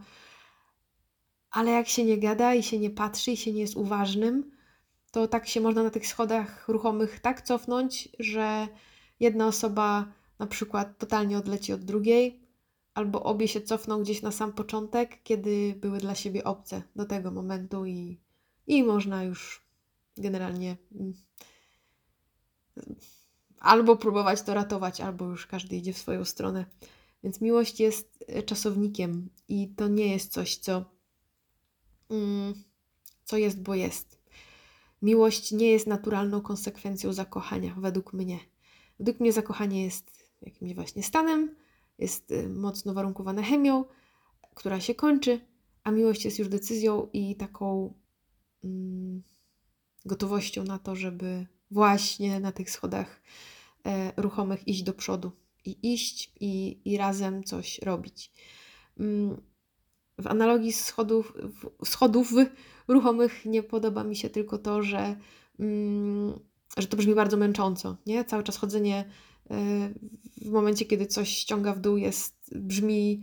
Ale 1.51 1.71
jak 1.71 1.89
się 1.89 2.05
nie 2.05 2.19
gada 2.19 2.55
i 2.55 2.63
się 2.63 2.79
nie 2.79 2.91
patrzy 2.91 3.33
i 3.33 3.37
się 3.37 3.53
nie 3.53 3.61
jest 3.61 3.77
uważnym, 3.77 4.51
to 5.11 5.29
tak 5.29 5.49
się 5.49 5.61
można 5.61 5.83
na 5.83 5.91
tych 5.91 6.07
schodach 6.07 6.69
ruchomych 6.69 7.21
tak 7.21 7.43
cofnąć, 7.43 8.09
że 8.19 8.69
jedna 9.21 9.47
osoba 9.47 10.13
na 10.39 10.47
przykład 10.47 10.99
totalnie 10.99 11.39
odleci 11.39 11.73
od 11.73 11.85
drugiej, 11.85 12.41
albo 12.95 13.23
obie 13.23 13.49
się 13.49 13.61
cofną 13.61 14.03
gdzieś 14.03 14.23
na 14.23 14.33
sam 14.33 14.53
początek, 14.53 15.23
kiedy 15.23 15.75
były 15.81 15.99
dla 15.99 16.15
siebie 16.15 16.45
obce 16.45 16.83
do 16.97 17.05
tego 17.05 17.31
momentu 17.31 17.87
i, 17.87 18.21
i 18.67 18.83
można 18.83 19.25
już 19.25 19.67
generalnie 20.17 20.77
mm, 20.95 21.15
albo 23.59 23.97
próbować 23.97 24.43
to 24.43 24.55
ratować, 24.55 25.01
albo 25.01 25.25
już 25.25 25.47
każdy 25.47 25.77
idzie 25.77 25.93
w 25.93 25.99
swoją 25.99 26.25
stronę. 26.25 26.67
Więc 27.23 27.41
miłość 27.41 27.81
jest 27.81 28.25
e, 28.29 28.43
czasownikiem 28.43 29.31
i 29.49 29.69
to 29.77 29.89
nie 29.89 30.13
jest 30.13 30.33
coś, 30.33 30.57
co, 30.57 30.85
mm, 32.11 32.55
co 33.25 33.37
jest, 33.37 33.63
bo 33.63 33.75
jest. 33.75 34.19
Miłość 35.03 35.53
nie 35.53 35.67
jest 35.71 35.87
naturalną 35.87 36.41
konsekwencją 36.41 37.13
zakochania, 37.13 37.75
według 37.79 38.13
mnie. 38.13 38.39
Według 38.99 39.21
mnie 39.21 39.33
zakochanie 39.33 39.85
jest 39.85 40.11
jakimś 40.43 40.75
właśnie 40.75 41.03
stanem, 41.03 41.57
jest 41.99 42.33
e, 42.33 42.49
mocno 42.49 42.95
warunkowane 42.95 43.43
chemią, 43.43 43.85
która 44.55 44.81
się 44.81 44.95
kończy, 44.95 45.41
a 45.85 45.91
miłość 45.91 46.25
jest 46.25 46.39
już 46.39 46.49
decyzją 46.49 47.09
i 47.13 47.37
taką 47.37 47.95
mm, 48.65 49.23
gotowością 50.05 50.65
na 50.65 50.79
to, 50.79 50.97
żeby 50.97 51.47
właśnie 51.75 52.41
na 52.41 52.53
tych 52.53 52.71
schodach 52.71 53.23
e, 53.87 54.13
ruchomych 54.17 54.69
iść 54.69 54.83
do 54.83 54.93
przodu 54.93 55.33
i 55.65 55.93
iść 55.95 56.33
i, 56.41 56.81
i 56.85 56.97
razem 56.97 57.45
coś 57.45 57.79
robić. 57.79 58.31
Mm, 59.01 59.41
w 60.19 60.27
analogii 60.27 60.73
schodów, 60.73 61.35
schodów 61.85 62.33
ruchomych 62.89 63.45
nie 63.45 63.63
podoba 63.63 64.05
mi 64.05 64.17
się 64.17 64.31
tylko 64.31 64.59
to, 64.59 64.83
że, 64.83 65.17
mm, 65.59 66.41
że 66.77 66.87
to 66.87 66.97
brzmi 66.97 67.15
bardzo 67.15 67.37
męcząco. 67.37 67.97
Nie? 68.07 68.25
Cały 68.25 68.43
czas 68.43 68.57
chodzenie 68.57 69.05
e, 69.51 69.55
w 70.43 70.51
momencie, 70.51 70.85
kiedy 70.85 71.07
coś 71.07 71.29
ściąga 71.29 71.75
w 71.75 71.81
dół, 71.81 71.97
jest, 71.97 72.55
brzmi 72.55 73.23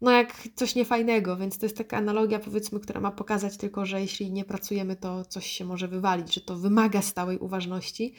no 0.00 0.10
jak 0.10 0.48
coś 0.54 0.74
niefajnego, 0.74 1.36
więc 1.36 1.58
to 1.58 1.66
jest 1.66 1.76
taka 1.76 1.96
analogia, 1.96 2.38
powiedzmy, 2.38 2.80
która 2.80 3.00
ma 3.00 3.10
pokazać 3.10 3.56
tylko, 3.56 3.86
że 3.86 4.00
jeśli 4.00 4.32
nie 4.32 4.44
pracujemy, 4.44 4.96
to 4.96 5.24
coś 5.24 5.46
się 5.46 5.64
może 5.64 5.88
wywalić, 5.88 6.34
że 6.34 6.40
to 6.40 6.56
wymaga 6.56 7.02
stałej 7.02 7.38
uważności. 7.38 8.14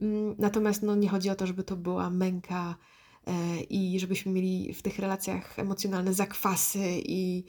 Mm, 0.00 0.34
natomiast 0.38 0.82
no, 0.82 0.94
nie 0.94 1.08
chodzi 1.08 1.30
o 1.30 1.34
to, 1.34 1.46
żeby 1.46 1.64
to 1.64 1.76
była 1.76 2.10
męka 2.10 2.74
e, 3.26 3.60
i 3.60 4.00
żebyśmy 4.00 4.32
mieli 4.32 4.74
w 4.74 4.82
tych 4.82 4.98
relacjach 4.98 5.58
emocjonalne 5.58 6.14
zakwasy 6.14 7.02
i 7.04 7.44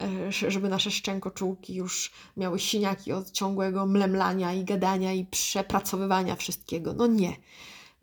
e, 0.00 0.32
żeby 0.32 0.68
nasze 0.68 0.90
szczękoczułki 0.90 1.74
już 1.74 2.12
miały 2.36 2.58
siniaki 2.58 3.12
od 3.12 3.30
ciągłego 3.30 3.86
mlemlania 3.86 4.52
i 4.52 4.64
gadania 4.64 5.12
i 5.12 5.26
przepracowywania 5.26 6.36
wszystkiego. 6.36 6.92
No 6.92 7.06
nie. 7.06 7.36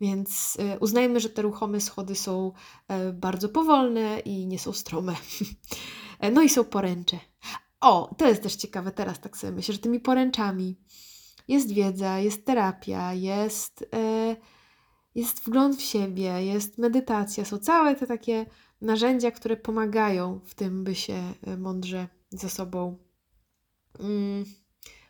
Więc 0.00 0.56
e, 0.60 0.78
uznajmy, 0.78 1.20
że 1.20 1.28
te 1.28 1.42
ruchome 1.42 1.80
schody 1.80 2.14
są 2.14 2.52
e, 2.88 3.12
bardzo 3.12 3.48
powolne 3.48 4.20
i 4.20 4.46
nie 4.46 4.58
są 4.58 4.72
strome. 4.72 5.16
E, 6.20 6.30
no 6.30 6.42
i 6.42 6.48
są 6.48 6.64
poręcze. 6.64 7.18
O, 7.80 8.14
to 8.18 8.28
jest 8.28 8.42
też 8.42 8.56
ciekawe 8.56 8.92
teraz, 8.92 9.20
tak 9.20 9.36
sobie 9.36 9.52
myślę, 9.52 9.74
że 9.74 9.80
tymi 9.80 10.00
poręczami 10.00 10.76
jest 11.48 11.72
wiedza, 11.72 12.18
jest 12.18 12.46
terapia, 12.46 13.12
jest, 13.12 13.90
jest 15.14 15.40
wgląd 15.40 15.76
w 15.76 15.82
siebie, 15.82 16.44
jest 16.44 16.78
medytacja, 16.78 17.44
są 17.44 17.58
całe 17.58 17.94
te 17.94 18.06
takie 18.06 18.46
narzędzia, 18.80 19.30
które 19.30 19.56
pomagają 19.56 20.40
w 20.44 20.54
tym, 20.54 20.84
by 20.84 20.94
się 20.94 21.34
e, 21.42 21.56
mądrze 21.56 22.08
ze 22.30 22.50
sobą 22.50 22.98
mm, 24.00 24.44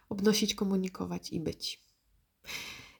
obnosić, 0.09 0.55
komunikować 0.55 1.33
i 1.33 1.41
być. 1.41 1.87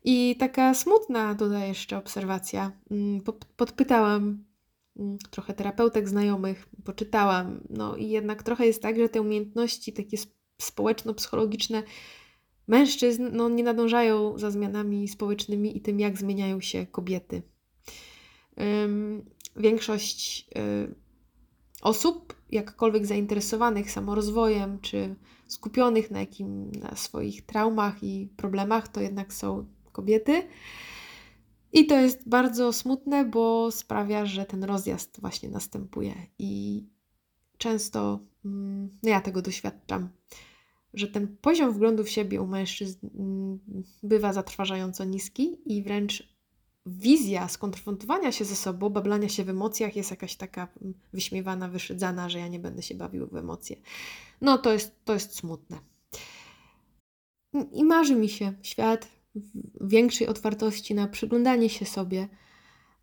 I 0.09 0.37
taka 0.39 0.75
smutna 0.75 1.35
tutaj 1.35 1.69
jeszcze 1.69 1.99
obserwacja. 1.99 2.73
Mm, 2.91 3.21
podpytałam 3.57 4.45
mm, 4.97 5.19
trochę 5.31 5.55
terapeutek 5.55 6.09
znajomych, 6.09 6.69
poczytałam, 6.85 7.61
no 7.71 7.97
i 7.97 8.09
jednak 8.09 8.43
trochę 8.43 8.67
jest 8.67 8.83
tak, 8.83 8.97
że 8.97 9.09
te 9.09 9.21
umiejętności 9.21 9.93
takie 9.93 10.17
społeczno-psychologiczne 10.63 11.83
mężczyzn 12.69 13.29
no, 13.33 13.49
nie 13.49 13.65
nadążają 13.65 14.39
za 14.39 14.51
zmianami 14.51 15.09
społecznymi 15.09 15.77
i 15.77 15.81
tym, 15.81 16.01
jak 16.01 16.19
zmieniają 16.19 16.61
się 16.61 16.87
kobiety. 16.87 17.43
Większość 19.57 20.49
y, 20.59 20.95
osób, 21.83 22.35
jakkolwiek 22.51 23.07
zainteresowanych 23.07 23.91
samorozwojem, 23.91 24.81
czy 24.81 25.15
skupionych 25.47 26.11
na, 26.11 26.21
jakim, 26.21 26.71
na 26.71 26.97
swoich 26.97 27.47
traumach 27.47 28.03
i 28.03 28.29
problemach, 28.37 28.89
to 28.89 29.01
jednak 29.01 29.33
są 29.33 29.67
kobiety. 29.97 30.43
I 31.73 31.87
to 31.87 32.01
jest 32.01 32.29
bardzo 32.29 32.73
smutne, 32.73 33.25
bo 33.25 33.71
sprawia, 33.71 34.27
że 34.27 34.47
ten 34.47 34.65
rozjazd 34.65 35.21
właśnie 35.21 35.49
następuje. 35.49 36.15
I 36.39 36.85
często 37.59 38.21
mm, 38.45 38.91
no 39.03 39.11
ja 39.11 39.21
tego 39.21 39.43
doświadczam 39.43 40.09
że 40.97 41.09
ten 41.09 41.37
poziom 41.37 41.73
wglądu 41.73 42.05
w 42.05 42.11
siebie 42.11 42.43
u 42.43 42.47
mężczyzn 42.47 43.07
mm, 43.15 43.61
bywa 44.03 44.33
zatrważająco 44.33 45.05
niski 45.05 45.59
i 45.67 45.83
wręcz 45.83 46.37
wizja 46.87 47.49
skonfrontowania 47.49 48.33
się 48.33 48.45
ze 48.45 48.57
sobą, 48.57 48.91
bablania 48.91 49.29
się 49.29 49.45
w 49.45 49.49
emocjach 49.49 49.97
jest 49.97 50.11
jakaś 50.11 50.37
taka 50.37 50.69
mm, 50.83 50.95
wyśmiewana, 51.13 51.69
wyszydzana, 51.69 52.29
że 52.29 52.39
ja 52.39 52.49
nie 52.49 52.59
będę 52.59 52.83
się 52.83 52.95
bawił 52.95 53.27
w 53.27 53.37
emocje. 53.37 53.77
No 54.41 54.59
to 54.59 54.73
jest, 54.73 55.05
to 55.05 55.15
jest 55.15 55.37
smutne. 55.37 55.79
I 57.73 57.85
marzy 57.85 58.17
mi 58.17 58.29
się 58.29 58.53
świat 58.63 59.09
większej 59.81 60.27
otwartości 60.27 60.95
na 60.95 61.09
przyglądanie 61.09 61.69
się 61.69 61.85
sobie, 61.85 62.29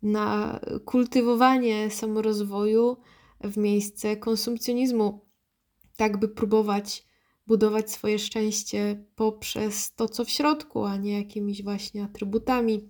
na 0.02 0.60
kultywowanie 0.84 1.90
samorozwoju 1.90 2.96
w 3.40 3.56
miejsce 3.56 4.16
konsumpcjonizmu, 4.16 5.20
tak 5.96 6.16
by 6.16 6.28
próbować 6.28 7.06
budować 7.46 7.90
swoje 7.90 8.18
szczęście 8.18 9.04
poprzez 9.16 9.94
to, 9.94 10.08
co 10.08 10.24
w 10.24 10.30
środku, 10.30 10.84
a 10.84 10.96
nie 10.96 11.18
jakimiś 11.18 11.62
właśnie 11.62 12.04
atrybutami, 12.04 12.88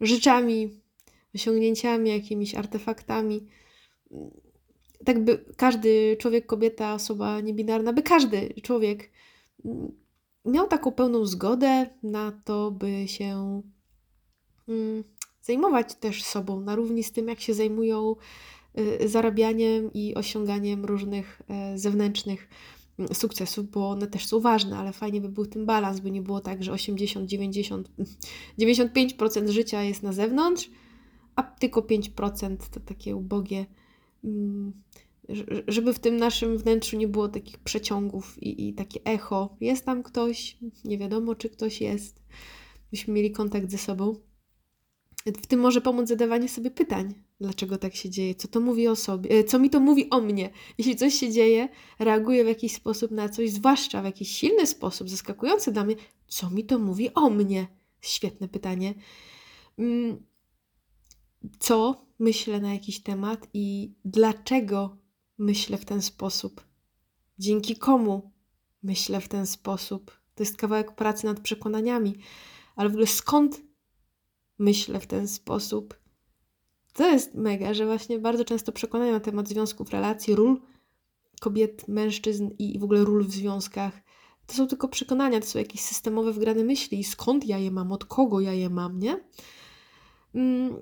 rzeczami, 0.00 0.80
osiągnięciami, 1.34 2.10
jakimiś 2.10 2.54
artefaktami. 2.54 3.46
Tak 5.04 5.24
by 5.24 5.44
każdy 5.56 6.16
człowiek, 6.20 6.46
kobieta, 6.46 6.94
osoba 6.94 7.40
niebinarna, 7.40 7.92
by 7.92 8.02
każdy 8.02 8.54
człowiek 8.62 9.10
miał 10.44 10.66
taką 10.66 10.92
pełną 10.92 11.26
zgodę 11.26 11.86
na 12.02 12.32
to, 12.44 12.70
by 12.70 13.08
się 13.08 13.62
mm, 14.68 15.04
zajmować 15.42 15.94
też 15.94 16.22
sobą 16.22 16.60
na 16.60 16.74
równi 16.74 17.04
z 17.04 17.12
tym, 17.12 17.28
jak 17.28 17.40
się 17.40 17.54
zajmują 17.54 18.16
y, 18.78 19.08
zarabianiem 19.08 19.92
i 19.92 20.14
osiąganiem 20.14 20.84
różnych 20.84 21.42
e, 21.48 21.78
zewnętrznych 21.78 22.48
sukcesów, 23.12 23.70
bo 23.70 23.90
one 23.90 24.06
też 24.06 24.26
są 24.26 24.40
ważne, 24.40 24.78
ale 24.78 24.92
fajnie 24.92 25.20
by 25.20 25.28
był 25.28 25.46
ten 25.46 25.66
balans, 25.66 26.00
by 26.00 26.10
nie 26.10 26.22
było 26.22 26.40
tak, 26.40 26.64
że 26.64 26.72
80, 26.72 27.28
90, 27.28 27.90
95% 28.58 29.48
życia 29.48 29.82
jest 29.82 30.02
na 30.02 30.12
zewnątrz, 30.12 30.70
a 31.36 31.42
tylko 31.42 31.80
5% 31.80 32.56
to 32.70 32.80
takie 32.80 33.16
ubogie, 33.16 33.66
mm, 34.24 34.72
żeby 35.68 35.94
w 35.94 35.98
tym 35.98 36.16
naszym 36.16 36.58
wnętrzu 36.58 36.96
nie 36.96 37.08
było 37.08 37.28
takich 37.28 37.58
przeciągów 37.58 38.42
i, 38.42 38.68
i 38.68 38.74
takie 38.74 39.00
echo. 39.04 39.56
Jest 39.60 39.84
tam 39.84 40.02
ktoś, 40.02 40.56
nie 40.84 40.98
wiadomo 40.98 41.34
czy 41.34 41.50
ktoś 41.50 41.80
jest, 41.80 42.22
byśmy 42.90 43.14
mieli 43.14 43.32
kontakt 43.32 43.70
ze 43.70 43.78
sobą. 43.78 44.16
W 45.26 45.46
tym 45.46 45.60
może 45.60 45.80
pomóc 45.80 46.08
zadawanie 46.08 46.48
sobie 46.48 46.70
pytań, 46.70 47.14
dlaczego 47.40 47.78
tak 47.78 47.94
się 47.94 48.10
dzieje, 48.10 48.34
co 48.34 48.48
to 48.48 48.60
mówi 48.60 48.88
o 48.88 48.96
sobie, 48.96 49.30
e, 49.30 49.44
co 49.44 49.58
mi 49.58 49.70
to 49.70 49.80
mówi 49.80 50.10
o 50.10 50.20
mnie. 50.20 50.50
Jeśli 50.78 50.96
coś 50.96 51.14
się 51.14 51.32
dzieje, 51.32 51.68
reaguję 51.98 52.44
w 52.44 52.48
jakiś 52.48 52.74
sposób 52.74 53.10
na 53.10 53.28
coś, 53.28 53.50
zwłaszcza 53.50 54.02
w 54.02 54.04
jakiś 54.04 54.30
silny 54.30 54.66
sposób, 54.66 55.08
zaskakujący 55.08 55.72
dla 55.72 55.84
mnie, 55.84 55.94
co 56.26 56.50
mi 56.50 56.64
to 56.64 56.78
mówi 56.78 57.14
o 57.14 57.30
mnie? 57.30 57.66
Świetne 58.00 58.48
pytanie. 58.48 58.94
Mm, 59.78 60.22
co 61.58 62.06
myślę 62.18 62.60
na 62.60 62.72
jakiś 62.72 63.02
temat 63.02 63.48
i 63.54 63.92
dlaczego 64.04 65.03
myślę 65.38 65.78
w 65.78 65.84
ten 65.84 66.02
sposób? 66.02 66.64
Dzięki 67.38 67.76
komu 67.76 68.30
myślę 68.82 69.20
w 69.20 69.28
ten 69.28 69.46
sposób? 69.46 70.10
To 70.34 70.42
jest 70.42 70.56
kawałek 70.56 70.94
pracy 70.94 71.26
nad 71.26 71.40
przekonaniami, 71.40 72.14
ale 72.76 72.88
w 72.88 72.92
ogóle 72.92 73.06
skąd 73.06 73.62
myślę 74.58 75.00
w 75.00 75.06
ten 75.06 75.28
sposób. 75.28 75.98
To 76.92 77.10
jest 77.10 77.34
mega, 77.34 77.74
że 77.74 77.86
właśnie 77.86 78.18
bardzo 78.18 78.44
często 78.44 78.72
przekonania 78.72 79.12
na 79.12 79.20
temat 79.20 79.48
związków, 79.48 79.90
relacji, 79.90 80.34
ról 80.34 80.60
kobiet, 81.40 81.88
mężczyzn 81.88 82.50
i 82.58 82.78
w 82.78 82.84
ogóle 82.84 83.04
ról 83.04 83.24
w 83.24 83.32
związkach 83.32 84.04
to 84.46 84.54
są 84.54 84.66
tylko 84.66 84.88
przekonania, 84.88 85.40
to 85.40 85.46
są 85.46 85.58
jakieś 85.58 85.80
systemowe 85.80 86.32
wgrane 86.32 86.64
myśli. 86.64 87.04
Skąd 87.04 87.46
ja 87.46 87.58
je 87.58 87.70
mam, 87.70 87.92
od 87.92 88.04
kogo 88.04 88.40
ja 88.40 88.52
je 88.52 88.70
mam, 88.70 88.98
nie? 88.98 89.20
Mm, 90.34 90.76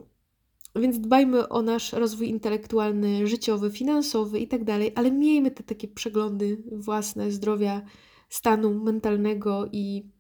więc 0.77 1.01
dbajmy 1.01 1.49
o 1.49 1.62
nasz 1.62 1.93
rozwój 1.93 2.28
intelektualny, 2.28 3.27
życiowy, 3.27 3.70
finansowy 3.70 4.39
i 4.39 4.49
tak 4.49 4.65
dalej, 4.65 4.93
ale 4.94 5.11
miejmy 5.11 5.51
te 5.51 5.62
takie 5.62 5.89
przeglądy 5.89 6.62
własne 6.73 7.31
zdrowia, 7.31 7.82
stanu 8.28 8.85
mentalnego 8.85 9.69
i, 9.73 10.11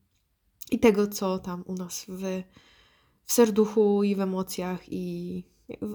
i 0.70 0.78
tego, 0.78 1.06
co 1.06 1.38
tam 1.38 1.64
u 1.66 1.74
nas 1.74 2.04
w 2.08 2.42
w 3.24 3.32
serduchu 3.32 4.02
i 4.02 4.14
w 4.14 4.20
emocjach 4.20 4.80
i 4.88 5.44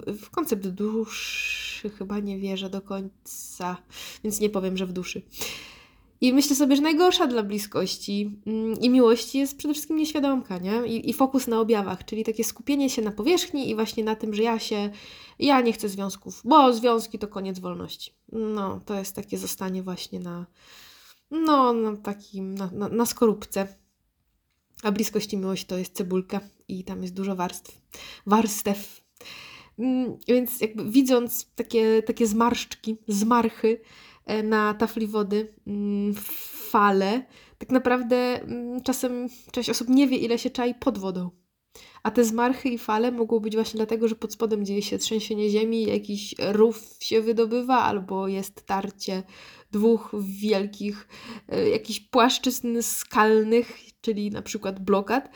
w 0.07 0.29
koncept 0.29 0.67
duszy 0.67 1.89
chyba 1.89 2.19
nie 2.19 2.39
wierzę 2.39 2.69
do 2.69 2.81
końca, 2.81 3.77
więc 4.23 4.39
nie 4.39 4.49
powiem, 4.49 4.77
że 4.77 4.85
w 4.85 4.93
duszy. 4.93 5.21
I 6.21 6.33
myślę 6.33 6.55
sobie, 6.55 6.75
że 6.75 6.81
najgorsza 6.81 7.27
dla 7.27 7.43
bliskości 7.43 8.41
mm, 8.45 8.79
i 8.81 8.89
miłości 8.89 9.37
jest 9.37 9.57
przede 9.57 9.73
wszystkim 9.73 9.97
nieświadomka, 9.97 10.57
nie? 10.57 10.87
I, 10.87 11.09
I, 11.09 11.13
fokus 11.13 11.47
na 11.47 11.59
objawach, 11.59 12.05
czyli 12.05 12.23
takie 12.23 12.43
skupienie 12.43 12.89
się 12.89 13.01
na 13.01 13.11
powierzchni 13.11 13.69
i 13.69 13.75
właśnie 13.75 14.03
na 14.03 14.15
tym, 14.15 14.33
że 14.33 14.43
ja 14.43 14.59
się, 14.59 14.89
ja 15.39 15.61
nie 15.61 15.73
chcę 15.73 15.89
związków, 15.89 16.41
bo 16.45 16.73
związki 16.73 17.19
to 17.19 17.27
koniec 17.27 17.59
wolności. 17.59 18.13
No, 18.31 18.81
to 18.85 18.93
jest 18.93 19.15
takie 19.15 19.37
zostanie 19.37 19.83
właśnie 19.83 20.19
na, 20.19 20.45
no, 21.31 21.73
na 21.73 21.97
takim, 21.97 22.55
na, 22.55 22.69
na, 22.71 22.89
na 22.89 23.05
skorupce. 23.05 23.67
A 24.83 24.91
bliskość 24.91 25.33
i 25.33 25.37
miłość 25.37 25.65
to 25.65 25.77
jest 25.77 25.93
cebulka 25.93 26.39
i 26.67 26.83
tam 26.83 27.01
jest 27.01 27.13
dużo 27.13 27.35
warstw. 27.35 27.81
Warstew. 28.25 29.01
Mm, 29.79 30.17
więc 30.27 30.61
jakby 30.61 30.91
widząc 30.91 31.47
takie, 31.55 32.03
takie 32.03 32.27
zmarszczki, 32.27 32.97
zmarchy 33.07 33.81
na 34.43 34.73
tafli 34.73 35.07
wody, 35.07 35.53
mm, 35.67 36.13
fale, 36.69 37.23
tak 37.57 37.69
naprawdę 37.69 38.41
mm, 38.41 38.81
czasem 38.83 39.27
część 39.51 39.69
osób 39.69 39.89
nie 39.89 40.07
wie, 40.07 40.17
ile 40.17 40.37
się 40.37 40.49
czai 40.49 40.75
pod 40.75 40.97
wodą. 40.97 41.29
A 42.03 42.11
te 42.11 42.23
zmarchy 42.23 42.69
i 42.69 42.77
fale 42.77 43.11
mogą 43.11 43.39
być 43.39 43.55
właśnie 43.55 43.77
dlatego, 43.77 44.07
że 44.07 44.15
pod 44.15 44.33
spodem 44.33 44.65
dzieje 44.65 44.81
się 44.81 44.97
trzęsienie 44.97 45.49
ziemi, 45.49 45.83
jakiś 45.83 46.35
rów 46.39 46.97
się 46.99 47.21
wydobywa, 47.21 47.75
albo 47.75 48.27
jest 48.27 48.65
tarcie 48.65 49.23
dwóch 49.71 50.11
wielkich, 50.19 51.07
e, 51.49 51.69
jakichś 51.69 51.99
płaszczyzn 51.99 52.81
skalnych, 52.81 53.79
czyli 54.01 54.31
na 54.31 54.41
przykład 54.41 54.79
blokad. 54.79 55.29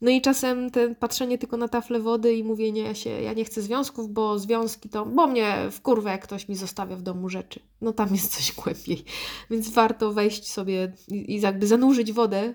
No 0.00 0.10
i 0.10 0.20
czasem 0.20 0.70
ten 0.70 0.94
patrzenie 0.94 1.38
tylko 1.38 1.56
na 1.56 1.68
tafle 1.68 2.00
wody 2.00 2.34
i 2.34 2.44
mówienie 2.44 2.82
ja 2.82 2.94
się, 2.94 3.10
ja 3.10 3.32
nie 3.32 3.44
chcę 3.44 3.62
związków, 3.62 4.10
bo 4.10 4.38
związki 4.38 4.88
to, 4.88 5.06
bo 5.06 5.26
mnie 5.26 5.68
w 5.70 5.80
kurwę 5.80 6.10
jak 6.10 6.22
ktoś 6.22 6.48
mi 6.48 6.56
zostawia 6.56 6.96
w 6.96 7.02
domu 7.02 7.28
rzeczy. 7.28 7.60
No 7.80 7.92
tam 7.92 8.08
jest 8.14 8.36
coś 8.36 8.52
głębiej. 8.62 9.04
Więc 9.50 9.70
warto 9.70 10.12
wejść 10.12 10.52
sobie 10.52 10.92
i, 11.08 11.34
i 11.34 11.40
jakby 11.40 11.66
zanurzyć 11.66 12.12
wodę, 12.12 12.54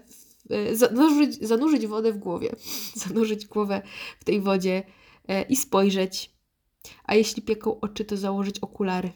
e, 0.50 0.76
zanurzyć, 0.76 1.48
zanurzyć 1.48 1.88
wodę 1.88 2.14
w 2.14 2.18
głowie, 2.18 2.56
zanurzyć 3.06 3.48
głowę 3.48 3.82
w 4.20 4.24
tej 4.24 4.42
wodzie 4.42 4.84
e, 5.28 5.42
i 5.42 5.56
spojrzeć. 5.56 6.40
A 7.04 7.16
jeśli 7.16 7.42
pieką 7.42 7.80
oczy, 7.80 8.06
to 8.06 8.18
założyć 8.18 8.60
okulary 8.60 9.12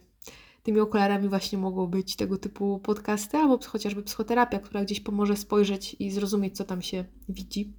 tymi 0.63 0.79
okularami 0.79 1.29
właśnie 1.29 1.57
mogą 1.57 1.87
być 1.87 2.15
tego 2.15 2.37
typu 2.37 2.79
podcasty, 2.79 3.37
albo 3.37 3.59
chociażby 3.65 4.03
psychoterapia, 4.03 4.59
która 4.59 4.83
gdzieś 4.83 4.99
pomoże 4.99 5.37
spojrzeć 5.37 5.95
i 5.99 6.11
zrozumieć, 6.11 6.57
co 6.57 6.63
tam 6.63 6.81
się 6.81 7.05
widzi. 7.29 7.73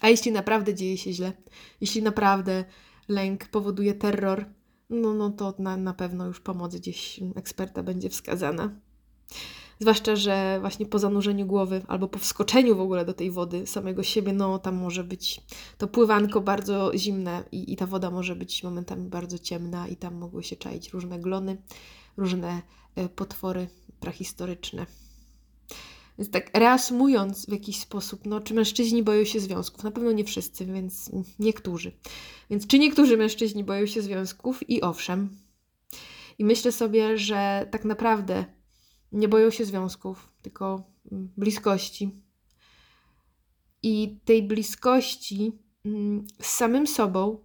A 0.00 0.08
jeśli 0.08 0.32
naprawdę 0.32 0.74
dzieje 0.74 0.98
się 0.98 1.12
źle, 1.12 1.32
jeśli 1.80 2.02
naprawdę 2.02 2.64
lęk 3.08 3.48
powoduje 3.48 3.94
terror, 3.94 4.44
no, 4.90 5.14
no 5.14 5.30
to 5.30 5.54
na, 5.58 5.76
na 5.76 5.94
pewno 5.94 6.26
już 6.26 6.40
pomoc 6.40 6.76
gdzieś 6.76 7.20
eksperta 7.36 7.82
będzie 7.82 8.08
wskazana. 8.08 8.80
Zwłaszcza, 9.80 10.16
że 10.16 10.58
właśnie 10.60 10.86
po 10.86 10.98
zanurzeniu 10.98 11.46
głowy 11.46 11.82
albo 11.88 12.08
po 12.08 12.18
wskoczeniu 12.18 12.76
w 12.76 12.80
ogóle 12.80 13.04
do 13.04 13.14
tej 13.14 13.30
wody 13.30 13.66
samego 13.66 14.02
siebie, 14.02 14.32
no 14.32 14.58
tam 14.58 14.76
może 14.76 15.04
być 15.04 15.40
to 15.78 15.88
pływanko 15.88 16.40
bardzo 16.40 16.92
zimne 16.98 17.44
i, 17.52 17.72
i 17.72 17.76
ta 17.76 17.86
woda 17.86 18.10
może 18.10 18.36
być 18.36 18.62
momentami 18.62 19.08
bardzo 19.08 19.38
ciemna 19.38 19.88
i 19.88 19.96
tam 19.96 20.14
mogły 20.14 20.42
się 20.42 20.56
czaić 20.56 20.88
różne 20.88 21.18
glony, 21.18 21.62
różne 22.16 22.62
e, 22.96 23.08
potwory 23.08 23.68
prahistoryczne. 24.00 24.86
Więc 26.18 26.30
tak 26.30 26.58
reasumując 26.58 27.46
w 27.46 27.52
jakiś 27.52 27.80
sposób, 27.80 28.26
no, 28.26 28.40
czy 28.40 28.54
mężczyźni 28.54 29.02
boją 29.02 29.24
się 29.24 29.40
związków? 29.40 29.84
Na 29.84 29.90
pewno 29.90 30.12
nie 30.12 30.24
wszyscy, 30.24 30.66
więc 30.66 31.10
niektórzy. 31.38 31.92
Więc 32.50 32.66
czy 32.66 32.78
niektórzy 32.78 33.16
mężczyźni 33.16 33.64
boją 33.64 33.86
się 33.86 34.02
związków? 34.02 34.70
I 34.70 34.82
owszem. 34.82 35.30
I 36.38 36.44
myślę 36.44 36.72
sobie, 36.72 37.18
że 37.18 37.68
tak 37.70 37.84
naprawdę 37.84 38.59
nie 39.12 39.28
boją 39.28 39.50
się 39.50 39.64
związków, 39.64 40.32
tylko 40.42 40.82
bliskości. 41.36 42.10
I 43.82 44.18
tej 44.24 44.42
bliskości 44.42 45.52
mm, 45.84 46.26
z 46.40 46.46
samym 46.46 46.86
sobą, 46.86 47.38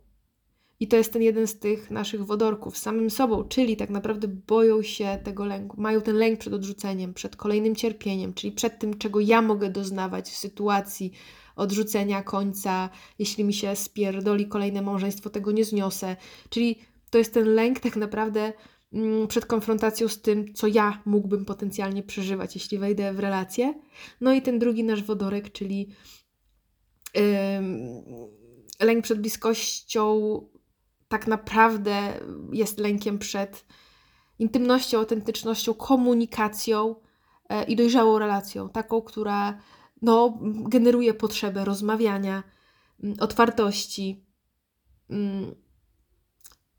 i 0.80 0.88
to 0.88 0.98
jest 0.98 1.14
ten 1.14 1.22
jeden 1.22 1.48
z 1.48 1.60
tych 1.60 1.92
naszych 1.92 2.26
wodorków, 2.26 2.78
z 2.78 2.82
samym 2.82 3.10
sobą, 3.10 3.44
czyli 3.44 3.78
tak 3.78 3.90
naprawdę 3.90 4.28
boją 4.28 4.82
się 4.82 5.20
tego 5.24 5.46
lęku, 5.46 5.82
mają 5.82 6.02
ten 6.02 6.16
lęk 6.16 6.40
przed 6.40 6.54
odrzuceniem, 6.54 7.14
przed 7.14 7.36
kolejnym 7.36 7.76
cierpieniem, 7.76 8.34
czyli 8.34 8.54
przed 8.54 8.80
tym, 8.80 8.98
czego 8.98 9.20
ja 9.20 9.42
mogę 9.42 9.70
doznawać 9.70 10.30
w 10.30 10.38
sytuacji 10.38 11.12
odrzucenia 11.56 12.24
końca, 12.24 12.90
jeśli 13.20 13.44
mi 13.44 13.54
się 13.54 13.76
spierdoli 13.76 14.48
kolejne 14.48 14.82
małżeństwo, 14.82 15.30
tego 15.30 15.52
nie 15.52 15.66
zniosę. 15.66 16.16
Czyli 16.50 16.80
to 17.10 17.18
jest 17.18 17.34
ten 17.34 17.48
lęk 17.48 17.80
tak 17.80 17.96
naprawdę 17.96 18.54
przed 19.28 19.46
konfrontacją 19.46 20.08
z 20.08 20.22
tym, 20.22 20.54
co 20.54 20.68
ja 20.68 21.02
mógłbym 21.06 21.46
potencjalnie 21.46 22.04
przeżywać, 22.04 22.56
jeśli 22.56 22.78
wejdę 22.78 23.14
w 23.14 23.20
relację. 23.20 23.74
No 24.22 24.34
i 24.34 24.42
ten 24.42 24.60
drugi 24.60 24.84
nasz 24.84 25.04
wodorek, 25.04 25.52
czyli 25.52 25.90
yy, 27.16 27.22
lęk 28.80 29.04
przed 29.04 29.22
bliskością, 29.22 30.42
tak 31.08 31.28
naprawdę 31.28 32.20
jest 32.52 32.80
lękiem 32.80 33.20
przed 33.20 33.66
intymnością, 34.40 34.98
autentycznością, 34.98 35.74
komunikacją 35.74 36.96
yy, 37.50 37.64
i 37.64 37.76
dojrzałą 37.76 38.20
relacją, 38.20 38.70
taką, 38.70 39.02
która 39.02 39.60
no, 40.02 40.40
generuje 40.70 41.14
potrzebę 41.14 41.66
rozmawiania, 41.66 42.44
yy, 43.00 43.14
otwartości. 43.20 44.26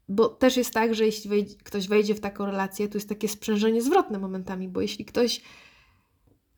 Bo 0.09 0.29
też 0.29 0.57
jest 0.57 0.75
tak, 0.75 0.95
że 0.95 1.07
jeśli 1.07 1.31
wejdzie, 1.31 1.55
ktoś 1.65 1.89
wejdzie 1.89 2.15
w 2.15 2.21
taką 2.21 2.47
relację, 2.47 2.89
to 2.89 2.99
jest 2.99 3.09
takie 3.09 3.29
sprzężenie 3.29 3.83
zwrotne 3.83 4.19
momentami, 4.19 4.69
bo 4.69 4.81
jeśli 4.81 5.05
ktoś 5.05 5.41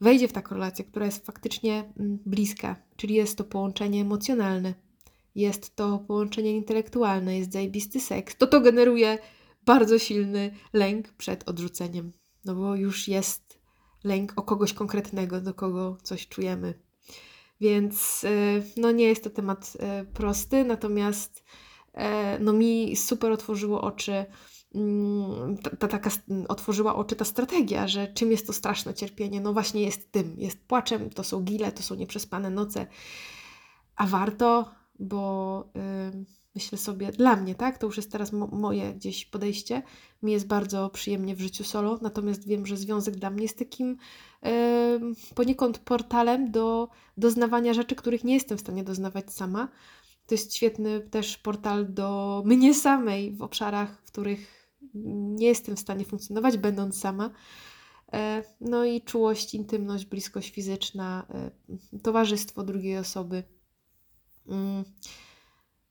wejdzie 0.01 0.29
w 0.29 0.33
taką 0.33 0.55
relację, 0.55 0.85
która 0.85 1.07
jest 1.07 1.27
faktycznie 1.27 1.93
mm, 1.99 2.19
bliska, 2.27 2.77
czyli 2.97 3.15
jest 3.15 3.39
to 3.39 3.45
połączenie 3.45 4.01
emocjonalne, 4.01 4.75
jest 5.35 5.77
to 5.77 5.99
połączenie 5.99 6.53
intelektualne, 6.53 7.39
jest 7.39 7.53
zajebisty 7.53 8.01
seks, 8.01 8.37
to 8.37 8.47
to 8.47 8.61
generuje 8.61 9.19
bardzo 9.65 9.99
silny 9.99 10.55
lęk 10.73 11.13
przed 11.13 11.49
odrzuceniem, 11.49 12.13
no 12.45 12.55
bo 12.55 12.77
już 12.77 13.09
jest 13.09 13.59
lęk 14.05 14.33
o 14.37 14.43
kogoś 14.43 14.73
konkretnego, 14.73 15.41
do 15.41 15.55
kogo 15.55 15.97
coś 16.03 16.29
czujemy. 16.29 16.75
Więc 17.61 18.25
y, 18.25 18.63
no 18.77 18.91
nie 18.91 19.05
jest 19.05 19.25
to 19.25 19.31
temat 19.31 19.77
y, 20.03 20.07
prosty, 20.07 20.65
natomiast 20.65 21.45
no 22.41 22.53
mi 22.53 22.97
super 22.97 23.33
otworzyło 23.33 23.81
oczy 23.81 24.25
mm, 24.75 25.59
ta, 25.59 25.71
ta, 25.71 25.89
taka 25.89 26.11
otworzyła 26.49 26.95
oczy 26.95 27.17
ta 27.17 27.25
strategia, 27.25 27.89
że 27.89 28.09
czym 28.09 28.31
jest 28.31 28.47
to 28.47 28.53
straszne 28.53 28.95
cierpienie? 28.95 29.41
No 29.41 29.53
właśnie 29.53 29.83
jest 29.83 30.13
tym, 30.13 30.35
jest 30.39 30.67
płaczem, 30.67 31.11
to 31.11 31.25
są 31.25 31.41
gile, 31.41 31.73
to 31.73 31.83
są 31.83 31.95
nieprzespane 31.95 32.51
noce, 32.51 32.87
a 33.97 34.07
warto, 34.07 34.71
bo 34.99 35.65
yy, 35.75 36.25
myślę 36.55 36.79
sobie, 36.79 37.13
dla 37.13 37.37
mnie, 37.37 37.55
tak, 37.55 37.79
to 37.79 37.87
już 37.87 37.97
jest 37.97 38.13
teraz 38.13 38.33
mo 38.33 38.47
moje 38.47 38.95
gdzieś 38.95 39.25
podejście, 39.25 39.83
mi 40.23 40.33
jest 40.33 40.47
bardzo 40.47 40.91
przyjemnie 40.91 41.35
w 41.35 41.41
życiu 41.41 41.65
solo, 41.65 41.99
natomiast 42.03 42.47
wiem, 42.47 42.67
że 42.67 42.77
związek 42.77 43.17
dla 43.17 43.31
mnie 43.31 43.43
jest 43.43 43.59
takim 43.59 43.97
yy, 44.43 44.51
poniekąd 45.35 45.79
portalem 45.79 46.51
do 46.51 46.89
doznawania 47.17 47.75
rzeczy, 47.75 47.95
których 47.95 48.25
nie 48.25 48.35
jestem 48.35 48.59
w 48.59 48.61
stanie 48.61 48.85
doznawać 48.85 49.33
sama, 49.33 49.69
to 50.29 50.35
jest 50.35 50.55
świetny 50.55 51.01
też 51.01 51.39
portal 51.39 51.93
do 51.93 52.43
mnie 52.47 52.75
samej 52.75 53.33
w 53.33 53.43
obszarach, 53.43 54.03
w 54.05 54.11
których 54.11 54.69
nie 54.95 55.47
jestem 55.47 55.77
w 55.77 55.81
stanie 55.81 56.05
funkcjonować, 56.05 56.57
będąc 56.57 57.01
sama. 57.01 57.31
E, 58.13 58.45
no 58.61 58.85
i 58.85 59.01
czułość, 59.01 59.55
intymność, 59.55 60.07
bliskość 60.07 60.51
fizyczna, 60.51 61.27
e, 61.31 61.51
towarzystwo 61.99 62.63
drugiej 62.63 62.99
osoby 62.99 63.43
mm, 64.49 64.85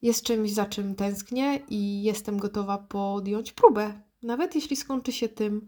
jest 0.01 0.23
czymś, 0.23 0.51
za 0.51 0.65
czym 0.65 0.95
tęsknię 0.95 1.59
i 1.69 2.03
jestem 2.03 2.37
gotowa 2.37 2.77
podjąć 2.77 3.51
próbę. 3.51 4.01
Nawet 4.21 4.55
jeśli 4.55 4.75
skończy 4.75 5.11
się 5.11 5.29
tym, 5.29 5.67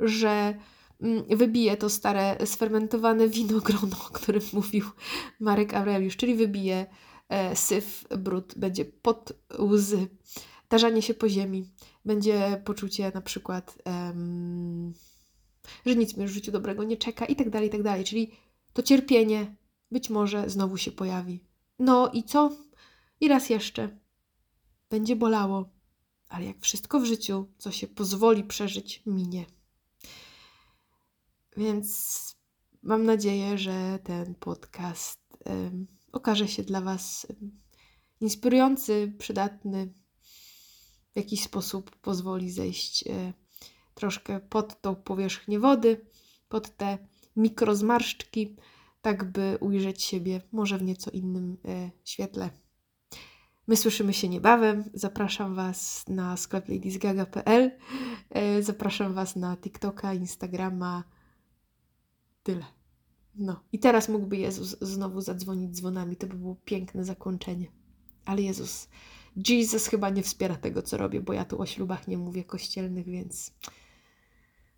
że 0.00 0.54
mm, 1.00 1.24
wybije 1.28 1.76
to 1.76 1.90
stare, 1.90 2.46
sfermentowane 2.46 3.28
winogrono, 3.28 3.96
o 4.08 4.12
którym 4.12 4.42
mówił 4.52 4.84
Marek 5.40 5.74
Aureliusz, 5.74 6.16
czyli 6.16 6.34
wybije 6.34 6.86
E, 6.86 7.09
syf, 7.54 8.04
brud, 8.18 8.54
będzie 8.56 8.84
pod 8.84 9.32
łzy, 9.58 10.08
tarzanie 10.68 11.02
się 11.02 11.14
po 11.14 11.28
ziemi, 11.28 11.70
będzie 12.04 12.62
poczucie 12.64 13.12
na 13.14 13.20
przykład, 13.20 13.82
um, 13.84 14.92
że 15.86 15.96
nic 15.96 16.16
mnie 16.16 16.26
w 16.26 16.30
życiu 16.30 16.52
dobrego 16.52 16.84
nie 16.84 16.96
czeka 16.96 17.26
i 17.26 17.36
tak 17.36 17.50
dalej, 17.50 17.68
i 17.68 17.72
tak 17.72 17.82
dalej. 17.82 18.04
Czyli 18.04 18.32
to 18.72 18.82
cierpienie 18.82 19.56
być 19.90 20.10
może 20.10 20.50
znowu 20.50 20.76
się 20.76 20.92
pojawi. 20.92 21.44
No 21.78 22.10
i 22.12 22.24
co? 22.24 22.50
I 23.20 23.28
raz 23.28 23.50
jeszcze. 23.50 23.98
Będzie 24.90 25.16
bolało, 25.16 25.70
ale 26.28 26.44
jak 26.44 26.60
wszystko 26.60 27.00
w 27.00 27.04
życiu, 27.04 27.46
co 27.58 27.70
się 27.70 27.86
pozwoli 27.86 28.44
przeżyć, 28.44 29.02
minie. 29.06 29.46
Więc 31.56 32.36
mam 32.82 33.04
nadzieję, 33.04 33.58
że 33.58 33.98
ten 34.04 34.34
podcast. 34.34 35.20
Um, 35.46 35.86
okaże 36.12 36.48
się 36.48 36.62
dla 36.62 36.80
Was 36.80 37.26
inspirujący, 38.20 39.12
przydatny, 39.18 39.92
w 41.12 41.16
jakiś 41.16 41.42
sposób 41.42 41.96
pozwoli 41.96 42.50
zejść 42.50 43.06
e, 43.06 43.32
troszkę 43.94 44.40
pod 44.40 44.80
tą 44.80 44.96
powierzchnię 44.96 45.58
wody, 45.58 46.06
pod 46.48 46.76
te 46.76 46.98
mikrozmarszczki, 47.36 48.56
tak 49.02 49.32
by 49.32 49.58
ujrzeć 49.60 50.02
siebie 50.02 50.40
może 50.52 50.78
w 50.78 50.82
nieco 50.82 51.10
innym 51.10 51.56
e, 51.64 51.90
świetle. 52.04 52.50
My 53.66 53.76
słyszymy 53.76 54.12
się 54.12 54.28
niebawem. 54.28 54.84
Zapraszam 54.94 55.54
Was 55.54 56.04
na 56.08 56.36
sklep 56.36 56.68
ladiesgaga.pl. 56.68 57.70
E, 58.30 58.62
zapraszam 58.62 59.14
Was 59.14 59.36
na 59.36 59.56
TikToka, 59.56 60.14
Instagrama. 60.14 61.04
Tyle. 62.42 62.79
No 63.34 63.60
i 63.72 63.78
teraz 63.78 64.08
mógłby 64.08 64.36
Jezus 64.36 64.76
znowu 64.80 65.20
zadzwonić 65.20 65.76
dzwonami. 65.76 66.16
To 66.16 66.26
by 66.26 66.34
było 66.36 66.56
piękne 66.64 67.04
zakończenie. 67.04 67.66
Ale 68.24 68.42
Jezus, 68.42 68.88
Jezus 69.48 69.86
chyba 69.86 70.10
nie 70.10 70.22
wspiera 70.22 70.56
tego, 70.56 70.82
co 70.82 70.96
robię, 70.96 71.20
bo 71.20 71.32
ja 71.32 71.44
tu 71.44 71.60
o 71.62 71.66
ślubach 71.66 72.08
nie 72.08 72.18
mówię 72.18 72.44
kościelnych, 72.44 73.06
więc 73.06 73.52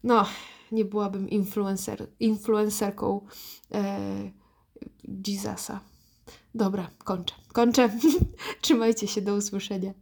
no, 0.04 0.26
nie 0.72 0.84
byłabym 0.84 1.30
influencer, 1.30 2.08
influencerką 2.20 3.26
e, 3.74 4.30
Jezusa. 5.26 5.80
Dobra, 6.54 6.90
kończę. 7.04 7.34
Kończę. 7.52 7.90
Trzymajcie 8.62 9.08
się, 9.08 9.22
do 9.22 9.34
usłyszenia. 9.34 9.92